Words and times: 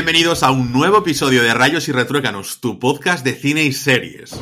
Bienvenidos 0.00 0.42
a 0.42 0.50
un 0.50 0.72
nuevo 0.72 1.00
episodio 1.00 1.42
de 1.42 1.52
Rayos 1.52 1.86
y 1.88 1.92
Retruécanos, 1.92 2.62
tu 2.62 2.78
podcast 2.78 3.22
de 3.22 3.34
cine 3.34 3.64
y 3.64 3.72
series. 3.74 4.32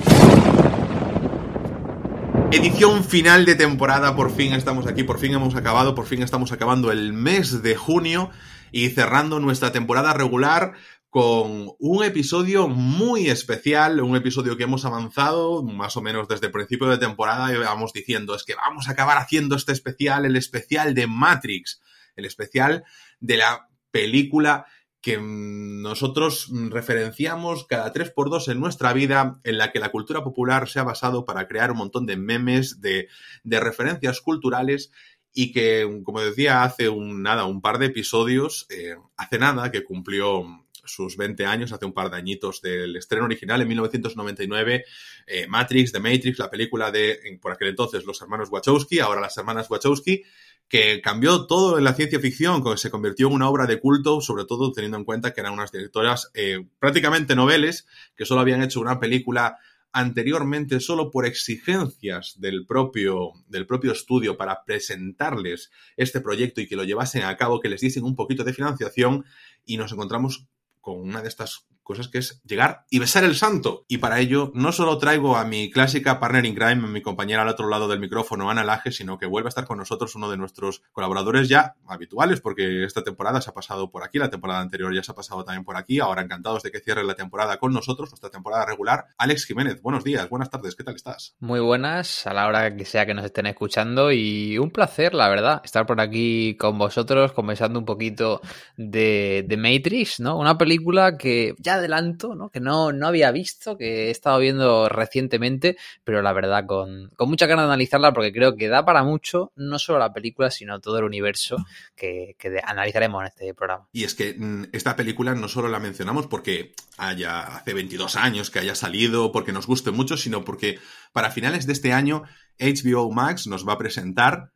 Edición 2.52 3.02
final 3.02 3.44
de 3.44 3.56
temporada, 3.56 4.14
por 4.14 4.30
fin 4.30 4.52
estamos 4.52 4.86
aquí, 4.86 5.02
por 5.02 5.18
fin 5.18 5.34
hemos 5.34 5.56
acabado, 5.56 5.96
por 5.96 6.06
fin 6.06 6.22
estamos 6.22 6.52
acabando 6.52 6.92
el 6.92 7.12
mes 7.12 7.60
de 7.60 7.74
junio 7.74 8.30
y 8.70 8.90
cerrando 8.90 9.40
nuestra 9.40 9.72
temporada 9.72 10.12
regular 10.12 10.74
con 11.10 11.72
un 11.80 12.04
episodio 12.04 12.68
muy 12.68 13.28
especial, 13.28 14.00
un 14.00 14.14
episodio 14.14 14.56
que 14.56 14.62
hemos 14.62 14.84
avanzado 14.84 15.64
más 15.64 15.96
o 15.96 16.00
menos 16.00 16.28
desde 16.28 16.46
el 16.46 16.52
principio 16.52 16.86
de 16.86 16.98
temporada 16.98 17.52
y 17.52 17.58
vamos 17.58 17.92
diciendo 17.92 18.36
es 18.36 18.44
que 18.44 18.54
vamos 18.54 18.86
a 18.86 18.92
acabar 18.92 19.18
haciendo 19.18 19.56
este 19.56 19.72
especial, 19.72 20.24
el 20.24 20.36
especial 20.36 20.94
de 20.94 21.08
Matrix, 21.08 21.80
el 22.14 22.26
especial 22.26 22.84
de 23.18 23.38
la 23.38 23.68
película 23.90 24.66
que 25.08 25.18
nosotros 25.18 26.50
referenciamos 26.68 27.64
cada 27.64 27.92
tres 27.92 28.10
por 28.10 28.28
dos 28.28 28.48
en 28.48 28.60
nuestra 28.60 28.92
vida, 28.92 29.40
en 29.42 29.56
la 29.56 29.72
que 29.72 29.78
la 29.78 29.88
cultura 29.88 30.22
popular 30.22 30.68
se 30.68 30.80
ha 30.80 30.82
basado 30.82 31.24
para 31.24 31.48
crear 31.48 31.70
un 31.70 31.78
montón 31.78 32.04
de 32.04 32.18
memes, 32.18 32.82
de, 32.82 33.08
referencias 33.42 34.20
culturales 34.20 34.90
y 35.32 35.50
que, 35.50 36.02
como 36.04 36.20
decía 36.20 36.62
hace 36.62 36.90
un, 36.90 37.22
nada, 37.22 37.46
un 37.46 37.62
par 37.62 37.78
de 37.78 37.86
episodios, 37.86 38.66
eh, 38.68 38.96
hace 39.16 39.38
nada 39.38 39.70
que 39.70 39.82
cumplió 39.82 40.44
sus 40.84 41.16
20 41.16 41.46
años, 41.46 41.72
hace 41.72 41.86
un 41.86 41.94
par 41.94 42.10
de 42.10 42.18
añitos 42.18 42.60
del 42.60 42.94
estreno 42.96 43.24
original 43.24 43.62
en 43.62 43.68
1999, 43.68 44.84
eh, 45.26 45.46
Matrix, 45.46 45.90
The 45.90 46.00
Matrix, 46.00 46.38
la 46.38 46.50
película 46.50 46.90
de, 46.90 47.38
por 47.40 47.52
aquel 47.52 47.68
entonces, 47.68 48.04
los 48.04 48.20
hermanos 48.20 48.50
Wachowski, 48.50 48.98
ahora 48.98 49.22
las 49.22 49.38
hermanas 49.38 49.70
Wachowski, 49.70 50.22
que 50.68 51.00
cambió 51.00 51.46
todo 51.46 51.78
en 51.78 51.84
la 51.84 51.94
ciencia 51.94 52.20
ficción, 52.20 52.62
que 52.62 52.76
se 52.76 52.90
convirtió 52.90 53.28
en 53.28 53.34
una 53.34 53.48
obra 53.48 53.66
de 53.66 53.80
culto, 53.80 54.20
sobre 54.20 54.44
todo 54.44 54.72
teniendo 54.72 54.98
en 54.98 55.04
cuenta 55.04 55.32
que 55.32 55.40
eran 55.40 55.54
unas 55.54 55.72
directoras 55.72 56.30
eh, 56.34 56.66
prácticamente 56.78 57.34
noveles, 57.34 57.86
que 58.16 58.26
solo 58.26 58.42
habían 58.42 58.62
hecho 58.62 58.80
una 58.80 59.00
película 59.00 59.58
anteriormente 59.92 60.80
solo 60.80 61.10
por 61.10 61.24
exigencias 61.24 62.34
del 62.38 62.66
propio, 62.66 63.32
del 63.48 63.66
propio 63.66 63.92
estudio 63.92 64.36
para 64.36 64.64
presentarles 64.64 65.70
este 65.96 66.20
proyecto 66.20 66.60
y 66.60 66.68
que 66.68 66.76
lo 66.76 66.84
llevasen 66.84 67.22
a 67.22 67.36
cabo, 67.36 67.60
que 67.60 67.70
les 67.70 67.80
diesen 67.80 68.04
un 68.04 68.14
poquito 68.14 68.44
de 68.44 68.52
financiación 68.52 69.24
y 69.64 69.78
nos 69.78 69.92
encontramos 69.92 70.46
con 70.80 71.00
una 71.00 71.22
de 71.22 71.28
estas 71.28 71.66
cosas 71.88 72.08
que 72.08 72.18
es 72.18 72.42
llegar 72.44 72.84
y 72.90 72.98
besar 72.98 73.24
el 73.24 73.34
santo. 73.34 73.86
Y 73.88 73.96
para 73.96 74.20
ello 74.20 74.52
no 74.54 74.72
solo 74.72 74.98
traigo 74.98 75.38
a 75.38 75.44
mi 75.44 75.70
clásica 75.70 76.20
partner 76.20 76.44
in 76.44 76.54
crime, 76.54 76.86
mi 76.86 77.00
compañera 77.00 77.42
al 77.42 77.48
otro 77.48 77.66
lado 77.66 77.88
del 77.88 77.98
micrófono, 77.98 78.50
Ana 78.50 78.62
Laje, 78.62 78.92
sino 78.92 79.16
que 79.18 79.24
vuelve 79.24 79.46
a 79.46 79.48
estar 79.48 79.64
con 79.64 79.78
nosotros 79.78 80.14
uno 80.14 80.30
de 80.30 80.36
nuestros 80.36 80.82
colaboradores 80.92 81.48
ya 81.48 81.76
habituales, 81.86 82.42
porque 82.42 82.84
esta 82.84 83.02
temporada 83.02 83.40
se 83.40 83.48
ha 83.48 83.54
pasado 83.54 83.90
por 83.90 84.04
aquí, 84.04 84.18
la 84.18 84.28
temporada 84.28 84.60
anterior 84.60 84.94
ya 84.94 85.02
se 85.02 85.12
ha 85.12 85.14
pasado 85.14 85.44
también 85.44 85.64
por 85.64 85.78
aquí, 85.78 85.98
ahora 85.98 86.20
encantados 86.20 86.62
de 86.62 86.70
que 86.70 86.80
cierre 86.80 87.04
la 87.04 87.14
temporada 87.14 87.56
con 87.56 87.72
nosotros, 87.72 88.10
nuestra 88.10 88.28
temporada 88.28 88.66
regular. 88.66 89.06
Alex 89.16 89.46
Jiménez, 89.46 89.80
buenos 89.80 90.04
días, 90.04 90.28
buenas 90.28 90.50
tardes, 90.50 90.76
¿qué 90.76 90.84
tal 90.84 90.94
estás? 90.94 91.36
Muy 91.40 91.60
buenas, 91.60 92.26
a 92.26 92.34
la 92.34 92.46
hora 92.46 92.76
que 92.76 92.84
sea 92.84 93.06
que 93.06 93.14
nos 93.14 93.24
estén 93.24 93.46
escuchando 93.46 94.12
y 94.12 94.58
un 94.58 94.70
placer, 94.70 95.14
la 95.14 95.30
verdad, 95.30 95.62
estar 95.64 95.86
por 95.86 96.02
aquí 96.02 96.54
con 96.58 96.76
vosotros, 96.76 97.32
conversando 97.32 97.78
un 97.78 97.86
poquito 97.86 98.42
de, 98.76 99.46
de 99.48 99.56
Matrix, 99.56 100.20
¿no? 100.20 100.36
Una 100.38 100.58
película 100.58 101.16
que 101.16 101.54
ya 101.58 101.77
adelanto, 101.78 102.34
¿no? 102.34 102.50
Que 102.50 102.60
no, 102.60 102.92
no 102.92 103.06
había 103.06 103.30
visto, 103.30 103.76
que 103.76 104.08
he 104.08 104.10
estado 104.10 104.38
viendo 104.38 104.88
recientemente, 104.88 105.76
pero 106.04 106.22
la 106.22 106.32
verdad 106.32 106.66
con, 106.66 107.10
con 107.16 107.28
mucha 107.28 107.46
ganas 107.46 107.64
de 107.64 107.72
analizarla 107.72 108.12
porque 108.12 108.32
creo 108.32 108.56
que 108.56 108.68
da 108.68 108.84
para 108.84 109.02
mucho, 109.02 109.52
no 109.56 109.78
solo 109.78 109.98
la 109.98 110.12
película, 110.12 110.50
sino 110.50 110.80
todo 110.80 110.98
el 110.98 111.04
universo 111.04 111.56
que, 111.94 112.36
que 112.38 112.60
analizaremos 112.64 113.22
en 113.22 113.26
este 113.28 113.54
programa. 113.54 113.88
Y 113.92 114.04
es 114.04 114.14
que 114.14 114.34
mm, 114.38 114.66
esta 114.72 114.96
película 114.96 115.34
no 115.34 115.48
solo 115.48 115.68
la 115.68 115.80
mencionamos 115.80 116.26
porque 116.26 116.74
haya 116.96 117.40
hace 117.42 117.74
22 117.74 118.16
años 118.16 118.50
que 118.50 118.58
haya 118.58 118.74
salido, 118.74 119.32
porque 119.32 119.52
nos 119.52 119.66
guste 119.66 119.90
mucho, 119.90 120.16
sino 120.16 120.44
porque 120.44 120.78
para 121.12 121.30
finales 121.30 121.66
de 121.66 121.72
este 121.72 121.92
año 121.92 122.22
HBO 122.58 123.10
Max 123.10 123.46
nos 123.46 123.66
va 123.66 123.74
a 123.74 123.78
presentar 123.78 124.52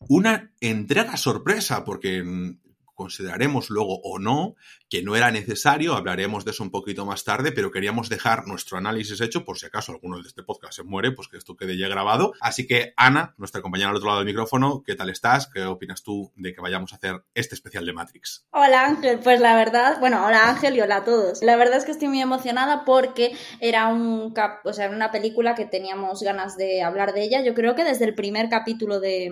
una 0.00 0.52
entrega 0.60 1.16
sorpresa, 1.16 1.84
porque 1.84 2.22
mm, 2.22 2.58
consideraremos 2.98 3.70
luego 3.70 4.00
o 4.02 4.18
no 4.18 4.56
que 4.90 5.02
no 5.02 5.14
era 5.14 5.30
necesario, 5.30 5.94
hablaremos 5.94 6.44
de 6.44 6.50
eso 6.50 6.64
un 6.64 6.70
poquito 6.70 7.06
más 7.06 7.22
tarde, 7.22 7.52
pero 7.52 7.70
queríamos 7.70 8.08
dejar 8.08 8.46
nuestro 8.46 8.76
análisis 8.76 9.20
hecho 9.20 9.44
por 9.44 9.56
si 9.56 9.66
acaso 9.66 9.92
alguno 9.92 10.20
de 10.20 10.26
este 10.26 10.42
podcast 10.42 10.74
se 10.74 10.82
muere, 10.82 11.12
pues 11.12 11.28
que 11.28 11.36
esto 11.36 11.56
quede 11.56 11.78
ya 11.78 11.88
grabado. 11.88 12.32
Así 12.40 12.66
que 12.66 12.94
Ana, 12.96 13.34
nuestra 13.36 13.62
compañera 13.62 13.90
al 13.90 13.96
otro 13.96 14.08
lado 14.08 14.18
del 14.18 14.26
micrófono, 14.26 14.82
¿qué 14.84 14.96
tal 14.96 15.10
estás? 15.10 15.46
¿Qué 15.46 15.62
opinas 15.62 16.02
tú 16.02 16.32
de 16.34 16.52
que 16.52 16.60
vayamos 16.60 16.92
a 16.92 16.96
hacer 16.96 17.22
este 17.34 17.54
especial 17.54 17.86
de 17.86 17.92
Matrix? 17.92 18.46
Hola 18.50 18.86
Ángel, 18.86 19.20
pues 19.20 19.40
la 19.40 19.54
verdad, 19.54 20.00
bueno, 20.00 20.26
hola 20.26 20.48
Ángel 20.48 20.74
y 20.74 20.80
hola 20.80 20.96
a 20.96 21.04
todos. 21.04 21.40
La 21.42 21.56
verdad 21.56 21.76
es 21.76 21.84
que 21.84 21.92
estoy 21.92 22.08
muy 22.08 22.20
emocionada 22.20 22.84
porque 22.84 23.36
era 23.60 23.86
un 23.88 24.34
o 24.64 24.72
sea, 24.72 24.90
una 24.90 25.12
película 25.12 25.54
que 25.54 25.66
teníamos 25.66 26.22
ganas 26.22 26.56
de 26.56 26.82
hablar 26.82 27.12
de 27.12 27.22
ella. 27.22 27.44
Yo 27.44 27.54
creo 27.54 27.76
que 27.76 27.84
desde 27.84 28.06
el 28.06 28.14
primer 28.14 28.48
capítulo 28.48 28.98
de, 28.98 29.30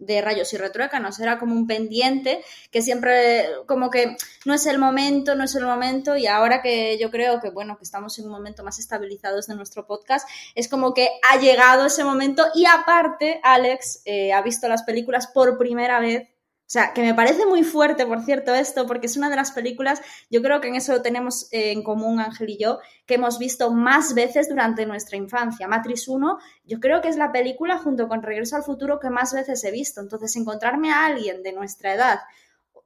de 0.00 0.20
Rayos 0.20 0.52
y 0.52 0.56
Retruécanos 0.56 1.20
era 1.20 1.38
como 1.38 1.54
un 1.54 1.66
pendiente 1.66 2.42
que 2.70 2.82
siempre 2.82 3.46
como 3.66 3.90
que 3.90 4.16
no 4.44 4.54
es 4.54 4.66
el 4.66 4.78
momento, 4.78 5.34
no 5.34 5.44
es 5.44 5.54
el 5.54 5.64
momento 5.64 6.16
y 6.16 6.26
ahora 6.26 6.62
que 6.62 6.98
yo 6.98 7.10
creo 7.10 7.40
que 7.40 7.50
bueno, 7.50 7.76
que 7.76 7.84
estamos 7.84 8.18
en 8.18 8.24
un 8.24 8.32
momento 8.32 8.64
más 8.64 8.78
estabilizados 8.78 9.46
de 9.46 9.54
nuestro 9.54 9.86
podcast, 9.86 10.28
es 10.54 10.68
como 10.68 10.94
que 10.94 11.08
ha 11.30 11.38
llegado 11.38 11.86
ese 11.86 12.02
momento 12.02 12.46
y 12.54 12.66
aparte 12.66 13.40
Alex 13.42 14.02
eh, 14.06 14.32
ha 14.32 14.42
visto 14.42 14.68
las 14.68 14.82
películas 14.82 15.28
por 15.28 15.58
primera 15.58 16.00
vez 16.00 16.28
o 16.70 16.72
sea, 16.72 16.92
que 16.92 17.02
me 17.02 17.14
parece 17.14 17.46
muy 17.46 17.64
fuerte, 17.64 18.06
por 18.06 18.22
cierto, 18.22 18.54
esto, 18.54 18.86
porque 18.86 19.06
es 19.06 19.16
una 19.16 19.28
de 19.28 19.34
las 19.34 19.50
películas, 19.50 20.00
yo 20.30 20.40
creo 20.40 20.60
que 20.60 20.68
en 20.68 20.76
eso 20.76 20.92
lo 20.92 21.02
tenemos 21.02 21.48
eh, 21.50 21.72
en 21.72 21.82
común 21.82 22.20
Ángel 22.20 22.48
y 22.48 22.58
yo, 22.58 22.78
que 23.06 23.14
hemos 23.14 23.40
visto 23.40 23.72
más 23.72 24.14
veces 24.14 24.48
durante 24.48 24.86
nuestra 24.86 25.16
infancia. 25.16 25.66
Matrix 25.66 26.06
1, 26.06 26.38
yo 26.66 26.78
creo 26.78 27.00
que 27.00 27.08
es 27.08 27.16
la 27.16 27.32
película 27.32 27.76
junto 27.78 28.06
con 28.06 28.22
Regreso 28.22 28.54
al 28.54 28.62
Futuro 28.62 29.00
que 29.00 29.10
más 29.10 29.34
veces 29.34 29.64
he 29.64 29.72
visto. 29.72 30.00
Entonces, 30.00 30.36
encontrarme 30.36 30.92
a 30.92 31.06
alguien 31.06 31.42
de 31.42 31.52
nuestra 31.52 31.92
edad, 31.92 32.20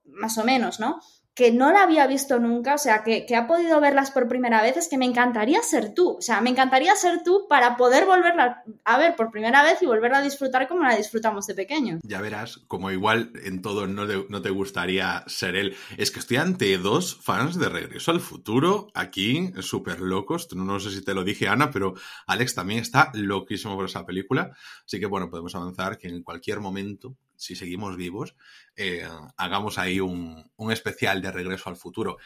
más 0.06 0.38
o 0.38 0.44
menos, 0.44 0.80
¿no? 0.80 1.02
Que 1.34 1.50
no 1.50 1.72
la 1.72 1.82
había 1.82 2.06
visto 2.06 2.38
nunca, 2.38 2.74
o 2.74 2.78
sea, 2.78 3.02
que, 3.02 3.26
que 3.26 3.34
ha 3.34 3.46
podido 3.46 3.80
verlas 3.80 4.10
por 4.10 4.28
primera 4.28 4.62
vez, 4.62 4.76
es 4.76 4.88
que 4.88 4.98
me 4.98 5.04
encantaría 5.04 5.62
ser 5.62 5.92
tú. 5.92 6.16
O 6.18 6.22
sea, 6.22 6.40
me 6.40 6.50
encantaría 6.50 6.94
ser 6.94 7.22
tú 7.24 7.46
para 7.48 7.76
poder 7.76 8.06
volverla 8.06 8.62
a 8.84 8.98
ver 8.98 9.16
por 9.16 9.30
primera 9.30 9.62
vez 9.62 9.82
y 9.82 9.86
volverla 9.86 10.18
a 10.18 10.22
disfrutar 10.22 10.68
como 10.68 10.84
la 10.84 10.96
disfrutamos 10.96 11.46
de 11.46 11.54
pequeño. 11.54 11.98
Ya 12.02 12.20
verás, 12.20 12.58
como 12.68 12.90
igual 12.90 13.32
en 13.44 13.62
todo 13.62 13.86
no 13.86 14.06
te, 14.06 14.24
no 14.28 14.42
te 14.42 14.50
gustaría 14.50 15.24
ser 15.26 15.56
él. 15.56 15.76
Es 15.96 16.10
que 16.10 16.20
estoy 16.20 16.36
ante 16.36 16.78
dos 16.78 17.16
fans 17.20 17.58
de 17.58 17.68
Regreso 17.68 18.10
al 18.10 18.20
Futuro, 18.20 18.88
aquí, 18.94 19.52
súper 19.60 20.00
locos. 20.00 20.48
No, 20.54 20.64
no 20.64 20.80
sé 20.80 20.90
si 20.90 21.04
te 21.04 21.14
lo 21.14 21.24
dije, 21.24 21.48
Ana, 21.48 21.70
pero 21.70 21.94
Alex 22.26 22.54
también 22.54 22.80
está 22.80 23.10
loquísimo 23.14 23.74
por 23.74 23.86
esa 23.86 24.06
película. 24.06 24.52
Así 24.84 25.00
que 25.00 25.06
bueno, 25.06 25.30
podemos 25.30 25.54
avanzar 25.54 25.98
que 25.98 26.08
en 26.08 26.22
cualquier 26.22 26.60
momento, 26.60 27.16
si 27.36 27.56
seguimos 27.56 27.96
vivos, 27.96 28.34
eh, 28.76 29.06
hagamos 29.36 29.78
ahí 29.78 30.00
un, 30.00 30.50
un 30.56 30.72
especial 30.72 31.22
de 31.22 31.32
Regreso 31.32 31.70
al 31.70 31.76
Futuro. 31.76 32.18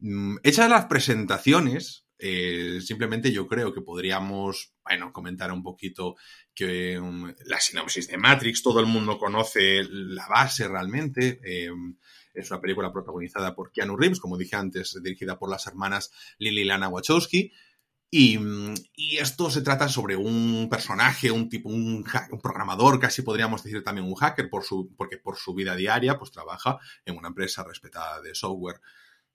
Mm, 0.00 0.36
Hechas 0.42 0.68
las 0.68 0.86
presentaciones, 0.86 2.06
eh, 2.18 2.80
simplemente 2.80 3.32
yo 3.32 3.46
creo 3.46 3.72
que 3.72 3.80
podríamos, 3.80 4.72
bueno, 4.84 5.12
comentar 5.12 5.52
un 5.52 5.62
poquito 5.62 6.16
que 6.54 6.98
um, 6.98 7.32
la 7.44 7.60
sinopsis 7.60 8.08
de 8.08 8.16
Matrix, 8.16 8.62
todo 8.62 8.80
el 8.80 8.86
mundo 8.86 9.18
conoce 9.18 9.82
la 9.90 10.26
base 10.28 10.68
realmente. 10.68 11.40
eh, 11.44 11.70
es 12.34 12.50
una 12.50 12.60
película 12.60 12.92
protagonizada 12.92 13.54
por 13.54 13.70
Keanu 13.70 13.96
Reeves, 13.96 14.18
como 14.18 14.36
dije 14.36 14.56
antes, 14.56 15.00
dirigida 15.02 15.38
por 15.38 15.48
las 15.48 15.66
hermanas 15.68 16.10
Lily 16.38 16.62
y 16.62 16.64
Lana 16.64 16.88
Wachowski. 16.88 17.52
Y, 18.10 18.38
mm, 18.38 18.74
y 18.94 19.16
esto 19.18 19.50
se 19.50 19.62
trata 19.62 19.88
sobre 19.88 20.16
un 20.16 20.68
personaje, 20.70 21.30
un 21.30 21.48
tipo, 21.48 21.68
un, 21.68 22.04
un 22.30 22.40
programador, 22.40 23.00
casi 23.00 23.22
podríamos 23.22 23.62
decir 23.64 23.82
también 23.82 24.06
un 24.06 24.14
hacker, 24.14 24.48
por 24.48 24.62
su, 24.64 24.94
porque 24.96 25.18
por 25.18 25.36
su 25.36 25.54
vida 25.54 25.74
diaria 25.74 26.16
pues 26.18 26.30
trabaja 26.30 26.78
en 27.04 27.16
una 27.16 27.28
empresa 27.28 27.64
respetada 27.64 28.20
de 28.20 28.34
software. 28.34 28.80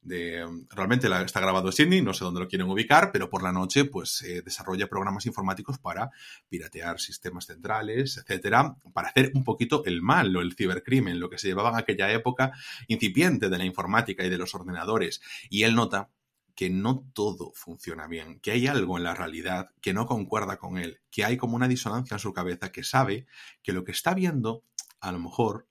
De, 0.02 0.46
realmente 0.70 1.10
la- 1.10 1.24
está 1.24 1.42
grabado 1.42 1.68
en 1.68 1.74
Sydney, 1.74 2.02
no 2.02 2.14
sé 2.14 2.24
dónde 2.24 2.40
lo 2.40 2.48
quieren 2.48 2.70
ubicar, 2.70 3.12
pero 3.12 3.30
por 3.30 3.44
la 3.44 3.52
noche 3.52 3.84
pues 3.86 4.24
desarrolla 4.46 4.88
programas 4.88 5.26
informáticos 5.26 5.78
para 5.78 6.10
piratear 6.48 7.00
sistemas 7.02 7.46
centrales, 7.48 8.18
etcétera, 8.18 8.76
para 8.94 9.10
hacer 9.10 9.32
un 9.36 9.44
poquito 9.44 9.84
el 9.86 10.02
mal 10.02 10.36
o 10.38 10.42
el 10.42 10.56
cibercrimen, 10.56 11.20
lo 11.20 11.30
que 11.30 11.38
se 11.38 11.48
llevaba 11.50 11.70
en 11.72 11.78
aquella 11.78 12.12
época 12.14 12.54
incipiente 12.88 13.50
de 13.50 13.58
la 13.58 13.66
informática 13.66 14.24
y 14.26 14.30
de 14.30 14.38
los 14.38 14.56
ordenadores. 14.56 15.22
Y 15.50 15.64
él 15.64 15.76
nota 15.76 16.10
que 16.60 16.70
no 16.70 17.10
todo 17.14 17.54
funciona 17.56 18.06
bien, 18.06 18.42
que 18.42 18.52
hay 18.52 18.68
algo 18.68 18.98
en 18.98 19.06
la 19.06 19.16
realidad 19.16 19.70
que 19.80 19.94
no 19.94 20.06
concuerda 20.06 20.58
con 20.58 20.78
él, 20.78 21.00
que 21.10 21.24
hay 21.24 21.38
como 21.38 21.56
una 21.56 21.70
disonancia 21.70 22.16
en 22.16 22.20
su 22.20 22.34
cabeza, 22.34 22.70
que 22.70 22.84
sabe 22.84 23.28
que 23.64 23.72
lo 23.72 23.86
que 23.86 23.94
está 23.94 24.14
viendo 24.14 24.66
a 25.00 25.14
lo 25.14 25.20
mejor 25.20 25.70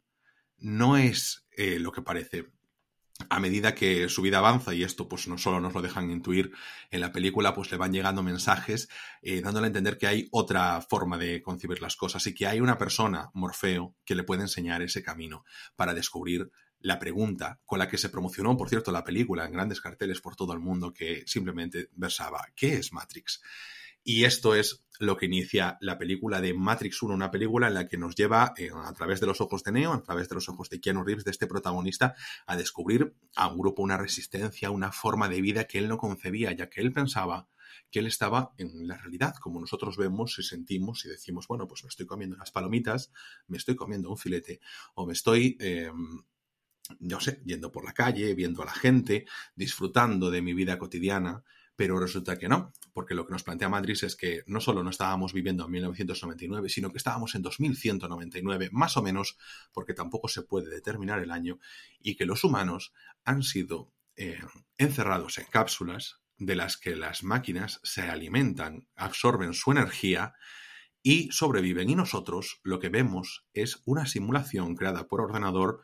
no 0.57 0.97
es 0.97 1.47
eh, 1.51 1.79
lo 1.79 1.93
que 1.93 2.01
parece. 2.01 2.47
A 3.29 3.39
medida 3.39 3.75
que 3.75 4.09
su 4.09 4.23
vida 4.23 4.39
avanza, 4.39 4.73
y 4.73 4.83
esto 4.83 5.11
pues 5.11 5.29
no 5.29 5.37
solo 5.37 5.61
nos 5.61 5.75
lo 5.75 5.83
dejan 5.83 6.11
intuir 6.11 6.53
en 6.91 7.03
la 7.03 7.13
película, 7.13 7.53
pues 7.53 7.71
le 7.71 7.77
van 7.77 7.93
llegando 7.93 8.23
mensajes 8.23 8.89
eh, 9.21 9.43
dándole 9.43 9.67
a 9.67 9.69
entender 9.69 9.99
que 9.99 10.07
hay 10.07 10.29
otra 10.31 10.81
forma 10.81 11.19
de 11.19 11.43
concebir 11.43 11.83
las 11.83 11.97
cosas 11.97 12.27
y 12.27 12.35
que 12.35 12.47
hay 12.47 12.63
una 12.63 12.79
persona, 12.79 13.29
Morfeo, 13.35 13.95
que 14.07 14.15
le 14.15 14.25
puede 14.25 14.41
enseñar 14.41 14.81
ese 14.81 15.03
camino 15.03 15.45
para 15.77 15.93
descubrir 15.93 16.51
la 16.81 16.99
pregunta 16.99 17.61
con 17.65 17.79
la 17.79 17.89
que 17.89 17.99
se 17.99 18.09
promocionó, 18.09 18.57
por 18.57 18.69
cierto, 18.69 18.93
la 18.93 19.05
película 19.05 19.45
en 19.45 19.53
grandes 19.53 19.81
carteles 19.81 20.21
por 20.21 20.37
todo 20.37 20.53
el 20.53 20.61
mundo 20.61 20.93
que 20.93 21.25
simplemente 21.27 21.89
versaba, 21.95 22.47
¿qué 22.55 22.75
es 22.75 22.93
Matrix? 22.93 23.43
Y 24.05 24.25
esto 24.25 24.55
es 24.55 24.85
lo 25.01 25.17
que 25.17 25.27
inicia 25.27 25.77
la 25.81 25.99
película 25.99 26.41
de 26.41 26.55
Matrix 26.55 27.03
1, 27.03 27.15
una 27.15 27.31
película 27.31 27.69
en 27.69 27.75
la 27.75 27.87
que 27.87 27.99
nos 27.99 28.15
lleva 28.15 28.55
a 28.85 28.93
través 28.95 29.21
de 29.21 29.27
los 29.27 29.41
ojos 29.41 29.63
de 29.65 29.73
Neo, 29.73 29.93
a 29.93 30.03
través 30.03 30.29
de 30.29 30.35
los 30.35 30.49
ojos 30.49 30.71
de 30.71 30.81
Keanu 30.81 31.05
Reeves, 31.05 31.25
de 31.25 31.31
este 31.31 31.47
protagonista, 31.47 32.15
a 32.47 32.57
descubrir 32.57 33.15
a 33.37 33.49
un 33.49 33.59
grupo, 33.59 33.83
una 33.83 33.97
resistencia, 33.97 34.71
una 34.71 34.93
forma 34.93 35.29
de 35.29 35.41
vida 35.41 35.65
que 35.65 35.79
él 35.79 35.89
no 35.89 35.99
concebía, 35.99 36.53
ya 36.53 36.71
que 36.71 36.81
él 36.81 36.93
pensaba 36.93 37.49
que 37.91 37.99
él 38.01 38.07
estaba 38.07 38.53
en 38.57 38.89
la 38.89 38.97
realidad, 38.97 39.35
como 39.41 39.61
nosotros 39.61 39.97
vemos 39.97 40.39
y 40.39 40.43
sentimos 40.43 41.05
y 41.05 41.09
decimos, 41.09 41.47
bueno, 41.47 41.69
pues 41.69 41.85
me 41.85 41.89
estoy 41.89 42.07
comiendo 42.07 42.37
unas 42.37 42.51
palomitas, 42.51 43.13
me 43.47 43.57
estoy 43.57 43.77
comiendo 43.77 44.11
un 44.11 44.17
filete 44.17 44.61
o 44.95 45.07
me 45.07 45.13
estoy... 45.13 45.57
Eh, 45.61 45.91
yo 46.99 47.21
sé, 47.21 47.43
yendo 47.45 47.71
por 47.71 47.85
la 47.85 47.93
calle, 47.93 48.35
viendo 48.35 48.63
a 48.63 48.67
la 48.67 48.75
gente, 48.75 49.27
disfrutando 49.55 50.31
de 50.31 50.43
mi 50.43 50.55
vida 50.55 50.79
cotidiana, 50.79 51.43
pero 51.79 52.01
resulta 52.01 52.37
que 52.37 52.49
no, 52.49 52.73
porque 52.93 53.15
lo 53.15 53.25
que 53.25 53.33
nos 53.33 53.45
plantea 53.45 53.69
Matrix 53.69 54.03
es 54.03 54.17
que 54.17 54.43
no 54.47 54.61
solo 54.61 54.83
no 54.83 54.91
estábamos 54.91 55.33
viviendo 55.33 55.65
en 55.65 55.71
1999, 55.71 56.69
sino 56.69 56.91
que 56.91 56.99
estábamos 56.99 57.37
en 57.37 57.43
2199, 57.43 58.71
más 58.73 58.97
o 58.97 59.03
menos, 59.03 59.39
porque 59.73 59.95
tampoco 59.95 60.27
se 60.27 60.43
puede 60.43 60.71
determinar 60.71 61.21
el 61.21 61.31
año, 61.31 61.61
y 62.01 62.17
que 62.17 62.27
los 62.27 62.43
humanos 62.43 62.93
han 63.25 63.45
sido 63.45 63.93
eh, 64.17 64.41
encerrados 64.77 65.39
en 65.39 65.45
cápsulas 65.45 66.21
de 66.37 66.57
las 66.57 66.77
que 66.77 66.97
las 66.97 67.23
máquinas 67.23 67.79
se 67.85 68.03
alimentan, 68.03 68.89
absorben 68.97 69.55
su 69.55 69.71
energía 69.71 70.35
y 71.03 71.31
sobreviven. 71.31 71.91
Y 71.91 71.95
nosotros 71.95 72.61
lo 72.65 72.81
que 72.81 72.89
vemos 72.89 73.47
es 73.53 73.83
una 73.85 74.07
simulación 74.07 74.75
creada 74.75 75.07
por 75.07 75.21
ordenador 75.21 75.83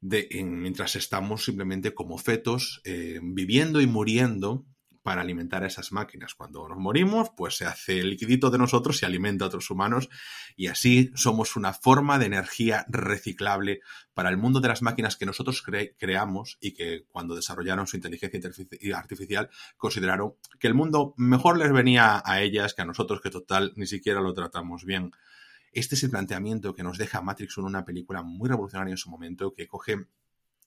de, 0.00 0.28
mientras 0.44 0.96
estamos 0.96 1.44
simplemente 1.44 1.94
como 1.94 2.18
fetos 2.18 2.80
eh, 2.84 3.20
viviendo 3.22 3.80
y 3.80 3.86
muriendo 3.86 4.64
para 5.08 5.22
alimentar 5.22 5.64
a 5.64 5.68
esas 5.68 5.90
máquinas. 5.90 6.34
Cuando 6.34 6.68
nos 6.68 6.76
morimos, 6.76 7.30
pues 7.34 7.56
se 7.56 7.64
hace 7.64 8.00
el 8.00 8.10
liquidito 8.10 8.50
de 8.50 8.58
nosotros 8.58 9.00
y 9.00 9.06
alimenta 9.06 9.44
a 9.44 9.48
otros 9.48 9.70
humanos 9.70 10.10
y 10.54 10.66
así 10.66 11.10
somos 11.14 11.56
una 11.56 11.72
forma 11.72 12.18
de 12.18 12.26
energía 12.26 12.84
reciclable 12.90 13.80
para 14.12 14.28
el 14.28 14.36
mundo 14.36 14.60
de 14.60 14.68
las 14.68 14.82
máquinas 14.82 15.16
que 15.16 15.24
nosotros 15.24 15.62
creamos 15.96 16.58
y 16.60 16.74
que 16.74 17.06
cuando 17.08 17.34
desarrollaron 17.34 17.86
su 17.86 17.96
inteligencia 17.96 18.38
artificial 18.94 19.48
consideraron 19.78 20.34
que 20.58 20.66
el 20.66 20.74
mundo 20.74 21.14
mejor 21.16 21.56
les 21.56 21.72
venía 21.72 22.22
a 22.22 22.42
ellas 22.42 22.74
que 22.74 22.82
a 22.82 22.84
nosotros 22.84 23.22
que 23.22 23.30
total 23.30 23.72
ni 23.76 23.86
siquiera 23.86 24.20
lo 24.20 24.34
tratamos 24.34 24.84
bien. 24.84 25.12
Este 25.78 25.94
es 25.94 26.02
el 26.02 26.10
planteamiento 26.10 26.74
que 26.74 26.82
nos 26.82 26.98
deja 26.98 27.22
Matrix 27.22 27.56
1, 27.56 27.68
una 27.68 27.84
película 27.84 28.24
muy 28.24 28.48
revolucionaria 28.48 28.90
en 28.90 28.98
su 28.98 29.10
momento, 29.10 29.54
que 29.54 29.68
coge 29.68 30.08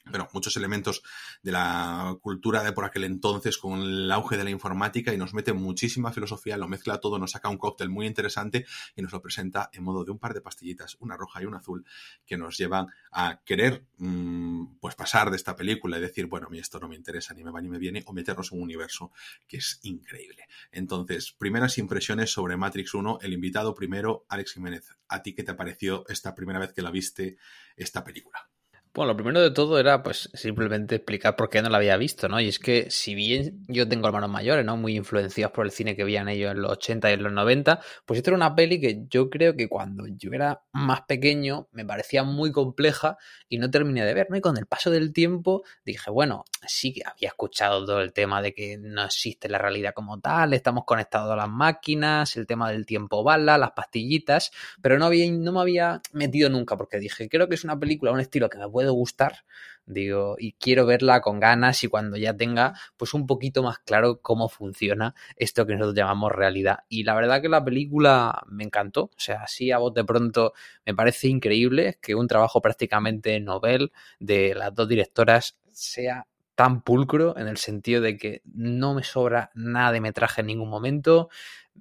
bueno, 0.05 0.27
muchos 0.33 0.55
elementos 0.57 1.03
de 1.43 1.51
la 1.51 2.17
cultura 2.21 2.63
de 2.63 2.71
por 2.71 2.85
aquel 2.85 3.03
entonces 3.03 3.57
con 3.57 3.79
el 3.81 4.11
auge 4.11 4.37
de 4.37 4.43
la 4.43 4.49
informática 4.49 5.13
y 5.13 5.17
nos 5.17 5.33
mete 5.33 5.53
muchísima 5.53 6.11
filosofía, 6.11 6.57
lo 6.57 6.67
mezcla 6.67 6.99
todo, 6.99 7.19
nos 7.19 7.31
saca 7.31 7.49
un 7.49 7.57
cóctel 7.57 7.89
muy 7.89 8.07
interesante 8.07 8.65
y 8.95 9.01
nos 9.01 9.11
lo 9.11 9.21
presenta 9.21 9.69
en 9.73 9.83
modo 9.83 10.03
de 10.03 10.11
un 10.11 10.19
par 10.19 10.33
de 10.33 10.41
pastillitas, 10.41 10.97
una 10.99 11.17
roja 11.17 11.41
y 11.41 11.45
una 11.45 11.57
azul, 11.57 11.85
que 12.25 12.37
nos 12.37 12.57
llevan 12.57 12.87
a 13.11 13.41
querer 13.43 13.85
mm, 13.97 14.77
pues 14.79 14.95
pasar 14.95 15.29
de 15.29 15.37
esta 15.37 15.55
película 15.55 15.97
y 15.97 16.01
decir, 16.01 16.27
bueno, 16.27 16.47
a 16.47 16.49
mí 16.49 16.59
esto 16.59 16.79
no 16.79 16.87
me 16.87 16.95
interesa, 16.95 17.33
ni 17.33 17.43
me 17.43 17.51
va 17.51 17.61
ni 17.61 17.69
me 17.69 17.77
viene, 17.77 18.03
o 18.05 18.13
meternos 18.13 18.51
en 18.51 18.57
un 18.57 18.63
universo 18.63 19.11
que 19.47 19.57
es 19.57 19.79
increíble. 19.83 20.45
Entonces, 20.71 21.31
primeras 21.31 21.77
impresiones 21.77 22.31
sobre 22.31 22.57
Matrix 22.57 22.93
1, 22.93 23.19
el 23.21 23.33
invitado 23.33 23.73
primero, 23.73 24.25
Alex 24.29 24.53
Jiménez, 24.53 24.89
¿a 25.07 25.21
ti 25.21 25.33
qué 25.33 25.43
te 25.43 25.53
pareció 25.53 26.05
esta 26.07 26.35
primera 26.35 26.59
vez 26.59 26.73
que 26.73 26.81
la 26.81 26.91
viste 26.91 27.37
esta 27.75 28.03
película? 28.03 28.50
Bueno, 28.93 29.13
lo 29.13 29.15
primero 29.15 29.39
de 29.39 29.51
todo 29.51 29.79
era 29.79 30.03
pues 30.03 30.29
simplemente 30.33 30.95
explicar 30.95 31.37
por 31.37 31.49
qué 31.49 31.61
no 31.61 31.69
la 31.69 31.77
había 31.77 31.95
visto, 31.95 32.27
¿no? 32.27 32.41
Y 32.41 32.49
es 32.49 32.59
que 32.59 32.91
si 32.91 33.15
bien 33.15 33.63
yo 33.69 33.87
tengo 33.87 34.07
hermanos 34.07 34.29
mayores, 34.29 34.65
¿no? 34.65 34.75
Muy 34.75 34.97
influenciados 34.97 35.53
por 35.53 35.65
el 35.65 35.71
cine 35.71 35.95
que 35.95 36.03
veían 36.03 36.27
ellos 36.27 36.51
en 36.51 36.61
los 36.61 36.73
80 36.73 37.09
y 37.09 37.13
en 37.13 37.23
los 37.23 37.31
90, 37.31 37.79
pues 38.05 38.17
esto 38.17 38.31
era 38.31 38.35
una 38.35 38.53
peli 38.53 38.81
que 38.81 39.05
yo 39.09 39.29
creo 39.29 39.55
que 39.55 39.69
cuando 39.69 40.07
yo 40.07 40.31
era 40.33 40.63
más 40.73 41.03
pequeño 41.03 41.69
me 41.71 41.85
parecía 41.85 42.23
muy 42.23 42.51
compleja 42.51 43.17
y 43.47 43.59
no 43.59 43.71
terminé 43.71 44.03
de 44.03 44.13
ver, 44.13 44.27
¿no? 44.29 44.35
Y 44.35 44.41
con 44.41 44.57
el 44.57 44.65
paso 44.65 44.91
del 44.91 45.13
tiempo 45.13 45.63
dije, 45.85 46.11
bueno, 46.11 46.43
sí 46.67 46.91
que 46.91 47.03
había 47.05 47.29
escuchado 47.29 47.85
todo 47.85 48.01
el 48.01 48.11
tema 48.11 48.41
de 48.41 48.53
que 48.53 48.77
no 48.77 49.05
existe 49.05 49.47
la 49.47 49.57
realidad 49.57 49.93
como 49.93 50.19
tal, 50.19 50.53
estamos 50.53 50.83
conectados 50.85 51.31
a 51.31 51.37
las 51.37 51.49
máquinas, 51.49 52.35
el 52.35 52.45
tema 52.45 52.69
del 52.69 52.85
tiempo 52.85 53.23
bala, 53.23 53.57
las 53.57 53.71
pastillitas, 53.71 54.51
pero 54.81 54.99
no, 54.99 55.05
había, 55.05 55.31
no 55.31 55.53
me 55.53 55.61
había 55.61 56.01
metido 56.11 56.49
nunca 56.49 56.75
porque 56.75 56.99
dije, 56.99 57.29
creo 57.29 57.47
que 57.47 57.55
es 57.55 57.63
una 57.63 57.79
película, 57.79 58.11
un 58.11 58.19
estilo 58.19 58.49
que 58.49 58.57
me 58.57 58.67
puede 58.67 58.80
gustar, 58.89 59.45
digo, 59.85 60.35
y 60.39 60.53
quiero 60.53 60.85
verla 60.85 61.21
con 61.21 61.39
ganas 61.39 61.83
y 61.83 61.87
cuando 61.87 62.17
ya 62.17 62.35
tenga 62.35 62.73
pues 62.97 63.13
un 63.13 63.27
poquito 63.27 63.63
más 63.63 63.79
claro 63.79 64.21
cómo 64.21 64.49
funciona 64.49 65.15
esto 65.35 65.65
que 65.65 65.73
nosotros 65.73 65.95
llamamos 65.95 66.31
realidad. 66.31 66.79
Y 66.89 67.03
la 67.03 67.15
verdad 67.15 67.41
que 67.41 67.49
la 67.49 67.63
película 67.63 68.43
me 68.47 68.63
encantó, 68.63 69.03
o 69.03 69.11
sea, 69.17 69.43
así 69.43 69.71
a 69.71 69.77
vos 69.77 69.93
de 69.93 70.03
pronto 70.03 70.53
me 70.85 70.95
parece 70.95 71.27
increíble 71.27 71.97
que 72.01 72.15
un 72.15 72.27
trabajo 72.27 72.61
prácticamente 72.61 73.39
novel 73.39 73.91
de 74.19 74.55
las 74.55 74.73
dos 74.73 74.87
directoras 74.87 75.57
sea 75.71 76.27
tan 76.55 76.81
pulcro 76.81 77.37
en 77.37 77.47
el 77.47 77.57
sentido 77.57 78.01
de 78.01 78.17
que 78.17 78.41
no 78.45 78.93
me 78.93 79.03
sobra 79.03 79.51
nada 79.55 79.91
de 79.93 80.01
metraje 80.01 80.41
en 80.41 80.47
ningún 80.47 80.69
momento, 80.69 81.29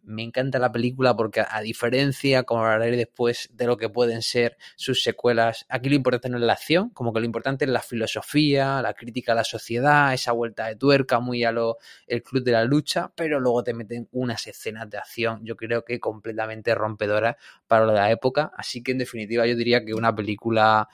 me 0.02 0.22
encanta 0.22 0.58
la 0.58 0.72
película 0.72 1.16
porque 1.16 1.44
a 1.48 1.60
diferencia, 1.60 2.42
como 2.44 2.64
hablaré 2.64 2.96
después, 2.96 3.48
de 3.52 3.66
lo 3.66 3.76
que 3.76 3.88
pueden 3.88 4.22
ser 4.22 4.56
sus 4.76 5.02
secuelas, 5.02 5.66
aquí 5.68 5.88
lo 5.88 5.94
importante 5.94 6.28
no 6.28 6.38
es 6.38 6.42
la 6.42 6.54
acción, 6.54 6.90
como 6.90 7.12
que 7.12 7.20
lo 7.20 7.26
importante 7.26 7.64
es 7.64 7.70
la 7.70 7.80
filosofía, 7.80 8.82
la 8.82 8.94
crítica 8.94 9.32
a 9.32 9.34
la 9.36 9.44
sociedad, 9.44 10.12
esa 10.12 10.32
vuelta 10.32 10.66
de 10.66 10.76
tuerca 10.76 11.20
muy 11.20 11.44
a 11.44 11.52
lo 11.52 11.78
el 12.06 12.22
club 12.22 12.42
de 12.44 12.52
la 12.52 12.64
lucha, 12.64 13.12
pero 13.14 13.40
luego 13.40 13.62
te 13.62 13.74
meten 13.74 14.08
unas 14.12 14.46
escenas 14.46 14.88
de 14.90 14.98
acción, 14.98 15.44
yo 15.44 15.56
creo 15.56 15.84
que 15.84 16.00
completamente 16.00 16.74
rompedoras 16.74 17.36
para 17.66 17.86
la 17.86 18.10
época, 18.10 18.52
así 18.56 18.82
que 18.82 18.92
en 18.92 18.98
definitiva 18.98 19.46
yo 19.46 19.56
diría 19.56 19.84
que 19.84 19.94
una 19.94 20.14
película 20.14 20.88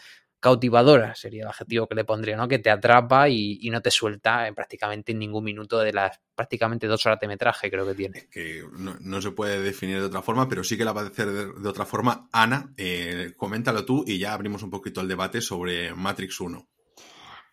cautivadora 0.46 1.12
sería 1.16 1.42
el 1.42 1.48
adjetivo 1.48 1.88
que 1.88 1.96
le 1.96 2.04
pondría, 2.04 2.36
¿no? 2.36 2.46
Que 2.46 2.60
te 2.60 2.70
atrapa 2.70 3.28
y, 3.28 3.68
no 3.68 3.82
te 3.82 3.90
suelta 3.90 4.46
en 4.46 4.54
prácticamente 4.54 5.12
ningún 5.12 5.42
minuto 5.42 5.80
de 5.80 5.92
las 5.92 6.20
prácticamente 6.36 6.86
dos 6.86 7.04
horas 7.04 7.18
de 7.18 7.26
metraje, 7.26 7.68
creo 7.68 7.84
que 7.84 7.94
tiene. 7.94 8.28
Que 8.30 8.62
no, 9.00 9.20
se 9.20 9.32
puede 9.32 9.60
definir 9.60 9.98
de 9.98 10.04
otra 10.04 10.22
forma, 10.22 10.48
pero 10.48 10.62
sí 10.62 10.76
que 10.76 10.84
la 10.84 10.92
va 10.92 11.00
a 11.00 11.08
decir 11.08 11.26
de, 11.26 11.68
otra 11.68 11.84
forma. 11.84 12.28
Ana, 12.30 12.72
eh, 12.76 13.32
coméntalo 13.36 13.84
tú 13.84 14.04
y 14.06 14.20
ya 14.20 14.34
abrimos 14.34 14.62
un 14.62 14.70
poquito 14.70 15.00
el 15.00 15.08
debate 15.08 15.40
sobre 15.40 15.92
Matrix 15.94 16.40
1. 16.40 16.68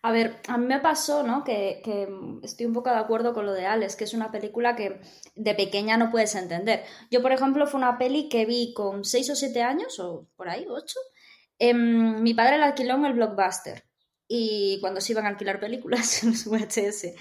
A 0.02 0.12
ver, 0.12 0.36
a 0.46 0.56
mí 0.56 0.66
me 0.66 0.78
pasó, 0.78 1.24
¿no? 1.24 1.42
Que, 1.42 1.80
que, 1.82 2.06
estoy 2.44 2.66
un 2.66 2.74
poco 2.74 2.90
de 2.90 2.98
acuerdo 2.98 3.34
con 3.34 3.44
lo 3.44 3.54
de 3.54 3.66
Alex, 3.66 3.96
que 3.96 4.04
es 4.04 4.14
una 4.14 4.30
película 4.30 4.76
que 4.76 5.00
de 5.34 5.54
pequeña 5.56 5.96
no 5.96 6.12
puedes 6.12 6.36
entender. 6.36 6.84
Yo, 7.10 7.22
por 7.22 7.32
ejemplo, 7.32 7.66
fue 7.66 7.78
una 7.78 7.98
peli 7.98 8.28
que 8.28 8.46
vi 8.46 8.72
con 8.72 9.04
6 9.04 9.30
o 9.30 9.34
7 9.34 9.62
años, 9.62 9.98
o 9.98 10.28
por 10.36 10.48
ahí, 10.48 10.64
8, 10.68 10.94
Em, 11.68 12.22
mi 12.22 12.34
padre 12.34 12.58
la 12.58 12.66
alquiló 12.66 12.94
en 12.94 13.06
el 13.06 13.14
Blockbuster. 13.14 13.84
Y 14.26 14.78
cuando 14.80 15.00
se 15.00 15.12
iban 15.12 15.26
a 15.26 15.28
alquilar 15.28 15.60
películas 15.60 16.22
en 16.22 16.30
los 16.30 16.44
VHS. 16.46 17.14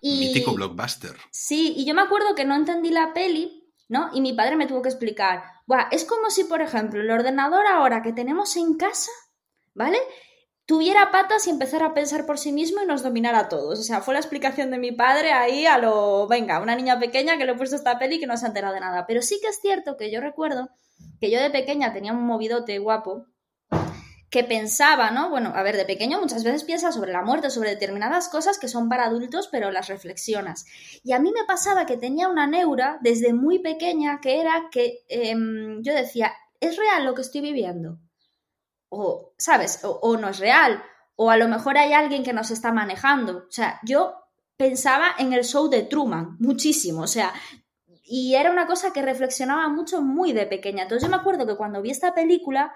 Y, 0.00 0.20
Mítico 0.20 0.52
Blockbuster. 0.54 1.16
Sí, 1.30 1.74
y 1.76 1.84
yo 1.84 1.94
me 1.94 2.02
acuerdo 2.02 2.34
que 2.34 2.44
no 2.44 2.54
entendí 2.54 2.90
la 2.90 3.12
peli, 3.12 3.72
¿no? 3.88 4.10
Y 4.14 4.20
mi 4.20 4.32
padre 4.32 4.56
me 4.56 4.66
tuvo 4.66 4.82
que 4.82 4.88
explicar. 4.88 5.42
Buah, 5.66 5.88
es 5.90 6.04
como 6.04 6.30
si, 6.30 6.44
por 6.44 6.62
ejemplo, 6.62 7.00
el 7.00 7.10
ordenador 7.10 7.66
ahora 7.66 8.02
que 8.02 8.12
tenemos 8.12 8.56
en 8.56 8.76
casa, 8.76 9.10
¿vale? 9.74 9.98
tuviera 10.66 11.10
patas 11.10 11.48
y 11.48 11.50
empezara 11.50 11.86
a 11.86 11.94
pensar 11.94 12.26
por 12.26 12.38
sí 12.38 12.52
mismo 12.52 12.80
y 12.80 12.86
nos 12.86 13.02
dominara 13.02 13.40
a 13.40 13.48
todos. 13.48 13.80
O 13.80 13.82
sea, 13.82 14.02
fue 14.02 14.14
la 14.14 14.20
explicación 14.20 14.70
de 14.70 14.78
mi 14.78 14.92
padre 14.92 15.32
ahí 15.32 15.66
a 15.66 15.78
lo, 15.78 16.28
venga, 16.28 16.60
una 16.60 16.76
niña 16.76 17.00
pequeña 17.00 17.36
que 17.36 17.44
le 17.44 17.52
he 17.52 17.56
puesto 17.56 17.74
esta 17.74 17.98
peli 17.98 18.14
y 18.14 18.20
que 18.20 18.28
no 18.28 18.36
se 18.36 18.44
ha 18.44 18.48
enterado 18.50 18.74
de 18.74 18.78
nada. 18.78 19.04
Pero 19.04 19.20
sí 19.20 19.40
que 19.42 19.48
es 19.48 19.58
cierto 19.60 19.96
que 19.96 20.12
yo 20.12 20.20
recuerdo 20.20 20.70
que 21.20 21.28
yo 21.28 21.40
de 21.40 21.50
pequeña 21.50 21.92
tenía 21.92 22.12
un 22.12 22.24
movidote 22.24 22.78
guapo 22.78 23.26
que 24.30 24.44
pensaba, 24.44 25.10
¿no? 25.10 25.28
Bueno, 25.28 25.52
a 25.56 25.62
ver, 25.64 25.76
de 25.76 25.84
pequeño 25.84 26.20
muchas 26.20 26.44
veces 26.44 26.62
piensas 26.62 26.94
sobre 26.94 27.12
la 27.12 27.22
muerte, 27.22 27.50
sobre 27.50 27.70
determinadas 27.70 28.28
cosas 28.28 28.60
que 28.60 28.68
son 28.68 28.88
para 28.88 29.06
adultos, 29.06 29.48
pero 29.50 29.72
las 29.72 29.88
reflexionas. 29.88 30.66
Y 31.02 31.12
a 31.12 31.18
mí 31.18 31.32
me 31.32 31.44
pasaba 31.44 31.84
que 31.84 31.96
tenía 31.96 32.28
una 32.28 32.46
neura 32.46 32.98
desde 33.02 33.32
muy 33.32 33.58
pequeña 33.58 34.20
que 34.20 34.40
era 34.40 34.68
que 34.70 35.04
em, 35.08 35.82
yo 35.82 35.92
decía, 35.92 36.32
¿es 36.60 36.76
real 36.76 37.04
lo 37.04 37.14
que 37.14 37.22
estoy 37.22 37.40
viviendo? 37.40 37.98
O, 38.88 39.32
¿sabes? 39.36 39.84
O, 39.84 39.98
o 40.00 40.16
no 40.16 40.28
es 40.28 40.38
real. 40.38 40.80
O 41.16 41.30
a 41.30 41.36
lo 41.36 41.48
mejor 41.48 41.76
hay 41.76 41.92
alguien 41.92 42.22
que 42.22 42.32
nos 42.32 42.52
está 42.52 42.72
manejando. 42.72 43.46
O 43.48 43.50
sea, 43.50 43.80
yo 43.82 44.14
pensaba 44.56 45.08
en 45.18 45.32
el 45.32 45.44
show 45.44 45.68
de 45.68 45.82
Truman, 45.82 46.36
muchísimo. 46.38 47.02
O 47.02 47.06
sea, 47.08 47.32
y 48.04 48.36
era 48.36 48.52
una 48.52 48.68
cosa 48.68 48.92
que 48.92 49.02
reflexionaba 49.02 49.68
mucho 49.68 50.02
muy 50.02 50.32
de 50.32 50.46
pequeña. 50.46 50.84
Entonces 50.84 51.08
yo 51.08 51.10
me 51.10 51.20
acuerdo 51.20 51.46
que 51.46 51.56
cuando 51.56 51.82
vi 51.82 51.90
esta 51.90 52.14
película 52.14 52.72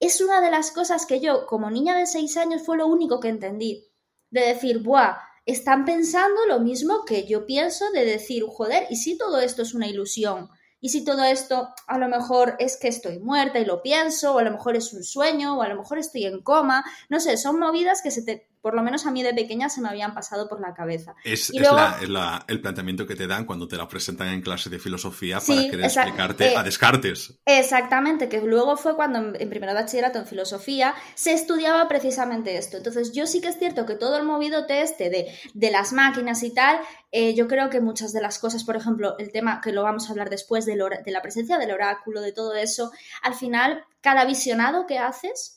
es 0.00 0.20
una 0.20 0.40
de 0.40 0.50
las 0.50 0.70
cosas 0.70 1.06
que 1.06 1.20
yo, 1.20 1.46
como 1.46 1.70
niña 1.70 1.96
de 1.96 2.06
seis 2.06 2.36
años, 2.36 2.62
fue 2.62 2.76
lo 2.76 2.86
único 2.86 3.20
que 3.20 3.28
entendí. 3.28 3.88
De 4.30 4.40
decir, 4.40 4.82
buah, 4.82 5.18
están 5.44 5.84
pensando 5.84 6.46
lo 6.46 6.60
mismo 6.60 7.04
que 7.04 7.26
yo 7.26 7.46
pienso, 7.46 7.90
de 7.92 8.04
decir, 8.04 8.44
joder, 8.46 8.86
¿y 8.90 8.96
si 8.96 9.16
todo 9.16 9.40
esto 9.40 9.62
es 9.62 9.74
una 9.74 9.88
ilusión? 9.88 10.50
¿y 10.80 10.90
si 10.90 11.04
todo 11.04 11.24
esto 11.24 11.70
a 11.86 11.98
lo 11.98 12.08
mejor 12.08 12.54
es 12.58 12.76
que 12.76 12.88
estoy 12.88 13.18
muerta 13.18 13.58
y 13.58 13.64
lo 13.64 13.82
pienso, 13.82 14.34
o 14.34 14.38
a 14.38 14.42
lo 14.42 14.52
mejor 14.52 14.76
es 14.76 14.92
un 14.92 15.02
sueño, 15.02 15.58
o 15.58 15.62
a 15.62 15.68
lo 15.68 15.76
mejor 15.76 15.98
estoy 15.98 16.26
en 16.26 16.42
coma? 16.42 16.84
No 17.08 17.18
sé, 17.18 17.36
son 17.36 17.58
movidas 17.58 18.02
que 18.02 18.10
se 18.10 18.22
te 18.22 18.48
por 18.66 18.74
lo 18.74 18.82
menos 18.82 19.06
a 19.06 19.12
mí 19.12 19.22
de 19.22 19.32
pequeña 19.32 19.68
se 19.68 19.80
me 19.80 19.88
habían 19.88 20.12
pasado 20.12 20.48
por 20.48 20.60
la 20.60 20.74
cabeza. 20.74 21.14
Es, 21.22 21.52
el 21.54 22.60
planteamiento 22.60 23.06
que 23.06 23.14
te 23.14 23.28
dan 23.28 23.44
cuando 23.44 23.68
te 23.68 23.76
la 23.76 23.86
presentan 23.86 24.26
en 24.30 24.42
clase 24.42 24.68
de 24.68 24.80
filosofía 24.80 25.38
para 25.38 25.70
querer 25.70 25.84
explicarte 25.84 26.48
eh, 26.48 26.56
a 26.56 26.64
descartes. 26.64 27.38
Exactamente, 27.46 28.28
que 28.28 28.40
luego 28.40 28.76
fue 28.76 28.96
cuando 28.96 29.20
en, 29.38 29.48
primero 29.48 29.72
de 29.72 29.82
bachillerato 29.82 30.18
en 30.18 30.26
filosofía 30.26 30.96
se 31.14 31.32
estudiaba 31.32 31.86
precisamente 31.86 32.56
esto. 32.56 32.78
Entonces 32.78 33.12
yo 33.12 33.28
sí 33.28 33.40
que 33.40 33.50
es 33.50 33.56
cierto 33.56 33.86
que 33.86 33.94
todo 33.94 34.16
el 34.16 34.24
movido 34.24 34.66
este 34.68 35.10
de, 35.10 35.32
de 35.54 35.70
las 35.70 35.92
máquinas 35.92 36.42
y 36.42 36.52
tal, 36.52 36.80
eh, 37.12 37.36
yo 37.36 37.46
creo 37.46 37.70
que 37.70 37.80
muchas 37.80 38.12
de 38.12 38.20
las 38.20 38.40
cosas, 38.40 38.64
por 38.64 38.74
ejemplo, 38.74 39.14
el 39.20 39.30
tema 39.30 39.60
que 39.60 39.70
lo 39.70 39.84
vamos 39.84 40.08
a 40.08 40.10
hablar 40.10 40.28
después 40.28 40.66
de, 40.66 40.72
de 40.74 41.12
la 41.12 41.22
presencia 41.22 41.56
del 41.56 41.70
oráculo, 41.70 42.20
de 42.20 42.32
todo 42.32 42.56
eso, 42.56 42.90
al 43.22 43.34
final 43.34 43.84
cada 44.00 44.24
visionado 44.24 44.86
que 44.86 44.98
haces 44.98 45.55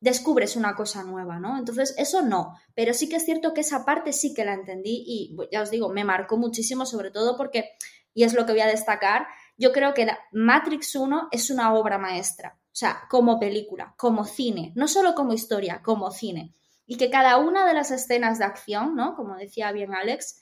descubres 0.00 0.56
una 0.56 0.74
cosa 0.74 1.04
nueva, 1.04 1.38
¿no? 1.38 1.58
Entonces, 1.58 1.94
eso 1.98 2.22
no, 2.22 2.56
pero 2.74 2.94
sí 2.94 3.08
que 3.08 3.16
es 3.16 3.24
cierto 3.24 3.52
que 3.52 3.60
esa 3.60 3.84
parte 3.84 4.12
sí 4.12 4.32
que 4.32 4.44
la 4.44 4.54
entendí 4.54 5.04
y 5.06 5.36
ya 5.52 5.62
os 5.62 5.70
digo, 5.70 5.90
me 5.90 6.04
marcó 6.04 6.38
muchísimo, 6.38 6.86
sobre 6.86 7.10
todo 7.10 7.36
porque, 7.36 7.72
y 8.14 8.24
es 8.24 8.32
lo 8.32 8.46
que 8.46 8.52
voy 8.52 8.62
a 8.62 8.66
destacar, 8.66 9.26
yo 9.58 9.72
creo 9.72 9.92
que 9.92 10.08
Matrix 10.32 10.96
1 10.96 11.28
es 11.30 11.50
una 11.50 11.74
obra 11.74 11.98
maestra, 11.98 12.58
o 12.64 12.74
sea, 12.74 13.02
como 13.10 13.38
película, 13.38 13.94
como 13.98 14.24
cine, 14.24 14.72
no 14.74 14.88
solo 14.88 15.14
como 15.14 15.34
historia, 15.34 15.82
como 15.82 16.10
cine. 16.10 16.54
Y 16.86 16.96
que 16.96 17.10
cada 17.10 17.36
una 17.36 17.66
de 17.66 17.74
las 17.74 17.90
escenas 17.90 18.38
de 18.38 18.46
acción, 18.46 18.96
¿no? 18.96 19.14
Como 19.14 19.36
decía 19.36 19.70
bien 19.70 19.94
Alex, 19.94 20.40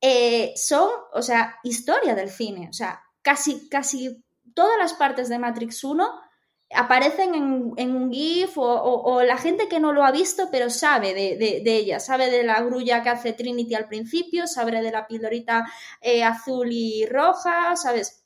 eh, 0.00 0.52
son, 0.56 0.88
o 1.12 1.20
sea, 1.20 1.56
historia 1.64 2.14
del 2.14 2.30
cine, 2.30 2.68
o 2.70 2.72
sea, 2.72 3.02
casi, 3.22 3.68
casi 3.68 4.24
todas 4.54 4.78
las 4.78 4.94
partes 4.94 5.28
de 5.28 5.38
Matrix 5.38 5.84
1 5.84 6.08
aparecen 6.74 7.34
en, 7.76 7.96
un 7.96 8.12
GIF 8.12 8.56
o, 8.56 9.22
la 9.22 9.36
gente 9.36 9.68
que 9.68 9.80
no 9.80 9.92
lo 9.92 10.04
ha 10.04 10.12
visto 10.12 10.48
pero 10.50 10.70
sabe 10.70 11.14
de, 11.14 11.62
ella, 11.64 11.98
sabe 11.98 12.30
de 12.30 12.44
la 12.44 12.62
grulla 12.62 13.02
que 13.02 13.08
hace 13.08 13.32
Trinity 13.32 13.74
al 13.74 13.88
principio, 13.88 14.46
sabe 14.46 14.80
de 14.80 14.90
la 14.90 15.06
pildorita 15.06 15.64
eh, 16.00 16.22
azul 16.22 16.68
y 16.70 17.06
roja, 17.06 17.74
¿sabes? 17.76 18.24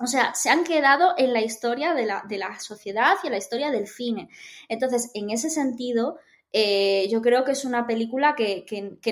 O 0.00 0.06
sea, 0.06 0.34
se 0.34 0.50
han 0.50 0.64
quedado 0.64 1.14
en 1.16 1.32
la 1.32 1.42
historia 1.42 1.94
de 1.94 2.06
la, 2.06 2.24
de 2.28 2.38
la 2.38 2.58
sociedad 2.58 3.14
y 3.22 3.26
en 3.26 3.32
la 3.32 3.38
historia 3.38 3.70
del 3.70 3.86
cine. 3.86 4.28
Entonces, 4.68 5.10
en 5.14 5.30
ese 5.30 5.48
sentido, 5.48 6.18
eh, 6.52 7.08
yo 7.10 7.22
creo 7.22 7.44
que 7.44 7.52
es 7.52 7.64
una 7.64 7.86
película 7.86 8.34
que, 8.34 8.64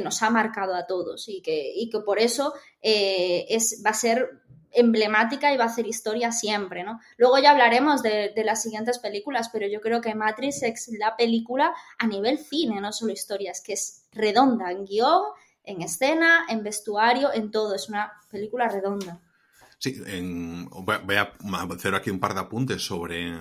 nos 0.03 0.23
ha 0.23 0.31
marcado 0.31 0.75
a 0.75 0.87
todos 0.87 1.29
y 1.29 1.41
que, 1.43 1.73
y 1.75 1.89
que 1.91 2.01
por 2.01 2.19
eso 2.19 2.55
eh, 2.83 3.47
es, 3.49 3.83
va 3.85 3.91
a 3.91 3.95
ser 3.95 4.41
emblemática 4.73 5.53
y 5.53 5.57
va 5.57 5.65
a 5.65 5.69
hacer 5.69 5.87
historia 5.87 6.33
siempre, 6.33 6.85
¿no? 6.85 7.00
Luego 7.17 7.39
ya 7.39 7.50
hablaremos 7.50 8.03
de, 8.03 8.33
las 8.45 8.62
siguientes 8.62 8.99
películas, 8.99 9.49
pero 9.53 9.67
yo 9.67 9.81
creo 9.81 10.00
que 10.00 10.15
Matrix 10.15 10.62
es 10.62 10.89
la 10.99 11.17
película 11.17 11.75
a 11.99 12.07
nivel 12.07 12.39
cine, 12.39 12.81
no 12.81 12.93
solo 12.93 13.12
historia, 13.12 13.50
es 13.50 13.61
que 13.61 13.75
es 13.75 14.05
redonda 14.12 14.71
en 14.71 14.85
guion, 14.85 15.23
en 15.65 15.83
escena, 15.83 16.47
en 16.49 16.62
vestuario, 16.62 17.33
en 17.33 17.50
todo, 17.50 17.75
es 17.75 17.89
una 17.89 18.12
película 18.31 18.69
redonda. 18.69 19.21
Sí, 19.83 19.99
voy 20.73 21.17
a 21.17 21.33
hacer 21.75 21.95
aquí 21.95 22.11
un 22.11 22.21
par 22.21 22.35
de 22.35 22.41
apuntes 22.41 22.85
sobre 22.85 23.33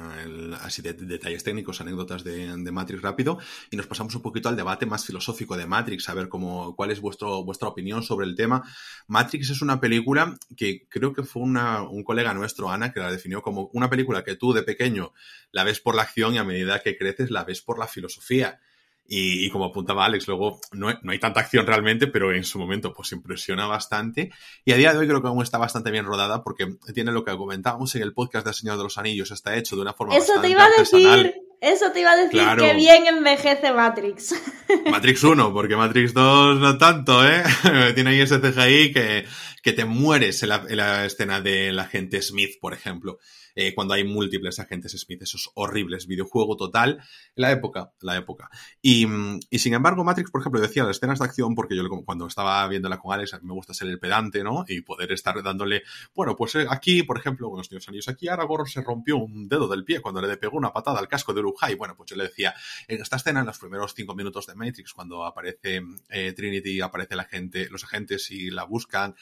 así 0.62 0.82
de, 0.82 0.94
detalles 0.94 1.44
técnicos, 1.44 1.82
anécdotas 1.82 2.24
de, 2.24 2.56
Matrix 2.72 3.02
rápido 3.02 3.40
y 3.70 3.76
nos 3.76 3.88
pasamos 3.88 4.16
un 4.16 4.22
poquito 4.22 4.48
al 4.48 4.56
debate 4.56 4.86
más 4.86 5.06
filosófico 5.06 5.58
de 5.58 5.66
Matrix, 5.66 6.08
a 6.08 6.14
ver 6.14 6.30
cómo, 6.30 6.78
cuál 6.78 6.92
es 6.92 7.02
vuestro, 7.02 7.44
vuestra 7.44 7.68
opinión 7.68 8.04
sobre 8.04 8.26
el 8.26 8.38
tema. 8.38 8.64
Matrix 9.08 9.50
es 9.50 9.62
una 9.62 9.82
película 9.82 10.38
que 10.56 10.88
creo 10.88 11.12
que 11.12 11.24
fue 11.24 11.42
un 11.42 12.04
colega 12.06 12.34
nuestro, 12.34 12.72
Ana, 12.72 12.94
que 12.94 13.02
la 13.02 13.12
definió 13.12 13.42
como 13.42 13.70
una 13.74 13.90
película 13.90 14.24
que 14.24 14.38
tú 14.38 14.54
de 14.54 14.64
pequeño 14.64 15.12
la 15.52 15.66
ves 15.66 15.82
por 15.82 15.94
la 15.94 16.04
acción 16.04 16.36
y 16.36 16.38
a 16.38 16.46
medida 16.46 16.80
que 16.80 16.98
creces 16.98 17.32
la 17.32 17.44
ves 17.44 17.62
por 17.62 17.78
la 17.78 17.88
filosofía. 17.88 18.62
Y, 19.12 19.50
como 19.50 19.66
apuntaba 19.66 20.06
Alex, 20.06 20.28
luego 20.28 20.62
no, 20.72 20.88
no, 21.02 21.12
hay 21.12 21.18
tanta 21.18 21.40
acción 21.40 21.66
realmente, 21.66 22.06
pero 22.06 22.32
en 22.32 22.44
su 22.44 22.60
momento 22.60 22.94
pues 22.94 23.12
impresiona 23.12 23.66
bastante. 23.66 24.32
Y 24.64 24.72
a 24.72 24.76
día 24.76 24.94
de 24.94 25.00
hoy 25.00 25.08
creo 25.08 25.22
que 25.22 25.28
aún 25.28 25.42
está 25.42 25.58
bastante 25.58 25.90
bien 25.90 26.06
rodada 26.06 26.44
porque 26.44 26.78
tiene 26.94 27.12
lo 27.12 27.26
que 27.26 27.36
comentábamos 27.36 27.96
en 27.96 28.04
el 28.04 28.14
podcast 28.14 28.46
del 28.46 28.54
Señor 28.54 28.78
de 28.78 28.84
los 28.84 29.00
Anillos, 29.00 29.32
está 29.32 29.56
hecho 29.56 29.76
de 29.76 29.82
una 29.82 29.94
forma 29.94 30.16
Eso 30.16 30.40
te 30.40 30.50
iba 30.50 30.64
a 30.64 30.70
decir. 30.78 31.34
Eso 31.62 31.92
te 31.92 32.02
iba 32.02 32.12
a 32.12 32.16
decir 32.16 32.42
que 32.58 32.74
bien 32.74 33.08
envejece 33.08 33.74
Matrix. 33.74 34.34
Matrix 34.92 35.24
1, 35.24 35.54
porque 35.54 35.76
Matrix 35.76 36.14
2 36.14 36.60
no 36.60 36.78
tanto, 36.78 37.28
¿eh? 37.28 37.44
Tiene 37.96 38.12
ahí 38.12 38.22
ese 38.22 38.40
CGI 38.40 38.94
que, 38.94 39.26
que 39.62 39.74
te 39.74 39.84
mueres 39.84 40.42
en 40.44 40.50
la, 40.50 40.66
en 40.70 40.78
la 40.78 41.06
escena 41.06 41.42
del 41.42 41.78
agente 41.80 42.22
Smith, 42.22 42.60
por 42.62 42.74
ejemplo. 42.74 43.18
Eh, 43.56 43.74
cuando 43.74 43.94
hay 43.94 44.04
múltiples 44.04 44.60
agentes 44.60 44.92
Smith, 44.92 45.22
esos 45.22 45.52
horribles, 45.56 46.08
videojuego 46.08 46.56
total, 46.56 47.02
la 47.36 47.52
época, 47.52 47.92
la 48.02 48.18
época. 48.18 48.50
Y, 48.82 49.08
y, 49.50 49.60
sin 49.60 49.74
embargo, 49.74 50.04
Matrix, 50.04 50.32
por 50.32 50.42
ejemplo, 50.42 50.62
decía 50.62 50.84
las 50.84 50.98
escenas 50.98 51.20
de 51.20 51.26
acción, 51.26 51.56
porque 51.56 51.76
yo 51.76 51.84
cuando 52.06 52.28
estaba 52.28 52.68
viéndola 52.68 53.00
con 53.00 53.14
Alex, 53.14 53.34
a 53.34 53.40
mí 53.40 53.48
me 53.48 53.54
gusta 53.54 53.74
ser 53.74 53.88
el 53.88 54.00
pedante, 54.00 54.44
¿no? 54.44 54.66
Y 54.68 54.82
poder 54.82 55.12
estar 55.12 55.42
dándole, 55.42 55.84
bueno, 56.14 56.36
pues 56.36 56.56
eh, 56.56 56.66
aquí, 56.70 57.04
por 57.04 57.18
ejemplo, 57.18 57.50
con 57.50 57.58
los 57.58 57.72
niños 57.72 57.88
anillos, 57.88 58.08
aquí 58.08 58.28
Aragorn 58.28 58.68
se 58.68 58.82
rompió 58.82 59.18
un 59.18 59.48
dedo 59.48 59.68
del 59.68 59.84
pie 59.84 60.02
cuando 60.02 60.22
le 60.22 60.38
pegó 60.38 60.58
una 60.58 60.72
patada 60.72 61.00
al 61.00 61.08
casco 61.08 61.34
de 61.34 61.40
Urujai. 61.42 61.76
Bueno, 61.76 61.96
pues 61.96 62.10
yo 62.10 62.16
le 62.16 62.24
decía, 62.26 62.54
en 62.88 63.02
esta 63.02 63.18
escena, 63.18 63.42
en 63.42 63.46
los 63.46 63.58
primeros 63.58 63.94
cinco 63.96 64.16
minutos 64.16 64.46
de 64.48 64.56
Matrix, 64.56 64.94
cuando 64.94 65.26
aparece 65.26 65.82
eh, 66.10 66.34
Trinity, 66.34 66.82
aparece 66.82 67.16
la 67.16 67.26
gente, 67.26 67.70
los 67.70 67.84
agentes 67.84 68.32
y 68.32 68.50
la 68.50 68.64
buscan, 68.64 69.16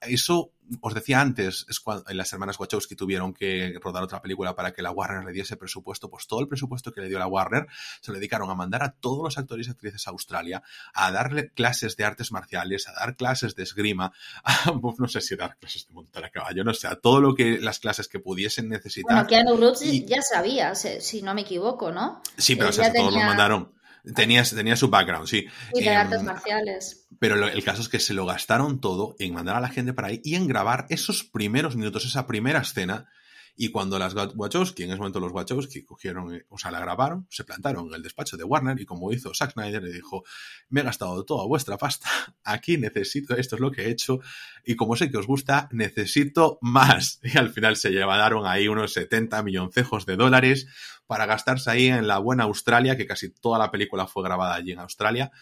eso 0.00 0.53
os 0.80 0.94
decía 0.94 1.20
antes, 1.20 1.66
es 1.68 1.80
cuando 1.80 2.04
las 2.08 2.32
hermanas 2.32 2.58
Wachowski 2.58 2.96
tuvieron 2.96 3.34
que 3.34 3.78
rodar 3.80 4.02
otra 4.02 4.22
película 4.22 4.54
para 4.54 4.72
que 4.72 4.82
la 4.82 4.90
Warner 4.90 5.24
le 5.24 5.32
diese 5.32 5.56
presupuesto, 5.56 6.08
pues 6.08 6.26
todo 6.26 6.40
el 6.40 6.48
presupuesto 6.48 6.92
que 6.92 7.00
le 7.00 7.08
dio 7.08 7.18
la 7.18 7.26
Warner 7.26 7.66
se 8.00 8.12
lo 8.12 8.18
dedicaron 8.18 8.50
a 8.50 8.54
mandar 8.54 8.82
a 8.82 8.92
todos 8.92 9.22
los 9.22 9.38
actores 9.38 9.66
y 9.66 9.70
actrices 9.70 10.06
a 10.06 10.10
Australia, 10.10 10.62
a 10.94 11.10
darle 11.12 11.50
clases 11.50 11.96
de 11.96 12.04
artes 12.04 12.32
marciales, 12.32 12.88
a 12.88 12.92
dar 12.92 13.16
clases 13.16 13.54
de 13.54 13.62
esgrima, 13.62 14.12
a, 14.44 14.72
no 14.98 15.08
sé 15.08 15.20
si 15.20 15.36
dar 15.36 15.56
clases 15.58 15.86
de 15.86 15.94
montar 15.94 16.24
a 16.24 16.30
caballo, 16.30 16.64
no 16.64 16.74
sé, 16.74 16.86
a 16.86 16.96
todo 16.96 17.20
lo 17.20 17.34
que 17.34 17.58
las 17.58 17.78
clases 17.78 18.08
que 18.08 18.18
pudiesen 18.18 18.68
necesitar. 18.68 19.12
Bueno, 19.14 19.28
Keanu 19.28 19.56
Reeves 19.56 20.06
ya 20.06 20.22
sabía, 20.22 20.74
si 20.74 21.22
no 21.22 21.34
me 21.34 21.42
equivoco, 21.42 21.92
¿no? 21.92 22.22
Sí, 22.36 22.56
pero 22.56 22.70
todos 22.70 23.14
lo 23.14 23.20
mandaron. 23.20 23.72
Tenía, 24.14 24.42
tenía, 24.44 24.76
su 24.76 24.88
background, 24.88 25.26
sí. 25.26 25.46
Y 25.72 25.82
de 25.82 25.90
artes 25.90 26.20
em, 26.20 26.26
marciales. 26.26 27.06
Pero 27.18 27.48
el 27.48 27.64
caso 27.64 27.80
es 27.80 27.88
que 27.88 28.00
se 28.00 28.12
lo 28.12 28.26
gastaron 28.26 28.80
todo 28.80 29.16
en 29.18 29.32
mandar 29.32 29.56
a 29.56 29.60
la 29.60 29.68
gente 29.68 29.94
para 29.94 30.08
ahí 30.08 30.20
y 30.22 30.34
en 30.34 30.46
grabar 30.46 30.86
esos 30.90 31.24
primeros 31.24 31.76
minutos, 31.76 32.04
esa 32.04 32.26
primera 32.26 32.60
escena 32.60 33.08
y 33.56 33.70
cuando 33.70 33.98
las 33.98 34.14
Wachowski, 34.14 34.82
en 34.82 34.90
ese 34.90 34.98
momento 34.98 35.20
los 35.20 35.32
Wachowski 35.32 35.84
cogieron, 35.84 36.34
eh, 36.34 36.44
o 36.48 36.58
sea, 36.58 36.70
la 36.72 36.80
grabaron, 36.80 37.26
se 37.30 37.44
plantaron 37.44 37.86
en 37.86 37.94
el 37.94 38.02
despacho 38.02 38.36
de 38.36 38.44
Warner 38.44 38.80
y 38.80 38.84
como 38.84 39.12
hizo 39.12 39.32
Zack 39.32 39.52
Snyder, 39.52 39.82
le 39.82 39.92
dijo, 39.92 40.24
me 40.70 40.80
he 40.80 40.84
gastado 40.84 41.24
toda 41.24 41.46
vuestra 41.46 41.78
pasta, 41.78 42.08
aquí 42.44 42.78
necesito, 42.78 43.36
esto 43.36 43.54
es 43.54 43.60
lo 43.60 43.70
que 43.70 43.82
he 43.82 43.90
hecho 43.90 44.20
y 44.64 44.74
como 44.74 44.96
sé 44.96 45.10
que 45.10 45.18
os 45.18 45.26
gusta, 45.26 45.68
necesito 45.72 46.58
más. 46.60 47.20
Y 47.34 47.38
al 47.38 47.50
final 47.50 47.76
se 47.76 47.90
llevaron 47.90 48.46
ahí 48.46 48.68
unos 48.68 48.92
70 48.92 49.42
milloncejos 49.42 50.06
de 50.06 50.16
dólares 50.16 50.66
para 51.06 51.26
gastarse 51.26 51.70
ahí 51.70 51.86
en 51.86 52.06
la 52.06 52.18
buena 52.18 52.44
Australia, 52.44 52.96
que 52.96 53.06
casi 53.06 53.30
toda 53.30 53.58
la 53.58 53.70
película 53.70 54.06
fue 54.06 54.22
grabada 54.22 54.54
allí 54.54 54.72
en 54.72 54.78
Australia 54.78 55.32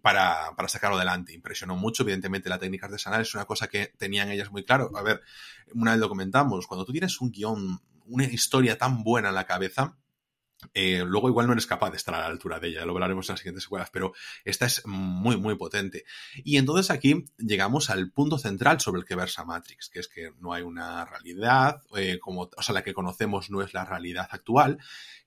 para, 0.00 0.54
para, 0.56 0.68
sacarlo 0.68 0.96
adelante. 0.96 1.32
Impresionó 1.32 1.76
mucho, 1.76 2.02
evidentemente 2.02 2.48
la 2.48 2.58
técnica 2.58 2.86
artesanal 2.86 3.22
es 3.22 3.34
una 3.34 3.44
cosa 3.44 3.68
que 3.68 3.92
tenían 3.98 4.30
ellas 4.30 4.50
muy 4.50 4.64
claro. 4.64 4.90
A 4.96 5.02
ver, 5.02 5.22
una 5.74 5.92
vez 5.92 6.00
lo 6.00 6.08
comentamos, 6.08 6.66
cuando 6.66 6.84
tú 6.84 6.92
tienes 6.92 7.20
un 7.20 7.30
guion, 7.30 7.80
una 8.06 8.24
historia 8.24 8.78
tan 8.78 9.02
buena 9.02 9.28
en 9.28 9.34
la 9.34 9.46
cabeza, 9.46 9.96
eh, 10.74 11.02
luego 11.06 11.28
igual 11.28 11.46
no 11.46 11.52
eres 11.52 11.66
capaz 11.66 11.90
de 11.90 11.96
estar 11.96 12.14
a 12.14 12.20
la 12.20 12.26
altura 12.26 12.60
de 12.60 12.68
ella, 12.68 12.84
lo 12.84 12.92
hablaremos 12.92 13.28
en 13.28 13.34
las 13.34 13.40
siguientes 13.40 13.64
secuelas, 13.64 13.90
pero 13.90 14.12
esta 14.44 14.66
es 14.66 14.86
muy, 14.86 15.36
muy 15.36 15.56
potente. 15.56 16.04
Y 16.44 16.56
entonces 16.56 16.90
aquí 16.90 17.24
llegamos 17.38 17.90
al 17.90 18.10
punto 18.10 18.38
central 18.38 18.80
sobre 18.80 19.00
el 19.00 19.06
que 19.06 19.14
versa 19.14 19.44
Matrix, 19.44 19.88
que 19.88 20.00
es 20.00 20.08
que 20.08 20.32
no 20.40 20.52
hay 20.52 20.62
una 20.62 21.04
realidad, 21.04 21.82
eh, 21.96 22.18
como, 22.20 22.50
o 22.56 22.62
sea, 22.62 22.74
la 22.74 22.82
que 22.82 22.94
conocemos 22.94 23.50
no 23.50 23.62
es 23.62 23.74
la 23.74 23.84
realidad 23.84 24.28
actual, 24.30 24.78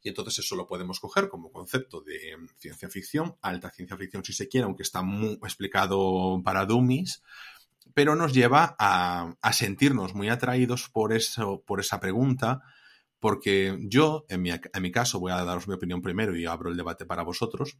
y 0.01 0.09
entonces 0.09 0.39
eso 0.39 0.55
lo 0.55 0.67
podemos 0.67 0.99
coger 0.99 1.29
como 1.29 1.51
concepto 1.51 2.01
de 2.01 2.37
ciencia 2.57 2.89
ficción, 2.89 3.35
alta 3.41 3.71
ciencia 3.71 3.97
ficción 3.97 4.23
si 4.23 4.33
se 4.33 4.47
quiere, 4.47 4.65
aunque 4.65 4.83
está 4.83 5.01
muy 5.01 5.33
explicado 5.33 6.41
para 6.43 6.65
dummies, 6.65 7.23
pero 7.93 8.15
nos 8.15 8.33
lleva 8.33 8.75
a, 8.77 9.35
a 9.41 9.53
sentirnos 9.53 10.13
muy 10.13 10.29
atraídos 10.29 10.89
por, 10.89 11.13
eso, 11.13 11.63
por 11.65 11.79
esa 11.79 11.99
pregunta, 11.99 12.61
porque 13.19 13.77
yo, 13.81 14.25
en 14.29 14.41
mi, 14.41 14.51
en 14.51 14.81
mi 14.81 14.91
caso, 14.91 15.19
voy 15.19 15.31
a 15.31 15.43
daros 15.43 15.67
mi 15.67 15.73
opinión 15.73 16.01
primero 16.01 16.35
y 16.35 16.45
abro 16.45 16.69
el 16.69 16.77
debate 16.77 17.05
para 17.05 17.23
vosotros. 17.23 17.77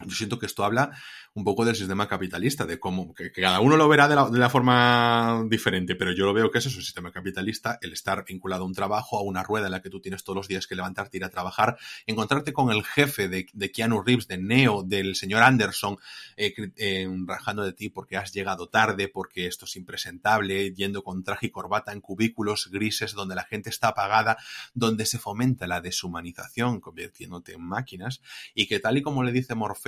Yo 0.00 0.10
siento 0.10 0.38
que 0.38 0.46
esto 0.46 0.64
habla 0.64 0.90
un 1.34 1.44
poco 1.44 1.64
del 1.64 1.74
sistema 1.74 2.08
capitalista, 2.08 2.64
de 2.64 2.78
cómo, 2.78 3.14
que, 3.14 3.30
cada 3.30 3.60
uno 3.60 3.76
lo 3.76 3.88
verá 3.88 4.08
de 4.08 4.14
la, 4.14 4.28
de 4.28 4.38
la, 4.38 4.48
forma 4.48 5.44
diferente, 5.48 5.94
pero 5.96 6.12
yo 6.12 6.26
lo 6.26 6.32
veo 6.32 6.50
que 6.50 6.58
eso 6.58 6.68
es 6.68 6.76
un 6.76 6.82
sistema 6.82 7.12
capitalista, 7.12 7.78
el 7.80 7.92
estar 7.92 8.24
vinculado 8.24 8.62
a 8.62 8.66
un 8.66 8.74
trabajo, 8.74 9.18
a 9.18 9.22
una 9.22 9.42
rueda 9.42 9.66
en 9.66 9.72
la 9.72 9.82
que 9.82 9.90
tú 9.90 10.00
tienes 10.00 10.22
todos 10.22 10.36
los 10.36 10.48
días 10.48 10.66
que 10.66 10.76
levantarte, 10.76 11.16
ir 11.16 11.24
a 11.24 11.30
trabajar, 11.30 11.76
encontrarte 12.06 12.52
con 12.52 12.70
el 12.70 12.84
jefe 12.84 13.28
de, 13.28 13.46
de 13.52 13.70
Keanu 13.72 14.02
Reeves, 14.02 14.28
de 14.28 14.38
Neo, 14.38 14.82
del 14.84 15.16
señor 15.16 15.42
Anderson, 15.42 15.96
eh, 16.36 16.54
eh, 16.76 17.08
rajando 17.26 17.64
de 17.64 17.72
ti 17.72 17.88
porque 17.88 18.16
has 18.16 18.32
llegado 18.32 18.68
tarde, 18.68 19.08
porque 19.08 19.46
esto 19.46 19.64
es 19.64 19.74
impresentable, 19.76 20.72
yendo 20.72 21.02
con 21.02 21.24
traje 21.24 21.46
y 21.46 21.50
corbata 21.50 21.92
en 21.92 22.00
cubículos 22.00 22.70
grises 22.70 23.12
donde 23.12 23.34
la 23.34 23.44
gente 23.44 23.70
está 23.70 23.88
apagada, 23.88 24.36
donde 24.72 25.06
se 25.06 25.18
fomenta 25.18 25.66
la 25.66 25.80
deshumanización, 25.80 26.80
convirtiéndote 26.80 27.54
en 27.54 27.62
máquinas, 27.62 28.22
y 28.54 28.66
que 28.66 28.78
tal 28.78 28.98
y 28.98 29.02
como 29.02 29.24
le 29.24 29.32
dice 29.32 29.54
Morfeo, 29.54 29.83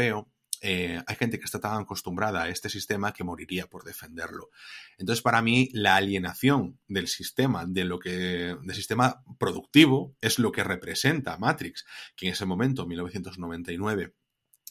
eh, 0.61 1.03
hay 1.07 1.17
gente 1.17 1.39
que 1.39 1.45
está 1.45 1.61
tan 1.61 1.83
acostumbrada 1.83 2.43
a 2.43 2.49
este 2.49 2.69
sistema 2.69 3.13
que 3.13 3.25
moriría 3.25 3.67
por 3.67 3.85
defenderlo. 3.85 4.51
Entonces, 4.99 5.23
para 5.23 5.43
mí, 5.43 5.69
la 5.73 5.97
alienación 5.97 6.79
del 6.89 7.09
sistema, 7.09 7.67
de 7.67 7.85
lo 7.85 7.99
que, 7.99 8.57
del 8.63 8.75
sistema 8.75 9.23
productivo, 9.39 10.15
es 10.21 10.39
lo 10.39 10.53
que 10.53 10.65
representa 10.65 11.39
Matrix, 11.39 11.85
que 12.17 12.27
en 12.27 12.33
ese 12.33 12.47
momento, 12.47 12.87
1999, 12.87 14.15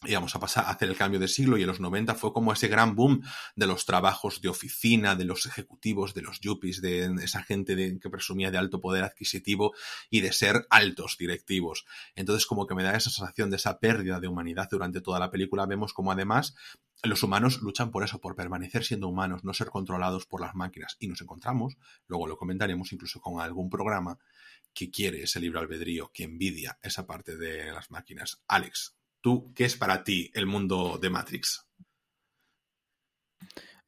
íbamos 0.07 0.35
a 0.35 0.39
pasar 0.39 0.65
a 0.65 0.71
hacer 0.71 0.89
el 0.89 0.95
cambio 0.95 1.19
de 1.19 1.27
siglo 1.27 1.57
y 1.57 1.61
en 1.61 1.67
los 1.67 1.79
90 1.79 2.15
fue 2.15 2.33
como 2.33 2.53
ese 2.53 2.67
gran 2.67 2.95
boom 2.95 3.21
de 3.55 3.67
los 3.67 3.85
trabajos 3.85 4.41
de 4.41 4.49
oficina, 4.49 5.15
de 5.15 5.25
los 5.25 5.45
ejecutivos, 5.45 6.13
de 6.13 6.21
los 6.21 6.39
yuppies, 6.39 6.81
de 6.81 7.05
esa 7.23 7.43
gente 7.43 7.75
de, 7.75 7.99
que 7.99 8.09
presumía 8.09 8.51
de 8.51 8.57
alto 8.57 8.81
poder 8.81 9.03
adquisitivo 9.03 9.73
y 10.09 10.21
de 10.21 10.31
ser 10.31 10.67
altos 10.69 11.17
directivos. 11.17 11.85
Entonces 12.15 12.45
como 12.45 12.67
que 12.67 12.75
me 12.75 12.83
da 12.83 12.95
esa 12.95 13.09
sensación 13.09 13.49
de 13.49 13.57
esa 13.57 13.79
pérdida 13.79 14.19
de 14.19 14.27
humanidad 14.27 14.67
durante 14.69 15.01
toda 15.01 15.19
la 15.19 15.31
película. 15.31 15.65
Vemos 15.65 15.93
como 15.93 16.11
además 16.11 16.55
los 17.03 17.23
humanos 17.23 17.61
luchan 17.61 17.91
por 17.91 18.03
eso, 18.03 18.19
por 18.19 18.35
permanecer 18.35 18.83
siendo 18.83 19.07
humanos, 19.07 19.43
no 19.43 19.53
ser 19.53 19.69
controlados 19.69 20.25
por 20.25 20.41
las 20.41 20.55
máquinas. 20.55 20.97
Y 20.99 21.07
nos 21.07 21.21
encontramos, 21.21 21.77
luego 22.07 22.27
lo 22.27 22.37
comentaremos 22.37 22.91
incluso 22.93 23.19
con 23.19 23.41
algún 23.41 23.69
programa 23.69 24.17
que 24.73 24.91
quiere 24.91 25.23
ese 25.23 25.39
libre 25.39 25.59
albedrío, 25.59 26.11
que 26.13 26.23
envidia 26.23 26.77
esa 26.81 27.05
parte 27.05 27.37
de 27.37 27.71
las 27.71 27.91
máquinas. 27.91 28.43
Alex, 28.47 28.94
¿Tú 29.25 29.51
qué 29.55 29.65
es 29.65 29.75
para 29.75 30.03
ti 30.03 30.29
el 30.35 30.45
mundo 30.45 30.99
de 31.01 31.09
Matrix? 31.09 31.65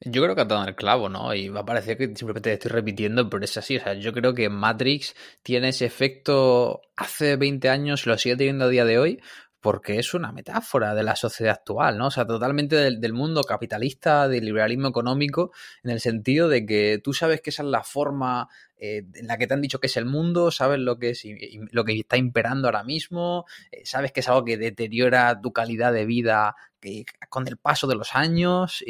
Yo 0.00 0.20
creo 0.20 0.34
que 0.34 0.40
ha 0.40 0.44
dado 0.46 0.66
el 0.66 0.74
clavo, 0.74 1.08
¿no? 1.08 1.32
Y 1.32 1.48
va 1.48 1.60
a 1.60 1.64
parecer 1.64 1.96
que 1.96 2.06
simplemente 2.06 2.52
estoy 2.52 2.72
repitiendo, 2.72 3.30
pero 3.30 3.44
es 3.44 3.56
así. 3.56 3.76
O 3.76 3.80
sea, 3.80 3.94
yo 3.94 4.12
creo 4.12 4.34
que 4.34 4.48
Matrix 4.48 5.14
tiene 5.44 5.68
ese 5.68 5.86
efecto 5.86 6.80
hace 6.96 7.36
20 7.36 7.68
años 7.68 8.04
lo 8.04 8.18
sigue 8.18 8.34
teniendo 8.34 8.64
a 8.64 8.68
día 8.68 8.84
de 8.84 8.98
hoy, 8.98 9.22
porque 9.60 9.98
es 9.98 10.14
una 10.14 10.32
metáfora 10.32 10.94
de 10.94 11.02
la 11.02 11.16
sociedad 11.16 11.54
actual, 11.54 11.98
¿no? 11.98 12.06
O 12.06 12.10
sea, 12.10 12.26
totalmente 12.26 12.76
del, 12.76 13.00
del, 13.00 13.12
mundo 13.12 13.42
capitalista, 13.42 14.28
del 14.28 14.44
liberalismo 14.44 14.88
económico, 14.88 15.52
en 15.82 15.90
el 15.90 16.00
sentido 16.00 16.48
de 16.48 16.64
que 16.64 17.00
tú 17.02 17.12
sabes 17.12 17.40
que 17.40 17.50
esa 17.50 17.62
es 17.62 17.68
la 17.68 17.82
forma 17.82 18.48
eh, 18.80 19.04
en 19.14 19.26
la 19.26 19.38
que 19.38 19.48
te 19.48 19.54
han 19.54 19.60
dicho 19.60 19.80
que 19.80 19.88
es 19.88 19.96
el 19.96 20.04
mundo, 20.04 20.52
sabes 20.52 20.78
lo 20.78 20.98
que, 20.98 21.10
es, 21.10 21.24
lo 21.72 21.84
que 21.84 21.98
está 21.98 22.16
imperando 22.16 22.68
ahora 22.68 22.84
mismo, 22.84 23.44
eh, 23.72 23.82
sabes 23.84 24.12
que 24.12 24.20
es 24.20 24.28
algo 24.28 24.44
que 24.44 24.56
deteriora 24.56 25.40
tu 25.40 25.52
calidad 25.52 25.92
de 25.92 26.06
vida 26.06 26.54
que, 26.80 27.04
con 27.28 27.48
el 27.48 27.56
paso 27.56 27.88
de 27.88 27.96
los 27.96 28.14
años, 28.14 28.84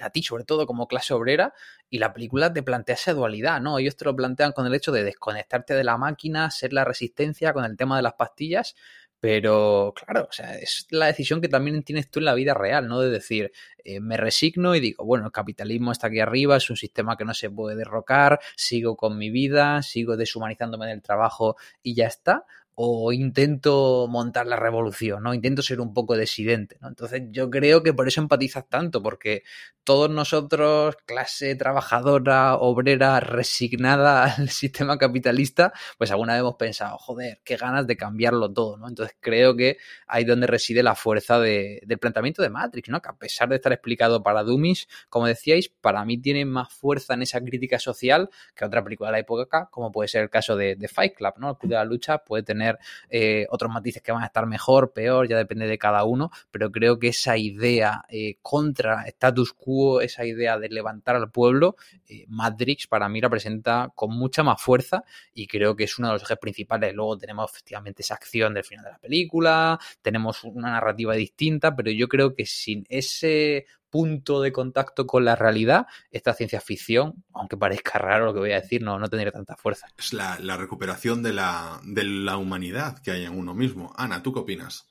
a 0.00 0.10
ti 0.10 0.22
sobre 0.22 0.44
todo 0.44 0.66
como 0.66 0.86
clase 0.88 1.14
obrera, 1.14 1.54
y 1.88 1.98
la 1.98 2.12
película 2.12 2.52
te 2.52 2.62
plantea 2.62 2.96
esa 2.96 3.14
dualidad, 3.14 3.62
¿no? 3.62 3.78
Ellos 3.78 3.96
te 3.96 4.04
lo 4.04 4.14
plantean 4.14 4.52
con 4.52 4.66
el 4.66 4.74
hecho 4.74 4.92
de 4.92 5.04
desconectarte 5.04 5.74
de 5.74 5.84
la 5.84 5.96
máquina, 5.96 6.50
ser 6.50 6.74
la 6.74 6.84
resistencia 6.84 7.54
con 7.54 7.64
el 7.64 7.78
tema 7.78 7.96
de 7.96 8.02
las 8.02 8.14
pastillas, 8.14 8.76
pero 9.20 9.92
claro, 9.94 10.26
o 10.28 10.32
sea, 10.32 10.56
es 10.58 10.86
la 10.90 11.06
decisión 11.06 11.42
que 11.42 11.48
también 11.48 11.82
tienes 11.82 12.10
tú 12.10 12.20
en 12.20 12.24
la 12.24 12.34
vida 12.34 12.54
real, 12.54 12.88
¿no? 12.88 13.00
De 13.00 13.10
decir, 13.10 13.52
eh, 13.84 14.00
me 14.00 14.16
resigno 14.16 14.74
y 14.74 14.80
digo, 14.80 15.04
bueno, 15.04 15.26
el 15.26 15.32
capitalismo 15.32 15.92
está 15.92 16.06
aquí 16.06 16.20
arriba, 16.20 16.56
es 16.56 16.70
un 16.70 16.76
sistema 16.76 17.16
que 17.16 17.26
no 17.26 17.34
se 17.34 17.50
puede 17.50 17.76
derrocar, 17.76 18.40
sigo 18.56 18.96
con 18.96 19.18
mi 19.18 19.30
vida, 19.30 19.82
sigo 19.82 20.16
deshumanizándome 20.16 20.86
en 20.86 20.92
el 20.92 21.02
trabajo 21.02 21.56
y 21.82 21.94
ya 21.94 22.06
está 22.06 22.46
o 22.74 23.12
intento 23.12 24.06
montar 24.08 24.46
la 24.46 24.56
revolución, 24.56 25.22
¿no? 25.22 25.34
Intento 25.34 25.62
ser 25.62 25.80
un 25.80 25.92
poco 25.92 26.16
desidente, 26.16 26.78
¿no? 26.80 26.88
Entonces 26.88 27.22
yo 27.30 27.50
creo 27.50 27.82
que 27.82 27.92
por 27.92 28.08
eso 28.08 28.20
empatizas 28.20 28.68
tanto, 28.68 29.02
porque 29.02 29.42
todos 29.84 30.10
nosotros, 30.10 30.96
clase 31.04 31.54
trabajadora, 31.56 32.56
obrera, 32.56 33.20
resignada 33.20 34.24
al 34.36 34.48
sistema 34.50 34.98
capitalista, 34.98 35.72
pues 35.98 36.10
alguna 36.10 36.34
vez 36.34 36.40
hemos 36.40 36.56
pensado, 36.56 36.96
joder, 36.98 37.40
qué 37.44 37.56
ganas 37.56 37.86
de 37.86 37.96
cambiarlo 37.96 38.52
todo, 38.52 38.76
¿no? 38.76 38.88
Entonces 38.88 39.16
creo 39.20 39.56
que 39.56 39.78
ahí 40.06 40.22
es 40.22 40.28
donde 40.28 40.46
reside 40.46 40.82
la 40.82 40.94
fuerza 40.94 41.38
de, 41.38 41.82
del 41.84 41.98
planteamiento 41.98 42.42
de 42.42 42.50
Matrix, 42.50 42.88
¿no? 42.88 43.02
Que 43.02 43.08
a 43.10 43.14
pesar 43.14 43.48
de 43.48 43.56
estar 43.56 43.72
explicado 43.72 44.22
para 44.22 44.42
Dummies, 44.42 44.88
como 45.08 45.26
decíais, 45.26 45.68
para 45.68 46.04
mí 46.04 46.18
tiene 46.18 46.44
más 46.44 46.72
fuerza 46.72 47.14
en 47.14 47.22
esa 47.22 47.40
crítica 47.40 47.78
social 47.78 48.30
que 48.54 48.64
otra 48.64 48.82
película 48.82 49.08
de 49.08 49.12
la 49.12 49.18
época, 49.18 49.68
como 49.70 49.92
puede 49.92 50.08
ser 50.08 50.22
el 50.22 50.30
caso 50.30 50.56
de, 50.56 50.76
de 50.76 50.88
Fight 50.88 51.14
Club, 51.14 51.34
¿no? 51.38 51.50
El 51.50 51.56
Club 51.56 51.70
de 51.70 51.76
la 51.76 51.84
Lucha 51.84 52.18
puede 52.18 52.42
tener 52.42 52.59
eh, 53.08 53.46
otros 53.50 53.70
matices 53.72 54.02
que 54.02 54.12
van 54.12 54.22
a 54.22 54.26
estar 54.26 54.46
mejor, 54.46 54.92
peor, 54.92 55.28
ya 55.28 55.36
depende 55.36 55.66
de 55.66 55.78
cada 55.78 56.04
uno, 56.04 56.30
pero 56.50 56.70
creo 56.70 56.98
que 56.98 57.08
esa 57.08 57.36
idea 57.36 58.04
eh, 58.08 58.36
contra 58.42 59.04
status 59.06 59.52
quo, 59.52 60.00
esa 60.00 60.24
idea 60.24 60.58
de 60.58 60.68
levantar 60.68 61.16
al 61.16 61.30
pueblo, 61.30 61.76
eh, 62.06 62.24
Matrix 62.28 62.86
para 62.86 63.08
mí 63.08 63.20
la 63.20 63.30
presenta 63.30 63.92
con 63.94 64.16
mucha 64.16 64.42
más 64.42 64.60
fuerza 64.60 65.04
y 65.32 65.46
creo 65.46 65.76
que 65.76 65.84
es 65.84 65.98
uno 65.98 66.08
de 66.08 66.14
los 66.14 66.22
ejes 66.22 66.38
principales. 66.38 66.94
Luego 66.94 67.18
tenemos 67.18 67.50
efectivamente 67.50 68.02
esa 68.02 68.14
acción 68.14 68.54
del 68.54 68.64
final 68.64 68.84
de 68.84 68.90
la 68.92 68.98
película, 68.98 69.78
tenemos 70.02 70.44
una 70.44 70.70
narrativa 70.70 71.14
distinta, 71.14 71.74
pero 71.74 71.90
yo 71.90 72.08
creo 72.08 72.34
que 72.34 72.46
sin 72.46 72.84
ese 72.88 73.66
punto 73.90 74.40
de 74.40 74.52
contacto 74.52 75.06
con 75.06 75.24
la 75.24 75.36
realidad, 75.36 75.86
esta 76.10 76.34
ciencia 76.34 76.60
ficción, 76.60 77.24
aunque 77.32 77.56
parezca 77.56 77.98
raro 77.98 78.26
lo 78.26 78.32
que 78.32 78.40
voy 78.40 78.52
a 78.52 78.60
decir, 78.60 78.82
no, 78.82 78.98
no 78.98 79.08
tendría 79.08 79.32
tanta 79.32 79.56
fuerza. 79.56 79.88
Es 79.98 80.12
la, 80.12 80.38
la 80.40 80.56
recuperación 80.56 81.22
de 81.22 81.32
la, 81.32 81.80
de 81.84 82.04
la 82.04 82.36
humanidad 82.36 82.98
que 83.00 83.10
hay 83.10 83.24
en 83.24 83.36
uno 83.36 83.54
mismo. 83.54 83.92
Ana, 83.96 84.22
¿tú 84.22 84.32
qué 84.32 84.40
opinas? 84.40 84.86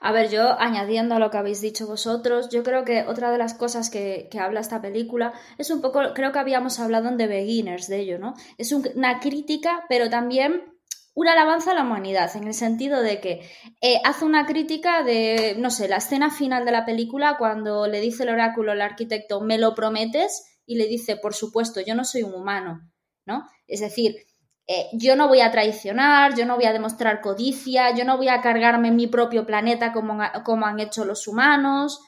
A 0.00 0.12
ver, 0.12 0.30
yo 0.30 0.58
añadiendo 0.60 1.14
a 1.14 1.18
lo 1.18 1.30
que 1.30 1.38
habéis 1.38 1.60
dicho 1.60 1.86
vosotros, 1.86 2.50
yo 2.50 2.62
creo 2.62 2.84
que 2.84 3.04
otra 3.06 3.30
de 3.30 3.38
las 3.38 3.54
cosas 3.54 3.90
que, 3.90 4.28
que, 4.30 4.38
habla 4.38 4.60
esta 4.60 4.82
película 4.82 5.32
es 5.58 5.70
un 5.70 5.80
poco, 5.80 6.00
creo 6.14 6.32
que 6.32 6.38
habíamos 6.38 6.78
hablado 6.78 7.08
en 7.08 7.16
The 7.16 7.26
Beginners 7.26 7.88
de 7.88 8.00
ello, 8.00 8.18
¿no? 8.18 8.34
Es 8.58 8.72
un, 8.72 8.86
una 8.94 9.20
crítica, 9.20 9.84
pero 9.88 10.10
también 10.10 10.75
una 11.16 11.32
alabanza 11.32 11.70
a 11.70 11.74
la 11.74 11.82
humanidad, 11.82 12.36
en 12.36 12.44
el 12.44 12.52
sentido 12.52 13.00
de 13.00 13.22
que 13.22 13.40
eh, 13.80 14.00
hace 14.04 14.26
una 14.26 14.44
crítica 14.44 15.02
de, 15.02 15.56
no 15.58 15.70
sé, 15.70 15.88
la 15.88 15.96
escena 15.96 16.30
final 16.30 16.66
de 16.66 16.72
la 16.72 16.84
película 16.84 17.36
cuando 17.38 17.86
le 17.86 18.00
dice 18.02 18.24
el 18.24 18.28
oráculo 18.28 18.72
al 18.72 18.82
arquitecto, 18.82 19.40
¿me 19.40 19.56
lo 19.56 19.74
prometes? 19.74 20.60
Y 20.66 20.76
le 20.76 20.86
dice, 20.86 21.16
por 21.16 21.32
supuesto, 21.32 21.80
yo 21.80 21.94
no 21.94 22.04
soy 22.04 22.22
un 22.22 22.34
humano, 22.34 22.82
¿no? 23.24 23.48
Es 23.66 23.80
decir, 23.80 24.14
eh, 24.66 24.88
yo 24.92 25.16
no 25.16 25.26
voy 25.26 25.40
a 25.40 25.50
traicionar, 25.50 26.36
yo 26.36 26.44
no 26.44 26.56
voy 26.56 26.66
a 26.66 26.74
demostrar 26.74 27.22
codicia, 27.22 27.94
yo 27.94 28.04
no 28.04 28.18
voy 28.18 28.28
a 28.28 28.42
cargarme 28.42 28.90
mi 28.90 29.06
propio 29.06 29.46
planeta 29.46 29.94
como, 29.94 30.18
como 30.44 30.66
han 30.66 30.80
hecho 30.80 31.06
los 31.06 31.26
humanos, 31.26 31.98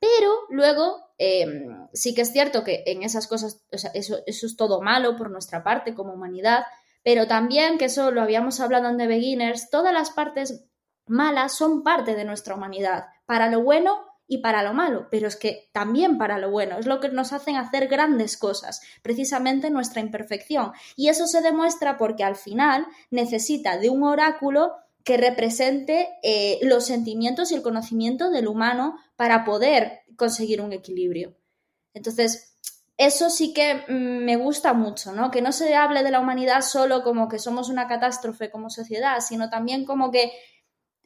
pero 0.00 0.30
luego 0.48 0.96
eh, 1.18 1.44
sí 1.92 2.14
que 2.14 2.22
es 2.22 2.32
cierto 2.32 2.64
que 2.64 2.84
en 2.86 3.02
esas 3.02 3.26
cosas, 3.26 3.66
o 3.70 3.76
sea, 3.76 3.90
eso, 3.92 4.16
eso 4.24 4.46
es 4.46 4.56
todo 4.56 4.80
malo 4.80 5.14
por 5.14 5.30
nuestra 5.30 5.62
parte 5.62 5.94
como 5.94 6.14
humanidad, 6.14 6.64
pero 7.06 7.28
también, 7.28 7.78
que 7.78 7.84
eso 7.84 8.10
lo 8.10 8.20
habíamos 8.20 8.58
hablado 8.58 8.88
en 8.88 8.96
The 8.98 9.06
Beginners, 9.06 9.70
todas 9.70 9.92
las 9.92 10.10
partes 10.10 10.64
malas 11.06 11.56
son 11.56 11.84
parte 11.84 12.16
de 12.16 12.24
nuestra 12.24 12.56
humanidad, 12.56 13.04
para 13.26 13.48
lo 13.48 13.62
bueno 13.62 14.00
y 14.26 14.38
para 14.38 14.64
lo 14.64 14.74
malo, 14.74 15.06
pero 15.08 15.28
es 15.28 15.36
que 15.36 15.70
también 15.72 16.18
para 16.18 16.36
lo 16.38 16.50
bueno, 16.50 16.80
es 16.80 16.86
lo 16.86 16.98
que 16.98 17.08
nos 17.08 17.32
hacen 17.32 17.54
hacer 17.54 17.86
grandes 17.86 18.36
cosas, 18.36 18.80
precisamente 19.02 19.70
nuestra 19.70 20.00
imperfección. 20.00 20.72
Y 20.96 21.06
eso 21.06 21.28
se 21.28 21.42
demuestra 21.42 21.96
porque 21.96 22.24
al 22.24 22.34
final 22.34 22.88
necesita 23.12 23.78
de 23.78 23.88
un 23.88 24.02
oráculo 24.02 24.72
que 25.04 25.16
represente 25.16 26.08
eh, 26.24 26.58
los 26.62 26.86
sentimientos 26.86 27.52
y 27.52 27.54
el 27.54 27.62
conocimiento 27.62 28.30
del 28.30 28.48
humano 28.48 28.98
para 29.14 29.44
poder 29.44 30.00
conseguir 30.16 30.60
un 30.60 30.72
equilibrio. 30.72 31.36
Entonces, 31.94 32.55
eso 32.98 33.28
sí 33.30 33.52
que 33.52 33.84
mm, 33.88 34.24
me 34.24 34.36
gusta 34.36 34.72
mucho, 34.72 35.12
¿no? 35.12 35.30
Que 35.30 35.42
no 35.42 35.52
se 35.52 35.74
hable 35.74 36.02
de 36.02 36.10
la 36.10 36.20
humanidad 36.20 36.62
solo 36.62 37.02
como 37.02 37.28
que 37.28 37.38
somos 37.38 37.68
una 37.68 37.88
catástrofe 37.88 38.50
como 38.50 38.70
sociedad, 38.70 39.20
sino 39.20 39.50
también 39.50 39.84
como 39.84 40.10
que 40.10 40.32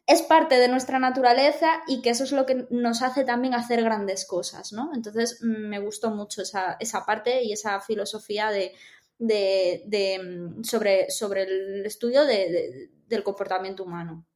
es 0.07 0.23
parte 0.23 0.59
de 0.59 0.69
nuestra 0.69 0.99
naturaleza 0.99 1.83
y 1.87 2.03
que 2.03 2.11
eso 2.11 2.25
es 2.25 2.33
lo 2.33 2.47
que 2.47 2.67
nos 2.71 3.03
hace 3.03 3.25
también 3.25 3.55
hacer 3.55 3.83
grandes 3.83 4.25
cosas, 4.25 4.73
¿no? 4.73 4.91
Entonces 4.95 5.39
mm, 5.43 5.69
me 5.69 5.79
gustó 5.79 6.11
mucho 6.11 6.43
esa, 6.43 6.77
esa 6.81 7.05
parte 7.05 7.43
y 7.43 7.53
esa 7.53 7.81
filosofía 7.81 8.51
de, 8.51 8.73
de, 9.19 10.21
mm, 10.23 10.65
sobre, 10.65 11.11
sobre, 11.11 11.43
el 11.43 11.87
estudio 11.87 12.25
de, 12.25 12.91
del 13.07 13.23
comportamiento 13.23 13.85
humano. 13.85 14.27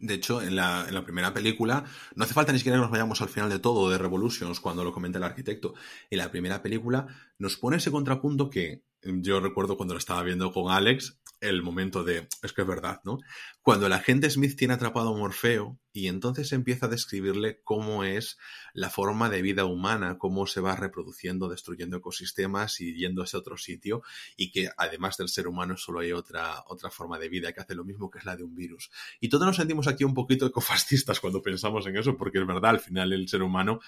De 0.00 0.14
hecho, 0.14 0.40
en 0.42 0.54
la, 0.56 1.02
primera 1.04 1.34
película, 1.34 1.84
no 2.14 2.24
hace 2.24 2.34
falta 2.34 2.52
ni 2.52 2.58
siquiera 2.58 2.78
que 2.78 2.82
nos 2.82 2.90
vayamos 2.90 3.20
al 3.20 3.28
final 3.28 3.50
de 3.50 3.58
todo 3.58 3.90
de 3.90 3.98
Revolutions 3.98 4.60
cuando 4.60 4.84
lo 4.84 4.92
comenta 4.92 5.18
el 5.18 5.24
arquitecto. 5.24 5.74
En 6.10 6.18
la 6.18 6.30
primera 6.30 6.62
película 6.62 7.06
nos 7.38 7.56
pone 7.56 7.78
ese 7.78 7.90
contrapunto 7.90 8.48
que 8.48 8.84
yo 9.02 9.40
recuerdo 9.40 9.76
cuando 9.76 9.94
lo 9.94 9.98
estaba 9.98 10.22
viendo 10.22 10.52
con 10.52 10.72
Alex, 10.72 11.20
el 11.40 11.62
momento 11.62 12.04
de, 12.04 12.28
es 12.42 12.52
que 12.52 12.62
es 12.62 12.68
verdad, 12.68 13.00
¿no? 13.04 13.18
Cuando 13.62 13.86
el 13.86 13.92
agente 13.92 14.28
Smith 14.30 14.56
tiene 14.56 14.74
atrapado 14.74 15.14
a 15.14 15.18
Morfeo 15.18 15.78
y 15.98 16.06
entonces 16.06 16.52
empieza 16.52 16.86
a 16.86 16.88
describirle 16.88 17.60
cómo 17.64 18.04
es 18.04 18.38
la 18.72 18.88
forma 18.88 19.28
de 19.28 19.42
vida 19.42 19.64
humana, 19.64 20.16
cómo 20.16 20.46
se 20.46 20.60
va 20.60 20.76
reproduciendo, 20.76 21.48
destruyendo 21.48 21.96
ecosistemas 21.96 22.80
y 22.80 22.94
yendo 22.94 23.22
a 23.22 23.36
otro 23.36 23.56
sitio 23.56 24.02
y 24.36 24.52
que 24.52 24.70
además 24.76 25.16
del 25.16 25.28
ser 25.28 25.48
humano 25.48 25.76
solo 25.76 25.98
hay 25.98 26.12
otra, 26.12 26.62
otra 26.68 26.88
forma 26.88 27.18
de 27.18 27.28
vida 27.28 27.52
que 27.52 27.60
hace 27.60 27.74
lo 27.74 27.84
mismo 27.84 28.12
que 28.12 28.20
es 28.20 28.24
la 28.24 28.36
de 28.36 28.44
un 28.44 28.54
virus. 28.54 28.92
Y 29.18 29.28
todos 29.28 29.44
nos 29.44 29.56
sentimos 29.56 29.88
aquí 29.88 30.04
un 30.04 30.14
poquito 30.14 30.46
ecofascistas 30.46 31.18
cuando 31.18 31.42
pensamos 31.42 31.84
en 31.88 31.96
eso 31.96 32.16
porque 32.16 32.38
es 32.38 32.46
verdad, 32.46 32.70
al 32.70 32.80
final 32.80 33.12
el 33.12 33.28
ser 33.28 33.42
humano 33.42 33.80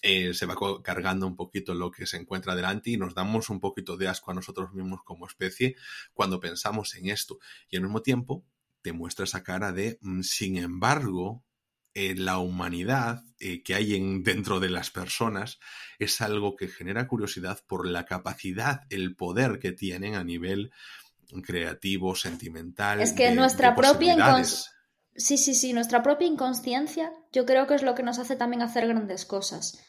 eh, 0.00 0.32
se 0.32 0.46
va 0.46 0.56
cargando 0.82 1.26
un 1.26 1.36
poquito 1.36 1.74
lo 1.74 1.90
que 1.90 2.06
se 2.06 2.16
encuentra 2.16 2.56
delante 2.56 2.88
y 2.88 2.96
nos 2.96 3.14
damos 3.14 3.50
un 3.50 3.60
poquito 3.60 3.98
de 3.98 4.08
asco 4.08 4.30
a 4.30 4.34
nosotros 4.34 4.72
mismos 4.72 5.02
como 5.04 5.26
especie 5.26 5.76
cuando 6.14 6.40
pensamos 6.40 6.94
en 6.94 7.10
esto. 7.10 7.38
Y 7.68 7.76
al 7.76 7.82
mismo 7.82 8.00
tiempo 8.00 8.42
te 8.80 8.92
muestra 8.92 9.24
esa 9.24 9.42
cara 9.42 9.72
de, 9.72 9.98
mm, 10.00 10.22
sin 10.22 10.56
embargo, 10.56 11.44
eh, 12.00 12.14
la 12.14 12.38
humanidad 12.38 13.24
eh, 13.40 13.60
que 13.64 13.74
hay 13.74 13.96
en, 13.96 14.22
dentro 14.22 14.60
de 14.60 14.70
las 14.70 14.92
personas 14.92 15.58
es 15.98 16.20
algo 16.20 16.54
que 16.54 16.68
genera 16.68 17.08
curiosidad 17.08 17.58
por 17.66 17.88
la 17.88 18.04
capacidad, 18.04 18.82
el 18.88 19.16
poder 19.16 19.58
que 19.58 19.72
tienen 19.72 20.14
a 20.14 20.22
nivel 20.22 20.70
creativo, 21.42 22.14
sentimental. 22.14 23.00
Es 23.00 23.12
que 23.12 23.32
nuestra 23.32 23.74
propia 23.74 24.14
Sí, 25.16 25.36
sí, 25.36 25.56
sí, 25.56 25.72
nuestra 25.72 26.04
propia 26.04 26.28
inconsciencia 26.28 27.10
yo 27.32 27.44
creo 27.44 27.66
que 27.66 27.74
es 27.74 27.82
lo 27.82 27.96
que 27.96 28.04
nos 28.04 28.20
hace 28.20 28.36
también 28.36 28.62
hacer 28.62 28.86
grandes 28.86 29.24
cosas 29.24 29.82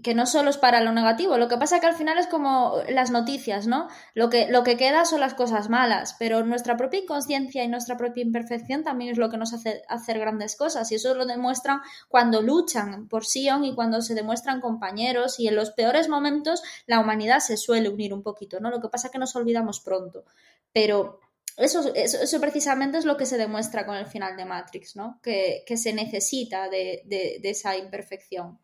que 0.00 0.14
no 0.14 0.24
solo 0.24 0.48
es 0.48 0.56
para 0.56 0.80
lo 0.80 0.92
negativo, 0.92 1.36
lo 1.36 1.48
que 1.48 1.58
pasa 1.58 1.78
que 1.78 1.86
al 1.86 1.94
final 1.94 2.16
es 2.16 2.26
como 2.26 2.76
las 2.88 3.10
noticias, 3.10 3.66
¿no? 3.66 3.88
Lo 4.14 4.30
que, 4.30 4.48
lo 4.48 4.62
que 4.62 4.78
queda 4.78 5.04
son 5.04 5.20
las 5.20 5.34
cosas 5.34 5.68
malas, 5.68 6.16
pero 6.18 6.42
nuestra 6.44 6.78
propia 6.78 7.00
inconsciencia 7.00 7.62
y 7.62 7.68
nuestra 7.68 7.98
propia 7.98 8.22
imperfección 8.22 8.84
también 8.84 9.10
es 9.10 9.18
lo 9.18 9.28
que 9.28 9.36
nos 9.36 9.52
hace 9.52 9.82
hacer 9.88 10.18
grandes 10.18 10.56
cosas 10.56 10.90
y 10.90 10.94
eso 10.94 11.14
lo 11.14 11.26
demuestran 11.26 11.80
cuando 12.08 12.40
luchan 12.40 13.06
por 13.08 13.26
Sion 13.26 13.64
y 13.64 13.74
cuando 13.74 14.00
se 14.00 14.14
demuestran 14.14 14.62
compañeros 14.62 15.38
y 15.38 15.48
en 15.48 15.56
los 15.56 15.72
peores 15.72 16.08
momentos 16.08 16.62
la 16.86 16.98
humanidad 16.98 17.40
se 17.40 17.58
suele 17.58 17.90
unir 17.90 18.14
un 18.14 18.22
poquito, 18.22 18.60
¿no? 18.60 18.70
Lo 18.70 18.80
que 18.80 18.88
pasa 18.88 19.10
que 19.10 19.18
nos 19.18 19.36
olvidamos 19.36 19.80
pronto, 19.80 20.24
pero 20.72 21.20
eso, 21.58 21.92
eso, 21.94 22.40
precisamente 22.40 22.96
es 22.96 23.04
lo 23.04 23.18
que 23.18 23.26
se 23.26 23.36
demuestra 23.36 23.84
con 23.84 23.96
el 23.96 24.06
final 24.06 24.38
de 24.38 24.46
Matrix, 24.46 24.96
¿no? 24.96 25.20
Que, 25.22 25.64
se 25.76 25.92
necesita 25.92 26.70
de, 26.70 27.02
de 27.04 27.50
esa 27.50 27.76
imperfección 27.76 28.58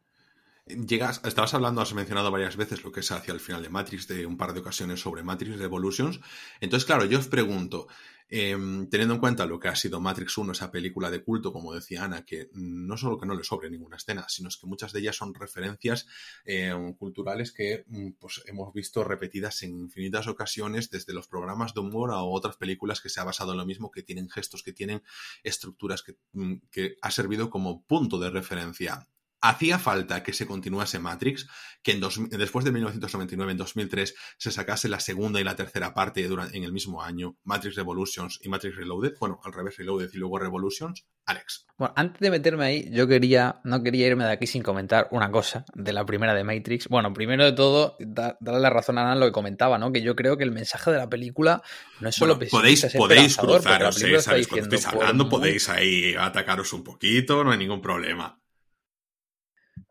llegas, 0.68 1.20
estabas 1.24 1.54
hablando, 1.54 1.81
has 1.81 1.94
mencionado 1.94 2.31
varias 2.31 2.57
veces 2.57 2.85
lo 2.85 2.92
que 2.92 3.00
es 3.00 3.11
hacia 3.11 3.33
el 3.33 3.40
final 3.40 3.62
de 3.62 3.68
Matrix, 3.68 4.07
de 4.09 4.26
un 4.26 4.37
par 4.37 4.52
de 4.52 4.61
ocasiones 4.61 5.00
sobre 5.00 5.22
Matrix 5.22 5.59
Revolutions. 5.59 6.20
Entonces, 6.61 6.87
claro, 6.87 7.04
yo 7.04 7.18
os 7.18 7.28
pregunto, 7.28 7.88
em, 8.28 8.88
teniendo 8.88 9.14
en 9.14 9.20
cuenta 9.20 9.46
lo 9.46 9.59
que 9.59 9.68
ha 9.68 9.76
sido 9.76 10.00
Matrix 10.00 10.37
1, 10.37 10.52
esa 10.52 10.70
película 10.70 11.11
de 11.11 11.22
culto, 11.22 11.52
como 11.52 11.72
decía 11.74 12.04
Ana, 12.04 12.24
que 12.24 12.50
no 12.52 12.96
solo 12.96 13.18
que 13.18 13.26
no 13.26 13.35
le 13.35 13.44
sobre 13.44 13.70
ninguna 13.70 13.96
escena, 13.96 14.26
sino 14.28 14.50
que 14.50 14.66
muchas 14.66 14.92
de 14.92 15.00
ellas 15.00 15.16
son 15.16 15.35
referencias 15.35 16.07
em, 16.44 16.94
culturales 16.94 17.52
que 17.52 17.85
mm, 17.87 18.11
pues, 18.18 18.42
hemos 18.46 18.72
visto 18.74 19.04
repetidas 19.04 19.62
en 19.62 19.78
infinitas 19.78 20.26
ocasiones, 20.28 20.90
desde 20.90 21.14
los 21.14 21.28
programas 21.28 21.74
de 21.74 21.81
humor 21.81 22.11
a 22.12 22.22
otras 22.22 22.57
películas 22.57 23.00
que 23.00 23.09
se 23.09 23.20
ha 23.20 23.24
basado 23.24 23.52
en 23.52 23.59
lo 23.59 23.66
mismo, 23.66 23.90
que 23.90 24.02
tienen 24.02 24.28
gestos, 24.28 24.62
que 24.62 24.72
tienen 24.72 25.02
estructuras, 25.42 26.02
que, 26.02 26.16
mm, 26.33 26.54
que 26.70 26.96
ha 27.00 27.11
servido 27.11 27.50
como 27.50 27.85
punto 27.85 28.18
de 28.18 28.31
referencia 28.31 29.09
hacía 29.40 29.79
falta 29.79 30.22
que 30.22 30.33
se 30.33 30.46
continuase 30.46 30.98
Matrix, 30.98 31.46
que 31.83 31.92
en 31.92 32.01
después 32.31 32.64
de 32.64 32.72
1999, 32.72 33.53
en 33.53 33.59
2003, 33.59 34.14
se 34.37 34.51
sacase 34.51 34.88
la 34.88 35.01
segunda 35.01 35.40
y 35.40 35.44
la 35.44 35.57
tercera 35.57 35.94
parte 35.94 36.24
en 36.24 36.64
el 36.64 36.72
mismo 36.72 37.03
año, 37.03 37.37
Matrix 37.44 37.77
Revolutions 37.77 38.40
y 38.42 38.48
Matrix 38.48 38.77
Reloaded, 38.77 39.14
bueno, 39.20 39.40
al 39.44 39.53
revés, 39.53 39.77
Reloaded 39.77 40.11
y 40.12 40.18
luego 40.18 40.38
Revolutions. 40.38 41.07
Alex. 41.27 41.66
Bueno, 41.77 41.92
antes 41.94 42.20
de 42.20 42.31
meterme 42.31 42.64
ahí, 42.64 42.90
yo 42.90 43.07
quería, 43.07 43.61
no 43.62 43.83
quería 43.83 44.07
irme 44.07 44.24
de 44.24 44.33
aquí 44.33 44.46
sin 44.46 44.62
comentar 44.62 45.09
una 45.11 45.31
cosa 45.31 45.66
de 45.74 45.92
la 45.92 46.07
primera 46.07 46.35
de 46.35 46.42
Matrix. 46.42 46.88
Bueno, 46.88 47.12
primero 47.12 47.44
de 47.44 47.53
todo, 47.53 47.96
darle 48.01 48.61
la 48.61 48.70
razón 48.70 48.96
a 48.96 49.03
Ana 49.03 49.14
lo 49.14 49.27
que 49.27 49.33
comentaba, 49.33 49.79
¿no? 49.79 49.92
Que 49.92 50.01
yo 50.01 50.16
creo 50.16 50.38
que 50.38 50.44
el 50.44 50.53
mensaje 50.53 50.90
de 50.90 50.96
la 50.96 51.09
película 51.09 51.62
no 52.01 52.09
es 52.09 52.14
solo 52.14 52.37
bueno, 52.37 52.51
podéis, 52.51 52.87
podéis 52.96 53.37
cruzaros, 53.37 53.96
¿sabes? 54.22 54.48
Cuando 54.48 54.74
estáis 54.74 54.87
hablando, 54.87 55.29
podéis 55.29 55.68
ahí 55.68 56.14
atacaros 56.18 56.72
un 56.72 56.83
poquito, 56.83 57.44
no 57.44 57.53
hay 57.53 57.59
ningún 57.59 57.83
problema. 57.83 58.40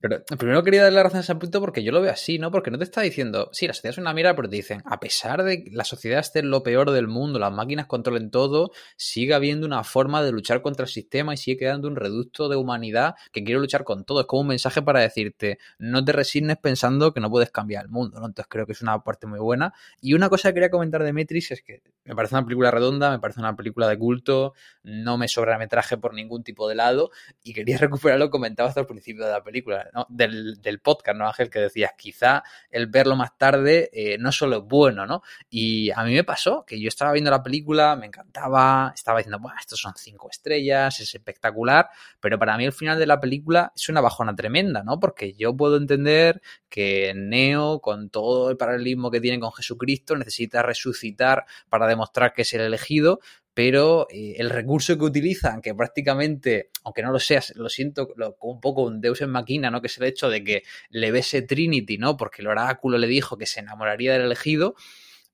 Pero 0.00 0.24
primero 0.38 0.62
quería 0.62 0.84
darle 0.84 0.96
la 0.96 1.02
razón 1.04 1.18
a 1.18 1.20
ese 1.20 1.34
punto 1.34 1.60
porque 1.60 1.82
yo 1.82 1.92
lo 1.92 2.00
veo 2.00 2.12
así, 2.12 2.38
¿no? 2.38 2.50
Porque 2.50 2.70
no 2.70 2.78
te 2.78 2.84
está 2.84 3.02
diciendo, 3.02 3.50
sí, 3.52 3.66
la 3.66 3.74
sociedad 3.74 3.92
es 3.92 3.98
una 3.98 4.14
mierda, 4.14 4.34
pero 4.36 4.48
te 4.48 4.56
dicen, 4.56 4.82
a 4.84 5.00
pesar 5.00 5.42
de 5.42 5.64
que 5.64 5.70
la 5.72 5.84
sociedad 5.84 6.20
esté 6.20 6.42
lo 6.42 6.62
peor 6.62 6.90
del 6.90 7.08
mundo, 7.08 7.38
las 7.38 7.52
máquinas 7.52 7.86
controlen 7.86 8.30
todo, 8.30 8.70
sigue 8.96 9.34
habiendo 9.34 9.66
una 9.66 9.84
forma 9.84 10.22
de 10.22 10.32
luchar 10.32 10.62
contra 10.62 10.84
el 10.84 10.90
sistema 10.90 11.34
y 11.34 11.36
sigue 11.36 11.58
quedando 11.58 11.88
un 11.88 11.96
reducto 11.96 12.48
de 12.48 12.56
humanidad 12.56 13.14
que 13.32 13.44
quiere 13.44 13.60
luchar 13.60 13.84
con 13.84 14.04
todo. 14.04 14.20
Es 14.20 14.26
como 14.26 14.42
un 14.42 14.48
mensaje 14.48 14.82
para 14.82 15.00
decirte, 15.00 15.58
no 15.78 16.04
te 16.04 16.12
resignes 16.12 16.56
pensando 16.58 17.12
que 17.12 17.20
no 17.20 17.30
puedes 17.30 17.50
cambiar 17.50 17.84
el 17.84 17.90
mundo, 17.90 18.20
¿no? 18.20 18.26
Entonces 18.26 18.48
creo 18.48 18.66
que 18.66 18.72
es 18.72 18.82
una 18.82 19.02
parte 19.02 19.26
muy 19.26 19.40
buena. 19.40 19.72
Y 20.00 20.14
una 20.14 20.28
cosa 20.28 20.48
que 20.48 20.54
quería 20.54 20.70
comentar 20.70 21.02
de 21.02 21.12
Matrix 21.12 21.50
es 21.52 21.62
que 21.62 21.82
me 22.04 22.14
parece 22.14 22.34
una 22.34 22.44
película 22.44 22.70
redonda, 22.70 23.10
me 23.10 23.18
parece 23.18 23.40
una 23.40 23.54
película 23.54 23.88
de 23.88 23.98
culto, 23.98 24.54
no 24.82 25.18
me 25.18 25.28
sobra 25.28 25.58
metraje 25.58 25.96
por 25.96 26.14
ningún 26.14 26.42
tipo 26.42 26.68
de 26.68 26.74
lado 26.74 27.10
y 27.42 27.54
quería 27.54 27.78
recuperar 27.78 28.18
lo 28.18 28.26
que 28.26 28.30
comentaba 28.30 28.68
hasta 28.68 28.80
el 28.80 28.86
principio 28.86 29.24
de 29.24 29.31
la 29.32 29.42
película 29.42 29.90
del, 30.08 30.80
podcast, 30.82 31.18
¿no, 31.18 31.26
Ángel? 31.26 31.50
Que 31.50 31.60
decías, 31.60 31.92
quizá 31.96 32.42
el 32.70 32.86
verlo 32.86 33.16
más 33.16 33.36
tarde 33.36 33.90
eh, 33.92 34.18
no 34.18 34.32
solo 34.32 34.58
es 34.58 34.62
bueno, 34.64 35.06
¿no? 35.06 35.22
Y 35.50 35.90
a 35.90 36.04
mí 36.04 36.14
me 36.14 36.24
pasó 36.24 36.64
que 36.66 36.80
yo 36.80 36.88
estaba 36.88 37.12
viendo 37.12 37.30
la 37.30 37.42
película, 37.42 37.96
me 37.96 38.06
encantaba, 38.06 38.92
estaba 38.94 39.18
diciendo, 39.18 39.38
bueno, 39.38 39.56
estos 39.60 39.80
son 39.80 39.92
cinco 39.96 40.28
estrellas, 40.30 41.00
es 41.00 41.14
espectacular, 41.14 41.88
pero 42.20 42.38
para 42.38 42.56
mí 42.56 42.64
el 42.64 42.72
final 42.72 42.98
de 42.98 43.06
la 43.06 43.20
película 43.20 43.72
es 43.74 43.88
una 43.88 44.00
bajona 44.00 44.34
tremenda, 44.34 44.82
¿no? 44.82 44.98
Porque 44.98 45.32
yo 45.34 45.56
puedo 45.56 45.76
entender 45.76 46.42
que 46.68 47.12
Neo, 47.14 47.80
con 47.80 48.10
todo 48.10 48.50
el 48.50 48.56
paralelismo 48.56 49.10
que 49.10 49.20
tiene 49.20 49.38
con 49.38 49.52
Jesucristo, 49.52 50.16
necesita 50.16 50.62
resucitar 50.62 51.44
para 51.68 51.86
demostrar 51.86 52.32
que 52.32 52.42
es 52.42 52.52
el 52.54 52.62
elegido, 52.62 53.20
pero 53.54 54.06
eh, 54.10 54.34
el 54.38 54.50
recurso 54.50 54.96
que 54.96 55.04
utilizan, 55.04 55.60
que 55.60 55.74
prácticamente, 55.74 56.70
aunque 56.84 57.02
no 57.02 57.12
lo 57.12 57.18
seas, 57.18 57.52
lo 57.56 57.68
siento 57.68 58.08
como 58.38 58.54
un 58.54 58.60
poco 58.60 58.82
un 58.82 59.00
Deus 59.00 59.20
en 59.20 59.30
máquina, 59.30 59.70
¿no? 59.70 59.80
Que 59.80 59.88
es 59.88 59.98
el 59.98 60.04
hecho 60.04 60.30
de 60.30 60.42
que 60.42 60.62
le 60.90 61.10
bese 61.10 61.42
Trinity, 61.42 61.98
¿no? 61.98 62.16
Porque 62.16 62.42
el 62.42 62.48
oráculo 62.48 62.98
le 62.98 63.06
dijo 63.06 63.36
que 63.36 63.46
se 63.46 63.60
enamoraría 63.60 64.12
del 64.12 64.22
elegido 64.22 64.74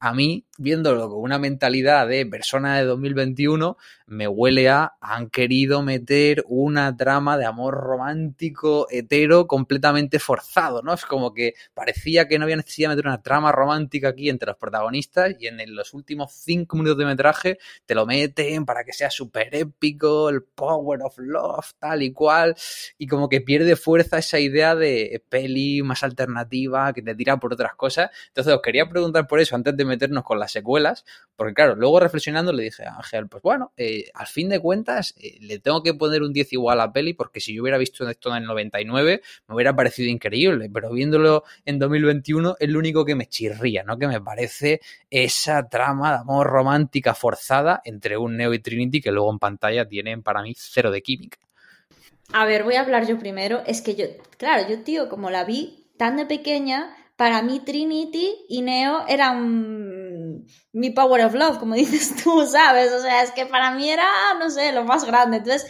a 0.01 0.15
mí, 0.15 0.47
viéndolo 0.59 1.09
con 1.09 1.21
una 1.21 1.39
mentalidad 1.39 2.07
de 2.07 2.25
persona 2.27 2.77
de 2.77 2.85
2021, 2.85 3.77
me 4.07 4.29
huele 4.29 4.69
a 4.69 4.95
han 5.01 5.29
querido 5.29 5.83
meter 5.83 6.45
una 6.49 6.97
trama 6.97 7.37
de 7.37 7.45
amor 7.45 7.75
romántico 7.75 8.87
hetero 8.91 9.47
completamente 9.47 10.19
forzado, 10.19 10.83
¿no? 10.83 10.95
Es 10.95 11.05
como 11.05 11.35
que 11.35 11.55
parecía 11.75 12.29
que 12.29 12.39
no 12.39 12.45
había 12.45 12.57
necesidad 12.57 12.91
de 12.91 12.97
meter 12.97 13.09
una 13.09 13.23
trama 13.23 13.53
romántica 13.53 14.09
aquí 14.09 14.29
entre 14.29 14.49
los 14.49 14.57
protagonistas 14.57 15.35
y 15.39 15.49
en 15.49 15.59
los 15.75 15.93
últimos 15.95 16.33
cinco 16.33 16.77
minutos 16.77 16.99
de 16.99 17.05
metraje 17.05 17.59
te 17.85 17.95
lo 17.95 18.07
meten 18.07 18.65
para 18.65 18.85
que 18.85 18.93
sea 18.93 19.11
súper 19.11 19.55
épico, 19.55 20.29
el 20.29 20.43
power 20.43 21.01
of 21.03 21.19
love, 21.19 21.73
tal 21.79 22.03
y 22.03 22.13
cual, 22.13 22.55
y 22.99 23.07
como 23.07 23.29
que 23.29 23.41
pierde 23.41 23.77
fuerza 23.77 24.19
esa 24.19 24.39
idea 24.39 24.75
de 24.75 25.23
peli 25.29 25.83
más 25.83 26.03
alternativa 26.03 26.93
que 26.93 27.03
te 27.03 27.15
tira 27.15 27.39
por 27.39 27.53
otras 27.53 27.75
cosas. 27.75 28.11
Entonces 28.29 28.55
os 28.55 28.63
quería 28.63 28.89
preguntar 28.89 29.27
por 29.27 29.41
eso 29.41 29.57
antes 29.57 29.77
de 29.77 29.88
meternos 29.89 30.25
con 30.25 30.39
las 30.39 30.53
secuelas, 30.53 31.05
porque 31.35 31.55
claro, 31.55 31.75
luego 31.75 32.01
reflexionando 32.01 32.53
le 32.53 32.65
dije 32.65 32.85
a 32.85 32.97
Ángel, 32.97 33.29
pues 33.29 33.43
bueno, 33.43 33.73
eh, 33.77 34.11
al 34.15 34.27
fin 34.27 34.49
de 34.49 34.61
cuentas 34.61 35.15
eh, 35.21 35.39
le 35.41 35.59
tengo 35.59 35.83
que 35.83 35.95
poner 35.95 36.23
un 36.23 36.33
10 36.33 36.53
igual 36.53 36.81
a 36.81 36.87
la 36.87 36.93
peli, 36.93 37.15
porque 37.15 37.41
si 37.41 37.55
yo 37.55 37.63
hubiera 37.63 37.79
visto 37.79 38.09
esto 38.09 38.31
en 38.31 38.43
el 38.43 38.45
99 38.45 39.23
me 39.49 39.55
hubiera 39.55 39.75
parecido 39.75 40.09
increíble, 40.09 40.71
pero 40.73 40.93
viéndolo 40.93 41.45
en 41.65 41.79
2021 41.79 42.57
es 42.61 42.69
lo 42.69 42.79
único 42.79 43.05
que 43.05 43.15
me 43.15 43.27
chirría, 43.27 43.83
¿no? 43.83 43.99
Que 43.99 44.07
me 44.07 44.21
parece 44.21 44.81
esa 45.11 45.69
trama 45.69 46.13
de 46.13 46.19
amor 46.19 46.47
romántica 46.47 47.15
forzada 47.15 47.81
entre 47.85 48.17
un 48.17 48.37
Neo 48.37 48.55
y 48.55 48.59
Trinity 48.59 49.01
que 49.01 49.11
luego 49.11 49.33
en 49.33 49.39
pantalla 49.39 49.89
tienen 49.89 50.23
para 50.23 50.43
mí 50.43 50.55
cero 50.57 50.91
de 50.91 51.03
química. 51.03 51.39
A 52.33 52.45
ver, 52.45 52.65
voy 52.65 52.75
a 52.75 52.83
hablar 52.83 53.07
yo 53.07 53.19
primero. 53.19 53.63
Es 53.67 53.81
que 53.81 53.95
yo, 53.95 54.05
claro, 54.37 54.69
yo, 54.69 54.83
tío, 54.83 55.09
como 55.09 55.31
la 55.31 55.45
vi 55.45 55.87
tan 55.97 56.17
de 56.17 56.27
pequeña, 56.27 56.95
para 57.19 57.43
mí 57.43 57.59
Trinity 57.59 58.47
y 58.49 58.63
Neo 58.63 59.05
eran 59.09 60.47
mi 60.73 60.91
power 60.91 61.25
of 61.25 61.35
love, 61.35 61.59
como 61.59 61.75
dices 61.75 62.15
tú, 62.23 62.47
¿sabes? 62.47 62.93
O 62.93 63.03
sea, 63.03 63.25
es 63.25 63.33
que 63.33 63.45
para 63.45 63.73
mí 63.73 63.91
era, 63.91 64.07
no 64.39 64.49
sé, 64.49 64.71
lo 64.71 64.85
más 64.85 65.05
grande. 65.05 65.39
Entonces, 65.39 65.67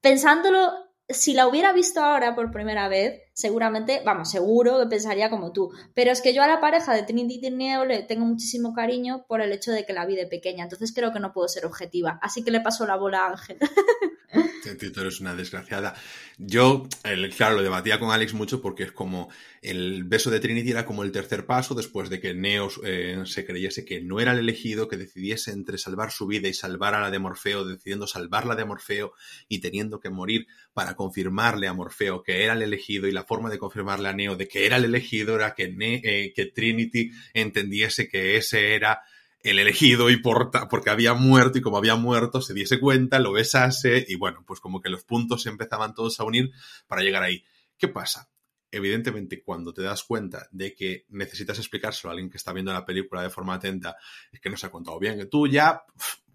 pensándolo, 0.00 0.72
si 1.08 1.32
la 1.32 1.46
hubiera 1.46 1.72
visto 1.72 2.00
ahora 2.00 2.34
por 2.34 2.50
primera 2.50 2.88
vez, 2.88 3.22
seguramente, 3.34 4.02
vamos, 4.04 4.32
seguro 4.32 4.80
que 4.80 4.86
pensaría 4.86 5.30
como 5.30 5.52
tú. 5.52 5.70
Pero 5.94 6.10
es 6.10 6.20
que 6.20 6.34
yo 6.34 6.42
a 6.42 6.48
la 6.48 6.60
pareja 6.60 6.92
de 6.92 7.04
Trinity 7.04 7.38
y 7.40 7.50
Neo 7.52 7.84
le 7.84 8.02
tengo 8.02 8.26
muchísimo 8.26 8.74
cariño 8.74 9.26
por 9.28 9.40
el 9.40 9.52
hecho 9.52 9.70
de 9.70 9.86
que 9.86 9.92
la 9.92 10.06
vi 10.06 10.16
de 10.16 10.26
pequeña. 10.26 10.64
Entonces 10.64 10.92
creo 10.92 11.12
que 11.12 11.20
no 11.20 11.32
puedo 11.32 11.46
ser 11.46 11.66
objetiva. 11.66 12.18
Así 12.20 12.42
que 12.42 12.50
le 12.50 12.60
paso 12.60 12.84
la 12.84 12.96
bola 12.96 13.20
a 13.20 13.30
Ángel. 13.30 13.58
Que 14.76 15.00
eres 15.00 15.20
una 15.20 15.34
desgraciada. 15.34 15.94
Yo, 16.36 16.88
el, 17.04 17.34
claro, 17.34 17.56
lo 17.56 17.62
debatía 17.62 17.98
con 17.98 18.10
Alex 18.10 18.34
mucho 18.34 18.60
porque 18.60 18.84
es 18.84 18.92
como 18.92 19.28
el 19.62 20.04
beso 20.04 20.30
de 20.30 20.40
Trinity 20.40 20.70
era 20.70 20.86
como 20.86 21.02
el 21.02 21.12
tercer 21.12 21.46
paso 21.46 21.74
después 21.74 22.10
de 22.10 22.20
que 22.20 22.34
Neo 22.34 22.68
eh, 22.84 23.22
se 23.24 23.44
creyese 23.44 23.84
que 23.84 24.00
no 24.00 24.20
era 24.20 24.32
el 24.32 24.38
elegido, 24.38 24.88
que 24.88 24.96
decidiese 24.96 25.50
entre 25.50 25.78
salvar 25.78 26.10
su 26.10 26.26
vida 26.26 26.48
y 26.48 26.54
salvar 26.54 26.94
a 26.94 27.00
la 27.00 27.10
de 27.10 27.18
Morfeo, 27.18 27.64
decidiendo 27.64 28.06
salvarla 28.06 28.54
de 28.54 28.64
Morfeo 28.64 29.12
y 29.48 29.60
teniendo 29.60 30.00
que 30.00 30.10
morir 30.10 30.46
para 30.72 30.94
confirmarle 30.94 31.66
a 31.66 31.72
Morfeo 31.72 32.22
que 32.22 32.44
era 32.44 32.52
el 32.52 32.62
elegido 32.62 33.08
y 33.08 33.12
la 33.12 33.24
forma 33.24 33.50
de 33.50 33.58
confirmarle 33.58 34.08
a 34.08 34.12
Neo 34.12 34.36
de 34.36 34.48
que 34.48 34.66
era 34.66 34.76
el 34.76 34.84
elegido 34.84 35.36
era 35.36 35.54
que, 35.54 35.74
eh, 35.78 36.32
que 36.34 36.46
Trinity 36.46 37.10
entendiese 37.34 38.08
que 38.08 38.36
ese 38.36 38.74
era 38.74 39.02
el 39.40 39.58
elegido 39.58 40.10
y 40.10 40.16
por, 40.16 40.50
porque 40.68 40.90
había 40.90 41.14
muerto 41.14 41.58
y 41.58 41.62
como 41.62 41.76
había 41.76 41.94
muerto 41.96 42.40
se 42.40 42.54
diese 42.54 42.80
cuenta, 42.80 43.18
lo 43.18 43.32
besase 43.32 44.04
y 44.08 44.16
bueno, 44.16 44.44
pues 44.46 44.60
como 44.60 44.80
que 44.80 44.90
los 44.90 45.04
puntos 45.04 45.42
se 45.42 45.48
empezaban 45.48 45.94
todos 45.94 46.18
a 46.20 46.24
unir 46.24 46.50
para 46.86 47.02
llegar 47.02 47.22
ahí. 47.22 47.44
¿Qué 47.76 47.88
pasa? 47.88 48.28
Evidentemente, 48.70 49.42
cuando 49.42 49.72
te 49.72 49.82
das 49.82 50.04
cuenta 50.04 50.46
de 50.50 50.74
que 50.74 51.06
necesitas 51.08 51.58
explicárselo 51.58 52.10
a 52.10 52.12
alguien 52.12 52.28
que 52.28 52.36
está 52.36 52.52
viendo 52.52 52.72
la 52.72 52.84
película 52.84 53.22
de 53.22 53.30
forma 53.30 53.54
atenta, 53.54 53.96
es 54.30 54.40
que 54.40 54.50
no 54.50 54.56
se 54.56 54.66
ha 54.66 54.70
contado 54.70 54.98
bien, 54.98 55.28
tú 55.30 55.46
ya 55.46 55.82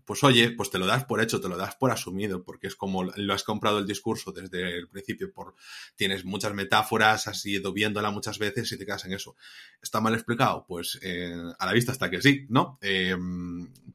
pues 0.05 0.23
oye, 0.23 0.51
pues 0.51 0.69
te 0.69 0.79
lo 0.79 0.85
das 0.85 1.05
por 1.05 1.21
hecho, 1.21 1.39
te 1.39 1.49
lo 1.49 1.57
das 1.57 1.75
por 1.75 1.91
asumido, 1.91 2.43
porque 2.43 2.67
es 2.67 2.75
como 2.75 3.03
lo 3.03 3.33
has 3.33 3.43
comprado 3.43 3.79
el 3.79 3.87
discurso 3.87 4.31
desde 4.31 4.77
el 4.77 4.87
principio, 4.87 5.31
por 5.31 5.55
tienes 5.95 6.25
muchas 6.25 6.53
metáforas, 6.53 7.27
has 7.27 7.45
ido 7.45 7.73
viéndola 7.73 8.11
muchas 8.11 8.39
veces 8.39 8.71
y 8.71 8.77
te 8.77 8.85
quedas 8.85 9.05
en 9.05 9.13
eso. 9.13 9.35
¿Está 9.81 10.01
mal 10.01 10.13
explicado? 10.13 10.65
Pues 10.67 10.99
eh, 11.01 11.35
a 11.57 11.65
la 11.65 11.73
vista 11.73 11.91
está 11.91 12.09
que 12.09 12.21
sí, 12.21 12.45
¿no? 12.49 12.77
Eh, 12.81 13.15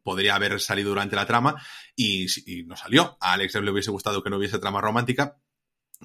podría 0.02 0.34
haber 0.34 0.60
salido 0.60 0.90
durante 0.90 1.16
la 1.16 1.26
trama 1.26 1.60
y, 1.94 2.26
y 2.46 2.64
no 2.64 2.76
salió. 2.76 3.16
A 3.20 3.32
Alex 3.34 3.54
le 3.54 3.70
hubiese 3.70 3.90
gustado 3.90 4.22
que 4.22 4.30
no 4.30 4.38
hubiese 4.38 4.58
trama 4.58 4.80
romántica, 4.80 5.38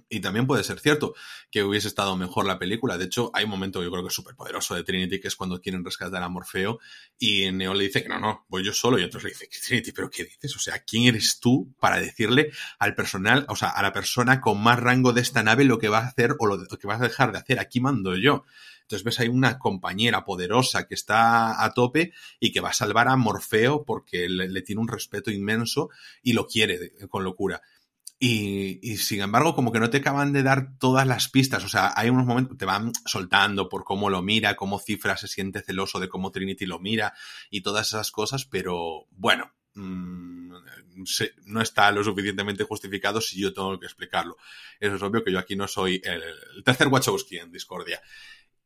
y 0.10 0.20
también 0.22 0.48
puede 0.48 0.64
ser 0.64 0.80
cierto 0.80 1.14
que 1.52 1.64
hubiese 1.64 1.88
estado 1.88 2.16
mejor 2.18 2.46
la 2.46 2.58
película. 2.58 2.98
De 2.98 3.06
hecho, 3.06 3.32
hay 3.34 3.46
un 3.46 3.52
momento, 3.52 3.84
yo 3.84 3.92
creo 3.92 4.04
que 4.04 4.08
es 4.08 4.14
súper 4.14 4.36
poderoso 4.36 4.76
de 4.76 4.84
Trinity, 4.84 5.20
que 5.20 5.28
es 5.28 5.36
cuando 5.36 5.62
quieren 5.62 5.86
rescatar 5.86 6.22
a 6.24 6.30
Morfeo 6.30 6.80
y 7.20 7.52
Neo 7.52 7.74
le 7.74 7.86
dice 7.86 8.02
que 8.02 8.10
no, 8.10 8.20
no, 8.20 8.46
voy 8.48 8.64
yo 8.64 8.74
solo. 8.74 8.98
Y 8.98 9.04
otros 9.04 9.24
le 9.24 9.30
dicen, 9.30 9.50
Trinity, 9.66 9.92
¿pero 9.92 10.10
qué 10.10 10.24
dices? 10.26 10.56
O 10.56 10.60
sea, 10.60 10.80
¿quién 10.80 11.06
eres 11.06 11.40
tú 11.40 11.74
para 11.80 12.00
decirle 12.00 12.52
al 12.80 12.96
personal, 12.96 13.46
o 13.50 13.56
sea, 13.56 13.70
a 13.70 13.82
la 13.82 13.94
persona 13.94 14.42
con 14.42 14.62
más 14.62 14.80
rango 14.80 15.14
de 15.14 15.22
esta 15.22 15.44
nave 15.44 15.64
lo 15.64 15.78
que 15.78 15.90
va 15.90 16.00
a 16.00 16.08
hacer 16.08 16.36
o 16.40 16.48
lo, 16.48 16.66
que 16.66 16.88
vas 16.88 17.02
a 17.02 17.06
dejar 17.06 17.32
de 17.32 17.40
hacer? 17.40 17.60
Aquí 17.60 17.80
mando 17.80 18.16
yo. 18.16 18.46
Entonces 18.82 19.04
ves 19.06 19.20
ahí 19.20 19.30
una 19.30 19.60
compañera 19.60 20.26
poderosa 20.26 20.88
que 20.88 20.96
está 20.96 21.64
a 21.64 21.74
tope 21.74 22.12
y 22.40 22.52
que 22.52 22.60
va 22.60 22.70
a 22.70 22.74
salvar 22.74 23.08
a 23.08 23.16
Morfeo 23.16 23.86
porque 23.86 24.28
le 24.28 24.62
tiene 24.62 24.82
un 24.82 24.88
respeto 24.88 25.32
inmenso 25.32 25.90
y 26.22 26.34
lo 26.34 26.48
quiere 26.48 26.92
con 27.10 27.24
locura. 27.24 27.62
Y, 28.26 28.80
y, 28.82 28.96
sin 29.00 29.20
embargo, 29.20 29.54
como 29.54 29.74
que 29.74 29.82
no 29.82 29.90
te 29.90 29.98
acaban 29.98 30.32
de 30.32 30.44
dar 30.44 30.78
todas 30.80 31.06
las 31.06 31.28
pistas. 31.28 31.66
O 31.66 31.68
sea, 31.68 31.92
hay 31.94 32.10
unos 32.10 32.26
momentos, 32.26 32.58
te 32.58 32.64
van 32.64 32.94
soltando 33.04 33.68
por 33.68 33.84
cómo 33.84 34.10
lo 34.10 34.22
mira, 34.22 34.56
cómo 34.56 34.80
Cifra 34.80 35.18
se 35.18 35.28
siente 35.28 35.62
celoso 35.62 36.00
de 36.00 36.08
cómo 36.08 36.32
Trinity 36.32 36.66
lo 36.66 36.80
mira 36.80 37.14
y 37.50 37.60
todas 37.60 37.88
esas 37.88 38.12
cosas, 38.12 38.46
pero 38.46 39.08
bueno, 39.10 39.52
se, 41.06 41.34
no 41.44 41.62
está 41.62 41.92
lo 41.92 42.02
suficientemente 42.02 42.64
justificado 42.64 43.20
si 43.20 43.42
yo 43.42 43.52
tengo 43.52 43.78
que 43.78 43.88
explicarlo. 43.88 44.38
Eso 44.80 44.96
es 44.96 45.02
obvio 45.02 45.22
que 45.22 45.34
yo 45.34 45.40
aquí 45.40 45.58
no 45.58 45.68
soy 45.68 46.02
el 46.06 46.64
tercer 46.64 46.88
Wachowski 46.88 47.40
en 47.40 47.52
Discordia. 47.52 48.02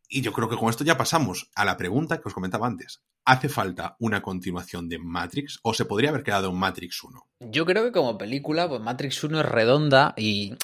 Y 0.09 0.21
yo 0.21 0.31
creo 0.31 0.47
que 0.47 0.55
con 0.55 0.69
esto 0.69 0.83
ya 0.83 0.97
pasamos 0.97 1.49
a 1.55 1.65
la 1.65 1.75
pregunta 1.75 2.17
que 2.17 2.27
os 2.27 2.33
comentaba 2.33 2.67
antes. 2.67 3.01
¿Hace 3.25 3.49
falta 3.49 3.97
una 3.99 4.21
continuación 4.21 4.87
de 4.87 4.99
Matrix 4.99 5.59
o 5.63 5.73
se 5.73 5.83
podría 5.83 6.11
haber 6.11 6.23
quedado 6.23 6.49
en 6.49 6.55
Matrix 6.55 7.03
1? 7.03 7.27
Yo 7.41 7.65
creo 7.65 7.83
que 7.83 7.91
como 7.91 8.17
película, 8.17 8.69
pues 8.69 8.79
Matrix 8.79 9.23
1 9.23 9.41
es 9.41 9.45
redonda 9.45 10.13
y 10.15 10.55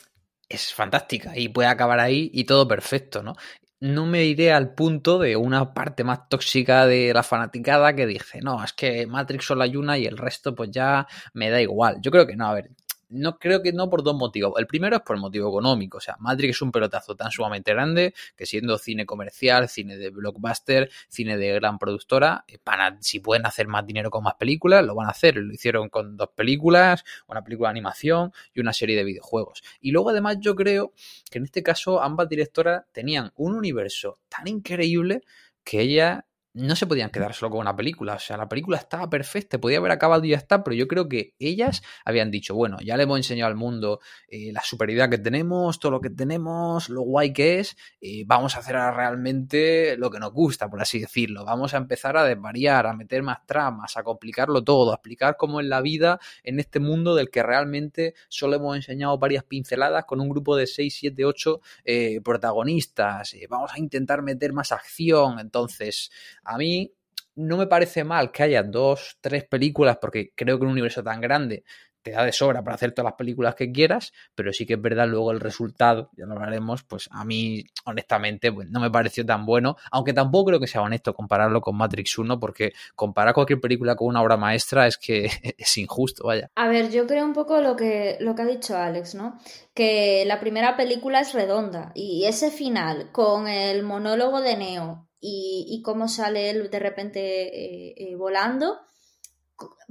es 0.48 0.74
fantástica 0.74 1.38
y 1.38 1.50
puede 1.50 1.68
acabar 1.68 2.00
ahí 2.00 2.32
y 2.34 2.46
todo 2.46 2.68
perfecto, 2.68 3.22
¿no? 3.22 3.36
No 3.82 4.06
me 4.06 4.24
iré 4.24 4.54
al 4.54 4.74
punto 4.74 5.20
de 5.20 5.36
una 5.36 5.74
parte 5.74 6.06
más 6.06 6.30
tóxica 6.30 6.86
de 6.86 7.14
la 7.14 7.22
fanaticada 7.22 7.94
que 7.94 8.08
dice, 8.08 8.40
no, 8.40 8.64
es 8.64 8.72
que 8.72 9.06
Matrix 9.08 9.44
solo 9.44 9.64
hay 9.64 9.76
una 9.76 9.98
y 9.98 10.06
el 10.06 10.18
resto 10.18 10.56
pues 10.56 10.72
ya 10.72 11.06
me 11.34 11.50
da 11.50 11.62
igual. 11.62 11.98
Yo 12.02 12.12
creo 12.12 12.26
que 12.26 12.38
no, 12.38 12.48
a 12.48 12.54
ver, 12.54 12.70
no 13.14 13.38
creo 13.38 13.62
que 13.62 13.72
no 13.72 13.90
por 13.90 14.04
dos 14.04 14.16
motivos. 14.16 14.54
El 14.58 14.68
primero 14.68 14.98
es 14.98 15.02
por 15.04 15.16
el 15.16 15.22
motivo 15.22 15.50
económico. 15.50 15.98
O 15.98 16.02
sea, 16.02 16.18
Matrix 16.20 16.56
es 16.58 16.62
un 16.62 16.72
pelotazo 16.72 17.16
tan 17.16 17.32
sumamente 17.32 17.72
grande 17.72 18.14
que 18.36 18.46
siendo 18.46 18.78
cine 18.78 19.06
comercial, 19.06 19.70
cine 19.70 19.98
de 19.98 20.10
blockbuster, 20.10 20.90
cine 21.08 21.38
de 21.38 21.54
gran 21.54 21.78
productora, 21.78 22.44
eh, 22.48 22.58
si 23.00 23.20
pueden 23.20 23.46
hacer 23.46 23.68
más 23.68 23.86
dinero 23.86 24.10
con 24.10 24.24
más 24.24 24.36
películas, 24.36 24.84
lo 24.84 24.96
van 24.96 25.08
a 25.08 25.12
hacer. 25.12 25.38
Lo 25.38 25.54
hicieron 25.54 25.90
con 25.90 26.18
dos 26.18 26.30
películas, 26.36 27.04
una 27.28 27.44
película 27.44 27.70
de 27.70 27.72
animación 27.72 28.34
y 28.54 28.60
una 28.60 28.74
serie 28.74 28.96
de 28.96 29.04
videojuegos. 29.04 29.64
Y 29.80 29.92
luego 29.92 30.10
además 30.10 30.38
yo 30.40 30.56
creo 30.56 30.94
que 31.30 31.38
en 31.38 31.46
este 31.46 31.64
caso 31.64 32.02
ambas 32.02 32.28
directoras 32.30 32.84
tenían 32.92 33.32
un 33.36 33.56
universo 33.56 34.20
tan 34.30 34.48
increíble 34.48 35.22
que 35.64 35.82
ella 35.82 36.26
no 36.54 36.76
se 36.76 36.86
podían 36.86 37.10
quedar 37.10 37.34
solo 37.34 37.52
con 37.52 37.62
una 37.62 37.76
película. 37.76 38.16
O 38.16 38.20
sea, 38.20 38.38
la 38.38 38.48
película 38.48 38.78
estaba 38.78 39.10
perfecta, 39.10 39.60
podía 39.60 39.80
haber 39.80 39.92
acabado 39.92 40.24
y 40.24 40.30
ya 40.30 40.38
está, 40.38 40.64
pero 40.64 40.76
yo 40.76 40.88
creo 40.88 41.10
que 41.10 41.36
ellas 41.40 41.82
habían 42.06 42.32
dicho, 42.32 42.54
bueno, 42.56 42.78
ya 42.82 42.96
le 42.96 43.04
hemos 43.04 43.18
enseñado 43.18 43.50
al 43.50 43.56
mundo 43.56 44.00
eh, 44.28 44.52
la 44.52 44.62
superioridad 44.62 45.10
que 45.10 45.18
tenemos, 45.18 45.80
todo 45.80 45.94
lo 45.94 46.02
que 46.02 46.10
tenemos, 46.10 46.90
lo 46.90 47.02
guay 47.02 47.34
que 47.34 47.60
es, 47.60 47.76
eh, 48.02 48.24
vamos 48.26 48.56
a 48.56 48.60
hacer 48.60 48.76
realmente 48.76 49.98
lo 49.98 50.12
que 50.12 50.20
nos 50.20 50.32
gusta, 50.32 50.70
por 50.70 50.82
así 50.82 51.00
decirlo. 51.00 51.44
Vamos 51.46 51.74
a 51.74 51.78
empezar 51.78 52.18
a 52.18 52.24
desvariar, 52.24 52.86
a 52.86 52.94
meter 52.94 53.24
más 53.24 53.46
tramas, 53.46 53.98
a 53.98 54.04
complicarlo 54.04 54.64
todo, 54.64 54.92
a 54.92 54.96
explicar 54.96 55.38
cómo 55.38 55.60
es 55.60 55.66
la 55.66 55.82
vida 55.82 56.20
en 56.44 56.60
este 56.60 56.80
mundo 56.80 57.16
del 57.16 57.30
que 57.30 57.42
realmente 57.42 58.14
solo 58.30 58.56
hemos 58.56 58.76
enseñado 58.76 59.18
varias 59.18 59.44
pinceladas 59.44 60.06
con 60.06 60.20
un 60.22 60.30
grupo 60.30 60.56
de 60.56 60.68
6, 60.68 60.96
7, 61.00 61.26
8 61.26 61.62
eh, 61.86 62.22
protagonistas. 62.24 63.34
Eh, 63.34 63.48
vamos 63.50 63.72
a 63.74 63.80
intentar 63.80 64.22
meter 64.22 64.54
más 64.54 64.72
acción, 64.72 65.40
entonces 65.40 66.12
a 66.44 66.58
mí 66.58 66.94
no 67.36 67.58
me 67.58 67.68
parece 67.68 68.04
mal 68.04 68.32
que 68.32 68.44
haya 68.44 68.64
dos, 68.64 69.18
tres 69.22 69.46
películas, 69.46 69.98
porque 70.00 70.34
creo 70.36 70.60
que 70.60 70.66
un 70.66 70.72
universo 70.72 71.04
tan 71.04 71.20
grande 71.22 71.64
te 72.04 72.12
da 72.12 72.26
de 72.26 72.34
sobra 72.34 72.64
para 72.64 72.76
hacer 72.76 72.92
todas 72.92 73.12
las 73.12 73.18
películas 73.18 73.56
que 73.56 73.72
quieras, 73.72 74.12
pero 74.36 74.52
sí 74.52 74.66
que 74.66 74.74
es 74.74 74.82
verdad 74.82 75.08
luego 75.08 75.32
el 75.32 75.40
resultado, 75.40 76.12
ya 76.18 76.26
lo 76.26 76.34
hablaremos, 76.34 76.84
pues 76.84 77.08
a 77.12 77.24
mí 77.24 77.64
honestamente 77.86 78.52
pues, 78.52 78.70
no 78.70 78.82
me 78.82 78.92
pareció 78.92 79.26
tan 79.26 79.46
bueno, 79.46 79.78
aunque 79.90 80.14
tampoco 80.14 80.50
creo 80.50 80.60
que 80.60 80.68
sea 80.68 80.82
honesto 80.82 81.14
compararlo 81.14 81.62
con 81.62 81.78
Matrix 81.78 82.18
1, 82.18 82.40
porque 82.40 82.74
comparar 82.96 83.34
cualquier 83.34 83.62
película 83.62 83.96
con 83.96 84.10
una 84.10 84.22
obra 84.22 84.38
maestra 84.38 84.86
es 84.86 84.98
que 84.98 85.26
es 85.58 85.78
injusto, 85.78 86.28
vaya. 86.28 86.52
A 86.56 86.68
ver, 86.68 86.92
yo 86.92 87.08
creo 87.08 87.26
un 87.26 87.34
poco 87.34 87.62
lo 87.62 87.76
que, 87.76 88.18
lo 88.20 88.36
que 88.36 88.42
ha 88.42 88.46
dicho 88.46 88.78
Alex, 88.78 89.16
¿no? 89.16 89.40
Que 89.74 90.26
la 90.28 90.40
primera 90.42 90.76
película 90.76 91.22
es 91.22 91.34
redonda 91.34 91.92
y 91.96 92.26
ese 92.26 92.52
final 92.52 93.12
con 93.12 93.48
el 93.48 93.82
monólogo 93.84 94.42
de 94.42 94.58
Neo 94.58 95.08
y, 95.26 95.82
cómo 95.84 96.10
sale 96.10 96.50
él 96.50 96.70
de 96.70 96.80
repente 96.80 97.20
eh, 97.22 97.96
eh, 97.98 98.16
volando, 98.16 98.82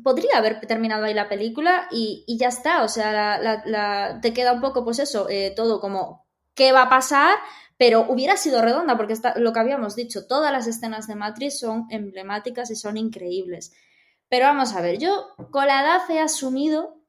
podría 0.03 0.37
haber 0.37 0.61
terminado 0.61 1.05
ahí 1.05 1.15
la 1.15 1.31
película 1.31 1.89
y, 1.91 2.25
ya 2.39 2.49
está, 2.49 2.83
o 2.83 2.89
sea, 2.89 3.39
la, 3.39 4.21
te 4.21 4.35
queda 4.35 4.53
un 4.53 4.61
poco, 4.61 4.85
pues 4.85 4.99
eso, 4.99 5.29
eh, 5.31 5.53
todo 5.57 5.81
como, 5.81 6.27
¿qué 6.55 6.73
va 6.73 6.83
a 6.83 6.91
pasar? 6.91 7.35
Pero 7.79 8.07
hubiera 8.11 8.37
sido 8.37 8.61
redonda, 8.61 8.97
porque 8.99 9.15
está, 9.15 9.39
lo 9.39 9.55
que 9.55 9.61
habíamos 9.61 9.97
dicho, 9.97 10.27
todas 10.27 10.53
las 10.53 10.67
escenas 10.67 11.07
de 11.07 11.15
Matrix 11.15 11.61
son 11.61 11.87
emblemáticas 11.89 12.71
y 12.71 12.77
son 12.77 12.99
increíbles. 12.99 13.73
Pero 14.29 14.47
vamos 14.47 14.75
a 14.75 14.83
ver, 14.83 14.99
yo 14.99 15.29
con 15.51 15.67
la 15.67 15.83
edad 15.83 16.11
he 16.11 16.21
asumido 16.21 17.01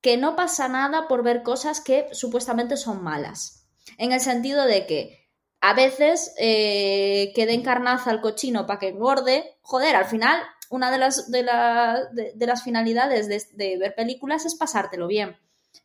que 0.00 0.16
no 0.16 0.36
pasa 0.36 0.68
nada 0.68 1.08
por 1.08 1.24
ver 1.24 1.42
cosas 1.42 1.80
que 1.80 2.08
supuestamente 2.12 2.76
son 2.76 3.02
malas. 3.02 3.66
En 3.98 4.12
el 4.12 4.20
sentido 4.20 4.64
de 4.66 4.86
que 4.86 5.21
a 5.62 5.74
veces 5.74 6.34
eh, 6.38 7.32
que 7.36 7.46
den 7.46 7.62
carnaza 7.62 8.10
al 8.10 8.20
cochino 8.20 8.66
para 8.66 8.80
que 8.80 8.88
engorde, 8.88 9.58
joder, 9.62 9.94
al 9.94 10.06
final 10.06 10.42
una 10.70 10.90
de 10.90 10.98
las, 10.98 11.30
de 11.30 11.44
la, 11.44 12.08
de, 12.12 12.46
las 12.46 12.64
finalidades 12.64 13.28
de, 13.28 13.78
ver 13.78 13.94
películas 13.94 14.44
es 14.44 14.56
pasártelo 14.56 15.06
bien. 15.06 15.36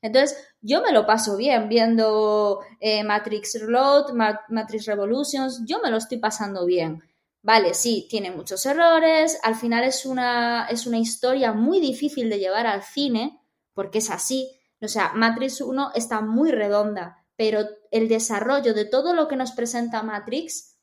Entonces, 0.02 0.36
yo 0.62 0.82
me 0.82 0.92
lo 0.92 1.06
paso 1.06 1.38
bien 1.38 1.70
viendo 1.70 2.62
eh, 2.80 3.04
Matrix 3.04 3.60
Reload, 3.62 4.13
Ma 4.13 4.42
Matrix 4.50 4.88
Revolutions, 4.88 5.62
yo 5.66 5.80
me 5.80 5.92
lo 5.92 5.98
estoy 5.98 6.18
pasando 6.18 6.66
bien. 6.66 7.04
Vale, 7.44 7.76
sí, 7.76 8.08
tiene 8.10 8.32
muchos 8.32 8.66
errores, 8.66 9.40
al 9.44 9.56
final 9.56 9.84
es 9.84 10.08
una, 10.08 10.68
es 10.72 10.88
una 10.88 10.98
historia 10.98 11.54
muy 11.54 11.80
difícil 11.80 12.32
de 12.32 12.40
llevar 12.40 12.66
al 12.66 12.82
cine, 12.82 13.40
porque 13.76 14.00
es 14.00 14.10
así. 14.10 14.50
O 14.82 14.88
sea, 14.88 15.12
Matrix 15.13 15.62
1 15.62 15.92
está 15.94 16.22
muy 16.22 16.52
redonda, 16.52 17.26
pero 17.36 17.68
el 17.91 18.08
desarrollo 18.08 18.73
de 18.73 18.86
todo 18.86 19.13
lo 19.13 19.28
que 19.28 19.36
nos 19.36 19.52
presenta 19.52 20.04
Matrix, 20.04 20.78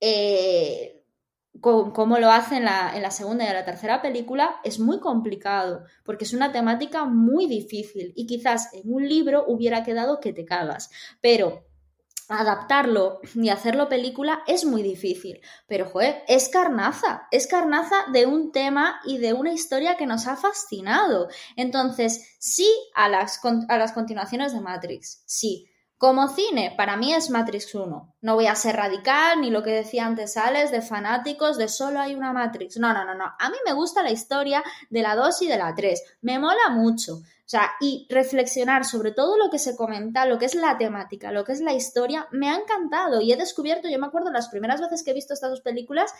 eh, 0.00 1.04
como 1.60 2.18
lo 2.18 2.30
hace 2.30 2.56
en 2.56 2.64
la, 2.64 3.10
segunda 3.10 3.44
y 3.44 3.48
en 3.48 3.54
la 3.54 3.64
tercera 3.64 4.02
película, 4.02 4.56
es 4.64 4.78
muy 4.78 4.98
complicado, 5.00 5.84
porque 6.04 6.24
es 6.24 6.32
una 6.32 6.52
temática 6.52 7.04
muy 7.04 7.46
difícil 7.46 8.12
y 8.16 8.26
quizás 8.26 8.74
en 8.74 8.92
un 8.92 9.08
libro 9.08 9.44
hubiera 9.46 9.84
quedado 9.84 10.20
que 10.20 10.32
te 10.32 10.44
cagas. 10.44 10.90
Pero 11.20 11.64
adaptarlo 12.28 13.20
y 13.34 13.50
hacerlo 13.50 13.88
película 13.88 14.42
es 14.46 14.64
muy 14.64 14.82
difícil. 14.82 15.40
Pero, 15.66 15.88
joder, 15.88 16.22
es 16.26 16.48
carnaza, 16.48 17.28
es 17.30 17.46
carnaza 17.46 17.96
de 18.12 18.26
un 18.26 18.50
tema 18.50 19.00
y 19.04 19.18
de 19.18 19.32
una 19.32 19.52
historia 19.52 19.96
que 19.96 20.06
nos 20.06 20.26
ha 20.26 20.36
fascinado. 20.36 21.28
Entonces, 21.56 22.36
sí 22.38 22.68
a 22.94 23.08
las, 23.08 23.40
a 23.68 23.78
las 23.78 23.92
continuaciones 23.92 24.52
de 24.52 24.60
Matrix, 24.60 25.22
sí. 25.26 25.68
Como 25.96 26.28
cine, 26.28 26.74
para 26.76 26.96
mí 26.96 27.14
es 27.14 27.30
Matrix 27.30 27.74
1. 27.74 28.16
No 28.20 28.34
voy 28.34 28.46
a 28.46 28.56
ser 28.56 28.76
radical, 28.76 29.40
ni 29.40 29.50
lo 29.50 29.62
que 29.62 29.70
decía 29.70 30.04
antes 30.06 30.36
Alex, 30.36 30.70
de 30.70 30.82
fanáticos 30.82 31.56
de 31.56 31.68
solo 31.68 32.00
hay 32.00 32.14
una 32.14 32.32
Matrix. 32.32 32.76
No, 32.78 32.92
no, 32.92 33.04
no, 33.04 33.14
no. 33.14 33.32
A 33.38 33.48
mí 33.48 33.56
me 33.64 33.72
gusta 33.72 34.02
la 34.02 34.10
historia 34.10 34.62
de 34.90 35.02
la 35.02 35.14
2 35.14 35.42
y 35.42 35.48
de 35.48 35.56
la 35.56 35.74
3. 35.74 36.02
Me 36.22 36.38
mola 36.38 36.70
mucho. 36.70 37.22
O 37.44 37.48
sea, 37.48 37.72
y 37.78 38.06
reflexionar 38.08 38.86
sobre 38.86 39.12
todo 39.12 39.36
lo 39.36 39.50
que 39.50 39.58
se 39.58 39.76
comenta, 39.76 40.24
lo 40.24 40.38
que 40.38 40.46
es 40.46 40.54
la 40.54 40.78
temática, 40.78 41.30
lo 41.30 41.44
que 41.44 41.52
es 41.52 41.60
la 41.60 41.74
historia, 41.74 42.26
me 42.32 42.48
ha 42.48 42.56
encantado 42.56 43.20
y 43.20 43.32
he 43.32 43.36
descubierto, 43.36 43.88
yo 43.88 43.98
me 43.98 44.06
acuerdo 44.06 44.30
las 44.30 44.48
primeras 44.48 44.80
veces 44.80 45.04
que 45.04 45.10
he 45.10 45.14
visto 45.14 45.34
estas 45.34 45.50
dos 45.50 45.60
películas, 45.60 46.10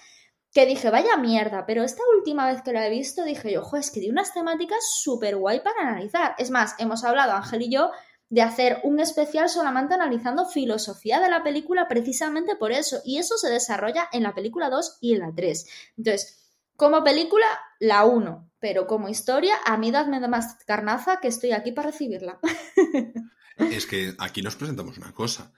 que 0.52 0.66
dije, 0.66 0.90
vaya 0.90 1.16
mierda, 1.16 1.64
pero 1.66 1.82
esta 1.82 2.02
última 2.16 2.46
vez 2.46 2.60
que 2.62 2.72
la 2.74 2.86
he 2.86 2.90
visto 2.90 3.24
dije 3.24 3.52
yo, 3.52 3.62
ojo, 3.62 3.78
es 3.78 3.90
que 3.90 4.00
tiene 4.00 4.12
unas 4.12 4.34
temáticas 4.34 4.78
súper 5.00 5.36
guay 5.36 5.60
para 5.60 5.80
analizar. 5.88 6.34
Es 6.38 6.50
más, 6.50 6.74
hemos 6.78 7.04
hablado, 7.04 7.32
Ángel 7.32 7.62
y 7.62 7.70
yo, 7.70 7.90
de 8.34 8.42
hacer 8.42 8.80
un 8.82 8.98
especial 8.98 9.48
solamente 9.48 9.94
analizando 9.94 10.44
filosofía 10.44 11.20
de 11.20 11.28
la 11.28 11.44
película 11.44 11.86
precisamente 11.86 12.56
por 12.56 12.72
eso, 12.72 13.00
y 13.04 13.18
eso 13.18 13.38
se 13.38 13.48
desarrolla 13.48 14.08
en 14.12 14.24
la 14.24 14.34
película 14.34 14.70
2 14.70 14.98
y 15.00 15.14
en 15.14 15.20
la 15.20 15.32
3. 15.32 15.66
Entonces, 15.96 16.50
como 16.74 17.04
película, 17.04 17.46
la 17.78 18.04
1, 18.04 18.50
pero 18.58 18.88
como 18.88 19.08
historia, 19.08 19.54
a 19.64 19.76
mí 19.76 19.92
dadme 19.92 20.18
más 20.26 20.56
carnaza 20.66 21.20
que 21.20 21.28
estoy 21.28 21.52
aquí 21.52 21.70
para 21.70 21.92
recibirla. 21.92 22.40
es 23.56 23.86
que 23.86 24.16
aquí 24.18 24.42
nos 24.42 24.56
presentamos 24.56 24.98
una 24.98 25.14
cosa. 25.14 25.52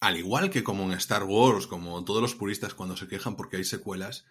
Al 0.00 0.16
igual 0.16 0.48
que 0.48 0.64
como 0.64 0.84
en 0.84 0.92
Star 0.92 1.24
Wars, 1.24 1.66
como 1.66 2.02
todos 2.06 2.22
los 2.22 2.34
puristas 2.34 2.72
cuando 2.72 2.96
se 2.96 3.06
quejan 3.06 3.36
porque 3.36 3.58
hay 3.58 3.64
secuelas, 3.64 4.24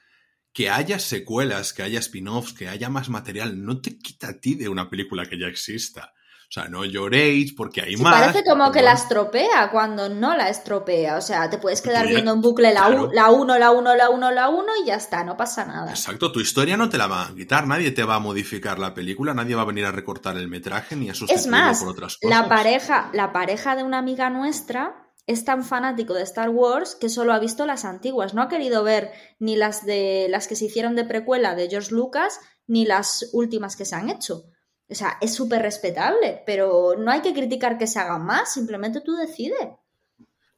que 0.52 0.72
haya 0.72 0.98
secuelas, 0.98 1.74
que 1.74 1.84
haya 1.84 2.00
spin-offs, 2.00 2.54
que 2.54 2.70
haya 2.70 2.90
más 2.90 3.10
material, 3.10 3.64
no 3.64 3.82
te 3.82 4.00
quita 4.00 4.30
a 4.30 4.40
ti 4.40 4.56
de 4.56 4.68
una 4.68 4.90
película 4.90 5.28
que 5.28 5.38
ya 5.40 5.46
exista. 5.46 6.16
O 6.50 6.50
sea, 6.50 6.70
no 6.70 6.86
lloréis 6.86 7.52
porque 7.52 7.82
hay 7.82 7.98
más. 7.98 8.22
Parece 8.22 8.50
como 8.50 8.72
que 8.72 8.82
la 8.82 8.94
estropea 8.94 9.70
cuando 9.70 10.08
no 10.08 10.38
la 10.38 10.48
estropea. 10.48 11.18
O 11.18 11.22
sea, 11.22 11.50
te 11.50 11.58
puedes 11.58 11.82
quedar 11.82 12.08
viendo 12.08 12.32
en 12.32 12.40
bucle 12.40 12.74
la 12.74 12.88
1, 12.88 13.10
la 13.12 13.32
1, 13.32 13.58
la 13.58 13.72
1, 13.72 13.96
la 13.96 14.10
1, 14.10 14.32
la 14.32 14.50
1 14.50 14.66
y 14.82 14.88
ya 14.88 14.96
está, 14.96 15.26
no 15.26 15.36
pasa 15.36 15.66
nada. 15.66 15.90
Exacto, 15.90 16.32
tu 16.32 16.40
historia 16.40 16.78
no 16.78 16.88
te 16.88 16.98
la 16.98 17.08
va 17.08 17.28
a 17.28 17.36
quitar, 17.36 17.68
nadie 17.68 17.92
te 17.92 18.06
va 18.06 18.16
a 18.16 18.20
modificar 18.20 18.80
la 18.80 18.94
película, 18.94 19.34
nadie 19.34 19.56
va 19.56 19.64
a 19.64 19.66
venir 19.66 19.84
a 19.84 19.92
recortar 19.92 20.38
el 20.38 20.48
metraje 20.48 20.96
ni 20.96 21.10
a 21.10 21.14
sustituirlo 21.14 21.80
por 21.80 21.90
otras 21.90 22.18
cosas. 22.18 22.40
La 22.40 22.48
pareja, 22.48 23.10
la 23.12 23.34
pareja 23.34 23.76
de 23.76 23.84
una 23.84 23.98
amiga 23.98 24.30
nuestra 24.30 25.12
es 25.26 25.44
tan 25.44 25.66
fanático 25.66 26.14
de 26.14 26.24
Star 26.24 26.48
Wars 26.50 26.96
que 26.96 27.10
solo 27.10 27.34
ha 27.34 27.40
visto 27.40 27.66
las 27.66 27.84
antiguas, 27.84 28.34
no 28.34 28.42
ha 28.42 28.48
querido 28.48 28.84
ver 28.84 29.12
ni 29.40 29.58
las 29.58 29.86
de 29.86 30.28
las 30.30 30.48
que 30.48 30.56
se 30.56 30.66
hicieron 30.66 30.96
de 30.96 31.04
precuela 31.04 31.56
de 31.56 31.70
George 31.70 31.94
Lucas 31.94 32.40
ni 32.68 32.86
las 32.86 33.32
últimas 33.34 33.76
que 33.76 33.84
se 33.84 33.96
han 33.96 34.10
hecho. 34.10 34.46
O 34.90 34.96
sea, 34.96 35.18
es 35.20 35.34
súper 35.34 35.62
respetable, 35.62 36.42
pero 36.46 36.96
no 36.98 37.12
hay 37.12 37.22
que 37.22 37.34
criticar 37.34 37.78
que 37.78 37.88
se 37.88 38.00
hagan 38.00 38.26
más, 38.26 38.54
simplemente 38.54 39.02
tú 39.02 39.16
decides. 39.16 39.68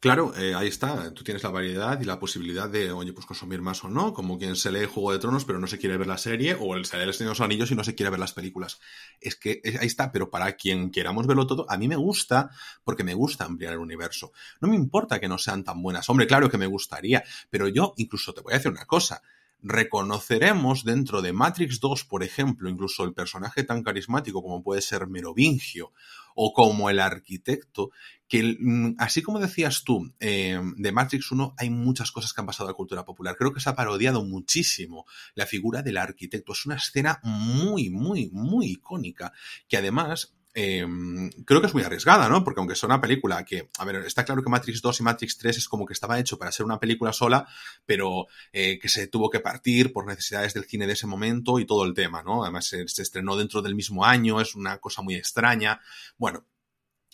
Claro, 0.01 0.33
eh, 0.37 0.55
ahí 0.55 0.69
está. 0.69 1.13
Tú 1.13 1.25
tienes 1.25 1.43
la 1.43 1.49
variedad 1.49 1.99
y 1.99 2.05
la 2.05 2.19
posibilidad 2.19 2.69
de, 2.69 2.89
oye, 2.89 3.11
pues 3.11 3.25
consumir 3.25 3.61
más 3.61 3.83
o 3.83 3.89
no, 3.89 4.13
como 4.13 4.37
quien 4.37 4.55
se 4.55 4.71
lee 4.71 4.85
Juego 4.85 5.11
de 5.11 5.19
Tronos 5.19 5.43
pero 5.43 5.59
no 5.59 5.67
se 5.67 5.77
quiere 5.77 5.97
ver 5.97 6.07
la 6.07 6.17
serie, 6.17 6.55
o 6.57 6.73
el 6.75 6.85
se 6.85 6.95
lee 6.95 7.03
El 7.03 7.13
Señor 7.13 7.31
de 7.31 7.39
los 7.39 7.41
Anillos 7.41 7.71
y 7.71 7.75
no 7.75 7.83
se 7.83 7.95
quiere 7.95 8.09
ver 8.09 8.19
las 8.19 8.31
películas. 8.31 8.79
Es 9.19 9.35
que 9.35 9.61
ahí 9.77 9.87
está, 9.87 10.09
pero 10.13 10.29
para 10.29 10.53
quien 10.53 10.89
queramos 10.89 11.27
verlo 11.27 11.45
todo, 11.47 11.65
a 11.69 11.77
mí 11.77 11.89
me 11.89 11.97
gusta 11.97 12.49
porque 12.85 13.03
me 13.03 13.13
gusta 13.13 13.43
ampliar 13.43 13.73
el 13.73 13.79
universo. 13.79 14.31
No 14.61 14.69
me 14.69 14.75
importa 14.77 15.19
que 15.19 15.27
no 15.27 15.37
sean 15.37 15.65
tan 15.65 15.81
buenas. 15.81 16.09
Hombre, 16.09 16.27
claro 16.27 16.49
que 16.49 16.57
me 16.57 16.67
gustaría, 16.67 17.21
pero 17.49 17.67
yo 17.67 17.93
incluso 17.97 18.33
te 18.33 18.39
voy 18.39 18.53
a 18.53 18.57
decir 18.57 18.71
una 18.71 18.85
cosa 18.85 19.21
reconoceremos 19.61 20.83
dentro 20.83 21.21
de 21.21 21.33
Matrix 21.33 21.79
2, 21.79 22.05
por 22.05 22.23
ejemplo, 22.23 22.69
incluso 22.69 23.03
el 23.03 23.13
personaje 23.13 23.63
tan 23.63 23.83
carismático 23.83 24.41
como 24.41 24.63
puede 24.63 24.81
ser 24.81 25.07
Merovingio 25.07 25.91
o 26.35 26.53
como 26.53 26.89
el 26.89 26.99
arquitecto, 26.99 27.91
que 28.27 28.57
mm, 28.59 28.95
así 28.97 29.21
como 29.21 29.39
decías 29.39 29.83
tú, 29.83 30.13
eh, 30.19 30.61
de 30.77 30.91
Matrix 30.91 31.31
1 31.31 31.55
hay 31.57 31.69
muchas 31.69 32.11
cosas 32.11 32.31
que 32.31 32.41
han 32.41 32.47
pasado 32.47 32.69
a 32.69 32.71
la 32.71 32.77
cultura 32.77 33.03
popular. 33.03 33.35
Creo 33.35 33.51
que 33.51 33.59
se 33.59 33.69
ha 33.69 33.75
parodiado 33.75 34.23
muchísimo 34.23 35.05
la 35.35 35.45
figura 35.45 35.81
del 35.81 35.97
arquitecto. 35.97 36.53
Es 36.53 36.65
una 36.65 36.75
escena 36.75 37.19
muy, 37.23 37.89
muy, 37.89 38.29
muy 38.31 38.67
icónica, 38.67 39.33
que 39.67 39.77
además 39.77 40.38
Em, 40.55 41.29
creo 41.45 41.61
que 41.61 41.67
es 41.67 41.73
muy 41.73 41.83
arriesgada, 41.83 42.27
¿no? 42.27 42.43
Porque 42.43 42.59
aunque 42.59 42.75
sea 42.75 42.87
una 42.87 42.99
película 42.99 43.45
que, 43.45 43.69
a 43.77 43.85
ver, 43.85 43.97
está 43.97 44.25
claro 44.25 44.41
que 44.41 44.49
Matrix 44.49 44.81
2 44.81 44.99
y 44.99 45.03
Matrix 45.03 45.37
3 45.37 45.57
es 45.57 45.69
como 45.69 45.85
que 45.85 45.93
estaba 45.93 46.19
hecho 46.19 46.39
para 46.39 46.51
ser 46.51 46.65
una 46.65 46.79
película 46.79 47.13
sola, 47.13 47.47
pero 47.85 48.27
eh, 48.51 48.79
que 48.79 48.89
se 48.89 49.07
tuvo 49.07 49.29
que 49.29 49.39
partir 49.39 49.93
por 49.93 50.07
necesidades 50.07 50.53
del 50.53 50.65
cine 50.65 50.87
de 50.87 50.93
ese 50.93 51.05
momento 51.05 51.59
y 51.59 51.65
todo 51.65 51.85
el 51.85 51.93
tema, 51.93 52.23
¿no? 52.23 52.43
Además 52.43 52.65
se, 52.65 52.87
se 52.87 53.03
estrenó 53.03 53.35
dentro 53.35 53.61
del 53.61 53.75
mismo 53.75 54.05
año, 54.05 54.41
es 54.41 54.55
una 54.55 54.79
cosa 54.79 55.03
muy 55.03 55.15
extraña. 55.15 55.79
Bueno, 56.17 56.45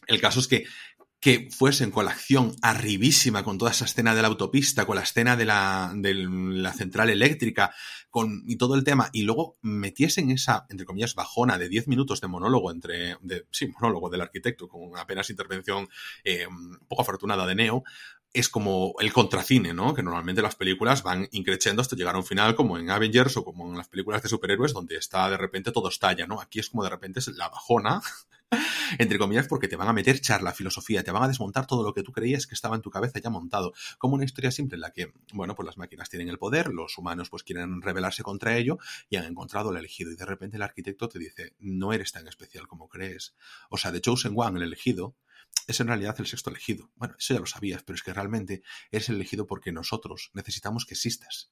el 0.07 0.21
caso 0.21 0.39
es 0.39 0.47
que 0.47 0.65
que 1.25 1.49
fuesen 1.49 1.89
con 1.89 2.05
la 2.05 2.11
acción 2.11 2.55
arribísima, 2.61 3.43
con 3.43 3.57
toda 3.57 3.71
esa 3.71 3.85
escena 3.85 4.13
de 4.13 4.21
la 4.21 4.27
autopista, 4.27 4.85
con 4.85 4.95
la 4.95 5.01
escena 5.01 5.35
de 5.35 5.45
la, 5.45 5.91
de 5.95 6.13
la 6.13 6.71
central 6.71 7.09
eléctrica, 7.09 7.73
con, 8.11 8.43
y 8.45 8.57
todo 8.57 8.75
el 8.75 8.83
tema, 8.83 9.09
y 9.11 9.23
luego 9.23 9.57
metiesen 9.63 10.29
esa, 10.29 10.67
entre 10.69 10.85
comillas, 10.85 11.15
bajona 11.15 11.57
de 11.57 11.67
10 11.67 11.87
minutos 11.87 12.21
de 12.21 12.27
monólogo 12.27 12.69
entre, 12.69 13.17
de, 13.21 13.47
sí, 13.49 13.65
monólogo 13.65 14.11
del 14.11 14.21
arquitecto, 14.21 14.67
con 14.67 14.99
apenas 14.99 15.31
intervención 15.31 15.89
eh, 16.23 16.45
poco 16.87 17.01
afortunada 17.01 17.47
de 17.47 17.55
Neo, 17.55 17.83
es 18.35 18.49
como 18.49 18.93
el 18.99 19.13
contracine, 19.13 19.73
¿no? 19.73 19.93
Que 19.93 20.03
normalmente 20.03 20.41
las 20.41 20.55
películas 20.55 21.03
van 21.03 21.27
increciendo 21.31 21.81
hasta 21.81 21.95
llegar 21.95 22.15
a 22.15 22.19
un 22.19 22.25
final, 22.25 22.55
como 22.55 22.77
en 22.77 22.89
Avengers 22.89 23.37
o 23.37 23.45
como 23.45 23.71
en 23.71 23.77
las 23.77 23.87
películas 23.87 24.21
de 24.21 24.29
superhéroes, 24.29 24.73
donde 24.73 24.97
está 24.97 25.29
de 25.29 25.37
repente 25.37 25.71
todo 25.71 25.89
estalla, 25.89 26.27
¿no? 26.27 26.41
Aquí 26.41 26.59
es 26.59 26.69
como 26.69 26.83
de 26.83 26.89
repente 26.89 27.19
es 27.19 27.27
la 27.29 27.49
bajona 27.49 28.01
entre 28.99 29.17
comillas, 29.17 29.47
porque 29.47 29.67
te 29.67 29.75
van 29.75 29.87
a 29.87 29.93
meter 29.93 30.19
charla, 30.21 30.53
filosofía, 30.53 31.03
te 31.03 31.11
van 31.11 31.23
a 31.23 31.27
desmontar 31.27 31.65
todo 31.65 31.83
lo 31.83 31.93
que 31.93 32.03
tú 32.03 32.11
creías 32.11 32.47
que 32.47 32.55
estaba 32.55 32.75
en 32.75 32.81
tu 32.81 32.89
cabeza 32.89 33.19
ya 33.19 33.29
montado, 33.29 33.73
como 33.97 34.15
una 34.15 34.25
historia 34.25 34.51
simple 34.51 34.75
en 34.75 34.81
la 34.81 34.91
que, 34.91 35.13
bueno, 35.33 35.55
pues 35.55 35.65
las 35.65 35.77
máquinas 35.77 36.09
tienen 36.09 36.29
el 36.29 36.37
poder, 36.37 36.73
los 36.73 36.97
humanos 36.97 37.29
pues 37.29 37.43
quieren 37.43 37.81
rebelarse 37.81 38.23
contra 38.23 38.55
ello 38.57 38.77
y 39.09 39.17
han 39.17 39.25
encontrado 39.25 39.71
el 39.71 39.77
elegido 39.77 40.11
y 40.11 40.15
de 40.15 40.25
repente 40.25 40.57
el 40.57 40.63
arquitecto 40.63 41.09
te 41.09 41.19
dice, 41.19 41.53
no 41.59 41.93
eres 41.93 42.11
tan 42.11 42.27
especial 42.27 42.67
como 42.67 42.87
crees. 42.87 43.35
O 43.69 43.77
sea, 43.77 43.91
de 43.91 44.01
Chosen 44.01 44.33
One, 44.35 44.59
el 44.59 44.65
elegido, 44.65 45.15
es 45.67 45.79
en 45.79 45.87
realidad 45.87 46.15
el 46.19 46.27
sexto 46.27 46.49
elegido. 46.49 46.91
Bueno, 46.95 47.15
eso 47.17 47.33
ya 47.33 47.39
lo 47.39 47.45
sabías, 47.45 47.83
pero 47.83 47.95
es 47.95 48.03
que 48.03 48.13
realmente 48.13 48.63
eres 48.91 49.09
el 49.09 49.15
elegido 49.15 49.47
porque 49.47 49.71
nosotros 49.71 50.31
necesitamos 50.33 50.85
que 50.85 50.93
existas. 50.93 51.51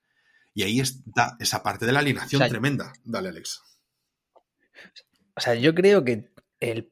Y 0.54 0.64
ahí 0.64 0.80
está 0.80 1.36
esa 1.40 1.64
parte 1.64 1.86
de 1.86 1.92
la 1.92 2.00
alineación 2.00 2.48
tremenda. 2.48 2.94
Dale, 3.04 3.30
Alex. 3.30 3.62
O 5.36 5.42
sea, 5.42 5.56
yo 5.56 5.74
creo 5.74 6.04
que 6.04 6.32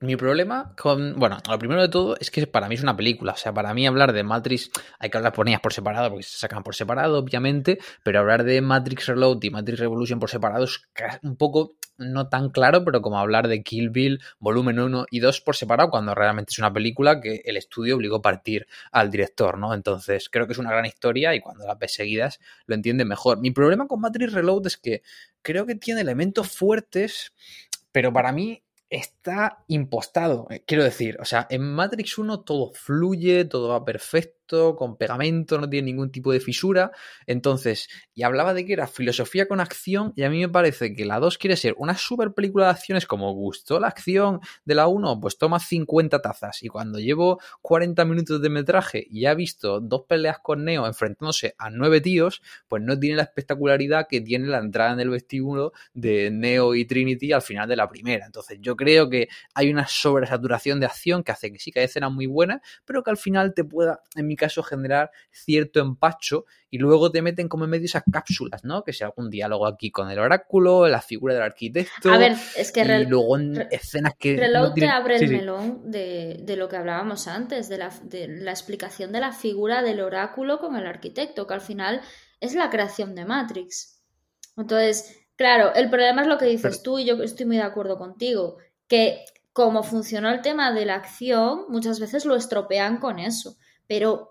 mi 0.02 0.16
problema 0.16 0.74
con. 0.76 1.16
Bueno, 1.18 1.38
lo 1.48 1.60
primero 1.60 1.82
de 1.82 1.90
todo 1.90 2.18
es 2.20 2.32
que 2.32 2.46
para 2.48 2.68
mí 2.68 2.76
es 2.76 2.84
una 2.84 2.98
película. 2.98 3.34
O 3.34 3.38
sea, 3.38 3.54
para 3.54 3.74
mí 3.74 3.88
hablar 3.88 4.14
de 4.14 4.24
Matrix. 4.24 4.72
Hay 5.00 5.10
que 5.10 5.18
hablar 5.18 5.34
por 5.34 5.48
ellas 5.48 5.62
por 5.62 5.74
separado, 5.74 6.10
porque 6.10 6.24
se 6.24 6.38
sacan 6.38 6.64
por 6.64 6.76
separado, 6.76 7.20
obviamente. 7.20 7.80
Pero 8.04 8.20
hablar 8.20 8.44
de 8.44 8.62
Matrix 8.62 9.08
Reload 9.08 9.44
y 9.44 9.50
Matrix 9.50 9.80
Revolution 9.80 10.20
por 10.20 10.30
separado 10.30 10.66
es 10.66 10.82
un 11.24 11.38
poco 11.38 11.78
no 11.98 12.30
tan 12.30 12.50
claro, 12.50 12.84
pero 12.84 13.02
como 13.02 13.20
hablar 13.20 13.48
de 13.48 13.64
Kill 13.64 13.90
Bill, 13.90 14.22
volumen 14.40 14.80
1 14.80 15.06
y 15.10 15.20
2 15.20 15.42
por 15.42 15.56
separado, 15.56 15.90
cuando 15.90 16.16
realmente 16.16 16.52
es 16.52 16.60
una 16.60 16.74
película 16.74 17.22
que 17.22 17.42
el 17.46 17.58
estudio 17.58 17.96
obligó 17.96 18.18
a 18.18 18.22
partir 18.22 18.68
al 18.92 19.12
director, 19.12 19.58
¿no? 19.58 19.74
Entonces, 19.74 20.30
creo 20.30 20.48
que 20.48 20.54
es 20.54 20.60
una 20.60 20.72
gran 20.72 20.86
historia 20.86 21.36
y 21.36 21.42
cuando 21.42 21.66
las 21.66 21.78
ves 21.78 21.94
seguidas 21.94 22.40
lo 22.66 22.76
entiende 22.76 23.06
mejor. 23.06 23.40
Mi 23.40 23.52
problema 23.52 23.88
con 23.88 24.02
Matrix 24.02 24.34
Reload 24.34 24.68
es 24.68 24.78
que 24.78 25.04
creo 25.42 25.66
que 25.66 25.76
tiene 25.76 26.02
elementos 26.02 26.52
fuertes, 26.52 27.34
pero 27.92 28.12
para 28.12 28.32
mí 28.32 28.64
está 28.90 29.64
impostado. 29.68 30.48
Eh, 30.50 30.64
quiero 30.68 30.84
decir, 30.84 31.18
o 31.22 31.26
sea, 31.26 31.48
en 31.50 31.64
Matrix 31.74 32.18
1 32.18 32.42
todo 32.42 32.72
fluye, 32.74 33.46
todo 33.46 33.70
va 33.70 33.86
perfecto 33.86 34.41
con 34.78 34.98
pegamento, 34.98 35.58
no 35.58 35.70
tiene 35.70 35.86
ningún 35.86 36.12
tipo 36.12 36.32
de 36.32 36.40
fisura. 36.40 36.92
Entonces, 37.26 37.88
y 38.14 38.24
hablaba 38.24 38.54
de 38.54 38.66
que 38.66 38.74
era 38.74 38.88
filosofía 38.88 39.48
con 39.48 39.60
acción, 39.60 40.14
y 40.16 40.24
a 40.24 40.30
mí 40.30 40.40
me 40.40 40.50
parece 40.50 40.94
que 40.94 41.06
la 41.06 41.20
2 41.20 41.38
quiere 41.38 41.56
ser 41.56 41.76
una 41.78 41.98
super 41.98 42.34
película 42.34 42.66
de 42.66 42.72
acciones 42.72 43.06
como 43.06 43.34
gustó 43.34 43.80
la 43.80 43.88
acción 43.88 44.40
de 44.66 44.76
la 44.76 44.88
1, 44.88 45.20
pues 45.20 45.38
toma 45.38 45.60
50 45.60 46.22
tazas. 46.22 46.64
Y 46.64 46.68
cuando 46.68 47.00
llevo 47.00 47.40
40 47.62 48.06
minutos 48.06 48.42
de 48.42 48.50
metraje 48.50 49.06
y 49.10 49.26
he 49.26 49.36
visto 49.36 49.80
dos 49.80 50.04
peleas 50.08 50.40
con 50.40 50.66
Neo 50.66 50.86
enfrentándose 50.86 51.56
a 51.58 51.70
nueve 51.70 52.02
tíos, 52.02 52.42
pues 52.68 52.84
no 52.84 53.00
tiene 53.00 53.16
la 53.16 53.24
espectacularidad 53.24 54.08
que 54.10 54.22
tiene 54.22 54.48
la 54.48 54.60
entrada 54.60 54.94
en 54.94 55.00
el 55.00 55.10
vestíbulo 55.10 55.74
de 55.94 56.30
Neo 56.32 56.76
y 56.76 56.86
Trinity 56.86 57.32
al 57.32 57.42
final 57.42 57.68
de 57.68 57.76
la 57.76 57.90
primera. 57.90 58.26
Entonces, 58.26 58.58
yo 58.62 58.76
creo 58.76 59.10
que 59.10 59.30
hay 59.54 59.72
una 59.72 59.88
sobresaturación 59.88 60.80
de 60.80 60.86
acción 60.86 61.24
que 61.24 61.32
hace 61.32 61.52
que 61.52 61.60
sí 61.60 61.72
que 61.72 61.80
hay 61.80 61.86
escenas 61.86 62.12
muy 62.12 62.28
buenas, 62.28 62.62
pero 62.86 63.04
que 63.04 63.12
al 63.12 63.18
final 63.18 63.54
te 63.54 63.64
pueda, 63.64 64.02
en 64.16 64.28
mi 64.28 64.36
caso 64.42 64.64
generar 64.64 65.12
cierto 65.32 65.80
empacho 65.80 66.46
y 66.70 66.78
luego 66.80 67.12
te 67.12 67.22
meten 67.22 67.48
como 67.48 67.64
en 67.66 67.70
medio 67.70 67.86
esas 67.86 68.04
cápsulas, 68.12 68.64
¿no? 68.64 68.84
Que 68.84 68.92
sea 68.94 69.08
algún 69.08 69.30
diálogo 69.30 69.68
aquí 69.68 69.92
con 69.92 70.10
el 70.10 70.20
oráculo, 70.20 70.88
la 70.88 71.02
figura 71.02 71.34
del 71.34 71.44
arquitecto. 71.44 72.12
A 72.12 72.18
ver, 72.18 72.36
es 72.58 72.72
que 72.72 72.82
y 72.82 73.06
luego 73.06 73.38
en 73.38 73.68
escenas 73.72 74.14
que. 74.18 74.36
Reload 74.36 74.70
no 74.70 74.74
te 74.74 74.88
abre 74.90 75.18
sí, 75.20 75.26
el 75.26 75.30
sí. 75.30 75.36
melón 75.38 75.92
de, 75.92 76.40
de 76.44 76.56
lo 76.56 76.68
que 76.68 76.78
hablábamos 76.78 77.28
antes, 77.28 77.70
de 77.70 77.78
la, 77.78 77.90
de 78.04 78.28
la 78.28 78.52
explicación 78.52 79.12
de 79.12 79.20
la 79.20 79.32
figura 79.32 79.82
del 79.84 80.02
oráculo 80.02 80.60
con 80.60 80.76
el 80.76 80.88
arquitecto, 80.88 81.46
que 81.48 81.54
al 81.54 81.62
final 81.62 82.02
es 82.40 82.56
la 82.56 82.70
creación 82.70 83.14
de 83.16 83.26
Matrix. 83.26 84.02
Entonces, 84.58 85.18
claro, 85.36 85.74
el 85.76 85.90
problema 85.90 86.22
es 86.24 86.28
lo 86.28 86.38
que 86.38 86.46
dices 86.46 86.80
Pero- 86.80 86.84
tú 86.84 87.00
y 87.00 87.06
yo 87.06 87.22
estoy 87.24 87.46
muy 87.46 87.58
de 87.58 87.64
acuerdo 87.64 87.98
contigo, 87.98 88.58
que 88.88 89.24
como 89.54 89.84
funcionó 89.84 90.30
el 90.30 90.42
tema 90.42 90.72
de 90.72 90.86
la 90.86 90.96
acción, 90.96 91.66
muchas 91.68 92.00
veces 92.00 92.24
lo 92.26 92.36
estropean 92.36 92.98
con 93.00 93.20
eso, 93.20 93.58
pero 93.86 94.31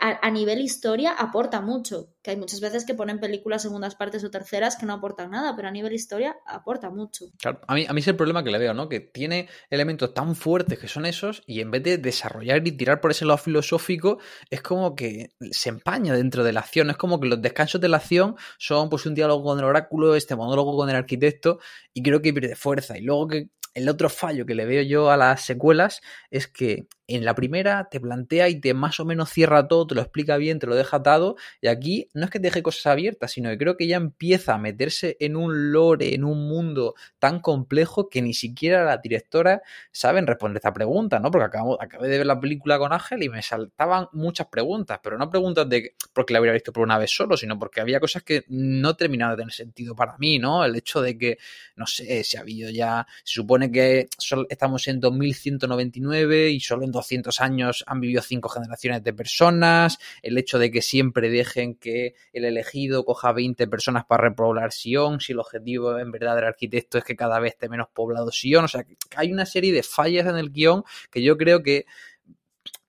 a 0.00 0.30
nivel 0.30 0.60
historia 0.60 1.12
aporta 1.12 1.60
mucho, 1.60 2.08
que 2.22 2.30
hay 2.30 2.36
muchas 2.36 2.60
veces 2.60 2.86
que 2.86 2.94
ponen 2.94 3.20
películas 3.20 3.60
segundas 3.62 3.94
partes 3.94 4.24
o 4.24 4.30
terceras 4.30 4.76
que 4.76 4.86
no 4.86 4.94
aportan 4.94 5.32
nada, 5.32 5.54
pero 5.54 5.68
a 5.68 5.70
nivel 5.70 5.92
historia 5.92 6.36
aporta 6.46 6.88
mucho. 6.88 7.26
Claro, 7.38 7.60
a 7.66 7.74
mí, 7.74 7.84
a 7.86 7.92
mí 7.92 8.00
es 8.00 8.08
el 8.08 8.16
problema 8.16 8.42
que 8.42 8.50
le 8.50 8.58
veo, 8.58 8.72
¿no? 8.72 8.88
Que 8.88 9.00
tiene 9.00 9.48
elementos 9.68 10.14
tan 10.14 10.34
fuertes 10.34 10.78
que 10.78 10.88
son 10.88 11.04
esos 11.04 11.42
y 11.46 11.60
en 11.60 11.70
vez 11.70 11.82
de 11.82 11.98
desarrollar 11.98 12.66
y 12.66 12.72
tirar 12.72 13.02
por 13.02 13.10
ese 13.10 13.26
lado 13.26 13.36
filosófico, 13.36 14.18
es 14.48 14.62
como 14.62 14.94
que 14.94 15.32
se 15.50 15.68
empaña 15.68 16.14
dentro 16.14 16.42
de 16.42 16.52
la 16.52 16.60
acción. 16.60 16.88
Es 16.88 16.96
como 16.96 17.20
que 17.20 17.28
los 17.28 17.42
descansos 17.42 17.80
de 17.80 17.88
la 17.88 17.98
acción 17.98 18.36
son 18.58 18.88
pues 18.88 19.04
un 19.04 19.14
diálogo 19.14 19.44
con 19.44 19.58
el 19.58 19.64
oráculo, 19.66 20.14
este 20.14 20.36
monólogo 20.36 20.76
con 20.76 20.88
el 20.88 20.96
arquitecto 20.96 21.58
y 21.92 22.02
creo 22.02 22.22
que 22.22 22.32
pierde 22.32 22.56
fuerza. 22.56 22.96
Y 22.96 23.02
luego 23.02 23.28
que 23.28 23.48
el 23.74 23.88
otro 23.88 24.08
fallo 24.08 24.46
que 24.46 24.54
le 24.54 24.64
veo 24.64 24.82
yo 24.82 25.10
a 25.10 25.16
las 25.16 25.44
secuelas 25.44 26.00
es 26.30 26.46
que 26.46 26.86
en 27.06 27.24
la 27.24 27.34
primera 27.34 27.88
te 27.90 28.00
plantea 28.00 28.48
y 28.48 28.60
te 28.60 28.74
más 28.74 28.98
o 29.00 29.04
menos 29.04 29.30
cierra 29.30 29.68
todo, 29.68 29.86
te 29.86 29.94
lo 29.94 30.00
explica 30.00 30.36
bien, 30.36 30.58
te 30.58 30.66
lo 30.66 30.74
deja 30.74 30.98
atado 30.98 31.36
y 31.60 31.68
aquí 31.68 32.08
no 32.14 32.24
es 32.24 32.30
que 32.30 32.38
te 32.40 32.44
deje 32.48 32.62
cosas 32.62 32.86
abiertas, 32.86 33.32
sino 33.32 33.50
que 33.50 33.58
creo 33.58 33.76
que 33.76 33.86
ya 33.86 33.96
empieza 33.96 34.54
a 34.54 34.58
meterse 34.58 35.16
en 35.20 35.36
un 35.36 35.72
lore, 35.72 36.14
en 36.14 36.24
un 36.24 36.48
mundo 36.48 36.94
tan 37.18 37.40
complejo 37.40 38.08
que 38.08 38.22
ni 38.22 38.34
siquiera 38.34 38.84
las 38.84 39.02
directoras 39.02 39.60
saben 39.92 40.26
responder 40.26 40.56
esta 40.58 40.72
pregunta, 40.72 41.18
¿no? 41.18 41.30
Porque 41.30 41.46
acabo, 41.46 41.80
acabé 41.80 42.08
de 42.08 42.18
ver 42.18 42.26
la 42.26 42.40
película 42.40 42.78
con 42.78 42.92
Ángel 42.92 43.22
y 43.22 43.28
me 43.28 43.42
saltaban 43.42 44.08
muchas 44.12 44.46
preguntas, 44.48 45.00
pero 45.02 45.18
no 45.18 45.30
preguntas 45.30 45.68
de 45.68 45.82
que- 45.82 45.94
porque 46.12 46.32
la 46.32 46.40
hubiera 46.40 46.54
visto 46.54 46.72
por 46.72 46.84
una 46.84 46.98
vez 46.98 47.10
solo, 47.10 47.36
sino 47.36 47.58
porque 47.58 47.80
había 47.80 48.00
cosas 48.00 48.22
que 48.22 48.44
no 48.48 48.96
terminaban 48.96 49.36
de 49.36 49.42
tener 49.42 49.52
sentido 49.54 49.94
para 49.94 50.16
mí, 50.18 50.38
¿no? 50.38 50.64
El 50.64 50.76
hecho 50.76 51.00
de 51.02 51.16
que, 51.18 51.38
no 51.76 51.86
sé, 51.86 52.22
si 52.24 52.36
ha 52.36 52.40
habido 52.40 52.70
ya, 52.70 53.06
se 53.24 53.34
supone 53.34 53.70
que 53.70 54.08
sol- 54.18 54.46
estamos 54.50 54.86
en 54.88 55.00
2199 55.00 56.50
y 56.50 56.60
solo 56.60 56.84
en 56.84 56.92
200 56.94 57.40
años 57.40 57.84
han 57.86 58.00
vivido 58.00 58.22
cinco 58.22 58.48
generaciones 58.48 59.02
de 59.04 59.12
personas, 59.12 59.98
el 60.22 60.38
hecho 60.38 60.58
de 60.58 60.70
que 60.70 60.80
siempre 60.80 61.28
dejen 61.28 61.74
que 61.74 62.14
el 62.32 62.44
elegido 62.44 63.04
coja 63.04 63.32
20 63.32 63.66
personas 63.68 64.04
para 64.06 64.24
repoblar 64.24 64.72
Sion, 64.72 65.20
si 65.20 65.32
el 65.32 65.40
objetivo 65.40 65.98
en 65.98 66.10
verdad 66.10 66.36
del 66.36 66.46
arquitecto 66.46 66.98
es 66.98 67.04
que 67.04 67.16
cada 67.16 67.38
vez 67.38 67.52
esté 67.52 67.68
menos 67.68 67.88
poblado 67.92 68.32
Sion, 68.32 68.64
o 68.64 68.68
sea, 68.68 68.86
hay 69.16 69.32
una 69.32 69.44
serie 69.44 69.72
de 69.72 69.82
fallas 69.82 70.26
en 70.26 70.36
el 70.36 70.50
guion 70.50 70.84
que 71.10 71.22
yo 71.22 71.36
creo 71.36 71.62
que 71.62 71.84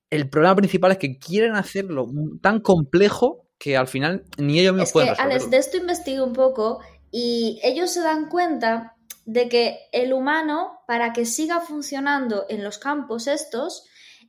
el 0.09 0.29
problema 0.29 0.55
principal 0.55 0.91
es 0.93 0.97
que 0.97 1.17
quieren 1.17 1.55
hacerlo 1.55 2.07
tan 2.41 2.61
complejo 2.61 3.45
que 3.57 3.75
al 3.75 3.87
final 3.87 4.23
ni 4.37 4.59
ellos 4.59 4.73
mismos 4.73 4.89
Es 4.89 4.93
que, 4.93 4.93
pueden 4.93 5.15
Alex, 5.19 5.49
de 5.49 5.57
esto 5.57 5.77
investigué 5.77 6.21
un 6.21 6.33
poco 6.33 6.79
y 7.11 7.59
ellos 7.63 7.91
se 7.91 8.01
dan 8.01 8.29
cuenta 8.29 8.95
de 9.25 9.49
que 9.49 9.79
el 9.91 10.13
humano, 10.13 10.79
para 10.87 11.13
que 11.13 11.25
siga 11.25 11.59
funcionando 11.59 12.45
en 12.49 12.63
los 12.63 12.77
campos 12.77 13.27
estos, 13.27 13.85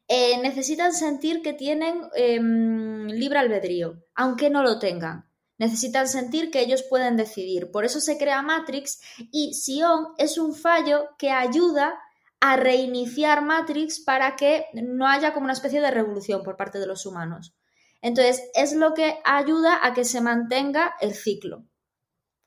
eh, 0.08 0.38
necesitan 0.40 0.92
sentir 0.92 1.42
que 1.42 1.52
tienen 1.52 2.02
em, 2.14 3.06
libre 3.08 3.38
albedrío, 3.38 4.02
aunque 4.14 4.50
no 4.50 4.62
lo 4.62 4.78
tengan. 4.78 5.28
Necesitan 5.58 6.06
sentir 6.06 6.50
que 6.50 6.60
ellos 6.60 6.82
pueden 6.82 7.16
decidir. 7.16 7.70
Por 7.70 7.84
eso 7.84 8.00
se 8.00 8.18
crea 8.18 8.42
Matrix 8.42 9.00
y 9.32 9.54
Sion 9.54 10.08
es 10.18 10.38
un 10.38 10.54
fallo 10.54 11.08
que 11.18 11.30
ayuda 11.30 11.98
a 12.40 12.56
reiniciar 12.56 13.42
Matrix 13.42 14.00
para 14.00 14.36
que 14.36 14.66
no 14.74 15.08
haya 15.08 15.32
como 15.32 15.44
una 15.44 15.54
especie 15.54 15.80
de 15.80 15.90
revolución 15.90 16.42
por 16.42 16.56
parte 16.56 16.78
de 16.78 16.86
los 16.86 17.06
humanos. 17.06 17.54
Entonces, 18.02 18.42
es 18.54 18.74
lo 18.74 18.94
que 18.94 19.18
ayuda 19.24 19.80
a 19.82 19.94
que 19.94 20.04
se 20.04 20.20
mantenga 20.20 20.94
el 21.00 21.14
ciclo. 21.14 21.64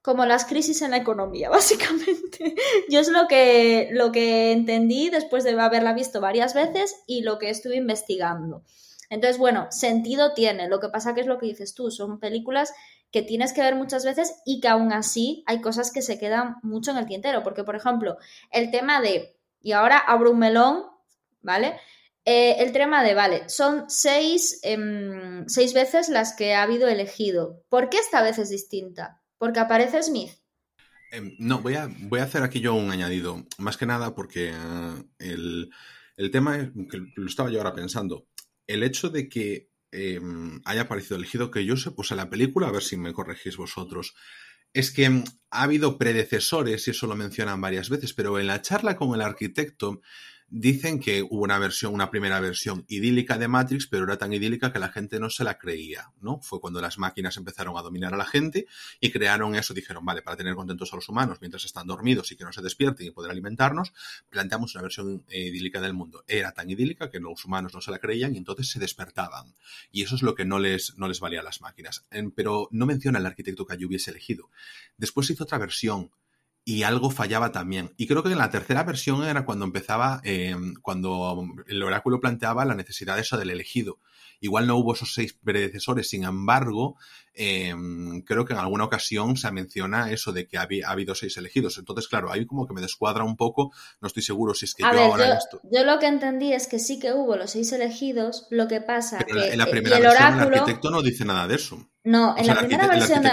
Como 0.09 0.25
las 0.25 0.45
crisis 0.45 0.81
en 0.81 0.89
la 0.89 0.97
economía, 0.97 1.49
básicamente. 1.51 2.55
Yo 2.89 2.99
es 2.99 3.09
lo 3.09 3.27
que, 3.27 3.89
lo 3.91 4.11
que 4.11 4.51
entendí 4.51 5.11
después 5.11 5.43
de 5.43 5.51
haberla 5.51 5.93
visto 5.93 6.19
varias 6.19 6.55
veces 6.55 6.95
y 7.05 7.21
lo 7.21 7.37
que 7.37 7.51
estuve 7.51 7.75
investigando. 7.75 8.63
Entonces, 9.11 9.37
bueno, 9.37 9.67
sentido 9.69 10.33
tiene. 10.33 10.67
Lo 10.67 10.79
que 10.79 10.89
pasa 10.89 11.13
que 11.13 11.21
es 11.21 11.27
lo 11.27 11.37
que 11.37 11.45
dices 11.45 11.75
tú, 11.75 11.91
son 11.91 12.19
películas 12.19 12.73
que 13.11 13.21
tienes 13.21 13.53
que 13.53 13.61
ver 13.61 13.75
muchas 13.75 14.03
veces 14.03 14.33
y 14.47 14.61
que 14.61 14.67
aún 14.67 14.93
así 14.93 15.43
hay 15.45 15.61
cosas 15.61 15.91
que 15.91 16.01
se 16.01 16.17
quedan 16.17 16.55
mucho 16.63 16.89
en 16.89 16.97
el 16.97 17.05
tintero. 17.05 17.43
Porque, 17.43 17.63
por 17.63 17.75
ejemplo, 17.75 18.17
el 18.49 18.71
tema 18.71 19.01
de, 19.01 19.37
y 19.61 19.73
ahora 19.73 19.99
abro 19.99 20.31
un 20.31 20.39
melón, 20.39 20.85
¿vale? 21.43 21.79
Eh, 22.25 22.55
el 22.63 22.71
tema 22.71 23.03
de, 23.03 23.13
vale, 23.13 23.47
son 23.47 23.87
seis, 23.91 24.59
em, 24.63 25.47
seis 25.47 25.75
veces 25.75 26.09
las 26.09 26.33
que 26.33 26.55
ha 26.55 26.63
habido 26.63 26.87
elegido. 26.87 27.61
¿Por 27.69 27.89
qué 27.89 27.99
esta 27.99 28.23
vez 28.23 28.39
es 28.39 28.49
distinta? 28.49 29.18
Porque 29.39 29.59
aparece 29.59 30.03
Smith. 30.03 30.31
Em, 31.11 31.35
no, 31.39 31.59
voy 31.59 31.73
a, 31.73 31.89
voy 32.01 32.19
a 32.19 32.25
hacer 32.25 32.43
aquí 32.43 32.59
yo 32.59 32.75
un 32.75 32.91
añadido. 32.91 33.47
Más 33.57 33.77
que 33.77 33.87
nada 33.87 34.13
porque 34.13 34.51
eh, 34.53 35.03
el, 35.17 35.71
el 36.17 36.29
tema, 36.29 36.57
es, 36.57 36.69
que 36.91 36.99
lo 37.15 37.25
estaba 37.25 37.49
yo 37.49 37.57
ahora 37.57 37.73
pensando, 37.73 38.27
el 38.67 38.83
hecho 38.83 39.09
de 39.09 39.27
que 39.27 39.71
eh, 39.91 40.21
haya 40.65 40.81
aparecido 40.81 41.17
elegido 41.17 41.49
que 41.49 41.65
yo 41.65 41.75
se 41.75 41.91
puse 41.91 42.15
la 42.15 42.29
película, 42.29 42.67
a 42.67 42.71
ver 42.71 42.83
si 42.83 42.97
me 42.97 43.13
corregís 43.13 43.57
vosotros, 43.57 44.13
es 44.73 44.91
que 44.91 45.09
mm, 45.09 45.23
ha 45.49 45.63
habido 45.63 45.97
predecesores, 45.97 46.87
y 46.87 46.91
eso 46.91 47.07
lo 47.07 47.15
mencionan 47.15 47.61
varias 47.61 47.89
veces, 47.89 48.13
pero 48.13 48.39
en 48.39 48.47
la 48.47 48.61
charla 48.61 48.95
con 48.95 49.15
el 49.15 49.21
arquitecto 49.21 50.01
dicen 50.51 50.99
que 50.99 51.21
hubo 51.23 51.43
una 51.43 51.59
versión, 51.59 51.93
una 51.93 52.09
primera 52.09 52.39
versión 52.39 52.85
idílica 52.87 53.37
de 53.37 53.47
Matrix, 53.47 53.87
pero 53.87 54.05
era 54.05 54.17
tan 54.17 54.33
idílica 54.33 54.71
que 54.71 54.79
la 54.79 54.89
gente 54.89 55.19
no 55.19 55.29
se 55.29 55.43
la 55.43 55.57
creía, 55.57 56.11
¿no? 56.21 56.39
Fue 56.41 56.59
cuando 56.59 56.81
las 56.81 56.97
máquinas 56.97 57.37
empezaron 57.37 57.77
a 57.77 57.81
dominar 57.81 58.13
a 58.13 58.17
la 58.17 58.25
gente 58.25 58.67
y 58.99 59.11
crearon 59.11 59.55
eso, 59.55 59.73
dijeron, 59.73 60.05
vale, 60.05 60.21
para 60.21 60.37
tener 60.37 60.55
contentos 60.55 60.91
a 60.93 60.95
los 60.95 61.07
humanos 61.09 61.37
mientras 61.41 61.65
están 61.65 61.87
dormidos 61.87 62.31
y 62.31 62.35
que 62.35 62.43
no 62.43 62.51
se 62.51 62.61
despierten 62.61 63.07
y 63.07 63.11
poder 63.11 63.31
alimentarnos, 63.31 63.93
planteamos 64.29 64.75
una 64.75 64.83
versión 64.83 65.23
eh, 65.29 65.47
idílica 65.47 65.81
del 65.81 65.93
mundo. 65.93 66.23
Era 66.27 66.51
tan 66.51 66.69
idílica 66.69 67.09
que 67.09 67.19
los 67.19 67.45
humanos 67.45 67.73
no 67.73 67.81
se 67.81 67.91
la 67.91 67.99
creían 67.99 68.35
y 68.35 68.37
entonces 68.37 68.69
se 68.69 68.79
despertaban. 68.79 69.55
Y 69.91 70.03
eso 70.03 70.15
es 70.15 70.21
lo 70.21 70.35
que 70.35 70.45
no 70.45 70.59
les, 70.59 70.97
no 70.97 71.07
les 71.07 71.19
valía 71.19 71.41
a 71.41 71.43
las 71.43 71.61
máquinas. 71.61 72.05
Pero 72.35 72.67
no 72.71 72.85
menciona 72.85 73.19
el 73.19 73.25
arquitecto 73.25 73.65
que 73.65 73.77
yo 73.77 73.87
hubiese 73.87 74.11
elegido. 74.11 74.49
Después 74.97 75.29
hizo 75.29 75.43
otra 75.43 75.57
versión 75.57 76.11
y 76.69 76.83
algo 76.83 77.09
fallaba 77.09 77.51
también. 77.51 77.95
Y 77.97 78.05
creo 78.05 78.21
que 78.21 78.31
en 78.31 78.37
la 78.37 78.51
tercera 78.51 78.83
versión 78.83 79.23
era 79.23 79.43
cuando 79.43 79.65
empezaba, 79.65 80.21
eh, 80.23 80.55
cuando 80.83 81.47
el 81.65 81.81
oráculo 81.81 82.19
planteaba 82.19 82.63
la 82.63 82.75
necesidad 82.75 83.15
de 83.15 83.21
eso 83.21 83.39
del 83.39 83.49
elegido. 83.49 83.97
Igual 84.39 84.67
no 84.67 84.77
hubo 84.77 84.93
esos 84.93 85.15
seis 85.15 85.33
predecesores, 85.33 86.07
sin 86.07 86.25
embargo, 86.25 86.95
eh, 87.33 87.73
creo 88.23 88.45
que 88.45 88.53
en 88.53 88.59
alguna 88.59 88.83
ocasión 88.83 89.35
se 89.35 89.51
menciona 89.51 90.11
eso 90.11 90.31
de 90.31 90.47
que 90.47 90.59
había, 90.59 90.87
ha 90.87 90.91
habido 90.91 91.15
seis 91.15 91.35
elegidos. 91.37 91.79
Entonces, 91.79 92.07
claro, 92.07 92.31
ahí 92.31 92.45
como 92.45 92.67
que 92.67 92.75
me 92.75 92.81
descuadra 92.81 93.23
un 93.23 93.35
poco, 93.35 93.71
no 93.99 94.07
estoy 94.07 94.21
seguro 94.21 94.53
si 94.53 94.65
es 94.65 94.75
que 94.75 94.85
A 94.85 94.91
yo 94.91 94.99
ver, 94.99 95.09
ahora 95.09 95.39
yo, 95.51 95.59
yo 95.71 95.83
lo 95.83 95.97
que 95.97 96.05
entendí 96.05 96.53
es 96.53 96.67
que 96.67 96.77
sí 96.77 96.99
que 96.99 97.13
hubo 97.13 97.35
los 97.35 97.49
seis 97.49 97.71
elegidos, 97.71 98.45
lo 98.51 98.67
que 98.67 98.79
pasa 98.79 99.17
Pero 99.27 99.41
que 99.41 99.53
en 99.53 99.57
la 99.57 99.65
primera 99.65 99.97
el 99.97 100.03
versión 100.03 100.27
el 100.27 100.33
oráculo... 100.35 100.57
arquitecto 100.57 100.91
no 100.91 101.01
dice 101.01 101.25
nada 101.25 101.47
de 101.47 101.55
eso. 101.55 101.89
No, 102.03 102.35
O 102.35 102.37
en 102.37 102.45
sea, 102.45 102.53
la 102.53 102.61
el 102.61 102.67
primera 102.67 102.93
el 102.93 102.99
versión 102.99 103.23
de... 103.23 103.31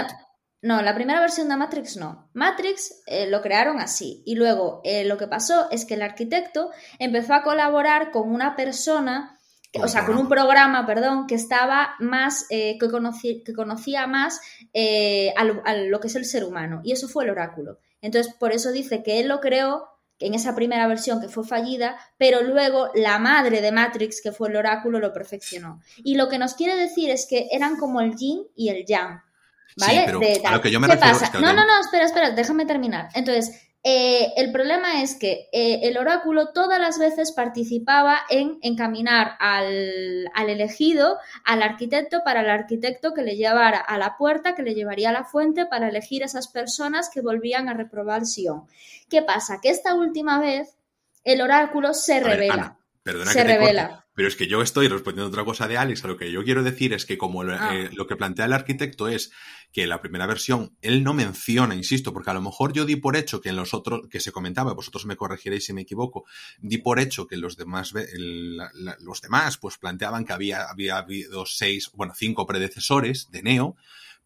No, 0.61 0.81
la 0.81 0.95
primera 0.95 1.19
versión 1.19 1.49
de 1.49 1.55
Matrix 1.55 1.97
no. 1.97 2.29
Matrix 2.33 3.01
eh, 3.05 3.27
lo 3.29 3.41
crearon 3.41 3.79
así. 3.79 4.23
Y 4.25 4.35
luego 4.35 4.81
eh, 4.83 5.05
lo 5.05 5.17
que 5.17 5.27
pasó 5.27 5.69
es 5.69 5.85
que 5.85 5.93
el 5.93 6.01
arquitecto 6.01 6.71
empezó 6.99 7.35
a 7.35 7.43
colaborar 7.43 8.11
con 8.11 8.31
una 8.31 8.55
persona, 8.55 9.37
que- 9.71 9.81
o 9.83 9.87
sea, 9.87 10.05
con 10.05 10.17
un 10.17 10.27
programa, 10.27 10.85
perdón, 10.87 11.27
que 11.27 11.35
estaba 11.35 11.91
más, 11.99 12.47
eh, 12.49 12.77
que, 12.79 12.87
conocí- 12.87 13.43
que 13.43 13.53
conocía 13.53 14.07
más 14.07 14.41
eh, 14.73 15.31
a, 15.37 15.43
lo, 15.43 15.61
a 15.65 15.73
lo 15.75 15.99
que 15.99 16.07
es 16.07 16.15
el 16.15 16.25
ser 16.25 16.43
humano. 16.43 16.81
Y 16.83 16.91
eso 16.91 17.07
fue 17.07 17.23
el 17.25 17.29
oráculo. 17.29 17.79
Entonces, 18.01 18.33
por 18.33 18.51
eso 18.51 18.71
dice 18.71 19.03
que 19.03 19.19
él 19.19 19.27
lo 19.27 19.39
creó 19.39 19.87
en 20.19 20.33
esa 20.33 20.55
primera 20.55 20.87
versión 20.87 21.21
que 21.21 21.29
fue 21.29 21.43
fallida, 21.45 21.99
pero 22.17 22.41
luego 22.41 22.89
la 22.95 23.19
madre 23.19 23.61
de 23.61 23.71
Matrix, 23.71 24.21
que 24.23 24.31
fue 24.31 24.49
el 24.49 24.55
oráculo, 24.55 24.99
lo 24.99 25.13
perfeccionó. 25.13 25.81
Y 25.97 26.15
lo 26.15 26.27
que 26.27 26.39
nos 26.39 26.55
quiere 26.55 26.75
decir 26.75 27.11
es 27.11 27.27
que 27.29 27.47
eran 27.51 27.75
como 27.77 28.01
el 28.01 28.15
yin 28.15 28.47
y 28.55 28.69
el 28.69 28.83
yang. 28.87 29.21
¿Vale? 29.75 29.93
Sí, 29.93 30.03
pero 30.05 30.19
De 30.19 30.41
a 30.45 30.51
lo 30.51 30.61
que 30.61 30.71
yo 30.71 30.79
me 30.79 30.87
¿Qué 30.87 30.93
refiero 30.93 31.13
pasa? 31.13 31.25
es 31.25 31.31
que 31.31 31.39
no, 31.39 31.53
no, 31.53 31.65
no, 31.65 31.79
espera, 31.81 32.05
espera, 32.05 32.31
déjame 32.31 32.65
terminar. 32.65 33.09
Entonces, 33.13 33.63
eh, 33.83 34.33
el 34.35 34.51
problema 34.51 35.01
es 35.01 35.15
que 35.15 35.49
eh, 35.53 35.79
el 35.83 35.97
oráculo 35.97 36.49
todas 36.51 36.79
las 36.79 36.97
veces 36.99 37.31
participaba 37.31 38.17
en 38.29 38.57
encaminar 38.61 39.37
al, 39.39 40.29
al 40.33 40.49
elegido, 40.49 41.17
al 41.45 41.61
arquitecto, 41.61 42.21
para 42.25 42.41
el 42.41 42.49
arquitecto 42.49 43.13
que 43.13 43.21
le 43.21 43.35
llevara 43.37 43.77
a 43.79 43.97
la 43.97 44.17
puerta, 44.17 44.55
que 44.55 44.63
le 44.63 44.73
llevaría 44.73 45.09
a 45.09 45.13
la 45.13 45.23
fuente 45.23 45.65
para 45.67 45.87
elegir 45.89 46.23
esas 46.23 46.47
personas 46.47 47.09
que 47.09 47.21
volvían 47.21 47.69
a 47.69 47.75
reprobar 47.75 48.25
Sion. 48.25 48.63
¿Qué 49.09 49.21
pasa? 49.21 49.59
Que 49.61 49.69
esta 49.69 49.93
última 49.93 50.39
vez 50.39 50.75
el 51.23 51.41
oráculo 51.41 51.93
se 51.93 52.15
A 52.15 52.19
ver, 52.21 52.27
revela. 52.27 52.53
Ana, 52.53 52.77
perdona 53.03 53.31
Se 53.31 53.39
que 53.39 53.45
te 53.45 53.51
corte, 53.57 53.65
revela. 53.67 54.06
Pero 54.17 54.29
es 54.29 54.35
que 54.35 54.47
yo 54.47 54.63
estoy 54.63 54.87
respondiendo 54.87 55.29
otra 55.29 55.45
cosa 55.45 55.67
de 55.67 55.77
Alex. 55.77 56.03
A 56.03 56.07
lo 56.07 56.17
que 56.17 56.31
yo 56.31 56.43
quiero 56.43 56.63
decir 56.63 56.91
es 56.91 57.05
que 57.05 57.19
como 57.19 57.43
lo, 57.43 57.53
Ah. 57.53 57.75
eh, 57.75 57.91
lo 57.93 58.07
que 58.07 58.15
plantea 58.15 58.45
el 58.45 58.53
arquitecto 58.53 59.07
es 59.07 59.29
que 59.71 59.85
la 59.85 60.01
primera 60.01 60.25
versión 60.25 60.75
él 60.81 61.03
no 61.03 61.13
menciona, 61.13 61.75
insisto, 61.75 62.13
porque 62.13 62.31
a 62.31 62.33
lo 62.33 62.41
mejor 62.41 62.73
yo 62.73 62.83
di 62.85 62.95
por 62.95 63.15
hecho 63.15 63.41
que 63.41 63.49
en 63.49 63.55
los 63.55 63.75
otros, 63.75 64.07
que 64.09 64.19
se 64.19 64.31
comentaba, 64.31 64.73
vosotros 64.73 65.05
me 65.05 65.17
corregiréis 65.17 65.65
si 65.65 65.73
me 65.73 65.81
equivoco, 65.81 66.25
di 66.59 66.79
por 66.79 66.99
hecho 66.99 67.27
que 67.27 67.37
los 67.37 67.57
demás, 67.57 67.93
el- 67.93 68.57
la- 68.57 68.71
la- 68.73 68.97
los 69.01 69.21
demás, 69.21 69.59
pues 69.59 69.77
planteaban 69.77 70.25
que 70.25 70.33
había, 70.33 70.63
había 70.63 70.97
habido 70.97 71.45
seis, 71.45 71.91
bueno, 71.93 72.13
cinco 72.15 72.47
predecesores 72.47 73.29
de 73.29 73.43
Neo, 73.43 73.75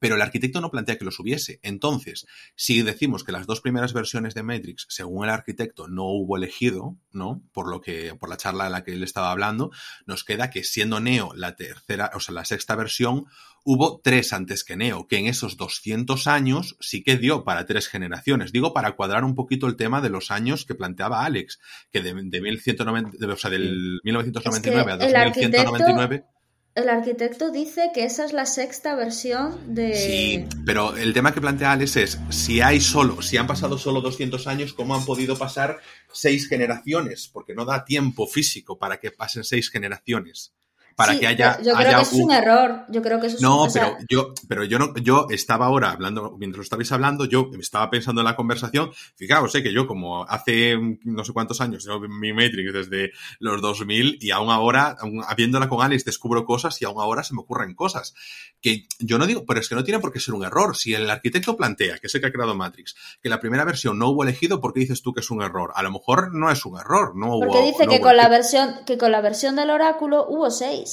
pero 0.02 0.16
el 0.16 0.22
arquitecto 0.24 0.62
no 0.62 0.72
plantea 0.72 0.98
que 0.98 1.06
los 1.06 1.20
hubiese. 1.20 1.60
Entonces, 1.62 2.26
si 2.56 2.82
decimos 2.82 3.24
que 3.24 3.32
las 3.32 3.46
dos 3.46 3.62
primeras 3.62 3.94
versiones 3.94 4.34
de 4.34 4.42
Matrix, 4.42 4.88
según 4.90 5.26
el 5.26 5.30
arquitecto, 5.30 5.88
no 5.88 6.06
hubo 6.06 6.38
elegido, 6.38 6.98
¿no? 7.12 7.44
Por 7.54 7.70
lo 7.70 7.82
que, 7.82 8.16
por 8.16 8.28
la 8.28 8.36
charla 8.38 8.66
en 8.66 8.72
la 8.72 8.84
que 8.84 8.94
él 8.94 9.04
estaba 9.04 9.30
hablando, 9.32 9.70
nos 10.08 10.24
queda 10.24 10.50
que 10.50 10.64
siendo 10.64 11.00
Neo 11.00 11.34
la 11.36 11.56
tercera, 11.56 12.10
o 12.16 12.20
sea, 12.20 12.34
la 12.34 12.46
sexta 12.46 12.76
versión, 12.76 13.26
hubo 13.64 14.02
tres 14.04 14.34
antes 14.34 14.64
que 14.64 14.76
Neo, 14.76 15.08
que 15.08 15.18
en 15.20 15.28
esos 15.28 15.56
200 15.56 16.26
años 16.26 16.78
sí 16.80 17.04
que 17.04 17.18
dio 17.18 17.44
para 17.44 17.68
tres 17.68 17.88
generaciones. 17.88 18.52
Digo, 18.52 18.74
para 18.74 18.94
cuadrar 18.96 19.24
un 19.24 19.36
poquito 19.36 19.68
el 19.68 19.76
tema 19.76 20.02
de 20.02 20.10
los 20.10 20.32
años 20.32 20.66
que 20.66 20.74
planteaba 20.74 21.24
Alex, 21.26 21.60
que 21.92 22.02
de, 22.02 22.16
de 22.24 22.42
1190, 22.42 23.12
de- 23.20 23.32
o 23.32 23.38
sea, 23.38 23.52
del 23.52 24.00
1999 24.04 24.92
a 24.94 24.96
el 24.96 25.16
arquitecto- 25.16 25.64
2199. 25.64 26.26
El 26.74 26.88
arquitecto 26.88 27.52
dice 27.52 27.92
que 27.94 28.06
esa 28.06 28.24
es 28.24 28.32
la 28.32 28.46
sexta 28.46 28.96
versión 28.96 29.76
de... 29.76 29.94
Sí, 29.94 30.46
pero 30.66 30.96
el 30.96 31.14
tema 31.14 31.34
que 31.34 31.42
plantea 31.42 31.74
Alex 31.74 31.98
es, 31.98 32.20
si 32.30 32.62
hay 32.62 32.80
solo, 32.80 33.22
si 33.22 33.36
han 33.36 33.46
pasado 33.46 33.78
solo 33.78 34.00
200 34.00 34.48
años, 34.48 34.74
¿cómo 34.74 34.96
han 34.96 35.04
podido 35.04 35.38
pasar 35.38 35.80
seis 36.14 36.48
generaciones? 36.48 37.28
Porque 37.28 37.54
no 37.54 37.66
da 37.66 37.84
tiempo 37.84 38.26
físico 38.26 38.78
para 38.80 39.02
que 39.02 39.12
pasen 39.12 39.44
seis 39.44 39.70
generaciones. 39.70 40.54
Para 40.96 41.14
Sí, 41.14 41.20
que 41.20 41.28
haya... 41.28 41.58
Yo 41.58 41.74
creo 41.74 41.78
haya 41.78 41.98
que 41.98 42.02
eso 42.04 42.16
es 42.16 42.22
un 42.22 42.32
error. 42.32 42.86
Yo 42.90 43.02
creo 43.02 43.20
que 43.20 43.28
eso 43.28 43.36
es 43.38 43.42
No, 43.42 43.62
un... 43.62 43.68
o 43.68 43.70
sea, 43.70 43.98
pero 43.98 44.06
yo, 44.10 44.34
pero 44.48 44.64
yo 44.64 44.80
no, 44.80 44.96
yo 44.98 45.28
estaba 45.30 45.66
ahora 45.66 45.92
hablando, 45.92 46.36
mientras 46.38 46.58
lo 46.58 46.64
estabais 46.64 46.92
hablando, 46.92 47.26
yo 47.26 47.50
estaba 47.60 47.90
pensando 47.90 48.22
en 48.22 48.26
la 48.26 48.36
conversación. 48.36 48.92
Fijaos, 49.16 49.52
sé 49.52 49.64
que 49.64 49.74
yo 49.74 49.88
como 49.88 50.24
hace 50.24 50.78
no 51.04 51.24
sé 51.24 51.34
cuántos 51.34 51.62
años, 51.62 51.84
yo 51.84 52.00
mi 52.00 52.34
Matrix 52.34 52.74
desde 52.74 53.12
los 53.40 53.62
2000 53.62 54.18
y 54.22 54.32
aún 54.32 54.50
ahora, 54.50 54.96
aún 55.00 55.24
habiéndola 55.28 55.70
con 55.70 55.82
Alex, 55.82 56.06
descubro 56.06 56.46
cosas 56.46 56.82
y 56.82 56.86
aún 56.86 57.02
ahora 57.02 57.24
se 57.24 57.34
me 57.34 57.42
ocurren 57.42 57.74
cosas. 57.76 58.14
Que 58.62 58.86
yo 59.00 59.18
no 59.18 59.26
digo, 59.26 59.46
pero 59.46 59.60
es 59.60 59.70
que 59.70 59.76
no 59.76 59.84
tiene 59.84 60.00
por 60.00 60.12
qué 60.12 60.20
ser 60.20 60.34
un 60.34 60.44
error. 60.44 60.76
Si 60.76 60.94
el 60.94 61.10
arquitecto 61.10 61.58
plantea, 61.58 61.98
que 61.98 62.08
es 62.08 62.16
el 62.16 62.22
que 62.22 62.28
ha 62.28 62.32
creado 62.32 62.56
Matrix, 62.56 62.96
que 63.22 63.30
la 63.30 63.40
primera 63.40 63.66
versión 63.66 63.98
no 63.98 64.10
hubo 64.10 64.24
elegido, 64.24 64.62
¿por 64.62 64.74
qué 64.74 64.82
dices 64.82 65.02
tú 65.02 65.14
que 65.14 65.22
es 65.22 65.32
un 65.32 65.42
error? 65.42 65.72
A 65.76 65.84
lo 65.84 65.92
mejor 65.92 66.34
no 66.34 66.52
es 66.52 66.66
un 66.66 66.80
error, 66.80 67.16
no 67.16 67.36
hubo. 67.36 67.48
porque 67.48 67.64
dice 67.64 67.86
no 67.86 67.92
que 67.92 67.98
hubo 67.98 68.06
con 68.08 68.18
la 68.18 68.30
versión 68.30 68.76
que 68.86 68.98
con 68.98 69.12
la 69.12 69.22
versión 69.22 69.56
del 69.56 69.70
oráculo 69.70 70.26
hubo 70.28 70.50
seis. 70.52 70.91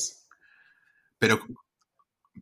Pero, 1.19 1.41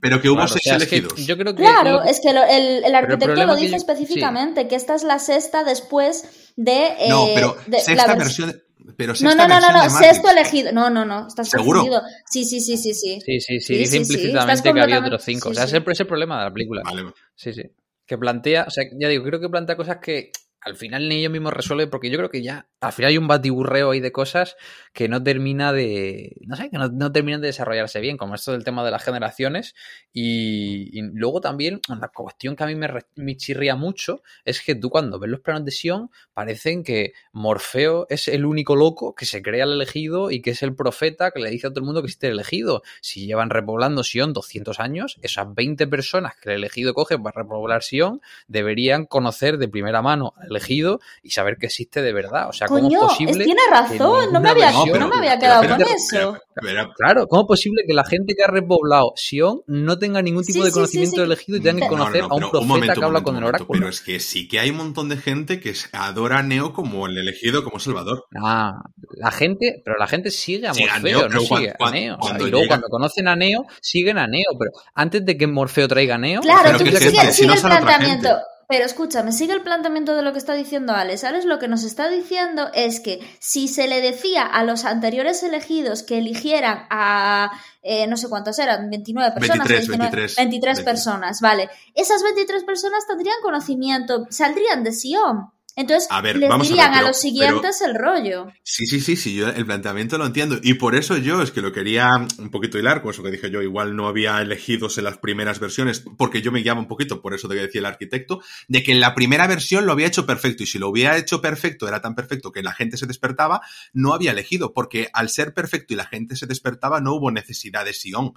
pero 0.01 0.21
que 0.21 0.29
hubo 0.29 0.37
Claro, 0.37 0.51
o 0.51 0.53
seis 0.53 0.63
sea, 0.65 0.77
es 0.77 0.87
que 0.87 0.97
elegidos. 0.97 1.27
yo 1.27 1.37
creo 1.39 1.55
que 1.55 1.63
Claro, 1.63 1.91
lo- 1.93 2.05
es 2.05 2.21
que 2.21 2.33
lo- 2.33 2.45
el, 2.45 2.85
el 2.85 2.95
arquitecto 2.95 3.27
problema 3.27 3.53
lo 3.53 3.57
que 3.57 3.63
dice 3.63 3.73
yo- 3.73 3.77
específicamente, 3.79 4.69
que 4.69 4.75
esta 4.77 4.95
es 4.95 5.03
la 5.05 5.19
sexta 5.19 5.65
después 5.65 6.53
de... 6.57 6.87
eh, 6.99 7.09
no, 7.09 7.27
pero 7.35 7.57
de 7.67 7.79
sexta 7.81 8.07
la 8.07 8.15
vers- 8.15 8.19
versión. 8.19 8.63
Pero 8.97 9.15
No, 9.21 9.35
no, 9.35 9.49
no, 9.49 9.59
no, 9.61 9.73
no, 9.73 9.83
de 9.83 9.91
sexto 9.91 10.31
elegido. 10.31 10.71
No, 10.73 10.91
no, 10.91 11.05
no, 11.05 11.27
estás 11.27 11.49
¿Seguro? 11.49 11.81
confundido. 11.81 12.03
Sí, 12.31 12.45
sí, 12.45 12.61
sí, 12.61 12.77
sí, 12.77 12.95
sí. 12.95 13.21
Sí, 13.25 13.41
sí, 13.41 13.41
sí, 13.41 13.61
Sí, 13.61 13.79
dice 13.79 13.91
sí, 13.99 14.05
sí, 14.05 14.13
implícitamente 14.13 14.73
que 14.73 14.81
había 14.81 15.01
otros 15.01 15.25
cinco. 15.25 15.49
sí, 15.49 15.53
o 15.53 15.55
sea, 15.55 15.63
sí. 15.67 15.77
ese 15.77 15.91
es 15.91 16.01
el 16.01 16.07
problema 16.07 16.39
de 16.39 16.45
la 16.45 16.53
película. 16.53 16.83
Vale. 16.85 17.13
Sí, 17.35 17.53
sí. 17.53 17.63
Que 18.07 18.17
plantea, 18.17 18.65
o 18.69 18.71
sea, 18.71 18.85
ya 18.97 19.09
digo, 19.09 19.25
creo 19.25 19.41
que 19.41 19.49
plantea 19.49 19.77
cosas 19.77 19.97
que 20.01 20.31
al 20.61 20.77
final 20.77 21.09
ni 21.09 21.17
ellos 21.17 21.33
mismos 21.33 21.53
resuelven, 21.53 21.91
porque 21.91 22.09
yo 22.11 22.17
creo 22.19 22.31
que 22.31 22.43
ya 22.43 22.69
al 22.81 22.93
final 22.93 23.11
hay 23.11 23.19
un 23.19 23.27
batiburreo 23.27 23.91
ahí 23.91 24.01
de 24.01 24.13
cosas 24.13 24.57
que 24.93 25.09
no 25.09 25.23
termina 25.23 25.73
de. 25.73 26.37
No 26.47 26.57
sé, 26.57 26.71
que 26.71 26.79
no, 26.79 27.13
terminan 27.13 27.41
de 27.41 27.49
desarrollarse 27.49 28.01
bien, 28.01 28.17
como 28.17 28.35
esto 28.35 28.53
del 28.53 28.65
tema 28.65 28.85
de 28.85 28.91
las 28.91 29.03
generaciones. 29.03 29.75
Y, 30.13 31.01
luego 31.15 31.41
también, 31.41 31.81
una 31.89 32.09
cuestión 32.09 32.57
que 32.57 32.65
a 32.65 32.67
mí 32.67 32.75
me, 32.75 32.89
me 33.15 33.37
chirría 33.37 33.77
mucho 33.77 34.23
es 34.45 34.61
que 34.61 34.75
tú 34.75 34.91
cuando 34.91 35.19
ves 35.19 35.31
los 35.31 35.41
planos 35.41 35.65
de 35.65 35.71
Sion, 35.71 36.11
parecen 36.35 36.83
que 36.83 37.13
Morfeo 37.33 38.07
es 38.11 38.29
el 38.29 38.45
único 38.45 38.77
loco 38.77 39.15
que 39.15 39.27
se 39.27 39.43
crea 39.43 39.65
el 39.65 39.73
elegido 39.73 40.31
y 40.31 40.41
que 40.41 40.51
es 40.51 40.63
el 40.63 40.75
profeta 40.75 41.31
que 41.31 41.41
le 41.41 41.51
dice 41.51 41.67
a 41.67 41.71
todo 41.71 41.81
el 41.81 41.87
mundo 41.87 42.03
que 42.03 42.07
existe 42.07 42.29
el 42.29 42.35
elegido. 42.35 42.83
Si 43.01 43.27
llevan 43.27 43.51
repoblando 43.51 44.03
Sion 44.03 44.33
200 44.33 44.81
años, 44.81 45.19
esas 45.23 45.55
20 45.55 45.87
personas 45.87 46.35
que 46.37 46.51
el 46.51 46.57
elegido 46.57 46.95
coge 46.95 47.19
para 47.19 47.43
repoblar 47.43 47.83
Sion 47.83 48.21
deberían 48.49 49.07
conocer 49.07 49.59
de 49.59 49.69
primera 49.69 50.03
mano 50.03 50.35
al 50.37 50.49
elegido 50.51 51.01
y 51.23 51.31
saber 51.31 51.57
que 51.57 51.67
existe 51.67 52.03
de 52.03 52.13
verdad. 52.13 52.49
O 52.49 52.53
sea, 52.53 52.66
¿cómo 52.67 52.81
Coño, 52.81 52.99
es 52.99 53.05
es- 53.05 53.09
posible? 53.11 53.45
tiene 53.45 53.61
razón, 53.71 54.33
no 54.33 54.41
me 54.41 54.51
había, 54.51 54.71
no 54.73 55.09
me 55.09 55.17
había 55.17 55.39
pero 55.39 55.61
quedado 55.61 55.69
con 55.69 55.83
eso. 55.95 56.39
pero- 56.55 56.93
Claro, 56.97 57.27
¿cómo 57.29 57.43
es 57.43 57.47
posible 57.49 57.83
que 57.87 57.93
la 57.95 58.05
gente 58.05 58.35
que 58.37 58.43
ha 58.45 58.47
repoblado 58.51 59.13
Sion 59.17 59.61
no 59.67 59.99
tenga 59.99 60.23
ningún 60.23 60.45
tipo 60.45 60.61
Sí, 60.61 60.65
de 60.65 60.73
conocimiento 60.73 61.11
sí, 61.11 61.17
sí. 61.17 61.21
del 61.21 61.33
elegido 61.33 61.59
y 61.59 61.61
tenga 61.61 61.75
que 61.75 61.81
No, 61.87 61.91
no, 61.91 61.99
conocer 62.05 62.21
no, 62.23 62.29
a 62.29 62.35
un 62.35 62.41
profeta 62.41 62.67
momento, 62.67 63.01
que 63.01 63.05
habla 63.05 63.23
con 63.23 63.37
el 63.37 63.45
oráculo? 63.45 63.69
Pero 63.79 63.89
es 63.89 64.01
que 64.01 64.21
sí 64.21 64.49
que 64.49 64.59
hay 64.61 64.71
un 64.71 64.77
montón 64.79 65.09
de 65.09 65.17
gente 65.19 65.61
que 65.61 65.75
adora 65.93 66.39
a 66.39 66.43
Neo 66.43 66.73
como 66.73 67.07
el 67.07 67.19
elegido, 67.19 67.63
como 67.65 67.79
Salvador. 67.79 68.25
Ah, 68.41 68.73
la 69.17 69.31
gente, 69.31 69.83
pero 69.85 69.99
la 69.99 70.07
gente 70.07 70.31
sigue 70.31 70.67
a 70.67 70.73
Morfeo, 70.73 71.01
Neo, 71.03 71.29
no 71.29 71.41
sigue 71.41 71.75
a 71.79 71.91
Neo. 71.91 72.19
Y 72.41 72.51
luego 72.51 72.67
cuando 72.69 72.89
conocen 72.89 73.29
a 73.29 73.37
Neo, 73.37 73.65
siguen 73.81 74.19
a 74.19 74.27
Neo, 74.27 74.51
pero 74.59 74.71
antes 74.95 75.25
de 75.25 75.37
que 75.37 75.47
Morfeo 75.47 75.89
traiga 75.89 76.15
a 76.15 76.19
Neo, 76.19 76.41
Claro, 76.41 76.79
tú 76.79 76.87
sigue, 76.87 77.53
el 77.53 77.61
planteamiento. 77.61 78.31
Pero 78.69 78.85
escúchame, 78.85 79.31
sigue 79.33 79.53
el 79.53 79.63
planteamiento 79.63 80.17
de 80.17 80.23
lo 80.23 80.33
que 80.33 80.39
está 80.39 80.55
diciendo 80.55 80.93
Alex. 80.93 81.23
Alex 81.25 81.45
lo 81.45 81.59
que 81.59 81.69
nos 81.69 81.85
está 81.85 82.09
diciendo 82.09 82.69
es 82.75 82.99
que 83.01 83.21
si 83.39 83.69
se 83.69 83.87
le 83.87 84.01
decía 84.01 84.43
a 84.43 84.65
los 84.65 84.85
anteriores 84.85 85.43
elegidos 85.45 86.03
que 86.03 86.19
eligieran 86.19 86.87
a 86.91 87.53
eh, 87.89 88.09
no 88.09 88.17
sé 88.17 88.29
cuántos 88.29 88.59
eran, 88.59 88.91
29 88.91 89.31
personas, 89.33 89.69
23, 89.69 89.87
19, 89.87 90.11
23, 90.11 90.37
23 90.37 90.77
23. 90.77 90.85
personas, 90.85 91.41
vale. 91.41 91.71
Esas 91.95 92.21
23 92.25 92.65
personas 92.65 93.07
tendrían 93.07 93.37
conocimiento, 93.43 94.27
saldrían 94.29 94.83
de 94.83 94.93
Sion. 94.93 95.53
Entonces, 95.79 96.09
A 96.11 96.23
ver, 96.23 96.39
les 96.39 96.49
vamos 96.49 96.69
a 96.69 96.71
ver, 96.71 96.79
dirían 96.79 96.95
a, 96.95 97.07
los 97.07 97.21
siguientes 97.21 97.83
el 97.83 97.95
rollo. 97.95 98.51
Sí, 98.63 98.87
sí, 98.87 98.99
sí, 98.99 99.15
sí, 99.15 99.35
yo 99.35 99.51
el 99.51 99.67
planteamiento 99.67 100.17
lo 100.17 100.25
entiendo. 100.25 100.59
Y 100.63 100.75
por 100.75 100.95
eso 100.95 101.19
yo 101.19 101.43
es 101.43 101.51
que 101.51 101.61
lo 101.61 101.71
quería 101.71 102.27
un 102.39 102.51
poquito 102.51 102.79
hilar 102.79 103.03
con 103.03 103.11
eso 103.11 103.23
que 103.23 103.31
dije 103.31 103.51
yo. 103.51 103.61
Igual 103.61 103.95
no 103.95 104.09
había 104.09 104.41
elegidos 104.41 104.97
en 104.97 105.05
las 105.05 105.19
primeras 105.19 105.61
versiones, 105.61 106.03
porque 106.17 106.41
yo 106.41 106.51
me 106.51 106.63
guiaba 106.63 106.81
un 106.81 106.89
poquito 106.89 107.21
por 107.21 107.35
eso 107.35 107.47
de 107.47 107.57
que 107.57 107.63
decía 107.63 107.81
el 107.81 107.87
arquitecto, 107.87 108.41
de 108.69 108.83
que 108.83 108.93
en 108.93 109.01
la 109.01 109.15
primera 109.15 109.47
versión 109.47 109.85
lo 109.85 109.93
había 109.93 110.07
hecho 110.07 110.25
perfecto. 110.25 110.63
Y 110.63 110.67
si 110.67 110.79
lo 110.79 110.89
hubiera 110.89 111.19
hecho 111.19 111.43
perfecto, 111.43 111.87
era 111.87 112.01
tan 112.01 112.15
perfecto 112.15 112.53
que 112.53 112.63
la 112.63 112.73
gente 112.73 112.97
se 112.97 113.07
despertaba, 113.07 113.61
no 113.93 114.15
había 114.15 114.31
elegido, 114.31 114.73
porque 114.73 115.11
al 115.13 115.29
ser 115.29 115.53
perfecto 115.53 115.93
y 115.93 115.97
la 115.99 116.07
gente 116.07 116.37
se 116.37 116.47
despertaba, 116.47 117.03
no 117.03 117.13
hubo 117.13 117.31
necesidad 117.31 117.85
de 117.85 117.93
Sion. 117.93 118.33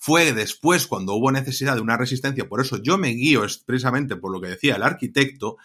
Fue 0.00 0.32
después 0.32 0.86
cuando 0.86 1.14
hubo 1.14 1.32
necesidad 1.32 1.74
de 1.74 1.80
una 1.80 1.96
resistencia, 1.96 2.48
por 2.48 2.60
eso 2.60 2.80
yo 2.80 2.98
me 2.98 3.08
guío 3.08 3.42
expresamente 3.42 4.14
por 4.14 4.30
lo 4.30 4.40
que 4.40 4.46
decía 4.46 4.76
el 4.76 4.84
arquitecto, 4.84 5.56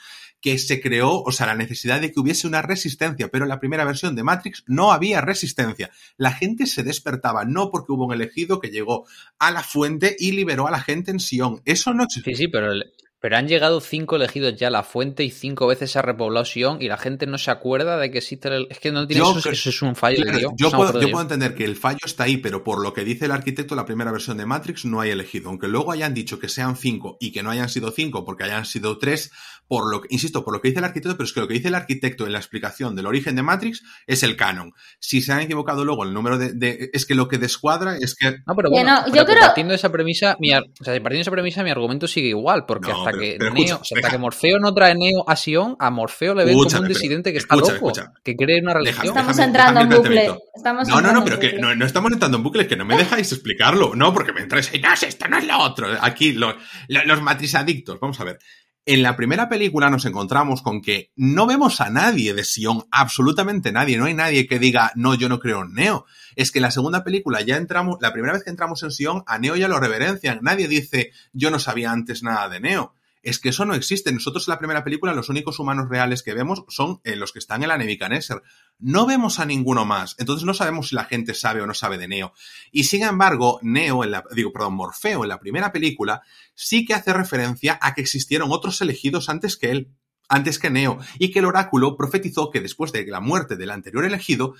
que 0.44 0.58
se 0.58 0.82
creó, 0.82 1.22
o 1.24 1.32
sea, 1.32 1.48
la 1.48 1.56
necesidad 1.56 2.02
de 2.02 2.12
que 2.12 2.20
hubiese 2.20 2.48
una 2.48 2.62
resistencia, 2.62 3.30
pero 3.30 3.46
en 3.46 3.50
la 3.50 3.62
primera 3.62 3.86
versión 3.86 4.14
de 4.14 4.24
Matrix 4.24 4.66
no 4.68 4.92
había 4.92 5.22
resistencia. 5.22 5.90
La 6.18 6.34
gente 6.34 6.66
se 6.68 6.84
despertaba, 6.84 7.46
no 7.46 7.72
porque 7.72 7.94
hubo 7.94 8.06
un 8.08 8.14
elegido 8.14 8.60
que 8.60 8.70
llegó 8.70 9.06
a 9.40 9.52
la 9.52 9.64
fuente 9.64 10.18
y 10.20 10.34
liberó 10.34 10.68
a 10.68 10.72
la 10.72 10.82
gente 10.82 11.12
en 11.12 11.22
Sion. 11.22 11.62
Eso 11.64 11.94
no 11.94 12.08
Sí, 12.10 12.36
sí, 12.36 12.50
pero, 12.50 12.74
el- 12.74 12.92
pero 13.24 13.38
han 13.38 13.48
llegado 13.48 13.80
cinco 13.80 14.18
elegidos 14.18 14.54
ya 14.58 14.68
a 14.68 14.70
la 14.70 14.84
fuente 14.84 15.24
y 15.24 15.30
cinco 15.32 15.66
veces 15.66 15.90
se 15.92 15.98
ha 15.98 16.02
repoblado 16.02 16.44
Sion 16.44 16.82
y 16.82 16.90
la 16.90 16.98
gente 16.98 17.26
no 17.26 17.38
se 17.38 17.52
acuerda 17.52 17.98
de 17.98 18.12
que 18.12 18.18
existe 18.18 18.50
el... 18.50 18.68
Es 18.70 18.80
que 18.80 18.92
no 18.92 19.08
tiene 19.08 19.24
Yo 19.24 19.32
eso, 19.32 19.40
creo- 19.40 19.54
eso 19.54 19.70
es 19.70 19.82
un 19.82 19.96
fallo 19.96 20.18
Claro, 20.18 20.32
de 20.34 20.40
guion, 20.40 20.54
yo, 20.58 20.70
puedo, 20.72 20.92
de 20.92 21.00
yo 21.06 21.10
puedo 21.10 21.22
entender 21.22 21.56
que 21.56 21.64
el 21.64 21.78
fallo 21.78 22.00
está 22.04 22.26
ahí, 22.26 22.36
pero 22.36 22.66
por 22.66 22.84
lo 22.84 22.92
que 22.92 23.06
dice 23.06 23.24
el 23.24 23.32
arquitecto, 23.32 23.76
la 23.76 23.86
primera 23.86 24.12
versión 24.12 24.36
de 24.36 24.46
Matrix 24.46 24.84
no 24.84 25.00
hay 25.00 25.12
elegido. 25.12 25.48
Aunque 25.48 25.70
luego 25.70 25.94
hayan 25.94 26.14
dicho 26.14 26.38
que 26.38 26.50
sean 26.50 26.76
cinco 26.76 27.16
y 27.22 27.32
que 27.32 27.44
no 27.44 27.50
hayan 27.50 27.70
sido 27.70 27.92
cinco 27.92 28.26
porque 28.26 28.44
hayan 28.44 28.66
sido 28.66 28.98
tres, 28.98 29.32
por 29.70 29.90
lo 29.90 30.02
que, 30.02 30.10
insisto, 30.12 30.44
por 30.44 30.54
lo 30.54 30.60
que 30.62 30.68
dice 30.68 30.80
el 30.80 30.86
arquitecto, 30.86 31.16
pero 31.16 31.24
es 31.26 31.32
que 31.32 31.40
lo 31.40 31.48
que 31.48 31.54
dice 31.54 31.70
el 31.70 31.76
arquitecto 31.76 32.26
en 32.26 32.34
la 32.34 32.40
explicación 32.40 32.94
del 32.94 33.06
origen 33.08 33.38
de 33.38 33.44
Matrix 33.44 33.84
es 34.06 34.22
el 34.24 34.36
canon. 34.36 34.74
Si 35.00 35.22
se 35.22 35.32
han 35.32 35.40
equivocado 35.40 35.86
luego 35.86 36.04
el 36.04 36.14
número 36.14 36.38
de, 36.38 36.52
de- 36.52 36.90
es 36.92 37.06
que 37.06 37.16
lo 37.16 37.30
que 37.30 37.38
descuadra 37.38 37.96
es 37.98 38.16
que 38.16 38.32
No, 38.46 38.54
pero 38.54 38.70
bueno, 38.70 38.92
no, 39.02 39.08
yo 39.08 39.14
pero 39.14 39.26
creo- 39.28 39.40
partiendo 39.40 39.72
de 39.72 39.78
esa 39.78 39.90
premisa, 39.94 40.36
mi, 40.42 40.54
o 40.54 40.60
sea, 40.60 40.66
partiendo 40.96 41.10
de 41.16 41.22
esa 41.22 41.32
premisa, 41.32 41.64
mi 41.64 41.70
argumento 41.70 42.06
sigue 42.06 42.28
igual, 42.28 42.66
porque 42.66 42.92
No, 42.92 42.98
hasta 43.00 43.13
pero- 43.18 43.22
que 43.32 43.36
pero 43.40 43.54
Neo, 43.54 43.64
escucha, 43.64 43.82
o 43.82 43.84
sea, 43.86 43.96
hasta 43.98 44.08
deja- 44.08 44.12
que 44.12 44.18
Morfeo 44.20 44.60
no 44.60 44.74
trae 44.74 44.96
Neo 44.96 45.24
a 45.28 45.36
Sion, 45.36 45.76
a 45.80 45.90
Morfeo 45.90 46.36
le 46.36 46.46
ven 46.46 46.58
como 46.58 46.80
un 46.80 46.88
disidente 46.88 47.32
que 47.32 47.38
está 47.40 47.56
escucha, 47.56 47.74
loco, 47.74 47.88
escucha. 47.92 48.14
que 48.24 48.36
cree 48.36 48.62
una 48.62 48.74
religión. 48.74 49.06
Estamos 49.08 49.36
déjame- 49.38 49.44
entrando 49.48 49.82
en 49.82 49.90
déjame 49.90 50.08
bucle. 50.10 50.40
Estamos 50.56 50.88
No, 50.88 51.02
no, 51.02 51.14
no, 51.14 51.24
pero 51.24 51.40
que 51.40 51.54
no, 51.60 51.76
no 51.76 51.86
estamos 51.86 52.12
entrando 52.12 52.38
en 52.38 52.44
bucles, 52.44 52.68
que 52.68 52.76
no 52.76 52.86
me 52.86 52.98
dejáis 52.98 53.32
explicarlo. 53.32 53.96
No, 53.96 54.14
porque 54.14 54.34
me 54.34 54.42
entráis 54.42 54.72
ahí, 54.72 54.80
no, 54.82 54.94
es 54.94 55.04
esto, 55.04 55.28
no 55.28 55.38
es 55.38 55.46
lo 55.48 55.58
otro. 55.60 55.88
Aquí, 56.02 56.34
lo- 56.34 56.56
lo- 56.88 57.06
los 57.06 57.22
matrisadictos, 57.22 58.00
vamos 58.00 58.20
a 58.20 58.24
ver. 58.24 58.40
En 58.86 59.02
la 59.02 59.16
primera 59.16 59.48
película 59.48 59.90
nos 59.90 60.04
encontramos 60.04 60.62
con 60.62 60.82
que 60.82 61.12
no 61.16 61.48
vemos 61.48 61.80
a 61.80 61.90
nadie 61.90 62.34
de 62.34 62.44
Sion, 62.44 62.84
absolutamente 62.92 63.72
nadie. 63.72 63.98
No 63.98 64.04
hay 64.06 64.14
nadie 64.14 64.46
que 64.46 64.60
diga, 64.60 64.92
no, 64.96 65.16
yo 65.16 65.30
no 65.30 65.40
creo 65.40 65.62
en 65.62 65.74
Neo. 65.74 66.06
Es 66.36 66.52
que 66.52 66.60
en 66.60 66.64
la 66.64 66.72
segunda 66.72 67.02
película 67.02 67.40
ya 67.40 67.56
entramos, 67.56 67.98
la 68.02 68.12
primera 68.12 68.34
vez 68.34 68.44
que 68.44 68.50
entramos 68.50 68.84
en 68.84 68.92
Sion, 68.92 69.24
a 69.26 69.40
Neo 69.40 69.56
ya 69.56 69.70
lo 69.70 69.80
reverencian. 69.80 70.40
Nadie 70.42 70.68
dice, 70.68 71.12
yo 71.32 71.50
no 71.50 71.60
sabía 71.60 71.92
antes 71.94 72.24
nada 72.24 72.50
de 72.50 72.60
Neo. 72.60 72.94
Es 73.24 73.40
que 73.40 73.50
eso 73.50 73.66
no 73.66 73.74
existe. 73.74 74.12
Nosotros 74.12 74.48
en 74.48 74.52
la 74.52 74.60
primera 74.60 74.84
película 74.84 75.14
los 75.14 75.30
únicos 75.30 75.58
humanos 75.60 75.90
reales 75.90 76.22
que 76.22 76.34
vemos 76.34 76.66
son 76.68 77.00
eh, 77.04 77.16
los 77.16 77.32
que 77.32 77.40
están 77.40 77.64
en 77.64 77.70
la 77.70 77.78
Nebuchadnezzar. 77.78 78.44
No 78.80 79.06
vemos 79.06 79.40
a 79.40 79.46
ninguno 79.46 79.86
más. 79.86 80.16
Entonces 80.20 80.46
no 80.46 80.54
sabemos 80.54 80.90
si 80.90 80.96
la 80.96 81.06
gente 81.06 81.34
sabe 81.34 81.62
o 81.62 81.68
no 81.68 81.74
sabe 81.74 81.98
de 81.98 82.08
Neo. 82.08 82.34
Y 82.72 82.84
sin 82.84 83.04
embargo, 83.04 83.60
Neo, 83.64 84.04
en 84.04 84.12
la, 84.12 84.24
digo, 84.36 84.52
perdón, 84.52 84.76
Morfeo 84.76 85.24
en 85.24 85.30
la 85.30 85.40
primera 85.40 85.72
película 85.72 86.22
sí 86.54 86.86
que 86.86 86.94
hace 86.94 87.14
referencia 87.14 87.80
a 87.82 87.94
que 87.94 88.02
existieron 88.02 88.52
otros 88.52 88.82
elegidos 88.82 89.30
antes 89.30 89.58
que 89.58 89.72
él 89.72 89.92
antes 90.30 90.60
que 90.60 90.70
Neo, 90.70 91.00
y 91.20 91.32
que 91.32 91.40
el 91.40 91.46
oráculo 91.46 91.96
profetizó 91.96 92.50
que 92.50 92.62
después 92.62 92.92
de 92.92 93.06
la 93.06 93.20
muerte 93.20 93.56
del 93.56 93.72
anterior 93.72 94.06
elegido, 94.06 94.56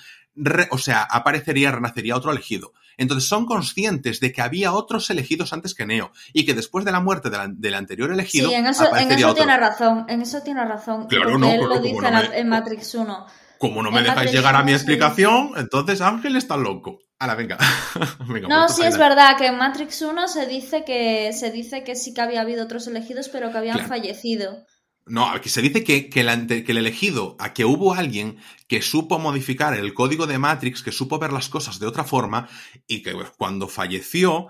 o 0.70 0.78
sea, 0.78 1.04
aparecería, 1.04 1.72
renacería 1.72 2.16
otro 2.16 2.32
elegido. 2.32 2.74
Entonces 2.98 3.28
son 3.28 3.46
conscientes 3.46 4.20
de 4.20 4.32
que 4.32 4.42
había 4.42 4.74
otros 4.74 5.10
elegidos 5.10 5.54
antes 5.54 5.74
que 5.74 5.86
Neo, 5.86 6.12
y 6.32 6.46
que 6.46 6.54
después 6.54 6.86
de 6.86 6.92
la 6.92 7.00
muerte 7.00 7.30
del 7.30 7.74
anterior 7.74 8.12
elegido. 8.12 8.50
Sí, 8.50 8.56
en 8.56 8.68
eso, 8.68 8.96
en 8.96 9.12
eso 9.12 9.34
tiene 9.34 9.58
razón, 9.58 10.06
en 10.08 10.22
eso 10.22 10.42
tiene 10.42 10.66
razón. 10.66 11.08
Claro, 11.08 11.38
no, 11.38 11.50
él 11.50 11.62
lo 11.62 11.80
dice 11.80 12.08
en 12.34 12.50
Matrix 12.50 12.96
1. 12.96 13.26
Como 13.58 13.82
no 13.82 13.92
me 13.92 14.04
dejáis 14.04 14.32
llegar 14.32 14.56
a 14.56 14.64
mi 14.64 14.74
explicación, 14.74 15.54
entonces 15.56 16.02
Ángel 16.02 16.36
está 16.36 16.58
loco. 16.58 17.00
Ahora, 17.18 17.36
venga. 17.36 17.58
venga 18.28 18.48
no, 18.50 18.68
sí 18.68 18.84
es 18.84 18.98
verdad 18.98 19.38
que 19.38 19.48
en 19.48 19.58
Matrix 19.58 20.02
1 20.02 20.28
se 20.28 20.46
dice 20.46 20.84
que 20.84 21.32
se 21.32 21.52
dice 21.52 21.84
que 21.84 21.96
sí 21.96 22.14
que 22.14 22.20
había 22.20 22.42
habido 22.42 22.66
otros 22.66 22.88
elegidos, 22.88 23.30
pero 23.30 23.52
que 23.52 23.58
habían 23.58 23.88
fallecido. 23.88 24.66
No, 25.06 25.30
aquí 25.30 25.50
se 25.50 25.62
dice 25.62 25.84
que, 25.84 26.10
que, 26.10 26.22
el, 26.22 26.48
que, 26.48 26.72
el, 26.72 26.78
elegido, 26.78 27.36
a 27.40 27.54
que 27.54 27.66
hubo 27.66 27.94
alguien 27.94 28.38
que 28.68 28.82
supo 28.82 29.20
modificar 29.20 29.78
el 29.78 29.94
código 29.94 30.28
de 30.28 30.40
Matrix, 30.40 30.82
que 30.82 30.94
supo 30.94 31.20
ver 31.20 31.34
las 31.34 31.50
cosas 31.50 31.80
de 31.80 31.88
otra 31.88 32.06
forma, 32.06 32.48
y 32.88 33.02
que 33.04 33.14
cuando 33.38 33.68
falleció, 33.68 34.48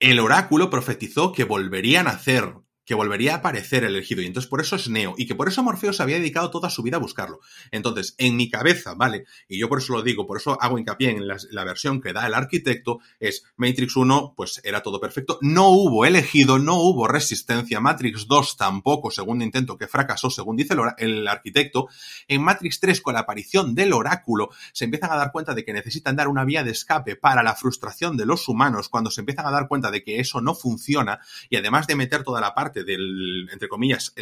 el 0.00 0.20
oráculo 0.20 0.68
profetizó 0.68 1.32
que 1.32 1.44
volverían 1.44 2.06
a 2.06 2.12
nacer 2.12 2.52
que 2.84 2.94
volvería 2.94 3.34
a 3.34 3.36
aparecer 3.36 3.84
el 3.84 3.94
elegido. 3.94 4.22
Y 4.22 4.26
entonces 4.26 4.48
por 4.48 4.60
eso 4.60 4.76
es 4.76 4.88
Neo. 4.88 5.14
Y 5.16 5.26
que 5.26 5.34
por 5.34 5.48
eso 5.48 5.62
Morfeo 5.62 5.92
se 5.92 6.02
había 6.02 6.18
dedicado 6.18 6.50
toda 6.50 6.70
su 6.70 6.82
vida 6.82 6.96
a 6.96 7.00
buscarlo. 7.00 7.40
Entonces, 7.70 8.14
en 8.18 8.36
mi 8.36 8.50
cabeza, 8.50 8.94
¿vale? 8.94 9.24
Y 9.48 9.58
yo 9.58 9.68
por 9.68 9.78
eso 9.78 9.94
lo 9.94 10.02
digo, 10.02 10.26
por 10.26 10.38
eso 10.38 10.60
hago 10.60 10.78
hincapié 10.78 11.10
en 11.10 11.26
la, 11.26 11.64
versión 11.64 12.00
que 12.00 12.12
da 12.12 12.26
el 12.26 12.34
arquitecto, 12.34 13.00
es 13.18 13.44
Matrix 13.56 13.96
1, 13.96 14.34
pues 14.36 14.60
era 14.64 14.82
todo 14.82 15.00
perfecto. 15.00 15.38
No 15.40 15.70
hubo 15.70 16.04
elegido, 16.04 16.58
no 16.58 16.76
hubo 16.76 17.08
resistencia. 17.08 17.80
Matrix 17.80 18.26
2 18.26 18.56
tampoco, 18.56 19.10
segundo 19.10 19.44
intento 19.44 19.78
que 19.78 19.88
fracasó, 19.88 20.28
según 20.28 20.56
dice 20.56 20.74
el, 20.74 20.80
el 20.98 21.28
arquitecto. 21.28 21.88
En 22.28 22.42
Matrix 22.42 22.80
3, 22.80 23.00
con 23.00 23.14
la 23.14 23.20
aparición 23.20 23.74
del 23.74 23.92
oráculo, 23.92 24.50
se 24.72 24.84
empiezan 24.84 25.12
a 25.12 25.16
dar 25.16 25.32
cuenta 25.32 25.54
de 25.54 25.64
que 25.64 25.72
necesitan 25.72 26.16
dar 26.16 26.28
una 26.28 26.44
vía 26.44 26.62
de 26.62 26.70
escape 26.70 27.16
para 27.16 27.42
la 27.42 27.54
frustración 27.54 28.16
de 28.16 28.26
los 28.26 28.48
humanos, 28.48 28.88
cuando 28.88 29.10
se 29.10 29.22
empiezan 29.22 29.46
a 29.46 29.50
dar 29.50 29.68
cuenta 29.68 29.90
de 29.90 30.04
que 30.04 30.20
eso 30.20 30.40
no 30.40 30.54
funciona, 30.54 31.20
y 31.48 31.56
además 31.56 31.86
de 31.86 31.96
meter 31.96 32.24
toda 32.24 32.40
la 32.40 32.54
parte 32.54 32.73
del, 32.82 33.48
entre 33.52 33.68
comillas, 33.68 34.12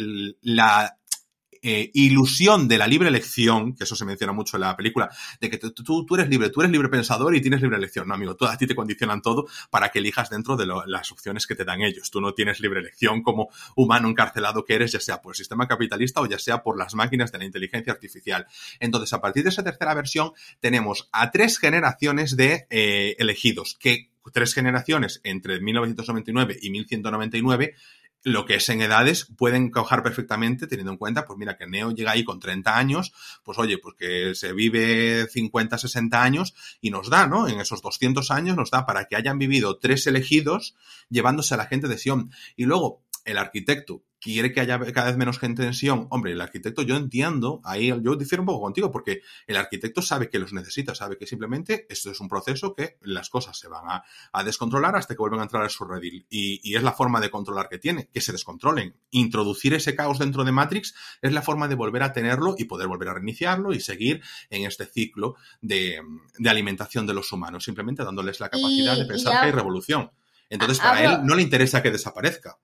la 0.41 0.97
eh, 1.65 1.91
ilusión 1.93 2.67
de 2.67 2.77
la 2.77 2.87
libre 2.87 3.07
elección, 3.07 3.73
que 3.73 3.85
eso 3.85 3.95
se 3.95 4.03
menciona 4.03 4.33
mucho 4.33 4.57
en 4.57 4.61
la 4.61 4.75
película, 4.75 5.09
de 5.39 5.49
que 5.49 5.57
tú, 5.57 6.05
tú, 6.05 6.15
eres 6.15 6.27
libre, 6.27 6.49
tú 6.49 6.59
eres 6.59 6.69
libre 6.73 6.89
pensador 6.89 7.33
y 7.33 7.41
tienes 7.41 7.61
libre 7.61 7.77
elección. 7.77 8.05
No, 8.05 8.15
amigo, 8.15 8.35
a 8.41 8.57
ti 8.57 8.67
te 8.67 8.75
condicionan 8.75 9.21
todo 9.21 9.47
para 9.69 9.87
que 9.87 9.99
elijas 9.99 10.29
dentro 10.29 10.57
de 10.57 10.65
las 10.65 11.09
opciones 11.13 11.47
que 11.47 11.55
te 11.55 11.63
dan 11.63 11.81
ellos. 11.81 12.11
Tú 12.11 12.19
no 12.19 12.33
tienes 12.33 12.59
libre 12.59 12.81
elección 12.81 13.23
como 13.23 13.47
humano 13.77 14.09
encarcelado 14.09 14.65
que 14.65 14.75
eres, 14.75 14.91
ya 14.91 14.99
sea 14.99 15.21
por 15.21 15.31
el 15.31 15.37
sistema 15.37 15.65
capitalista 15.65 16.19
o 16.19 16.25
ya 16.25 16.37
sea 16.37 16.61
por 16.61 16.77
las 16.77 16.95
máquinas 16.95 17.31
de 17.31 17.37
la 17.37 17.45
inteligencia 17.45 17.93
artificial. 17.93 18.45
Entonces, 18.81 19.13
a 19.13 19.21
partir 19.21 19.43
de 19.43 19.49
esa 19.49 19.63
tercera 19.63 19.93
versión, 19.93 20.33
tenemos 20.59 21.07
a 21.13 21.31
tres 21.31 21.59
generaciones 21.59 22.35
de 22.35 22.67
eh, 22.71 23.15
elegidos, 23.19 23.77
que 23.79 24.09
tres 24.33 24.53
generaciones 24.53 25.21
entre 25.23 25.59
1999 25.59 26.57
y 26.61 26.69
1199 26.71 27.75
lo 28.23 28.45
que 28.45 28.55
es 28.55 28.69
en 28.69 28.81
edades 28.81 29.27
pueden 29.37 29.65
encajar 29.65 30.01
perfectamente 30.01 30.65
teniendo 30.67 30.93
en 30.93 30.97
cuenta, 30.97 31.25
pues 31.25 31.37
mira, 31.37 31.57
que 31.57 31.67
Neo 31.67 31.91
llega 31.91 32.11
ahí 32.11 32.23
con 32.23 32.39
30 32.39 32.77
años, 32.77 33.13
pues 33.43 33.57
oye, 33.59 33.77
pues 33.77 33.95
que 33.97 34.33
se 34.35 34.53
vive 34.53 35.27
50, 35.27 35.77
60 35.77 36.23
años 36.23 36.55
y 36.81 36.89
nos 36.89 37.09
da, 37.09 37.27
¿no? 37.27 37.47
En 37.47 37.59
esos 37.59 37.81
200 37.81 38.31
años 38.31 38.55
nos 38.55 38.71
da 38.71 38.85
para 38.85 39.05
que 39.05 39.15
hayan 39.15 39.37
vivido 39.37 39.77
tres 39.77 40.07
elegidos 40.07 40.75
llevándose 41.09 41.53
a 41.53 41.57
la 41.57 41.65
gente 41.65 41.87
de 41.87 41.97
Sion. 41.97 42.31
Y 42.55 42.65
luego, 42.65 43.03
el 43.25 43.37
arquitecto 43.37 44.03
quiere 44.23 44.53
que 44.53 44.61
haya 44.61 44.79
cada 44.93 45.07
vez 45.07 45.17
menos 45.17 45.37
gente 45.37 45.65
en 45.65 45.73
Sion. 45.73 46.07
Hombre, 46.09 46.31
el 46.31 46.39
arquitecto 46.39 46.81
yo 46.81 46.95
entiendo, 46.95 47.59
ahí 47.65 47.87
yo 48.01 48.15
difiero 48.15 48.41
un 48.41 48.45
poco 48.45 48.61
contigo, 48.61 48.89
porque 48.89 49.21
el 49.47 49.57
arquitecto 49.57 50.01
sabe 50.01 50.29
que 50.29 50.39
los 50.39 50.53
necesita, 50.53 50.95
sabe 50.95 51.17
que 51.17 51.27
simplemente 51.27 51.85
esto 51.89 52.09
es 52.09 52.21
un 52.21 52.29
proceso 52.29 52.73
que 52.73 52.97
las 53.01 53.29
cosas 53.29 53.59
se 53.59 53.67
van 53.67 53.83
a, 53.85 54.43
descontrolar 54.43 54.95
hasta 54.95 55.13
que 55.13 55.19
vuelven 55.19 55.41
a 55.41 55.43
entrar 55.43 55.63
a 55.63 55.69
su 55.69 55.83
redil. 55.83 56.25
Y, 56.29 56.73
es 56.73 56.81
la 56.81 56.93
forma 56.93 57.19
de 57.19 57.29
controlar 57.29 57.67
que 57.69 57.77
tiene, 57.77 58.07
que 58.11 58.21
se 58.21 58.31
descontrolen. 58.31 58.95
Introducir 59.11 59.73
ese 59.73 59.95
caos 59.95 60.19
dentro 60.19 60.43
de 60.43 60.51
Matrix 60.51 60.95
es 61.21 61.33
la 61.33 61.41
forma 61.41 61.67
de 61.67 61.75
volver 61.75 62.03
a 62.03 62.13
tenerlo 62.13 62.55
y 62.57 62.63
poder 62.63 62.87
volver 62.87 63.09
a 63.09 63.13
reiniciarlo 63.15 63.73
y 63.73 63.79
seguir 63.79 64.23
en 64.49 64.65
este 64.65 64.85
ciclo 64.85 65.35
de, 65.61 66.01
alimentación 66.45 67.05
de 67.05 67.13
los 67.13 67.31
humanos, 67.31 67.65
simplemente 67.65 68.03
dándoles 68.03 68.39
la 68.39 68.49
capacidad 68.49 68.97
de 68.97 69.05
pensar 69.05 69.33
que 69.33 69.47
hay 69.47 69.51
revolución. 69.51 70.11
Entonces, 70.49 70.79
para 70.79 71.03
él 71.03 71.25
no 71.25 71.35
le 71.35 71.41
interesa 71.41 71.81
que 71.81 71.91
desaparezca. 71.91 72.57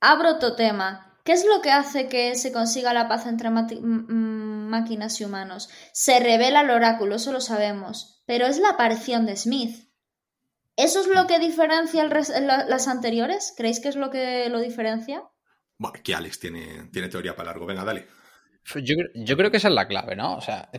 Abro 0.00 0.32
otro 0.32 0.54
tema. 0.54 1.20
¿Qué 1.24 1.32
es 1.32 1.44
lo 1.44 1.60
que 1.60 1.70
hace 1.70 2.08
que 2.08 2.34
se 2.36 2.52
consiga 2.52 2.94
la 2.94 3.08
paz 3.08 3.26
entre 3.26 3.50
máquinas 3.50 5.20
y 5.20 5.24
humanos? 5.24 5.68
Se 5.92 6.20
revela 6.20 6.62
el 6.62 6.70
oráculo, 6.70 7.16
eso 7.16 7.32
lo 7.32 7.40
sabemos, 7.40 8.22
pero 8.26 8.46
es 8.46 8.58
la 8.58 8.70
aparición 8.70 9.26
de 9.26 9.36
Smith. 9.36 9.88
¿Eso 10.76 11.00
es 11.00 11.06
lo 11.08 11.26
que 11.26 11.38
diferencia 11.38 12.04
las 12.04 12.88
anteriores? 12.88 13.52
¿Creéis 13.56 13.80
que 13.80 13.88
es 13.88 13.96
lo 13.96 14.10
que 14.10 14.48
lo 14.48 14.60
diferencia? 14.60 15.24
Bueno, 15.76 15.98
aquí 15.98 16.12
Alex 16.12 16.38
tiene, 16.38 16.88
tiene 16.92 17.08
teoría 17.08 17.36
para 17.36 17.50
largo. 17.50 17.66
Venga, 17.66 17.84
dale. 17.84 18.06
Yo, 18.76 19.36
creo 19.36 19.50
que 19.50 19.56
esa 19.56 19.68
es 19.68 19.74
la 19.74 19.88
clave, 19.88 20.14
¿no? 20.14 20.36
O 20.36 20.40
sea, 20.40 20.70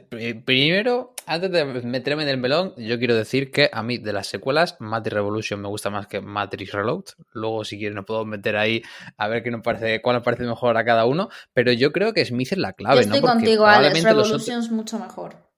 primero, 0.46 1.14
antes 1.26 1.52
de 1.52 1.66
meterme 1.66 2.24
en 2.24 2.30
el 2.30 2.38
melón, 2.38 2.74
yo 2.78 3.00
quiero 3.00 3.16
decir 3.16 3.52
que 3.52 3.70
a 3.72 3.82
mí 3.82 3.98
de 3.98 4.14
las 4.14 4.28
secuelas, 4.28 4.76
Matrix 4.80 5.14
Revolution 5.14 5.62
me 5.62 5.68
gusta 5.68 5.90
más 5.90 6.08
que 6.08 6.22
Matrix 6.22 6.72
Reload. 6.72 7.06
Luego, 7.32 7.64
si 7.66 7.78
quieren, 7.78 7.96
nos 7.96 8.06
puedo 8.06 8.26
meter 8.26 8.58
ahí 8.58 8.84
a 9.18 9.28
ver 9.28 9.44
qué 9.44 9.52
nos 9.52 9.62
parece, 9.62 10.02
cuál 10.02 10.18
nos 10.18 10.24
parece 10.24 10.44
mejor 10.44 10.78
a 10.78 10.86
cada 10.86 11.06
uno. 11.06 11.30
Pero 11.54 11.72
yo 11.72 11.92
creo 11.92 12.14
que 12.14 12.24
Smith 12.24 12.52
es 12.52 12.58
la 12.58 12.74
clave, 12.74 13.02
estoy 13.02 13.22
contigo, 13.22 13.66
Alex. 13.66 14.04
Revolution 14.04 14.60
es 14.60 14.72
mucho 14.72 15.00
mejor. 15.00 15.49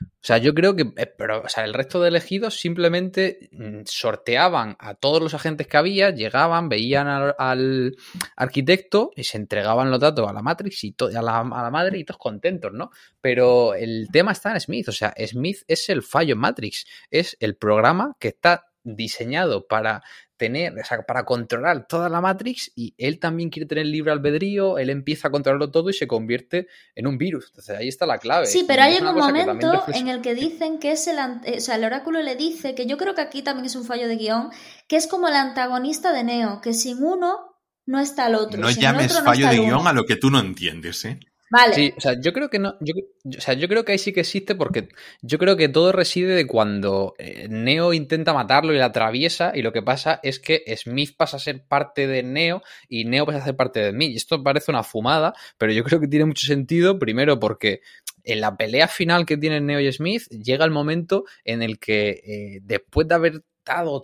O 0.00 0.26
sea, 0.26 0.38
yo 0.38 0.54
creo 0.54 0.74
que, 0.74 0.92
eh, 0.96 1.06
pero, 1.06 1.42
o 1.42 1.48
sea, 1.48 1.64
el 1.64 1.72
resto 1.72 2.00
de 2.00 2.08
elegidos 2.08 2.58
simplemente 2.58 3.48
mm, 3.52 3.82
sorteaban 3.84 4.76
a 4.80 4.94
todos 4.94 5.22
los 5.22 5.34
agentes 5.34 5.66
que 5.66 5.76
había, 5.76 6.10
llegaban, 6.10 6.68
veían 6.68 7.06
al, 7.06 7.96
arquitecto 8.36 9.10
y 9.14 9.24
se 9.24 9.38
entregaban 9.38 9.90
los 9.90 10.00
datos 10.00 10.28
a 10.28 10.32
la 10.32 10.42
Matrix 10.42 10.84
y 10.84 10.96
a, 11.16 11.22
la, 11.22 11.40
a 11.40 11.62
la 11.62 11.70
madre 11.70 11.98
y 11.98 12.04
todos 12.04 12.18
contentos, 12.18 12.72
¿no? 12.72 12.90
Pero 13.20 13.74
el 13.74 14.08
tema 14.12 14.32
está 14.32 14.52
en 14.52 14.60
Smith, 14.60 14.88
o 14.88 14.92
sea, 14.92 15.14
Smith 15.26 15.58
es 15.68 15.88
el 15.88 16.02
fallo 16.02 16.34
en 16.34 16.40
Matrix, 16.40 16.86
es 17.10 17.36
el 17.40 17.56
programa 17.56 18.16
que 18.18 18.28
está 18.28 18.65
diseñado 18.94 19.66
para 19.66 20.02
tener, 20.36 20.78
o 20.78 20.84
sea, 20.84 21.02
para 21.02 21.24
controlar 21.24 21.86
toda 21.86 22.08
la 22.08 22.20
Matrix 22.20 22.70
y 22.76 22.94
él 22.98 23.18
también 23.18 23.50
quiere 23.50 23.66
tener 23.66 23.86
libre 23.86 24.12
albedrío, 24.12 24.78
él 24.78 24.90
empieza 24.90 25.28
a 25.28 25.30
controlarlo 25.30 25.70
todo 25.70 25.90
y 25.90 25.94
se 25.94 26.06
convierte 26.06 26.68
en 26.94 27.06
un 27.06 27.18
virus. 27.18 27.46
Entonces 27.48 27.76
ahí 27.76 27.88
está 27.88 28.06
la 28.06 28.18
clave. 28.18 28.46
Sí, 28.46 28.64
pero 28.66 28.82
hay 28.82 28.98
un 28.98 29.14
momento 29.14 29.84
en 29.94 30.08
el 30.08 30.20
que 30.20 30.34
dicen 30.34 30.78
que 30.78 30.92
es 30.92 31.06
el, 31.08 31.18
o 31.18 31.60
sea, 31.60 31.76
el 31.76 31.84
oráculo 31.84 32.22
le 32.22 32.36
dice, 32.36 32.74
que 32.74 32.86
yo 32.86 32.96
creo 32.96 33.14
que 33.14 33.22
aquí 33.22 33.42
también 33.42 33.66
es 33.66 33.76
un 33.76 33.84
fallo 33.84 34.08
de 34.08 34.16
guion, 34.16 34.50
que 34.88 34.96
es 34.96 35.06
como 35.06 35.28
el 35.28 35.34
antagonista 35.34 36.12
de 36.12 36.24
Neo, 36.24 36.60
que 36.60 36.74
sin 36.74 37.02
uno 37.02 37.56
no 37.86 38.00
está 38.00 38.26
el 38.26 38.34
otro. 38.34 38.60
No 38.60 38.70
llames 38.70 39.20
fallo 39.20 39.48
de 39.48 39.58
guion 39.58 39.86
a 39.86 39.92
lo 39.92 40.04
que 40.04 40.16
tú 40.16 40.30
no 40.30 40.38
entiendes, 40.38 41.04
¿eh? 41.04 41.18
Vale. 41.50 41.74
Sí, 41.74 41.94
o 41.96 42.00
sea, 42.00 42.20
yo 42.20 42.32
creo 42.32 42.50
que 42.50 42.58
no. 42.58 42.76
Yo, 42.80 42.94
o 43.24 43.40
sea, 43.40 43.54
yo 43.54 43.68
creo 43.68 43.84
que 43.84 43.92
ahí 43.92 43.98
sí 43.98 44.12
que 44.12 44.20
existe 44.20 44.56
porque 44.56 44.88
yo 45.22 45.38
creo 45.38 45.56
que 45.56 45.68
todo 45.68 45.92
reside 45.92 46.34
de 46.34 46.46
cuando 46.46 47.14
eh, 47.18 47.46
Neo 47.48 47.92
intenta 47.92 48.34
matarlo 48.34 48.74
y 48.74 48.78
la 48.78 48.86
atraviesa, 48.86 49.52
y 49.54 49.62
lo 49.62 49.72
que 49.72 49.82
pasa 49.82 50.18
es 50.24 50.40
que 50.40 50.64
Smith 50.76 51.14
pasa 51.16 51.36
a 51.36 51.40
ser 51.40 51.64
parte 51.66 52.08
de 52.08 52.24
Neo 52.24 52.62
y 52.88 53.04
Neo 53.04 53.26
pasa 53.26 53.38
a 53.38 53.44
ser 53.44 53.56
parte 53.56 53.80
de 53.80 53.92
mí. 53.92 54.06
Y 54.06 54.16
esto 54.16 54.42
parece 54.42 54.72
una 54.72 54.82
fumada, 54.82 55.34
pero 55.56 55.72
yo 55.72 55.84
creo 55.84 56.00
que 56.00 56.08
tiene 56.08 56.24
mucho 56.24 56.46
sentido, 56.46 56.98
primero 56.98 57.38
porque 57.38 57.80
en 58.24 58.40
la 58.40 58.56
pelea 58.56 58.88
final 58.88 59.24
que 59.24 59.36
tienen 59.36 59.66
Neo 59.66 59.78
y 59.80 59.92
Smith 59.92 60.24
llega 60.30 60.64
el 60.64 60.72
momento 60.72 61.24
en 61.44 61.62
el 61.62 61.78
que 61.78 62.10
eh, 62.24 62.60
después 62.62 63.06
de 63.06 63.14
haber 63.14 63.42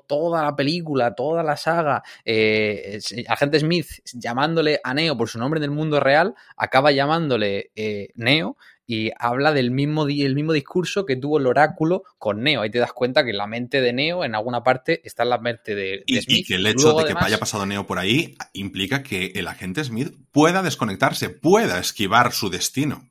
toda 0.06 0.42
la 0.42 0.56
película, 0.56 1.14
toda 1.14 1.42
la 1.42 1.56
saga, 1.56 2.02
eh, 2.24 2.98
Agente 3.28 3.60
Smith 3.60 3.86
llamándole 4.12 4.80
a 4.82 4.94
Neo 4.94 5.16
por 5.16 5.28
su 5.28 5.38
nombre 5.38 5.58
en 5.58 5.64
el 5.64 5.70
mundo 5.70 6.00
real, 6.00 6.34
acaba 6.56 6.92
llamándole 6.92 7.70
eh, 7.74 8.08
Neo 8.14 8.56
y 8.86 9.10
habla 9.18 9.52
del 9.52 9.70
mismo, 9.70 10.06
el 10.06 10.34
mismo 10.34 10.52
discurso 10.52 11.06
que 11.06 11.16
tuvo 11.16 11.38
el 11.38 11.46
oráculo 11.46 12.02
con 12.18 12.42
Neo. 12.42 12.62
Ahí 12.62 12.70
te 12.70 12.78
das 12.78 12.92
cuenta 12.92 13.24
que 13.24 13.32
la 13.32 13.46
mente 13.46 13.80
de 13.80 13.92
Neo 13.92 14.24
en 14.24 14.34
alguna 14.34 14.62
parte 14.62 15.00
está 15.04 15.22
en 15.22 15.30
la 15.30 15.38
mente 15.38 15.74
de, 15.74 16.04
Smith. 16.06 16.24
Y 16.28 16.44
que 16.44 16.56
el 16.56 16.66
hecho 16.66 16.92
de 16.94 17.04
que 17.06 17.14
haya 17.16 17.38
pasado 17.38 17.64
Neo 17.64 17.86
por 17.86 17.98
ahí 17.98 18.36
implica 18.52 19.02
que 19.02 19.32
el 19.36 19.48
agente 19.48 19.84
Smith 19.84 20.12
pueda 20.30 20.62
desconectarse, 20.62 21.30
pueda 21.30 21.78
esquivar 21.78 22.32
su 22.32 22.50
destino. 22.50 23.08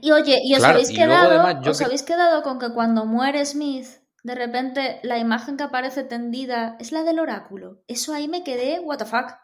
Y 0.00 0.12
oye, 0.12 0.40
¿y 0.44 0.54
os, 0.54 0.62
habéis, 0.62 0.90
quedado, 0.90 1.68
¿os 1.68 1.80
habéis 1.80 2.02
quedado 2.02 2.42
con 2.42 2.58
que 2.58 2.70
cuando 2.70 3.04
muere 3.06 3.44
Smith 3.44 3.86
de 4.24 4.34
repente 4.34 5.00
la 5.02 5.18
imagen 5.18 5.56
que 5.56 5.64
aparece 5.64 6.02
tendida 6.02 6.76
es 6.80 6.92
la 6.92 7.04
del 7.04 7.20
oráculo. 7.20 7.84
Eso 7.86 8.14
ahí 8.14 8.26
me 8.26 8.42
quedé, 8.42 8.80
what 8.80 8.98
the 8.98 9.04
fuck. 9.04 9.36